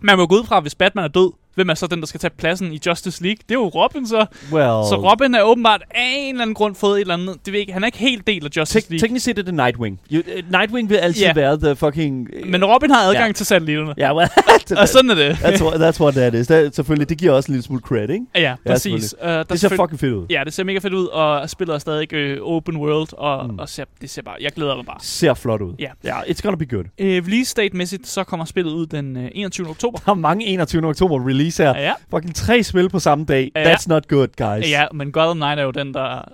man 0.00 0.18
må 0.18 0.26
gå 0.26 0.34
ud 0.34 0.44
fra, 0.44 0.60
hvis 0.60 0.74
Batman 0.74 1.04
er 1.04 1.08
død, 1.08 1.32
hvem 1.58 1.68
er 1.68 1.74
så 1.74 1.86
den, 1.86 2.00
der 2.00 2.06
skal 2.06 2.20
tage 2.20 2.30
pladsen 2.38 2.72
i 2.72 2.80
Justice 2.86 3.22
League? 3.22 3.36
Det 3.48 3.54
er 3.54 3.58
jo 3.58 3.68
Robin 3.68 4.06
så. 4.06 4.26
well, 4.52 4.64
Så 4.66 5.08
Robin 5.10 5.34
er 5.34 5.42
åbenbart 5.42 5.82
af 5.90 6.14
en 6.16 6.34
eller 6.34 6.42
anden 6.42 6.54
grund 6.54 6.74
fået 6.74 6.96
et 6.96 7.00
eller 7.00 7.14
andet. 7.14 7.36
Det 7.46 7.52
ved 7.52 7.60
ikke. 7.60 7.72
Han 7.72 7.82
er 7.82 7.86
ikke 7.86 7.98
helt 7.98 8.26
del 8.26 8.44
af 8.44 8.48
Justice 8.56 8.78
Tek- 8.78 8.90
League. 8.90 8.98
teknisk 9.00 9.24
set 9.24 9.38
er 9.38 9.42
det 9.42 9.54
Nightwing. 9.54 10.00
You, 10.12 10.18
uh, 10.20 10.50
Nightwing 10.52 10.90
vil 10.90 10.96
altid 10.96 11.22
Ja. 11.22 11.32
være 11.34 11.58
the 11.58 11.76
fucking... 11.76 12.28
øh, 12.32 12.46
Men 12.46 12.64
Robin 12.64 12.90
har 12.90 13.02
adgang 13.02 13.26
Ja. 13.26 13.32
til 13.32 13.46
satellitterne. 13.46 13.94
Ja, 13.98 14.16
well, 14.16 14.28
Og 14.82 14.88
sådan 14.88 15.10
er 15.10 15.14
det. 15.14 15.30
that's, 15.32 15.64
what, 15.64 15.74
that's 15.80 16.00
what 16.00 16.14
that 16.14 16.34
is. 16.34 16.46
Det, 16.46 16.74
selvfølgelig, 16.74 17.08
det 17.08 17.18
giver 17.18 17.32
også 17.32 17.46
en 17.48 17.52
lille 17.54 17.62
smule 17.64 17.80
credit, 17.82 18.10
ikke? 18.10 18.24
Ja, 18.34 18.54
præcis. 18.66 18.82
selvfølgelig. 18.82 19.10
Uh, 19.22 19.28
der 19.28 19.42
Det 19.42 19.60
ser 19.60 19.68
fucking 19.68 20.00
fedt 20.00 20.12
ud. 20.14 20.26
Ja, 20.30 20.42
det 20.44 20.52
ser 20.54 20.64
mega 20.64 20.78
fedt 20.78 20.94
ud, 20.94 21.06
og 21.06 21.50
spillet 21.50 21.74
er 21.74 21.78
stadig 21.78 22.12
øh, 22.12 22.38
open 22.42 22.76
world, 22.76 23.08
og, 23.18 23.50
Mm. 23.50 23.58
og 23.58 23.68
ser, 23.68 23.84
det 24.00 24.10
ser 24.10 24.22
bare, 24.22 24.34
jeg 24.40 24.52
glæder 24.52 24.76
mig 24.76 24.86
bare. 24.86 24.96
Ser 25.02 25.34
flot 25.34 25.60
ud. 25.62 25.72
Ja. 25.78 25.88
Ja, 26.04 26.20
it's 26.20 26.40
gonna 26.42 26.56
be 26.56 26.66
good. 26.66 26.84
Øh, 26.98 27.22
release 27.26 27.54
date-mæssigt, 27.56 28.08
så 28.08 28.24
kommer 28.24 28.44
spillet 28.46 28.72
ud 28.72 28.86
den 28.86 29.16
øh, 29.16 29.28
21. 29.34 29.68
oktober. 29.68 29.98
Der 30.06 30.10
er 30.10 30.14
mange 30.16 30.46
21. 30.46 30.84
oktober 30.86 31.26
release 31.28 31.47
her. 31.56 31.76
Ja. 31.78 31.92
Fucking 32.10 32.34
tre 32.34 32.62
spil 32.62 32.88
på 32.88 32.98
samme 32.98 33.24
dag. 33.24 33.50
Ja. 33.56 33.74
That's 33.74 33.84
not 33.86 34.08
good, 34.08 34.28
guys. 34.36 34.70
Ja, 34.70 34.84
men 34.94 35.12
Gotham 35.12 35.36
Knight 35.36 35.58
er 35.58 35.62
jo 35.62 35.70
den, 35.70 35.94
der... 35.94 36.24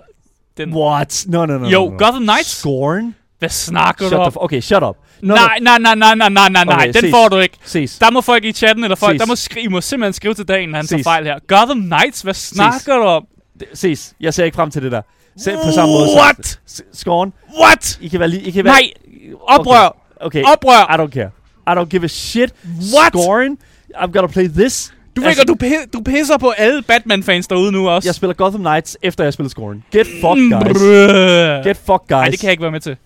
Den, 0.57 0.73
What? 0.73 1.25
No, 1.27 1.45
no, 1.45 1.57
no. 1.57 1.67
Jo, 1.67 1.85
no, 1.85 1.91
no. 1.91 1.97
Gotham 2.05 2.21
Knights? 2.21 2.49
Scorn? 2.49 3.15
Hvad 3.39 3.49
snakker 3.49 4.07
Shut 4.07 4.11
du 4.11 4.17
om? 4.17 4.31
okay, 4.35 4.61
shut 4.61 4.83
up. 4.83 4.95
No, 5.21 5.35
nej, 5.35 5.57
nej, 5.61 5.77
nej, 5.79 5.95
nej, 5.95 6.15
nej, 6.15 6.29
nej, 6.29 6.49
nej, 6.49 6.63
nej, 6.65 6.75
Okay, 6.75 6.85
den 6.93 7.01
ses. 7.01 7.11
får 7.11 7.29
du 7.29 7.37
ikke. 7.37 7.57
Ses. 7.65 7.99
Der 7.99 8.11
må 8.11 8.21
folk 8.21 8.45
i 8.45 8.51
chatten, 8.51 8.83
eller 8.83 8.95
folk, 8.95 9.13
Ses. 9.13 9.19
der 9.21 9.27
må 9.27 9.33
skri- 9.35 9.63
I 9.63 9.67
må 9.67 9.81
simpelthen 9.81 10.13
skrive 10.13 10.33
til 10.33 10.47
dagen, 10.47 10.73
han 10.73 10.87
tager 10.87 10.97
Ses. 10.99 11.03
fejl 11.03 11.23
her. 11.25 11.39
Gotham 11.47 11.81
Knights, 11.81 12.21
hvad 12.21 12.33
snakker 12.33 12.95
du 12.95 13.03
om? 13.03 13.25
Ses. 13.73 14.13
Jeg 14.19 14.33
ser 14.33 14.43
ikke 14.45 14.55
frem 14.55 14.71
til 14.71 14.83
det 14.83 14.91
der. 14.91 15.01
Se, 15.37 15.51
på 15.65 15.71
samme 15.71 15.93
måde. 15.93 16.07
What? 16.17 16.59
Scorn? 16.93 17.33
What? 17.61 17.97
I 18.01 18.07
kan 18.07 18.19
være 18.19 18.29
lige... 18.29 18.41
I 18.41 18.51
kan 18.51 18.65
være, 18.65 18.73
Nej, 18.73 18.91
oprør. 19.47 19.97
Okay. 20.21 20.43
Oprør. 20.43 20.95
I 20.95 21.01
don't 21.05 21.11
care. 21.11 21.29
I 21.67 21.79
don't 21.81 21.89
give 21.89 22.03
a 22.03 22.07
shit. 22.07 22.53
What? 22.65 23.13
Scorn? 23.13 23.57
I'm 23.95 24.11
gonna 24.11 24.27
play 24.27 24.47
this. 24.47 24.93
Du 25.15 25.21
ved 25.21 25.29
ikke, 25.29 25.41
du, 25.41 25.55
du 25.93 26.03
pisser 26.03 26.37
på 26.37 26.49
alle 26.49 26.81
Batman-fans 26.81 27.47
derude 27.47 27.71
nu 27.71 27.89
også. 27.89 28.07
Jeg 28.07 28.15
spiller 28.15 28.33
Gotham 28.33 28.61
Knights, 28.61 28.97
efter 29.01 29.23
jeg 29.23 29.33
spiller 29.33 29.49
Scorn. 29.49 29.83
Get 29.91 30.07
fucked, 30.07 30.49
guys. 30.51 30.81
Brrr. 30.81 31.63
Get 31.63 31.77
fucked, 31.77 32.07
guys. 32.07 32.09
Nej, 32.09 32.29
det 32.29 32.39
kan 32.39 32.47
jeg 32.47 32.51
ikke 32.51 32.61
være 32.63 32.71
med 32.71 32.79
til. 32.79 32.97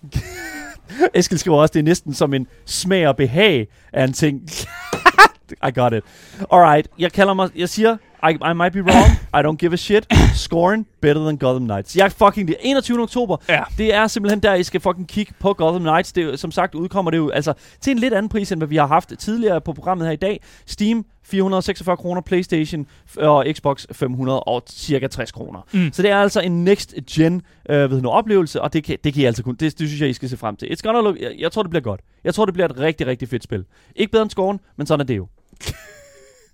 Eskild 1.14 1.38
skriver 1.38 1.58
også, 1.58 1.72
det 1.72 1.78
er 1.78 1.84
næsten 1.84 2.14
som 2.14 2.34
en 2.34 2.46
smag 2.66 3.08
og 3.08 3.16
behag 3.16 3.66
af 3.92 4.04
en 4.04 4.12
ting. 4.12 4.40
I 5.68 5.70
got 5.74 5.92
it. 5.92 6.04
Alright, 6.52 6.88
jeg 6.98 7.12
kalder 7.12 7.34
mig, 7.34 7.48
jeg 7.56 7.68
siger, 7.68 7.96
I, 8.22 8.50
I 8.50 8.52
might 8.52 8.72
be 8.72 8.82
wrong. 8.82 9.10
I 9.34 9.42
don't 9.42 9.56
give 9.56 9.72
a 9.72 9.76
shit. 9.76 10.06
Scoring 10.34 10.86
better 11.00 11.24
than 11.24 11.36
Gotham 11.36 11.64
Knights. 11.64 11.96
Jeg 11.96 12.12
fucking 12.12 12.48
det. 12.48 12.56
21. 12.60 13.02
oktober. 13.02 13.36
Ja. 13.48 13.62
Det 13.78 13.94
er 13.94 14.06
simpelthen 14.06 14.40
der, 14.40 14.54
I 14.54 14.62
skal 14.62 14.80
fucking 14.80 15.08
kigge 15.08 15.32
på 15.38 15.52
Gotham 15.52 15.80
Knights. 15.80 16.12
Det, 16.12 16.24
er 16.24 16.36
som 16.36 16.50
sagt 16.50 16.74
udkommer 16.74 17.10
det 17.10 17.18
jo 17.18 17.30
altså 17.30 17.52
til 17.80 17.90
en 17.90 17.98
lidt 17.98 18.14
anden 18.14 18.28
pris, 18.28 18.52
end 18.52 18.60
hvad 18.60 18.68
vi 18.68 18.76
har 18.76 18.86
haft 18.86 19.12
tidligere 19.18 19.60
på 19.60 19.72
programmet 19.72 20.06
her 20.06 20.12
i 20.12 20.16
dag. 20.16 20.40
Steam 20.66 21.04
446 21.24 21.96
kroner, 21.96 22.20
Playstation 22.20 22.86
og 23.16 23.46
Xbox 23.52 23.86
500 23.92 24.40
og 24.40 24.62
cirka 24.68 25.06
60 25.06 25.32
kroner. 25.32 25.60
Mm. 25.72 25.92
Så 25.92 26.02
det 26.02 26.10
er 26.10 26.16
altså 26.16 26.40
en 26.40 26.64
next 26.64 26.94
gen 27.10 27.42
øh, 27.70 27.90
ved 27.90 28.00
nu 28.00 28.08
oplevelse, 28.08 28.62
og 28.62 28.72
det 28.72 28.84
kan, 28.84 28.98
det 29.04 29.14
kan 29.14 29.22
I 29.22 29.24
altså 29.24 29.42
kun. 29.42 29.54
Det, 29.54 29.78
det 29.78 29.88
synes 29.88 30.00
jeg, 30.00 30.08
I 30.08 30.12
skal 30.12 30.28
se 30.28 30.36
frem 30.36 30.56
til. 30.56 30.66
It's 30.66 30.80
gonna 30.82 31.00
look, 31.00 31.16
jeg, 31.20 31.32
jeg 31.38 31.52
tror, 31.52 31.62
det 31.62 31.70
bliver 31.70 31.82
godt. 31.82 32.00
Jeg 32.24 32.34
tror, 32.34 32.44
det 32.44 32.54
bliver 32.54 32.68
et 32.68 32.78
rigtig, 32.78 33.06
rigtig 33.06 33.28
fedt 33.28 33.44
spil. 33.44 33.64
Ikke 33.96 34.10
bedre 34.12 34.22
end 34.22 34.30
Scorn, 34.30 34.60
men 34.76 34.86
sådan 34.86 35.00
er 35.00 35.04
det 35.04 35.16
jo. 35.16 35.28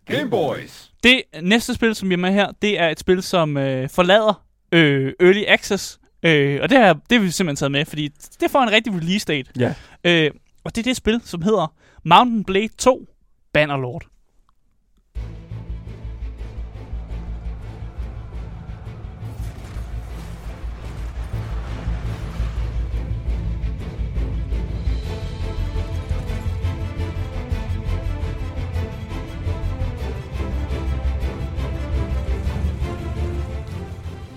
Game 0.07 0.31
Boys. 0.31 0.93
Det 1.03 1.23
næste 1.43 1.75
spil, 1.75 1.95
som 1.95 2.09
vi 2.09 2.15
er 2.15 2.19
med 2.19 2.33
her, 2.33 2.53
det 2.63 2.81
er 2.81 2.89
et 2.89 3.01
spil, 3.01 3.23
som 3.23 3.57
øh, 3.57 3.89
forlader 3.89 4.45
øh, 4.73 5.13
Early 5.21 5.45
Access. 5.49 5.99
Øh, 6.23 6.59
og 6.63 6.71
det, 6.71 6.79
her, 6.79 6.93
det 6.93 7.19
har 7.19 7.25
vi 7.25 7.31
simpelthen 7.31 7.57
taget 7.57 7.73
med, 7.73 7.85
fordi 7.85 8.09
det 8.41 8.51
får 8.51 8.63
en 8.63 8.73
rigtig 8.73 8.95
release 8.95 9.27
date. 9.27 9.51
Ja. 9.59 9.75
Øh, 10.05 10.31
og 10.65 10.75
det 10.77 10.79
er 10.79 10.91
det 10.91 10.97
spil, 10.97 11.21
som 11.25 11.43
hedder 11.43 11.75
Mountain 12.05 12.45
Blade 12.45 12.69
2 12.79 13.07
Bannerlord. 13.53 14.03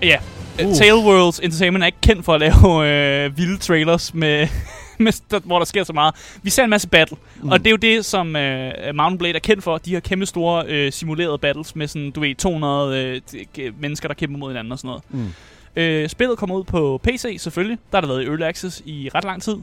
Ja, 0.01 0.17
Uh. 0.65 0.75
Tailworlds 0.75 1.39
Entertainment 1.39 1.83
er 1.83 1.85
ikke 1.85 2.01
kendt 2.01 2.25
for 2.25 2.33
at 2.33 2.39
lave 2.39 2.87
øh, 3.25 3.37
vilde 3.37 3.57
trailers, 3.57 4.13
med, 4.13 4.47
med, 4.99 5.13
der, 5.31 5.39
hvor 5.39 5.57
der 5.57 5.65
sker 5.65 5.83
så 5.83 5.93
meget. 5.93 6.15
Vi 6.43 6.49
ser 6.49 6.63
en 6.63 6.69
masse 6.69 6.87
battle, 6.87 7.17
mm. 7.41 7.49
og 7.49 7.59
det 7.59 7.67
er 7.67 7.71
jo 7.71 7.77
det, 7.77 8.05
som 8.05 8.35
øh, 8.35 8.73
Mountain 8.95 9.17
Blade 9.17 9.35
er 9.35 9.39
kendt 9.39 9.63
for. 9.63 9.77
De 9.77 9.89
her 9.89 9.99
kæmpe 9.99 10.25
store 10.25 10.65
øh, 10.67 10.91
simulerede 10.91 11.37
battles 11.37 11.75
med 11.75 11.87
sådan, 11.87 12.11
du 12.11 12.19
ved, 12.19 12.35
200 12.35 13.21
øh, 13.57 13.73
mennesker, 13.79 14.07
der 14.07 14.15
kæmper 14.15 14.39
mod 14.39 14.49
hinanden 14.49 14.71
og 14.71 14.79
sådan 14.79 14.87
noget. 14.87 15.03
Mm. 15.09 15.33
Øh, 15.75 16.09
spillet 16.09 16.37
kommer 16.37 16.55
ud 16.55 16.63
på 16.63 17.01
PC 17.03 17.37
selvfølgelig. 17.39 17.77
Der 17.91 17.97
har 17.97 18.01
det 18.01 18.09
været 18.09 18.23
i 18.23 18.25
Early 18.25 18.43
Access 18.43 18.81
i 18.85 19.09
ret 19.15 19.23
lang 19.23 19.41
tid. 19.41 19.55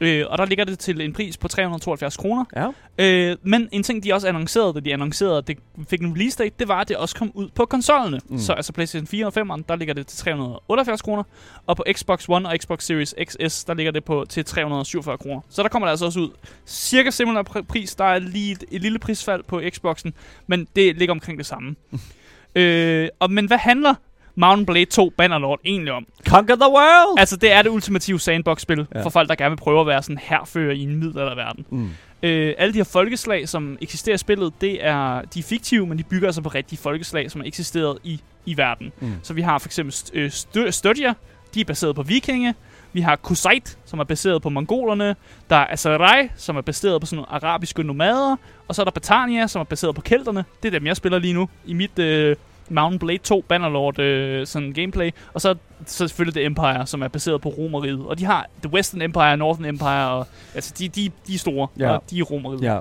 Øh, 0.00 0.24
og 0.28 0.38
der 0.38 0.44
ligger 0.44 0.64
det 0.64 0.78
til 0.78 1.00
en 1.00 1.12
pris 1.12 1.36
på 1.36 1.48
372 1.48 2.16
kroner. 2.16 2.44
Ja. 2.56 2.68
Øh, 2.98 3.36
men 3.42 3.68
en 3.72 3.82
ting, 3.82 4.04
de 4.04 4.12
også 4.12 4.28
annoncerede, 4.28 4.74
da 4.74 4.80
de 4.80 4.92
annoncerede, 4.92 5.38
at 5.38 5.48
det 5.48 5.58
fik 5.90 6.00
en 6.00 6.12
release 6.12 6.38
date, 6.38 6.54
det 6.58 6.68
var, 6.68 6.80
at 6.80 6.88
det 6.88 6.96
også 6.96 7.16
kom 7.16 7.30
ud 7.34 7.48
på 7.54 7.64
konsollerne. 7.64 8.20
Mm. 8.28 8.38
Så 8.38 8.52
altså 8.52 8.72
PlayStation 8.72 9.06
4 9.06 9.26
og 9.26 9.32
5'eren, 9.36 9.62
der 9.68 9.76
ligger 9.76 9.94
det 9.94 10.06
til 10.06 10.18
378 10.18 11.02
kroner. 11.02 11.22
Og 11.66 11.76
på 11.76 11.84
Xbox 11.92 12.28
One 12.28 12.48
og 12.48 12.56
Xbox 12.60 12.82
Series 12.84 13.14
XS, 13.24 13.64
der 13.64 13.74
ligger 13.74 13.92
det 13.92 14.04
på 14.04 14.26
til 14.28 14.44
347 14.44 15.18
kroner. 15.18 15.40
Så 15.48 15.62
der 15.62 15.68
kommer 15.68 15.86
det 15.86 15.90
altså 15.90 16.04
også 16.06 16.20
ud. 16.20 16.30
Cirka 16.66 17.10
similar 17.10 17.42
pr- 17.42 17.62
pris. 17.62 17.94
Der 17.94 18.04
er 18.04 18.18
lige 18.18 18.52
et, 18.52 18.64
et 18.70 18.80
lille 18.80 18.98
prisfald 18.98 19.42
på 19.42 19.62
Xboxen, 19.70 20.14
men 20.46 20.68
det 20.76 20.96
ligger 20.96 21.12
omkring 21.12 21.38
det 21.38 21.46
samme. 21.46 21.76
øh, 22.54 23.08
og, 23.20 23.30
men 23.30 23.46
hvad 23.46 23.58
handler 23.58 23.94
Mountain 24.38 24.66
Blade 24.66 24.84
2 24.84 25.12
Bannerlord 25.16 25.60
egentlig 25.64 25.92
om? 25.92 26.06
Conquer 26.28 26.54
the 26.56 26.68
world! 26.70 27.18
Altså, 27.18 27.36
det 27.36 27.52
er 27.52 27.62
det 27.62 27.70
ultimative 27.70 28.20
sandbox-spil 28.20 28.86
Ja. 28.94 29.02
for 29.02 29.10
folk, 29.10 29.28
der 29.28 29.34
gerne 29.34 29.50
vil 29.50 29.56
prøve 29.56 29.80
at 29.80 29.86
være 29.86 30.02
sådan 30.02 30.18
herfører 30.22 30.72
i 30.74 30.80
en 30.82 30.96
middelalderverden. 30.96 31.64
Mm. 31.70 31.90
Øh, 32.22 32.54
alle 32.58 32.72
de 32.72 32.78
her 32.78 32.84
folkeslag, 32.84 33.48
som 33.48 33.78
eksisterer 33.80 34.14
i 34.14 34.18
spillet, 34.18 34.52
det 34.60 34.86
er, 34.86 35.22
de 35.34 35.38
er 35.38 35.42
fiktive, 35.42 35.86
men 35.86 35.98
de 35.98 36.02
bygger 36.02 36.28
altså 36.28 36.40
på 36.42 36.48
rigtige 36.48 36.78
folkeslag, 36.78 37.30
som 37.30 37.40
har 37.40 37.46
eksisteret 37.46 37.98
i, 38.04 38.20
i 38.46 38.56
verden. 38.56 38.92
Mm. 39.00 39.12
Så 39.22 39.34
vi 39.34 39.42
har 39.42 39.58
for 39.58 39.68
eksempel 39.68 39.94
St- 39.94 40.10
øh, 40.58 40.70
Stödja, 40.70 41.12
de 41.54 41.60
er 41.60 41.64
baseret 41.64 41.94
på 41.96 42.02
vikinge. 42.02 42.54
Vi 42.92 43.00
har 43.00 43.16
Kusait, 43.16 43.78
som 43.84 43.98
er 43.98 44.04
baseret 44.04 44.42
på 44.42 44.48
mongolerne. 44.48 45.16
Der 45.50 45.56
er 45.56 45.66
Aserai, 45.72 46.28
som 46.36 46.56
er 46.56 46.60
baseret 46.60 47.00
på 47.00 47.06
sådan 47.06 47.16
nogle 47.16 47.32
arabiske 47.32 47.82
nomader. 47.82 48.36
Og 48.68 48.74
så 48.74 48.82
er 48.82 48.84
der 48.84 48.90
Batania, 48.90 49.46
som 49.46 49.60
er 49.60 49.64
baseret 49.64 49.94
på 49.94 50.00
kelterne. 50.00 50.44
Det 50.62 50.68
er 50.68 50.78
dem, 50.78 50.86
jeg 50.86 50.96
spiller 50.96 51.18
lige 51.18 51.34
nu 51.34 51.48
i 51.66 51.72
mit 51.72 51.98
øh, 51.98 52.36
Mountain 52.70 52.98
Blade 52.98 53.18
2 53.18 53.44
Bannerlord 53.48 53.98
øh, 53.98 54.46
sådan 54.46 54.72
gameplay. 54.72 55.10
Og 55.34 55.40
så, 55.40 55.54
så 55.86 56.08
selvfølgelig 56.08 56.34
The 56.34 56.44
Empire, 56.44 56.86
som 56.86 57.02
er 57.02 57.08
baseret 57.08 57.40
på 57.40 57.48
Romeriet. 57.48 58.00
Og 58.06 58.18
de 58.18 58.24
har 58.24 58.46
The 58.62 58.72
Western 58.72 59.02
Empire, 59.02 59.36
Northern 59.36 59.64
Empire, 59.64 60.08
og 60.08 60.26
altså 60.54 60.74
de, 60.78 60.88
de, 60.88 61.10
de 61.26 61.34
er 61.34 61.38
store, 61.38 61.68
Ja. 61.78 61.90
og 61.90 62.04
de 62.10 62.18
er 62.18 62.22
Romeriet. 62.24 62.62
Ja. 62.62 62.78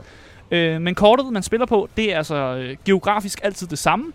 Øh, 0.51 0.81
men 0.81 0.95
kortet, 0.95 1.33
man 1.33 1.43
spiller 1.43 1.65
på, 1.65 1.89
det 1.97 2.13
er 2.13 2.17
altså 2.17 2.35
øh, 2.35 2.77
geografisk 2.85 3.39
altid 3.43 3.67
det 3.67 3.79
samme. 3.79 4.05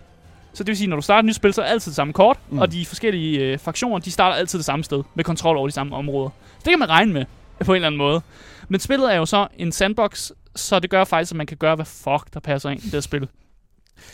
Så 0.53 0.63
det 0.63 0.67
vil 0.67 0.77
sige, 0.77 0.87
når 0.87 0.95
du 0.95 1.01
starter 1.01 1.19
et 1.19 1.25
nyt 1.25 1.35
spil, 1.35 1.53
så 1.53 1.61
er 1.61 1.65
det 1.65 1.71
altid 1.71 1.91
det 1.91 1.95
samme 1.95 2.13
kort, 2.13 2.37
Mm. 2.49 2.59
og 2.59 2.71
de 2.71 2.85
forskellige 2.85 3.39
øh, 3.39 3.59
fraktioner, 3.59 3.99
de 3.99 4.11
starter 4.11 4.35
altid 4.35 4.59
det 4.59 4.65
samme 4.65 4.83
sted, 4.83 5.03
med 5.15 5.23
kontrol 5.23 5.57
over 5.57 5.67
de 5.67 5.73
samme 5.73 5.95
områder. 5.95 6.29
Så 6.29 6.61
det 6.65 6.71
kan 6.71 6.79
man 6.79 6.89
regne 6.89 7.13
med, 7.13 7.25
på 7.65 7.71
en 7.71 7.75
eller 7.75 7.87
anden 7.87 7.97
måde. 7.97 8.21
Men 8.69 8.79
spillet 8.79 9.13
er 9.13 9.17
jo 9.17 9.25
så 9.25 9.47
en 9.57 9.71
sandbox, 9.71 10.31
så 10.55 10.79
det 10.79 10.89
gør 10.89 11.03
faktisk, 11.03 11.31
at 11.31 11.35
man 11.37 11.45
kan 11.45 11.57
gøre, 11.57 11.75
hvad 11.75 11.85
fuck 11.85 12.33
der 12.33 12.39
passer 12.39 12.69
ind 12.69 12.83
i 12.83 12.89
det 12.89 13.03
spil. 13.03 13.27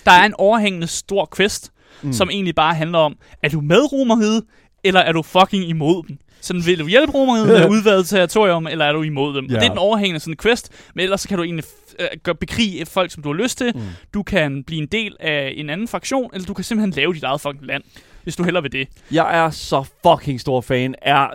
Der 0.05 0.11
er 0.11 0.25
en 0.25 0.33
overhængende 0.37 0.87
stor 0.87 1.29
quest, 1.37 1.71
Mm. 2.03 2.13
som 2.13 2.29
egentlig 2.29 2.55
bare 2.55 2.75
handler 2.75 2.99
om, 2.99 3.15
er 3.43 3.49
du 3.49 3.61
med 3.61 3.91
Romeriet, 3.93 4.43
eller 4.83 4.99
er 4.99 5.11
du 5.11 5.21
fucking 5.21 5.63
imod 5.69 6.03
dem? 6.07 6.17
Sådan, 6.41 6.65
vil 6.65 6.79
du 6.79 6.87
hjælpe 6.87 7.13
Romeriet 7.13 7.47
med 7.47 7.55
at 7.63 7.69
udvade 7.69 8.03
territorium, 8.03 8.67
eller 8.67 8.85
er 8.85 8.91
du 8.91 9.01
imod 9.01 9.35
dem? 9.35 9.45
Ja. 9.45 9.55
Og 9.55 9.61
det 9.61 9.65
er 9.65 9.71
den 9.71 9.79
overhængende 9.79 10.19
sådan 10.19 10.37
quest, 10.41 10.71
men 10.95 11.03
ellers 11.03 11.21
så 11.21 11.27
kan 11.27 11.37
du 11.37 11.43
egentlig 11.43 11.65
øh, 11.99 12.07
gøre 12.23 12.35
bekrige 12.35 12.85
folk, 12.85 13.11
som 13.11 13.23
du 13.23 13.29
har 13.29 13.43
lyst 13.43 13.57
til. 13.57 13.71
Mm. 13.75 13.81
Du 14.13 14.23
kan 14.23 14.63
blive 14.63 14.81
en 14.81 14.87
del 14.87 15.15
af 15.19 15.53
en 15.57 15.69
anden 15.69 15.87
fraktion, 15.87 16.29
eller 16.33 16.45
du 16.45 16.53
kan 16.53 16.63
simpelthen 16.63 16.93
lave 17.01 17.13
dit 17.13 17.23
eget 17.23 17.41
fucking 17.41 17.65
land, 17.65 17.83
hvis 18.23 18.35
du 18.35 18.43
hellere 18.43 18.63
vil 18.63 18.71
det. 18.71 18.87
Jeg 19.11 19.37
er 19.37 19.49
så 19.49 19.83
fucking 20.07 20.41
stor 20.41 20.61
fan 20.61 20.95
af, 21.01 21.27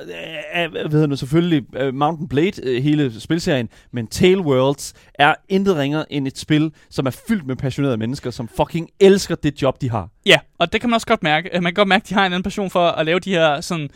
af 0.52 0.68
hvad 0.68 0.90
hedder 0.90 1.06
det, 1.06 1.18
selvfølgelig 1.18 1.62
uh, 1.82 1.94
Mountain 1.94 2.28
Blade, 2.28 2.76
uh, 2.76 2.82
hele 2.82 3.20
spilserien, 3.20 3.68
men 3.92 4.06
Tale 4.06 4.40
Worlds 4.40 4.94
er 5.14 5.34
intet 5.48 5.76
ringer 5.76 6.04
end 6.10 6.26
et 6.26 6.38
spil, 6.38 6.72
som 6.90 7.06
er 7.06 7.20
fyldt 7.28 7.46
med 7.46 7.56
passionerede 7.56 7.96
mennesker, 7.96 8.30
som 8.30 8.48
fucking 8.56 8.88
elsker 9.00 9.34
det 9.34 9.62
job, 9.62 9.80
de 9.80 9.90
har. 9.90 10.08
Ja, 10.26 10.38
og 10.58 10.72
det 10.72 10.80
kan 10.80 10.90
man 10.90 10.94
også 10.94 11.06
godt 11.06 11.22
mærke. 11.22 11.50
Man 11.52 11.62
kan 11.62 11.74
godt 11.74 11.88
mærke, 11.88 12.02
at 12.02 12.08
de 12.08 12.14
har 12.14 12.26
en 12.26 12.32
anden 12.32 12.42
passion 12.42 12.70
for 12.70 12.88
at 12.88 13.06
lave 13.06 13.18
de 13.18 13.30
her 13.30 13.60
sådan 13.60 13.90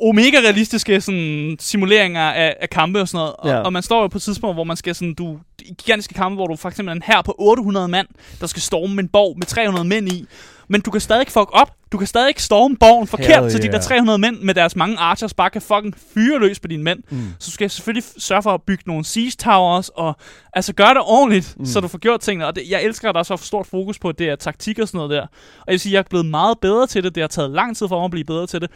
omega-realistiske 0.00 1.00
sådan, 1.00 1.56
simuleringer 1.60 2.20
af, 2.20 2.56
af 2.60 2.70
kampe 2.70 3.00
og 3.00 3.08
sådan 3.08 3.18
noget. 3.18 3.34
Og, 3.38 3.48
Ja. 3.48 3.56
og 3.60 3.72
man 3.72 3.82
står 3.82 4.00
jo 4.00 4.06
på 4.08 4.18
et 4.18 4.22
tidspunkt, 4.22 4.56
hvor 4.56 4.64
man 4.64 4.76
skal 4.76 4.94
sådan, 4.94 5.14
du, 5.14 5.38
i 5.62 5.74
gigantiske 5.78 6.14
kampe, 6.14 6.34
hvor 6.34 6.46
du 6.46 6.56
for 6.56 6.68
eksempel 6.68 6.90
er 6.92 6.96
en 6.96 7.02
her 7.06 7.22
på 7.22 7.34
800 7.38 7.88
mand, 7.88 8.06
der 8.40 8.46
skal 8.46 8.62
storme 8.62 9.00
en 9.02 9.08
borg 9.08 9.38
med 9.38 9.46
300 9.46 9.84
mænd 9.88 10.08
i. 10.08 10.24
Men 10.70 10.80
du 10.80 10.90
kan 10.90 11.00
stadig 11.00 11.26
fuck 11.26 11.48
op. 11.52 11.70
Du 11.92 11.98
kan 11.98 12.06
stadig 12.06 12.34
storme 12.36 12.76
borgen 12.76 13.06
forkert, 13.06 13.26
Hell 13.42 13.50
så 13.50 13.58
de 13.58 13.64
yeah. 13.64 13.72
der 13.72 13.80
300 13.80 14.18
mænd 14.18 14.40
med 14.40 14.54
deres 14.54 14.76
mange 14.76 14.96
archers 14.98 15.34
bare 15.34 15.50
kan 15.50 15.62
fucking 15.62 15.94
fyre 16.14 16.38
løs 16.38 16.60
på 16.60 16.68
dine 16.68 16.82
mænd. 16.82 16.98
Mm. 17.10 17.18
Så 17.38 17.46
du 17.46 17.50
skal 17.50 17.70
selvfølgelig 17.70 18.04
sørge 18.18 18.42
for 18.42 18.50
at 18.54 18.62
bygge 18.62 18.82
nogle 18.86 19.04
siege 19.04 19.32
towers, 19.38 19.88
og 19.88 20.16
altså 20.52 20.72
gøre 20.72 20.88
det 20.94 21.02
ordentligt, 21.06 21.54
Mm. 21.58 21.66
så 21.66 21.80
du 21.80 21.88
får 21.88 21.98
gjort 21.98 22.20
tingene. 22.20 22.46
Og 22.46 22.56
det, 22.56 22.62
jeg 22.70 22.82
elsker, 22.84 23.08
at 23.08 23.14
der 23.14 23.18
er 23.18 23.22
så 23.24 23.36
stort 23.36 23.66
fokus 23.66 23.98
på, 23.98 24.12
det 24.12 24.28
er 24.28 24.36
taktik 24.36 24.78
og 24.78 24.88
sådan 24.88 24.98
noget 24.98 25.10
der. 25.10 25.20
Og 25.22 25.28
jeg 25.66 25.72
vil 25.72 25.80
sige, 25.80 25.90
at 25.90 25.94
jeg 25.94 25.98
er 25.98 26.08
blevet 26.10 26.26
meget 26.26 26.58
bedre 26.60 26.86
til 26.86 27.04
det. 27.04 27.14
Det 27.14 27.20
har 27.22 27.28
taget 27.28 27.50
lang 27.50 27.76
tid 27.76 27.88
for 27.88 27.98
mig 27.98 28.04
at 28.04 28.10
blive 28.10 28.24
bedre 28.24 28.46
til 28.46 28.60
det. 28.60 28.70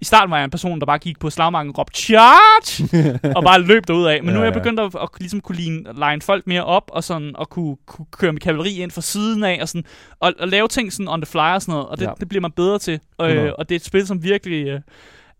I 0.00 0.04
starten 0.04 0.30
var 0.30 0.36
jeg 0.36 0.44
en 0.44 0.50
person, 0.50 0.80
der 0.80 0.86
bare 0.86 0.98
gik 0.98 1.18
på 1.18 1.30
slagmarken 1.30 1.70
og 1.70 1.78
råbte 1.78 2.00
charge, 2.00 2.88
og 3.36 3.42
bare 3.44 3.60
løb 3.62 3.90
af. 3.90 4.22
Men 4.22 4.24
nu 4.24 4.32
Ja, 4.32 4.38
er 4.38 4.44
jeg 4.44 4.52
begyndt 4.52 4.80
at, 4.80 4.94
at 5.02 5.08
ligesom 5.18 5.40
kunne 5.40 5.56
line, 5.58 5.84
line 5.94 6.20
folk 6.22 6.46
mere 6.46 6.64
op, 6.64 6.90
og 6.92 7.04
sådan, 7.04 7.32
og 7.36 7.50
kunne, 7.50 7.76
kunne 7.86 8.06
køre 8.12 8.32
med 8.32 8.40
kavaleri 8.40 8.74
ind 8.82 8.90
fra 8.90 9.00
siden 9.00 9.44
af, 9.44 9.58
og, 9.62 9.68
sådan, 9.68 9.84
og, 10.20 10.32
og 10.40 10.48
lave 10.48 10.68
ting 10.68 10.92
sådan 10.92 11.08
on 11.08 11.20
the 11.20 11.26
fly 11.26 11.38
og 11.54 11.62
sådan 11.62 11.72
noget. 11.72 11.86
Og 11.88 11.98
det, 11.98 12.04
Ja. 12.04 12.10
det 12.20 12.28
bliver 12.28 12.42
man 12.42 12.52
bedre 12.52 12.78
til. 12.78 13.00
Øh, 13.22 13.28
100. 13.28 13.56
og 13.56 13.68
det 13.68 13.74
er 13.74 13.78
et 13.78 13.84
spil, 13.84 14.06
som 14.06 14.22
virkelig 14.22 14.66
øh, 14.66 14.80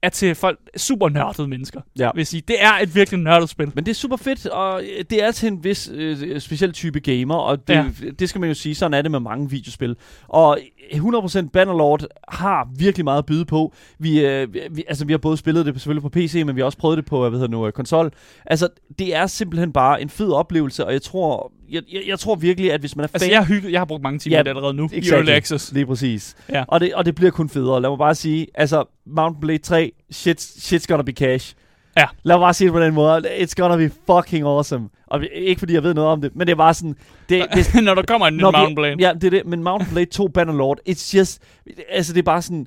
er 0.02 0.08
til 0.08 0.34
folk, 0.34 0.58
super 0.76 1.08
nørdede 1.08 1.48
mennesker. 1.48 1.80
Ja. 1.98 2.10
Vil 2.14 2.26
sige. 2.26 2.42
Det 2.48 2.56
er 2.62 2.72
et 2.82 2.94
virkelig 2.94 3.20
nørdet 3.20 3.48
spil. 3.48 3.72
Men 3.74 3.84
det 3.84 3.90
er 3.90 3.94
super 3.94 4.16
fedt, 4.16 4.46
og 4.46 4.82
det 5.10 5.24
er 5.24 5.30
til 5.30 5.46
en 5.46 5.64
vis 5.64 5.90
øh, 5.94 6.40
speciel 6.40 6.72
type 6.72 7.00
gamer, 7.00 7.34
og 7.34 7.68
det, 7.68 7.74
ja. 7.74 7.84
Det 8.18 8.28
skal 8.28 8.40
man 8.40 8.48
jo 8.48 8.54
sige, 8.54 8.74
sådan 8.74 8.94
er 8.94 9.02
det 9.02 9.10
med 9.10 9.20
mange 9.20 9.50
videospil. 9.50 9.96
Og 10.28 10.58
100% 10.92 11.48
Bannerlord 11.48 12.04
har 12.28 12.68
virkelig 12.78 13.04
meget 13.04 13.18
at 13.18 13.26
byde 13.26 13.44
på. 13.44 13.74
Vi, 13.98 14.26
øh, 14.26 14.54
vi, 14.54 14.84
altså, 14.88 15.04
vi 15.04 15.12
har 15.12 15.18
både 15.18 15.36
spillet 15.36 15.66
det 15.66 15.74
selvfølgelig 15.74 16.02
på 16.02 16.08
PC, 16.08 16.42
men 16.46 16.56
vi 16.56 16.60
har 16.60 16.66
også 16.66 16.78
prøvet 16.78 16.96
det 16.96 17.04
på 17.04 17.28
hvad 17.28 17.38
hedder 17.38 17.52
nu, 17.52 17.66
øh, 17.66 17.72
konsol. 17.72 18.12
Altså, 18.46 18.68
det 18.98 19.14
er 19.14 19.26
simpelthen 19.26 19.72
bare 19.72 20.02
en 20.02 20.08
fed 20.08 20.30
oplevelse, 20.30 20.86
og 20.86 20.92
jeg 20.92 21.02
tror, 21.02 21.52
jeg, 21.70 21.82
jeg, 21.92 22.02
jeg 22.06 22.18
tror 22.18 22.34
virkelig, 22.34 22.72
at 22.72 22.80
hvis 22.80 22.96
man 22.96 23.04
er 23.04 23.08
Altså, 23.14 23.26
fan... 23.26 23.32
jeg 23.32 23.38
har, 23.38 23.46
hygget, 23.46 23.72
jeg 23.72 23.80
har 23.80 23.84
brugt 23.84 24.02
mange 24.02 24.18
timer 24.18 24.36
Ja, 24.36 24.42
ja, 24.42 24.48
allerede 24.48 24.74
nu 24.74 24.82
i 24.92 24.98
Exactly. 24.98 25.14
Early 25.14 25.30
Access. 25.30 25.72
Lige 25.72 25.86
præcis. 25.86 26.36
Ja. 26.48 26.64
Og, 26.68 26.80
det, 26.80 26.94
og 26.94 27.04
det 27.04 27.14
bliver 27.14 27.30
kun 27.30 27.48
federe. 27.48 27.82
Lad 27.82 27.90
mig 27.90 27.98
bare 27.98 28.14
sige, 28.14 28.46
altså, 28.54 28.84
Mountain 29.06 29.40
Blade 29.40 29.58
3, 29.58 29.92
shit, 30.10 30.40
shit's 30.40 30.84
gonna 30.88 31.02
be 31.02 31.12
cash. 31.12 31.54
Ja. 31.96 32.06
Lad 32.22 32.36
mig 32.36 32.40
bare 32.44 32.54
sige 32.54 32.66
det 32.66 32.72
på 32.72 32.80
den 32.80 32.94
måde. 32.94 33.42
It's 33.42 33.52
gonna 33.56 33.76
be 33.76 33.90
fucking 34.06 34.46
awesome. 34.46 34.88
Og 35.06 35.24
ikke 35.32 35.58
fordi 35.58 35.74
jeg 35.74 35.82
ved 35.82 35.94
noget 35.94 36.10
om 36.10 36.20
det, 36.20 36.36
men 36.36 36.46
det 36.46 36.52
er 36.52 36.56
bare 36.56 36.74
sådan... 36.74 36.96
Det, 37.28 37.46
det, 37.54 37.66
Når 37.84 37.94
der 37.94 38.02
kommer 38.02 38.26
en 38.26 38.36
ny 38.36 38.40
Mountain 38.40 38.74
Blade. 38.74 38.96
Ja, 38.98 39.12
det 39.14 39.24
er 39.24 39.30
det. 39.30 39.46
Men 39.46 39.62
Mountain 39.62 39.92
Blade 39.92 40.06
2 40.10 40.28
Bannerlord, 40.28 40.78
it's 40.88 41.16
just... 41.16 41.42
Altså, 41.90 42.12
det 42.12 42.18
er 42.18 42.22
bare 42.22 42.42
sådan... 42.42 42.66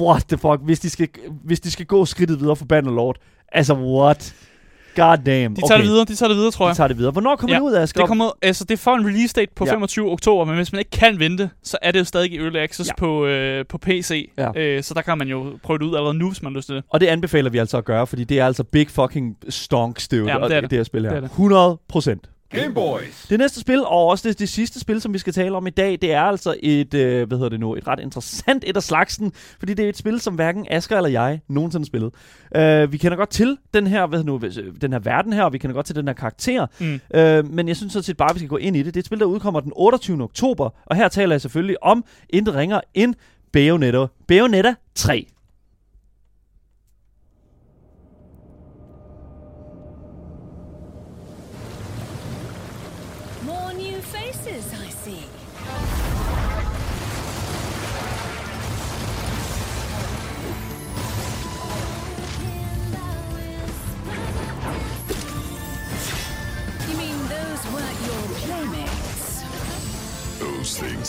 What 0.00 0.24
the 0.28 0.38
fuck? 0.38 0.60
Hvis 0.64 0.80
de 0.80 0.90
skal, 0.90 1.08
hvis 1.44 1.60
de 1.60 1.70
skal 1.70 1.86
gå 1.86 2.04
skridtet 2.04 2.40
videre 2.40 2.56
for 2.56 2.64
Bannerlord. 2.64 3.16
Altså, 3.52 3.74
what? 3.74 4.34
God 4.96 5.18
damn. 5.26 5.54
De 5.56 5.60
tager 5.68 5.76
det 5.78 5.86
videre, 5.86 6.04
de 6.04 6.14
tager 6.14 6.28
det 6.28 6.36
videre, 6.36 6.50
tror 6.50 6.64
De 6.64 6.68
jeg. 6.68 6.76
tager 6.76 6.88
det 6.88 6.98
videre. 6.98 7.12
Hvornår 7.12 7.36
kommer 7.36 7.54
Ja, 7.56 7.60
det 7.60 7.66
ud, 7.66 7.74
Asger? 7.74 8.00
Det 8.00 8.08
kommer, 8.08 8.30
altså 8.42 8.64
det 8.64 8.78
får 8.78 8.94
en 8.94 9.06
release 9.06 9.34
date 9.34 9.50
på 9.56 9.64
Ja. 9.64 9.70
ja. 9.70 9.74
25. 9.76 10.10
oktober, 10.12 10.44
men 10.44 10.54
hvis 10.56 10.72
man 10.72 10.78
ikke 10.78 10.90
kan 10.90 11.18
vente, 11.18 11.50
så 11.62 11.78
er 11.82 11.90
det 11.92 11.98
jo 11.98 12.04
stadig 12.04 12.32
i 12.32 12.38
Early 12.38 12.56
Access 12.58 12.88
Ja. 12.88 12.92
ja. 12.96 13.00
på, 13.00 13.26
øh, 13.26 13.64
på 13.68 13.78
PC. 13.78 14.30
Ja. 14.38 14.50
Øh, 14.56 14.82
så 14.82 14.94
der 14.94 15.02
kan 15.02 15.18
man 15.18 15.28
jo 15.28 15.58
prøve 15.62 15.78
det 15.78 15.84
ud 15.84 15.94
allerede 15.96 16.18
nu, 16.18 16.28
hvis 16.30 16.42
man 16.42 16.52
har 16.52 16.56
lyst 16.58 16.66
til 16.66 16.76
det. 16.76 16.84
Og 16.90 17.00
det 17.00 17.06
anbefaler 17.06 17.50
vi 17.50 17.58
altså 17.58 17.78
at 17.78 17.84
gøre, 17.84 18.06
fordi 18.06 18.24
det 18.24 18.40
er 18.40 18.46
altså 18.46 18.64
big 18.64 18.90
fucking 18.90 19.36
stonks, 19.48 20.08
det, 20.08 20.20
og 20.34 20.48
det 20.50 20.56
er 20.56 20.60
det. 20.60 20.70
det 20.70 20.78
her 20.78 20.84
spil 20.84 21.02
her. 21.04 21.12
Det 21.14 21.22
det. 21.22 21.30
100 21.30 21.78
procent. 21.88 22.28
Game 22.62 22.74
Boys. 22.74 23.26
Det 23.30 23.38
næste 23.38 23.60
spil, 23.60 23.80
og 23.84 24.06
også 24.06 24.28
det, 24.28 24.38
det 24.38 24.48
sidste 24.48 24.80
spil, 24.80 25.00
som 25.00 25.12
vi 25.14 25.18
skal 25.18 25.32
tale 25.32 25.56
om 25.56 25.66
i 25.66 25.70
dag, 25.70 25.92
det 26.02 26.12
er 26.12 26.20
altså 26.22 26.54
et, 26.62 26.94
øh, 26.94 27.28
hvad 27.28 27.38
hedder 27.38 27.48
det 27.50 27.60
nu, 27.60 27.74
et 27.74 27.86
ret 27.86 28.00
interessant 28.00 28.64
et 28.66 28.76
af 28.76 28.82
slagsen, 28.82 29.32
fordi 29.58 29.74
det 29.74 29.84
er 29.84 29.88
et 29.88 29.96
spil, 29.96 30.20
som 30.20 30.34
hverken 30.34 30.66
Asger 30.70 30.96
eller 30.96 31.10
jeg 31.10 31.40
nogensinde 31.48 31.84
har 31.84 31.86
spillet. 31.86 32.12
Uh, 32.86 32.92
vi 32.92 32.96
kender 32.98 33.16
godt 33.16 33.30
til 33.30 33.56
den 33.74 33.86
her, 33.86 34.06
hvad 34.06 34.18
hedder 34.18 34.32
nu, 34.32 34.62
øh, 34.68 34.80
den 34.80 34.92
her 34.92 34.98
verden 34.98 35.32
her, 35.32 35.42
og 35.42 35.52
vi 35.52 35.58
kender 35.58 35.74
godt 35.74 35.86
til 35.86 35.96
den 35.96 36.06
her 36.06 36.14
karakter, 36.14 36.66
Mm. 36.80 37.00
uh, 37.18 37.54
men 37.54 37.68
jeg 37.68 37.76
synes 37.76 37.92
sådan 37.92 38.02
set 38.02 38.16
bare, 38.16 38.30
at 38.30 38.34
vi 38.34 38.38
skal 38.40 38.48
gå 38.48 38.56
ind 38.56 38.76
i 38.76 38.82
det. 38.82 38.86
Det 38.94 38.96
er 38.96 39.02
et 39.02 39.06
spil, 39.06 39.18
der 39.20 39.24
udkommer 39.26 39.60
den 39.60 39.72
28. 39.76 40.22
oktober, 40.22 40.70
og 40.86 40.96
her 40.96 41.08
taler 41.08 41.34
jeg 41.34 41.40
selvfølgelig 41.40 41.82
om 41.82 42.04
intet 42.30 42.54
ringer 42.54 42.80
end 42.94 43.14
Bayonetta. 43.52 44.06
Bayonetta 44.28 44.74
3. 44.94 45.26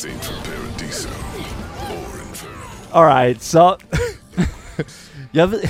Ain't 0.05 0.23
from 0.23 0.43
Paradiso 0.43 1.09
or 1.09 2.29
Inferno. 2.29 2.93
Alright, 2.93 3.43
så... 3.43 3.75
jeg 5.33 5.51
ved... 5.51 5.61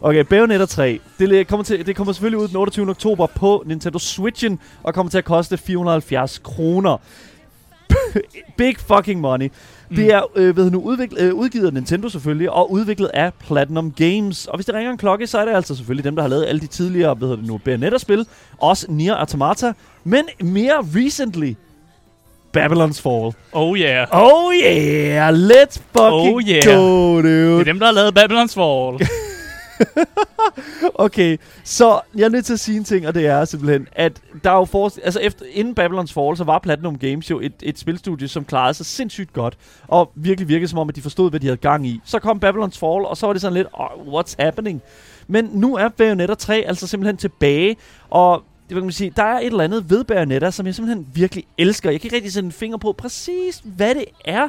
Okay, 0.00 0.24
Bayonetta 0.24 0.66
3. 0.66 1.00
Det 1.18 1.46
kommer, 1.46 1.64
til, 1.64 1.86
det 1.86 1.96
kommer 1.96 2.12
selvfølgelig 2.12 2.38
ud 2.38 2.48
den 2.48 2.56
28. 2.56 2.90
oktober 2.90 3.26
på 3.26 3.62
Nintendo 3.66 3.98
Switchen, 3.98 4.60
og 4.82 4.94
kommer 4.94 5.10
til 5.10 5.18
at 5.18 5.24
koste 5.24 5.56
470 5.56 6.38
kroner. 6.38 6.96
Big 8.58 8.76
fucking 8.78 9.20
money. 9.20 9.50
Mm. 9.90 9.96
Det 9.96 10.12
er 10.12 10.22
øh, 10.36 10.56
ved 10.56 10.70
nu, 10.70 10.80
udviklet, 10.80 11.20
øh, 11.20 11.34
udgivet 11.34 11.66
af 11.66 11.72
Nintendo 11.72 12.08
selvfølgelig, 12.08 12.50
og 12.50 12.72
udviklet 12.72 13.10
af 13.14 13.34
Platinum 13.34 13.92
Games. 13.92 14.46
Og 14.46 14.56
hvis 14.56 14.66
det 14.66 14.74
ringer 14.74 14.92
en 14.92 14.98
klokke, 14.98 15.26
så 15.26 15.38
er 15.38 15.44
det 15.44 15.54
altså 15.54 15.74
selvfølgelig 15.74 16.04
dem, 16.04 16.16
der 16.16 16.22
har 16.22 16.28
lavet 16.28 16.46
alle 16.46 16.60
de 16.60 16.66
tidligere 16.66 17.14
hvad 17.14 17.28
hedder 17.28 17.40
det 17.40 17.50
nu, 17.50 17.58
Bayonetta-spil. 17.58 18.26
Også 18.58 18.86
Nier 18.88 19.14
Automata. 19.14 19.72
Men 20.04 20.24
mere 20.40 20.86
recently, 20.94 21.54
Babylon's 22.56 23.00
Fall. 23.00 23.32
Oh 23.52 23.76
yeah. 23.78 24.06
Oh 24.12 24.52
yeah, 24.64 25.30
let's 25.32 25.78
fucking 25.92 26.34
Oh 26.34 26.40
yeah. 26.48 26.64
go, 26.64 27.22
dude. 27.22 27.52
Det 27.52 27.60
er 27.60 27.64
dem, 27.64 27.78
der 27.78 27.86
har 27.86 27.92
lavet 27.92 28.18
Babylon's 28.18 28.54
Fall. 28.54 29.08
Okay, 30.94 31.36
så 31.64 32.00
jeg 32.16 32.24
er 32.24 32.28
nødt 32.28 32.44
til 32.44 32.52
at 32.52 32.60
sige 32.60 32.76
en 32.76 32.84
ting, 32.84 33.08
og 33.08 33.14
det 33.14 33.26
er 33.26 33.44
simpelthen, 33.44 33.88
at 33.92 34.20
der 34.44 34.50
er 34.50 34.54
jo 34.56 34.64
for, 34.64 34.92
altså 35.04 35.20
efter, 35.20 35.44
inden 35.52 35.74
Babylon's 35.80 36.12
Fall, 36.12 36.36
så 36.36 36.44
var 36.44 36.58
Platinum 36.58 36.98
Games 36.98 37.30
jo 37.30 37.40
et, 37.40 37.52
et 37.62 37.78
spilstudie, 37.78 38.28
som 38.28 38.44
klarede 38.44 38.74
sig 38.74 38.86
sindssygt 38.86 39.32
godt, 39.32 39.56
og 39.88 40.10
virkelig 40.14 40.48
virkede 40.48 40.68
som 40.68 40.78
om, 40.78 40.88
at 40.88 40.96
de 40.96 41.02
forstod, 41.02 41.30
hvad 41.30 41.40
de 41.40 41.46
havde 41.46 41.56
gang 41.56 41.86
i. 41.86 42.00
Så 42.04 42.18
kom 42.18 42.40
Babylon's 42.44 42.78
Fall, 42.78 43.06
og 43.06 43.16
så 43.16 43.26
var 43.26 43.32
det 43.32 43.42
sådan 43.42 43.54
lidt, 43.54 43.66
oh, 43.72 44.14
what's 44.14 44.34
happening? 44.38 44.82
Men 45.26 45.50
nu 45.52 45.76
er 45.76 45.88
Bayonetta 45.88 46.34
3 46.34 46.64
altså 46.66 46.86
simpelthen 46.86 47.16
tilbage, 47.16 47.76
og 48.10 48.42
det 48.68 48.74
kan 48.74 48.82
man 48.82 48.92
sige, 48.92 49.12
der 49.16 49.22
er 49.22 49.38
et 49.38 49.46
eller 49.46 49.64
andet 49.64 49.90
ved 49.90 50.04
Bayonetta, 50.04 50.50
som 50.50 50.66
jeg 50.66 50.74
simpelthen 50.74 51.06
virkelig 51.14 51.44
elsker. 51.58 51.90
Jeg 51.90 52.00
kan 52.00 52.06
ikke 52.06 52.16
rigtig 52.16 52.32
sætte 52.32 52.46
en 52.46 52.52
finger 52.52 52.76
på 52.76 52.92
præcis, 52.92 53.62
hvad 53.64 53.94
det 53.94 54.04
er. 54.24 54.48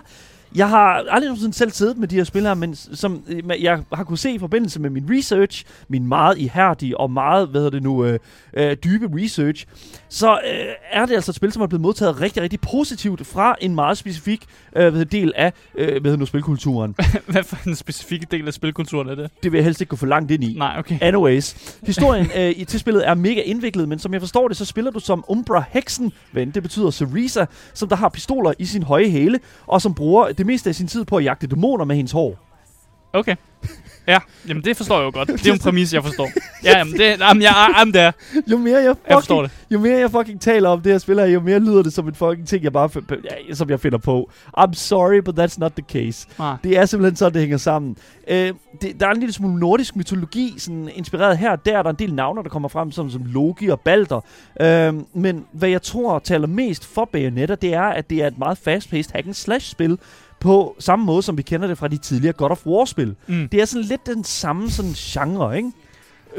Jeg 0.55 0.69
har 0.69 1.03
aldrig 1.09 1.27
nogensinde 1.27 1.53
selv 1.53 1.71
siddet 1.71 1.97
med 1.97 2.07
de 2.07 2.15
her 2.15 2.23
spil 2.23 2.41
her, 2.41 2.53
men 2.53 2.75
som 2.75 3.23
øh, 3.27 3.63
jeg 3.63 3.83
har 3.93 4.03
kunne 4.03 4.17
se 4.17 4.31
i 4.31 4.39
forbindelse 4.39 4.79
med 4.79 4.89
min 4.89 5.05
research, 5.09 5.65
min 5.87 6.07
meget 6.07 6.37
ihærdige 6.37 6.99
og 6.99 7.11
meget, 7.11 7.47
hvad 7.47 7.61
hedder 7.61 7.71
det 7.71 7.83
nu, 7.83 8.05
øh, 8.05 8.19
øh, 8.53 8.77
dybe 8.83 9.09
research, 9.23 9.65
så 10.09 10.31
øh, 10.31 10.65
er 10.91 11.05
det 11.05 11.15
altså 11.15 11.31
et 11.31 11.35
spil, 11.35 11.51
som 11.51 11.61
er 11.61 11.67
blevet 11.67 11.81
modtaget 11.81 12.21
rigtig, 12.21 12.43
rigtig 12.43 12.59
positivt 12.61 13.27
fra 13.27 13.55
en 13.61 13.75
meget 13.75 13.97
specifik 13.97 14.45
øh, 14.75 14.93
hvad 14.93 15.05
del 15.05 15.33
af 15.35 15.53
øh, 15.77 15.87
hvad 15.87 16.01
hedder 16.01 16.17
nu, 16.17 16.25
spilkulturen. 16.25 16.95
Hvad 17.27 17.43
for 17.43 17.67
en 17.67 17.75
specifik 17.75 18.31
del 18.31 18.47
af 18.47 18.53
spilkulturen 18.53 19.09
er 19.09 19.15
det? 19.15 19.31
det 19.43 19.51
vil 19.51 19.57
jeg 19.57 19.65
helst 19.65 19.81
ikke 19.81 19.89
gå 19.89 19.95
for 19.95 20.05
langt 20.05 20.31
ind 20.31 20.43
i. 20.43 20.55
Nej, 20.57 20.75
okay. 20.79 20.97
Anyways, 21.01 21.77
historien 21.83 22.31
øh, 22.37 22.53
i 22.55 22.65
til 22.65 22.79
spillet 22.79 23.07
er 23.07 23.13
mega 23.13 23.41
indviklet, 23.41 23.89
men 23.89 23.99
som 23.99 24.13
jeg 24.13 24.21
forstår 24.21 24.47
det, 24.47 24.57
så 24.57 24.65
spiller 24.65 24.91
du 24.91 24.99
som 24.99 25.25
Umbra 25.27 25.63
Heksen, 25.69 26.11
end 26.37 26.53
det 26.53 26.63
betyder 26.63 26.91
Cerisa, 26.91 27.45
som 27.73 27.89
der 27.89 27.95
har 27.95 28.09
pistoler 28.09 28.53
i 28.59 28.65
sin 28.65 28.83
høje 28.83 29.09
hæle, 29.09 29.39
og 29.67 29.81
som 29.81 29.93
bruger 29.93 30.31
det 30.31 30.44
meste 30.45 30.69
af 30.69 30.75
sin 30.75 30.87
tid 30.87 31.05
på 31.05 31.17
at 31.17 31.23
jagte 31.23 31.47
dæmoner 31.47 31.85
med 31.85 31.95
hendes 31.95 32.11
hår. 32.11 32.39
Okay. 33.13 33.35
Ja, 34.07 34.19
jamen 34.47 34.63
det 34.63 34.77
forstår 34.77 34.97
jeg 34.97 35.05
jo 35.05 35.11
godt. 35.13 35.27
Det 35.27 35.41
er 35.45 35.49
jo 35.49 35.53
en 35.53 35.59
præmis, 35.69 35.93
jeg 35.93 36.03
forstår. 36.03 36.29
Ja, 36.63 36.77
jamen, 36.77 36.93
det, 36.93 37.19
jamen, 37.19 37.41
jeg, 37.43 37.73
jamen, 37.77 37.93
det 37.93 38.01
er. 38.01 38.11
Jo 38.51 38.57
mere 38.57 38.77
jeg, 38.77 38.85
Jeg 38.85 38.95
forstår 39.13 39.43
fucking, 39.43 39.59
det. 39.69 39.73
jo 39.75 39.79
mere 39.79 39.99
jeg 39.99 40.11
fucking 40.11 40.41
taler 40.41 40.69
om 40.69 40.81
det 40.81 40.91
her 40.91 40.99
spil 40.99 41.19
her, 41.19 41.25
jo 41.25 41.39
mere 41.39 41.59
lyder 41.59 41.83
det 41.83 41.93
som 41.93 42.07
en 42.07 42.15
fucking 42.15 42.47
ting, 42.47 42.63
jeg 42.63 42.73
bare 42.73 42.89
som 43.53 43.69
jeg 43.69 43.79
finder 43.79 43.97
på. 43.97 44.29
I'm 44.57 44.73
sorry, 44.73 45.21
but 45.21 45.39
that's 45.39 45.55
not 45.59 45.71
the 45.71 45.83
case. 45.89 46.27
Nej. 46.39 46.55
Det 46.63 46.77
er 46.77 46.85
simpelthen 46.85 47.15
sådan, 47.15 47.33
det 47.33 47.41
hænger 47.41 47.57
sammen. 47.57 47.97
Øh, 48.27 48.53
det, 48.81 48.99
der 48.99 49.07
er 49.07 49.11
en 49.11 49.19
lille 49.19 49.33
smule 49.33 49.59
nordisk 49.59 49.95
mytologi, 49.95 50.53
sådan 50.57 50.89
inspireret 50.95 51.37
her 51.37 51.51
og 51.51 51.65
der. 51.65 51.71
Der 51.71 51.89
er 51.89 51.93
en 51.93 51.99
del 51.99 52.13
navne, 52.13 52.43
der 52.43 52.49
kommer 52.49 52.69
frem, 52.69 52.91
som, 52.91 53.09
som 53.09 53.21
Loki 53.25 53.67
og 53.67 53.79
Balder. 53.79 54.21
Øh, 54.61 54.93
men 55.13 55.45
hvad 55.51 55.69
jeg 55.69 55.81
tror 55.81 56.19
taler 56.19 56.47
mest 56.47 56.85
for 56.85 57.09
Bayonetta, 57.11 57.55
det 57.55 57.73
er, 57.73 57.81
at 57.83 58.09
det 58.09 58.17
er 58.23 58.27
et 58.27 58.37
meget 58.37 58.57
fast-paced 58.57 59.11
hack-and-slash-spil, 59.13 59.97
på 60.45 60.75
samme 60.79 61.05
måde, 61.05 61.21
som 61.21 61.37
vi 61.37 61.41
kender 61.41 61.67
det 61.67 61.77
fra 61.77 61.87
de 61.87 61.97
tidligere 61.97 62.33
God 62.33 62.49
of 62.49 62.65
War-spil. 62.65 63.15
Mm. 63.27 63.49
Det 63.49 63.61
er 63.61 63.65
sådan 63.65 63.85
lidt 63.85 64.05
den 64.05 64.23
samme 64.23 64.69
sådan 64.71 64.91
genre, 64.91 65.57
ikke? 65.57 65.71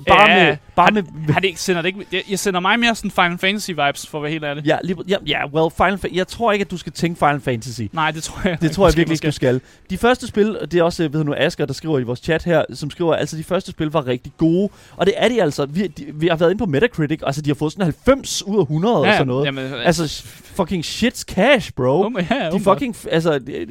Bare 0.09 0.31
Ja, 0.31 0.45
med... 0.47 0.57
Bare 0.77 0.87
har, 0.87 0.91
med 0.93 1.03
har 1.35 1.41
det 1.41 1.49
ikke, 1.49 1.61
sender 1.61 1.83
det 1.83 1.89
ikke, 1.89 2.07
jeg, 2.13 2.23
jeg 2.31 2.39
sender 2.39 2.61
mig 2.61 2.81
mere 2.81 2.95
sådan 2.95 3.11
Final 3.11 3.39
Fantasy 3.39 3.71
vibes, 3.71 4.07
for 4.07 4.19
at 4.19 4.23
være 4.23 4.33
helt 4.33 4.45
ærlig. 4.45 4.65
Ja, 4.65 4.79
lige, 4.85 4.97
ja, 5.09 5.17
ja, 5.27 5.47
well, 5.49 5.71
Final 5.77 5.95
Fa- 6.05 6.17
jeg 6.17 6.29
tror 6.29 6.53
ikke, 6.53 6.63
at 6.65 6.71
du 6.71 6.77
skal 6.77 6.93
tænke 6.93 7.19
Final 7.19 7.41
Fantasy. 7.41 7.81
Nej, 7.93 8.11
det 8.11 8.23
tror 8.23 8.49
jeg 8.49 8.59
Det 8.63 8.71
tror 8.71 8.87
jeg 8.89 8.97
virkelig 8.97 9.15
ikke, 9.15 9.27
du 9.27 9.33
skal. 9.33 9.61
De 9.91 9.99
første 9.99 10.27
spil, 10.27 10.59
og 10.61 10.73
det 10.73 10.79
er 10.79 10.83
også, 10.83 11.09
ved 11.09 11.25
nu, 11.25 11.35
Asger, 11.37 11.67
der 11.67 11.73
skriver 11.75 11.99
i 11.99 12.03
vores 12.03 12.21
chat 12.21 12.45
her, 12.45 12.65
som 12.75 12.91
skriver, 12.91 13.15
altså 13.15 13.37
de 13.37 13.45
første 13.45 13.71
spil 13.71 13.87
var 13.87 14.07
rigtig 14.07 14.33
gode. 14.37 14.69
Og 14.97 15.07
det 15.07 15.15
er 15.17 15.29
de 15.29 15.43
altså. 15.43 15.67
Vi, 15.67 15.87
de, 15.87 16.05
vi 16.15 16.27
har 16.27 16.37
været 16.37 16.51
inde 16.51 16.59
på 16.59 16.67
Metacritic, 16.67 17.21
altså 17.27 17.43
de 17.43 17.51
har 17.51 17.55
fået 17.55 17.73
sådan 17.73 17.85
90 17.85 18.43
ud 18.47 18.59
af 18.59 18.63
100 18.63 18.97
og 18.97 19.07
Ja, 19.07 19.13
sådan 19.13 19.27
noget. 19.27 19.47
jamen, 19.47 19.73
altså 19.85 20.23
fucking 20.45 20.85
shit's 20.85 21.23
cash, 21.25 21.73
bro. 21.73 22.05
Um, 22.07 22.19
ja, 22.31 22.51
de 22.51 22.61
fucking, 22.61 22.97
altså, 23.11 23.39
de, 23.39 23.67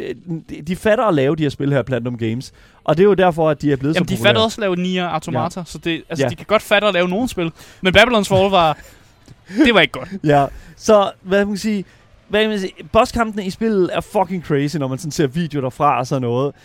de, 0.49 0.61
de 0.61 0.75
fatter 0.75 1.03
at 1.05 1.13
lave 1.13 1.35
de 1.35 1.43
her 1.43 1.49
spil 1.49 1.73
her, 1.73 1.81
Platinum 1.81 2.17
Games. 2.17 2.53
Og 2.85 2.97
det 2.97 3.03
er 3.03 3.07
jo 3.07 3.13
derfor, 3.13 3.49
at 3.49 3.61
de 3.61 3.71
er 3.71 3.75
blevet 3.75 3.95
Jamen, 3.95 4.07
så 4.07 4.11
de 4.13 4.15
populære. 4.17 4.29
fatter 4.29 4.41
også 4.41 4.55
at 4.55 4.61
lave 4.61 4.75
Nier 4.75 5.07
Automata, 5.07 5.63
så 5.65 5.77
det, 5.77 6.03
altså, 6.09 6.25
Ja. 6.25 6.29
de 6.29 6.35
kan 6.35 6.45
godt 6.45 6.61
fatte 6.61 6.87
at 6.87 6.93
lave 6.93 7.07
nogle 7.09 7.29
spil. 7.29 7.51
Men 7.81 7.97
Babylon's 7.97 8.23
Fall 8.29 8.49
var... 8.51 8.77
det 9.65 9.73
var 9.73 9.79
ikke 9.81 9.91
godt. 9.91 10.09
Ja, 10.23 10.45
så 10.77 11.11
hvad 11.21 11.39
kan 11.39 11.47
man 11.47 11.57
sige, 11.57 11.85
hvad 12.27 12.47
man 12.47 12.59
sige, 12.59 12.73
bosskampene 12.91 13.45
i 13.45 13.49
spillet 13.49 13.89
er 13.93 14.01
fucking 14.01 14.43
crazy, 14.43 14.77
når 14.77 14.87
man 14.87 14.97
sådan 14.97 15.11
ser 15.11 15.27
videoer 15.27 15.61
derfra 15.61 15.99
og 15.99 16.07
sådan 16.07 16.21
noget. 16.21 16.55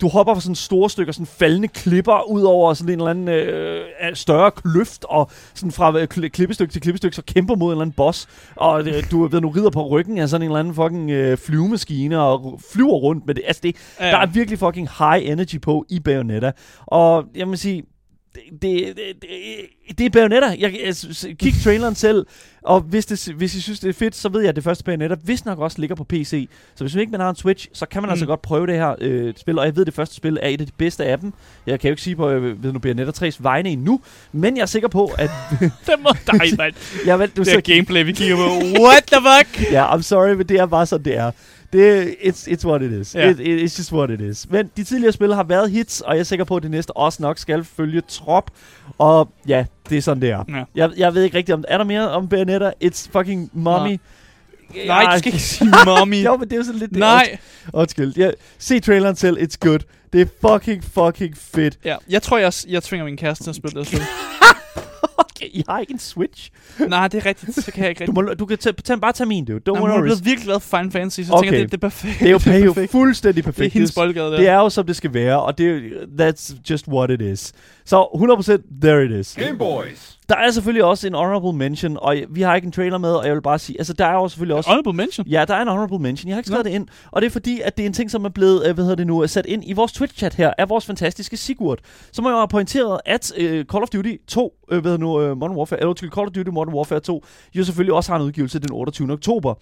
Du 0.00 0.08
hopper 0.08 0.34
fra 0.34 0.40
sådan 0.40 0.54
store 0.54 0.90
stykker, 0.90 1.12
sådan 1.12 1.26
faldende 1.26 1.68
klipper 1.68 2.30
ud 2.30 2.42
over 2.42 2.74
sådan 2.74 2.92
en 2.92 2.98
eller 2.98 3.10
anden 3.10 3.28
øh, 3.28 3.84
større 4.14 4.50
kløft, 4.50 5.04
og 5.08 5.30
sådan 5.54 5.72
fra 5.72 5.98
øh, 5.98 6.08
kli- 6.14 6.28
klippestykke 6.28 6.72
til 6.72 6.82
klippestykke, 6.82 7.16
så 7.16 7.22
kæmper 7.26 7.54
mod 7.56 7.66
en 7.68 7.72
eller 7.72 7.82
anden 7.82 7.94
boss, 7.96 8.28
og 8.56 8.80
øh, 8.88 9.10
du 9.10 9.26
ved, 9.26 9.40
du 9.40 9.48
rider 9.48 9.70
på 9.70 9.86
ryggen 9.88 10.18
af 10.18 10.28
sådan 10.28 10.42
en 10.42 10.48
eller 10.50 10.60
anden 10.60 10.74
fucking 10.74 11.10
øh, 11.10 11.38
flyvemaskine, 11.38 12.20
og 12.20 12.60
flyver 12.72 12.92
rundt 12.94 13.26
med 13.26 13.34
det. 13.34 13.42
Altså, 13.46 13.60
det, 13.64 13.76
Ja. 14.00 14.06
der 14.06 14.16
er 14.18 14.26
virkelig 14.26 14.58
fucking 14.58 14.88
high 14.98 15.30
energy 15.30 15.60
på 15.60 15.84
i 15.90 16.00
Bayonetta, 16.00 16.52
og 16.86 17.24
jeg 17.36 17.48
må 17.48 17.56
sige, 17.56 17.82
det, 18.62 18.62
det, 18.62 19.98
det, 19.98 20.06
er 20.06 20.10
Bayonetta. 20.10 20.46
Jeg, 20.58 20.80
jeg, 20.86 20.96
s- 20.96 21.26
kig 21.38 21.54
traileren 21.64 21.94
selv, 21.94 22.26
og 22.62 22.80
hvis, 22.80 23.06
det, 23.06 23.34
hvis 23.36 23.54
I 23.54 23.60
synes, 23.60 23.80
det 23.80 23.88
er 23.88 23.92
fedt, 23.92 24.16
så 24.16 24.28
ved 24.28 24.40
jeg, 24.40 24.48
at 24.48 24.56
det 24.56 24.64
første 24.64 24.84
Bayonetta 24.84 25.14
vist 25.24 25.46
nok 25.46 25.58
også 25.58 25.78
ligger 25.80 25.96
på 25.96 26.04
PC. 26.04 26.48
Så 26.74 26.84
hvis 26.84 26.94
man 26.94 27.00
ikke 27.00 27.10
man 27.10 27.20
har 27.20 27.30
en 27.30 27.36
Switch, 27.36 27.68
så 27.72 27.86
kan 27.86 28.02
man 28.02 28.08
mm. 28.08 28.10
altså 28.10 28.24
Mm. 28.24 28.28
godt 28.28 28.42
prøve 28.42 28.66
det 28.66 28.74
her 28.74 28.94
øh, 29.00 29.34
spil, 29.36 29.58
og 29.58 29.64
jeg 29.66 29.76
ved, 29.76 29.82
at 29.82 29.86
det 29.86 29.94
første 29.94 30.14
spil 30.14 30.38
er 30.42 30.48
et 30.48 30.60
af 30.60 30.66
de 30.66 30.72
bedste 30.78 31.04
af 31.04 31.18
dem. 31.18 31.32
Jeg 31.66 31.80
kan 31.80 31.88
jo 31.88 31.92
ikke 31.92 32.02
sige 32.02 32.16
på 32.16 32.30
øh, 32.30 32.62
ved 32.62 32.72
nu 32.72 32.78
Bayonetta 32.78 33.26
3's 33.26 33.36
vegne 33.38 33.68
endnu, 33.70 34.00
men 34.32 34.56
jeg 34.56 34.62
er 34.62 34.66
sikker 34.66 34.88
på, 34.88 35.10
at... 35.18 35.30
det 35.86 35.94
må 36.00 36.10
dig, 36.26 36.40
mand. 36.58 36.74
jeg, 37.06 37.18
vel, 37.18 37.28
du 37.28 37.40
Det 37.42 37.46
så, 37.50 37.56
er 37.56 37.60
gameplay, 37.60 38.04
vi 38.04 38.12
kigger 38.12 38.36
på. 38.36 38.42
What 38.82 39.04
the 39.12 39.20
fuck? 39.20 39.72
Ja, 39.72 39.94
I'm 39.96 40.02
sorry, 40.02 40.34
men 40.34 40.48
det 40.48 40.56
er 40.56 40.66
bare 40.66 40.86
sådan, 40.86 41.04
det 41.04 41.16
er. 41.16 41.30
Det, 41.74 42.14
it's, 42.20 42.48
it's 42.48 42.66
what 42.66 42.82
it 42.82 42.92
is. 42.92 43.14
Ja. 43.14 43.30
It, 43.30 43.40
it, 43.40 43.60
it's 43.60 43.78
just 43.78 43.92
what 43.92 44.10
it 44.10 44.20
is. 44.20 44.50
Men 44.50 44.70
de 44.76 44.84
tidligere 44.84 45.12
spil 45.12 45.34
har 45.34 45.42
været 45.42 45.70
hits, 45.70 46.00
og 46.00 46.14
jeg 46.14 46.20
er 46.20 46.24
sikker 46.24 46.44
på, 46.44 46.56
at 46.56 46.62
det 46.62 46.70
næste 46.70 46.96
også 46.96 47.22
nok 47.22 47.38
skal 47.38 47.64
følge 47.64 48.00
trop. 48.08 48.50
Og 48.98 49.32
ja, 49.48 49.64
det 49.88 49.98
er 49.98 50.02
sådan, 50.02 50.20
det 50.22 50.30
er. 50.30 50.44
Ja. 50.48 50.64
Jeg, 50.74 50.90
jeg 50.96 51.14
ved 51.14 51.22
ikke 51.22 51.36
rigtigt, 51.36 51.54
om 51.54 51.64
er 51.68 51.78
der 51.78 51.84
mere 51.84 52.10
om 52.10 52.28
Bayonetta? 52.28 52.70
It's 52.84 53.08
fucking 53.12 53.50
mommy. 53.52 54.00
Nej, 54.86 55.04
du 55.12 55.18
skal 55.18 55.32
ikke 55.32 55.44
sige 55.44 55.70
mommy. 55.86 56.24
jo, 56.26 56.36
men 56.36 56.48
det 56.48 56.52
er 56.52 56.56
jo 56.56 56.64
sådan 56.64 56.78
lidt... 56.78 56.92
Nej. 56.92 57.38
Undskyld. 57.72 58.16
Ja, 58.16 58.30
se 58.58 58.80
traileren 58.80 59.16
selv. 59.16 59.38
It's 59.38 59.56
good. 59.60 59.78
Det 60.12 60.20
er 60.20 60.26
fucking, 60.50 60.84
fucking 60.84 61.36
fedt. 61.36 61.78
Ja, 61.84 61.96
jeg 62.08 62.22
tror, 62.22 62.38
jeg, 62.38 62.52
jeg 62.68 62.82
tvinger 62.82 63.04
min 63.04 63.16
kæreste 63.16 63.44
til 63.44 63.50
at 63.50 63.56
spille 63.56 63.80
det 63.80 63.86
spil. 63.86 64.00
Okay, 65.18 65.46
I 65.60 65.62
har 65.68 65.78
ikke 65.80 65.92
en 65.92 65.98
Switch. 65.98 66.50
Nej, 66.88 67.08
det 67.08 67.20
er 67.22 67.26
rigtigt. 67.26 67.54
Så 67.64 67.72
kan 67.72 67.82
jeg 67.82 67.88
ikke 67.90 67.98
Du, 68.06 68.12
rigtig. 68.12 68.24
må, 68.24 68.34
du 68.34 68.46
kan 68.46 68.58
tage, 68.58 68.72
tage, 68.84 69.00
bare 69.00 69.12
tage 69.12 69.26
min, 69.28 69.44
dude. 69.44 69.56
Don't 69.58 69.72
Nå, 69.74 69.80
hun 69.80 69.88
er 69.90 69.92
worry. 69.94 70.02
blevet 70.02 70.24
virkelig 70.24 70.44
glad 70.44 70.60
for 70.60 70.76
Final 70.78 70.90
Fantasy, 70.92 71.20
så 71.20 71.32
Okay. 71.32 71.44
tænker 71.46 71.58
jeg, 71.58 71.62
det, 71.62 71.72
det 71.72 71.76
er 71.86 71.88
perfekt. 71.90 72.20
Det 72.20 72.26
er 72.26 72.30
jo, 72.30 72.38
det 72.44 72.46
er 72.54 72.58
jo 72.64 72.72
perfekt. 72.72 72.92
fuldstændig 72.92 73.44
Det 73.44 73.48
er 73.48 73.52
perfekt. 73.52 73.72
hendes 73.74 73.90
Det 73.90 73.96
er- 73.96 74.00
boldgade 74.00 74.30
der. 74.30 74.36
Det 74.36 74.48
er 74.48 74.56
jo, 74.56 74.68
som 74.68 74.86
det 74.86 74.96
skal 74.96 75.14
være, 75.14 75.42
og 75.42 75.58
det 75.58 75.66
er, 75.70 75.80
that's 76.30 76.54
just 76.70 76.88
what 76.88 77.10
it 77.10 77.20
is. 77.20 77.52
Så 77.84 78.02
100% 78.02 78.80
there 78.82 79.04
it 79.04 79.10
is. 79.10 79.34
Game 79.38 79.58
Boys. 79.58 80.18
Der 80.28 80.36
er 80.36 80.50
selvfølgelig 80.50 80.84
også 80.84 81.06
en 81.06 81.14
honorable 81.14 81.52
mention, 81.52 81.98
og 82.00 82.16
vi 82.30 82.42
har 82.42 82.54
ikke 82.54 82.66
en 82.66 82.72
trailer 82.72 82.98
med, 82.98 83.10
og 83.10 83.26
jeg 83.26 83.34
vil 83.34 83.42
bare 83.42 83.58
sige, 83.58 83.80
altså 83.80 83.92
der 83.92 84.06
er 84.06 84.14
jo 84.14 84.28
selvfølgelig 84.28 84.56
også... 84.56 84.70
Honorable 84.70 84.92
mention. 84.92 85.26
Ja, 85.26 85.44
der 85.48 85.54
er 85.54 85.62
en 85.62 85.68
honorable 85.68 85.98
mention. 85.98 86.28
Jeg 86.28 86.34
har 86.34 86.38
ikke 86.38 86.48
skrevet 86.48 86.64
det 86.64 86.70
ind, 86.70 86.88
og 87.10 87.22
det 87.22 87.26
er 87.26 87.30
fordi, 87.30 87.60
at 87.60 87.76
det 87.76 87.82
er 87.82 87.86
en 87.86 87.92
ting, 87.92 88.10
som 88.10 88.24
er 88.24 88.28
blevet, 88.28 88.66
øh, 88.66 88.74
hvad 88.74 88.84
hedder 88.84 88.96
det 88.96 89.06
nu, 89.06 89.26
sat 89.26 89.46
ind 89.46 89.62
i 89.66 89.72
vores 89.72 89.92
Twitch-chat 89.92 90.34
her, 90.34 90.52
af 90.58 90.68
vores 90.68 90.86
fantastiske 90.86 91.36
Sigurd, 91.36 91.78
som 92.12 92.24
jo 92.26 92.30
har 92.30 92.46
pointeret, 92.46 93.00
at 93.06 93.32
øh, 93.36 93.64
Call 93.64 93.82
of 93.82 93.88
Duty 93.88 94.12
2, 94.28 94.52
øh, 94.70 94.80
hvad 94.80 94.98
nu, 94.98 95.20
øh, 95.20 95.36
Modern 95.36 95.56
Warfare, 95.56 95.80
eller 95.80 95.88
undskyld, 95.88 96.10
Call 96.10 96.26
of 96.26 96.32
Duty 96.32 96.50
Modern 96.50 96.74
Warfare 96.74 97.00
2, 97.00 97.24
jo 97.54 97.64
selvfølgelig 97.64 97.94
også 97.94 98.12
har 98.12 98.16
en 98.18 98.24
udgivelse 98.26 98.58
den 98.58 98.72
28. 98.72 99.12
oktober. 99.12 99.54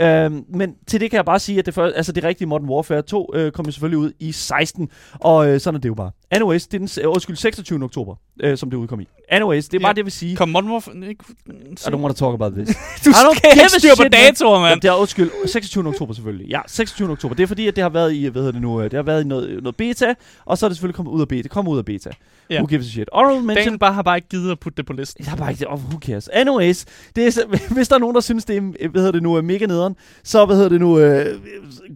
Ja. 0.00 0.24
Øhm, 0.24 0.44
men 0.48 0.74
til 0.86 1.00
det 1.00 1.10
kan 1.10 1.16
jeg 1.16 1.24
bare 1.24 1.38
sige, 1.38 1.58
at 1.58 1.66
det, 1.66 1.74
for, 1.74 1.84
altså 1.84 2.12
det 2.12 2.24
rigtige 2.24 2.48
Modern 2.48 2.68
Warfare 2.68 3.02
2 3.02 3.30
øh, 3.34 3.52
kom 3.52 3.64
jo 3.64 3.72
selvfølgelig 3.72 3.98
ud 3.98 4.12
i 4.20 4.32
16, 4.32 4.88
og 5.14 5.48
øh, 5.48 5.60
sådan 5.60 5.76
er 5.76 5.80
det 5.80 5.88
jo 5.88 5.94
bare. 5.94 6.10
Anyways, 6.30 6.66
det 6.66 6.74
er 6.74 6.86
den, 6.86 7.04
øh, 7.04 7.10
undskyld, 7.10 7.36
26. 7.36 7.84
oktober, 7.84 8.14
øh, 8.40 8.58
som 8.58 8.70
det 8.70 8.76
udkom 8.76 9.00
i. 9.00 9.08
Anyways, 9.28 9.68
det 9.68 9.78
er 9.78 9.82
bare 9.82 9.92
det, 9.92 9.98
jeg 9.98 10.04
vil 10.04 10.12
sige. 10.12 10.46
Modern 10.46 10.70
Warfare... 10.70 10.94
Ikke, 11.08 11.24
I 11.48 11.90
don't 11.90 11.96
want 11.96 12.16
to 12.16 12.24
talk 12.26 12.34
about 12.34 12.52
this. 12.52 12.68
du 13.04 13.12
skal 13.12 13.60
a 13.64 13.68
styr 13.78 13.90
på 13.96 14.08
datoer, 14.08 14.60
mand. 14.60 14.80
Det 14.80 14.88
er 14.88 14.94
undskyld, 14.94 15.30
26. 15.46 15.88
oktober 15.88 16.14
selvfølgelig. 16.14 16.48
Ja, 16.48 16.60
26. 16.66 17.10
oktober. 17.10 17.34
Det 17.34 17.42
er 17.42 17.46
fordi, 17.46 17.66
at 17.66 17.76
det 17.76 17.82
har 17.82 17.88
været 17.88 18.14
i, 18.14 18.26
hvad 18.26 18.42
hedder 18.42 18.52
det 18.52 18.62
nu, 18.62 18.80
øh, 18.80 18.84
det 18.84 18.92
har 18.92 19.02
været 19.02 19.24
i 19.24 19.26
noget, 19.26 19.62
noget 19.62 19.76
beta, 19.76 20.14
og 20.44 20.58
så 20.58 20.66
er 20.66 20.68
det 20.68 20.76
selvfølgelig 20.76 20.96
kommet 20.96 21.12
ud 21.12 21.20
af 21.20 21.28
beta. 21.28 21.42
Det 21.42 21.50
kommer 21.50 21.72
ud 21.72 21.78
af 21.78 21.84
beta. 21.84 22.10
Ja. 22.50 22.56
Who 22.56 22.66
gives 22.66 22.86
a 22.86 22.90
shit? 22.90 23.08
Honorable 23.12 23.46
mention. 23.46 23.64
Daniel 23.64 23.78
bare 23.78 23.92
har 23.92 24.02
bare 24.02 24.16
ikke 24.16 24.28
givet 24.28 24.50
at 24.50 24.60
putte 24.60 24.76
det 24.76 24.86
på 24.86 24.92
listen. 24.92 25.24
Jeg 25.24 25.30
har 25.30 25.36
bare 25.36 25.50
ikke. 25.50 25.70
Oh, 25.70 25.78
who 25.78 25.98
cares? 25.98 26.28
Anyways, 26.28 26.84
det 27.16 27.26
er, 27.26 27.46
hvis 27.74 27.88
der 27.88 27.94
er 27.94 28.00
nogen, 28.00 28.14
der 28.14 28.20
synes, 28.20 28.44
det 28.44 28.56
er, 28.56 28.72
øh, 28.80 28.90
hvad 28.90 29.00
hedder 29.00 29.12
det 29.12 29.22
nu, 29.22 29.34
er 29.34 29.42
mega 29.42 29.66
nederen, 29.66 29.96
så 30.24 30.46
hvad 30.46 30.56
hedder 30.56 30.68
det 30.68 30.80
nu, 30.80 30.98
øh, 30.98 31.40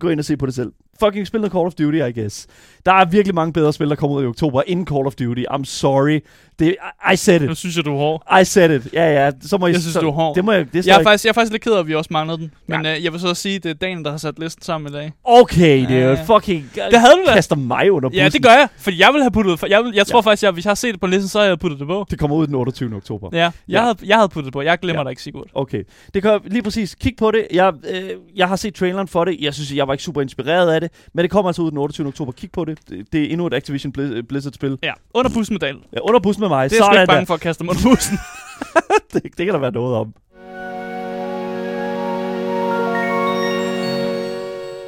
gå 0.00 0.08
ind 0.08 0.18
og 0.18 0.24
se 0.24 0.36
på 0.36 0.46
det 0.46 0.54
selv. 0.54 0.72
Fucking 1.00 1.26
spil 1.26 1.40
noget 1.40 1.52
Call 1.52 1.66
of 1.66 1.72
Duty, 1.74 1.96
I 1.96 2.20
guess. 2.20 2.46
Der 2.86 2.92
er 2.92 3.04
virkelig 3.04 3.34
mange 3.34 3.52
bedre 3.52 3.72
spil, 3.72 3.88
der 3.88 3.94
kommer 3.96 4.16
ud 4.16 4.22
i 4.24 4.26
oktober, 4.26 4.62
inden 4.66 4.86
Call 4.86 5.06
of 5.06 5.14
Duty. 5.14 5.42
I'm 5.50 5.64
sorry. 5.64 6.20
Det, 6.58 6.76
I, 7.10 7.12
I 7.12 7.16
said 7.16 7.42
it. 7.42 7.56
synes 7.58 7.76
jeg, 7.76 7.84
du 7.84 7.92
er 7.94 7.98
hård. 7.98 8.38
I 8.40 8.44
said 8.44 8.70
it. 8.70 8.92
Ja, 8.92 9.24
ja. 9.24 9.30
Så 9.42 9.58
må 9.58 9.66
I, 9.66 9.70
Jeg 9.70 9.80
synes, 9.80 9.92
så, 9.94 10.00
du 10.00 10.08
er 10.08 10.12
hård. 10.12 10.34
Det 10.36 10.44
må 10.44 10.52
jeg, 10.52 10.66
det 10.72 10.86
Jeg 10.86 10.94
er, 10.94 10.98
ikke- 10.98 11.08
faktisk, 11.08 11.24
jeg 11.24 11.28
er 11.30 11.34
faktisk 11.34 11.52
lidt 11.52 11.62
ked 11.62 11.72
af, 11.72 11.78
at 11.78 11.86
vi 11.86 11.94
også 11.94 12.08
manglede 12.12 12.38
den. 12.38 12.50
Men 12.66 12.86
øh, 12.86 13.04
jeg 13.04 13.12
vil 13.12 13.20
så 13.20 13.28
også 13.28 13.42
sige, 13.42 13.56
at 13.56 13.62
det 13.62 13.70
er 13.70 13.74
Daniel, 13.74 14.04
der 14.04 14.10
har 14.10 14.18
sat 14.18 14.38
listen 14.38 14.62
sammen 14.62 14.92
i 14.92 14.96
dag. 14.96 15.12
Okay, 15.24 15.88
det 15.88 15.98
er 16.02 16.08
Ja. 16.10 16.22
fucking... 16.36 16.70
Det 16.74 17.00
havde 17.00 17.12
du 17.12 17.22
da. 17.26 17.32
Kaster 17.34 17.56
mig 17.56 17.92
under 17.92 18.08
bussen. 18.08 18.22
Ja, 18.22 18.28
det 18.28 18.42
gør 18.42 18.50
jeg. 18.50 18.68
For 18.76 18.90
jeg 18.90 19.10
vil 19.12 19.22
have 19.22 19.30
puttet 19.30 19.58
for 19.60 19.66
jeg, 19.66 19.84
vil, 19.84 19.92
jeg 19.94 20.06
tror 20.06 20.18
Ja. 20.18 20.22
faktisk, 20.30 20.42
at 20.48 20.52
hvis 20.54 20.64
jeg 20.64 20.70
har 20.70 20.74
set 20.74 20.92
det 20.92 21.00
på 21.00 21.06
listen, 21.06 21.28
så 21.28 21.38
har 21.38 21.46
jeg 21.46 21.58
puttet 21.58 21.78
det 21.80 21.88
på. 21.88 22.06
Det 22.10 22.18
kommer 22.18 22.36
ud 22.36 22.46
den 22.46 22.54
28. 22.54 22.96
oktober. 22.96 23.28
Ja, 23.32 23.38
jeg, 23.38 23.52
Ja. 23.68 23.82
Havde, 23.82 23.96
jeg 24.06 24.16
havde 24.16 24.28
puttet 24.28 24.44
det 24.46 24.52
på. 24.52 24.62
Jeg 24.62 24.78
glemmer 24.78 25.00
Ja. 25.00 25.04
dig 25.04 25.10
ikke, 25.10 25.22
Sigurd. 25.22 25.46
Okay, 25.54 25.82
det 26.14 26.22
kan 26.22 26.40
lige 26.44 26.62
præcis. 26.62 26.94
Kig 26.94 27.12
på 27.18 27.30
det. 27.30 27.46
Jeg, 27.52 27.72
øh, 27.90 28.10
jeg 28.36 28.48
har 28.48 28.56
set 28.56 28.74
traileren 28.74 29.08
for 29.08 29.24
det. 29.24 29.36
Jeg 29.40 29.54
synes, 29.54 29.72
jeg 29.74 29.86
var 29.88 29.94
ikke 29.94 30.04
super 30.04 30.22
inspireret 30.22 30.72
af 30.72 30.80
det. 30.82 30.90
Men 31.14 31.22
det 31.22 31.30
kommer 31.30 31.48
altså 31.48 31.62
ud 31.62 31.70
den 31.70 31.78
28. 31.78 32.06
oktober. 32.06 32.32
Kig 32.32 32.50
på 32.52 32.64
det. 32.64 32.78
Det, 32.88 33.12
det 33.12 33.22
er 33.24 33.30
endnu 33.30 33.46
et 33.46 33.54
Activision 33.54 33.92
Blizz- 33.98 34.20
Blizzard-spil. 34.22 34.78
Ja, 34.82 34.92
under 35.14 35.30
bussen 35.34 35.54
med 35.54 35.60
Daniel. 35.60 35.84
Ja, 35.92 35.98
under 36.00 36.20
bussen 36.20 36.40
med 36.40 36.48
mig. 36.48 36.70
Det 36.70 36.80
er 36.80 36.92
jeg 36.92 37.02
ikke 37.02 37.06
bange 37.10 37.20
der. 37.20 37.26
for 37.26 37.34
at 37.34 37.40
kaste 37.40 37.60
dem 37.64 37.68
under 37.68 37.82
bussen. 37.82 38.18
det, 39.12 39.22
det 39.22 39.46
kan 39.46 39.48
der 39.48 39.58
være 39.58 39.72
noget 39.72 39.96
om. 39.96 40.14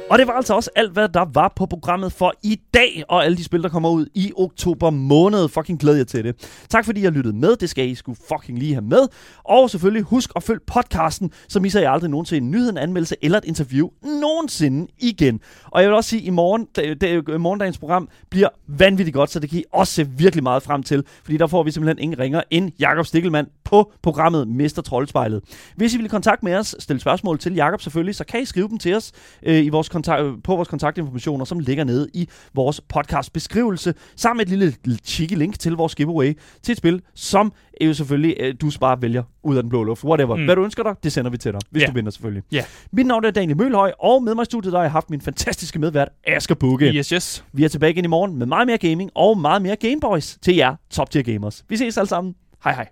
Og 0.09 0.19
det 0.19 0.27
var 0.27 0.33
altså 0.33 0.53
også 0.53 0.69
alt, 0.75 0.91
hvad 0.91 1.09
der 1.09 1.25
var 1.33 1.53
på 1.55 1.65
programmet 1.65 2.11
for 2.11 2.33
i 2.43 2.59
dag, 2.73 3.03
og 3.09 3.25
alle 3.25 3.37
de 3.37 3.43
spil, 3.43 3.63
der 3.63 3.69
kommer 3.69 3.89
ud 3.89 4.05
i 4.13 4.31
oktober 4.35 4.89
måned. 4.89 5.49
Fucking 5.49 5.79
glæder 5.79 5.97
jeg 5.97 6.07
til 6.07 6.23
det. 6.23 6.59
Tak 6.69 6.85
fordi 6.85 6.99
I 6.99 7.03
har 7.03 7.11
lyttet 7.11 7.35
med. 7.35 7.55
Det 7.55 7.69
skal 7.69 7.89
I 7.89 7.95
skulle 7.95 8.19
fucking 8.27 8.59
lige 8.59 8.73
have 8.73 8.85
med. 8.85 9.07
Og 9.43 9.69
selvfølgelig 9.69 10.03
husk 10.03 10.31
at 10.35 10.43
følge 10.43 10.59
podcasten, 10.67 11.31
så 11.47 11.59
misser 11.59 11.79
I 11.81 11.83
aldrig 11.83 12.09
nogensinde 12.09 12.45
en 12.45 12.51
nyhed, 12.51 12.69
en 12.69 12.77
anmeldelse 12.77 13.15
eller 13.21 13.37
et 13.37 13.45
interview 13.45 13.89
nogensinde 14.03 14.87
igen. 14.99 15.39
Og 15.65 15.81
jeg 15.81 15.89
vil 15.89 15.95
også 15.95 16.09
sige, 16.09 16.21
at 16.21 16.27
i 16.27 16.29
morgen, 16.29 16.67
det, 16.75 17.01
det, 17.01 17.41
morgendagens 17.41 17.77
program 17.77 18.09
bliver 18.29 18.49
vanvittigt 18.67 19.15
godt, 19.15 19.29
så 19.29 19.39
det 19.39 19.49
kan 19.49 19.59
I 19.59 19.63
også 19.73 19.93
se 19.93 20.09
virkelig 20.09 20.43
meget 20.43 20.63
frem 20.63 20.83
til. 20.83 21.03
Fordi 21.23 21.37
der 21.37 21.47
får 21.47 21.63
vi 21.63 21.71
simpelthen 21.71 22.03
ingen 22.03 22.19
ringer 22.19 22.41
end 22.51 22.71
Jakob 22.79 23.05
Stikkelmann 23.05 23.47
på 23.63 23.91
programmet 24.01 24.47
Mester 24.47 24.81
Troldspejlet. 24.81 25.41
Hvis 25.75 25.93
I 25.93 25.97
vil 25.97 26.05
i 26.05 26.09
kontakt 26.09 26.43
med 26.43 26.55
os, 26.55 26.75
stille 26.79 26.99
spørgsmål 26.99 27.39
til 27.39 27.55
Jakob 27.55 27.81
selvfølgelig, 27.81 28.15
så 28.15 28.23
kan 28.23 28.41
I 28.41 28.45
skrive 28.45 28.67
dem 28.67 28.77
til 28.77 28.95
os 28.95 29.11
øh, 29.43 29.65
i 29.65 29.69
vores 29.69 29.89
kontakt, 29.95 30.43
på 30.43 30.55
vores 30.55 30.67
kontaktinformationer, 30.67 31.45
som 31.45 31.59
ligger 31.59 31.83
nede 31.83 32.07
i 32.13 32.29
vores 32.53 32.81
podcast 32.81 33.33
beskrivelse, 33.33 33.93
sammen 34.15 34.37
med 34.37 34.45
et 34.45 34.73
lille, 34.85 34.97
cheeky 35.05 35.33
link 35.37 35.59
til 35.59 35.71
vores 35.73 35.95
giveaway 35.95 36.37
til 36.63 36.71
et 36.71 36.77
spil, 36.77 37.01
som 37.13 37.53
er 37.81 37.85
jo 37.85 37.93
selvfølgelig, 37.93 38.35
øh, 38.39 38.55
du 38.61 38.71
bare 38.79 39.01
vælger 39.01 39.23
ud 39.43 39.55
af 39.57 39.63
den 39.63 39.69
blå 39.69 39.83
luft. 39.83 40.03
Whatever. 40.03 40.35
Mm. 40.35 40.45
Hvad 40.45 40.55
du 40.55 40.63
ønsker 40.63 40.83
dig, 40.83 40.95
det 41.03 41.11
sender 41.11 41.31
vi 41.31 41.37
til 41.37 41.51
dig, 41.51 41.59
hvis 41.69 41.81
Ja. 41.81 41.87
du 41.87 41.93
vinder 41.93 42.11
selvfølgelig. 42.11 42.43
Ja. 42.51 42.63
Mit 42.91 43.05
navn 43.07 43.25
er 43.25 43.31
Daniel 43.31 43.57
Mølhøj, 43.57 43.91
og 43.99 44.23
med 44.23 44.35
mig 44.35 44.41
i 44.41 44.45
studiet 44.45 44.71
der 44.71 44.79
har 44.79 44.83
jeg 44.83 44.91
haft 44.91 45.09
min 45.09 45.21
fantastiske 45.21 45.79
medvært, 45.79 46.09
Asger 46.27 46.55
Bukke. 46.55 46.85
Yes, 46.91 47.09
yes. 47.09 47.45
Vi 47.53 47.63
er 47.63 47.67
tilbage 47.67 47.91
igen 47.91 48.05
i 48.05 48.07
morgen 48.07 48.35
med 48.35 48.45
meget 48.45 48.67
mere 48.67 48.77
gaming 48.77 49.09
og 49.15 49.37
meget 49.37 49.61
mere 49.61 49.75
Gameboys 49.75 50.37
til 50.41 50.55
jer 50.55 50.75
top 50.89 51.09
tier 51.09 51.23
gamers. 51.23 51.63
Vi 51.69 51.77
ses 51.77 51.97
alle 51.97 52.09
sammen. 52.09 52.35
Hej 52.63 52.73
hej. 52.73 52.87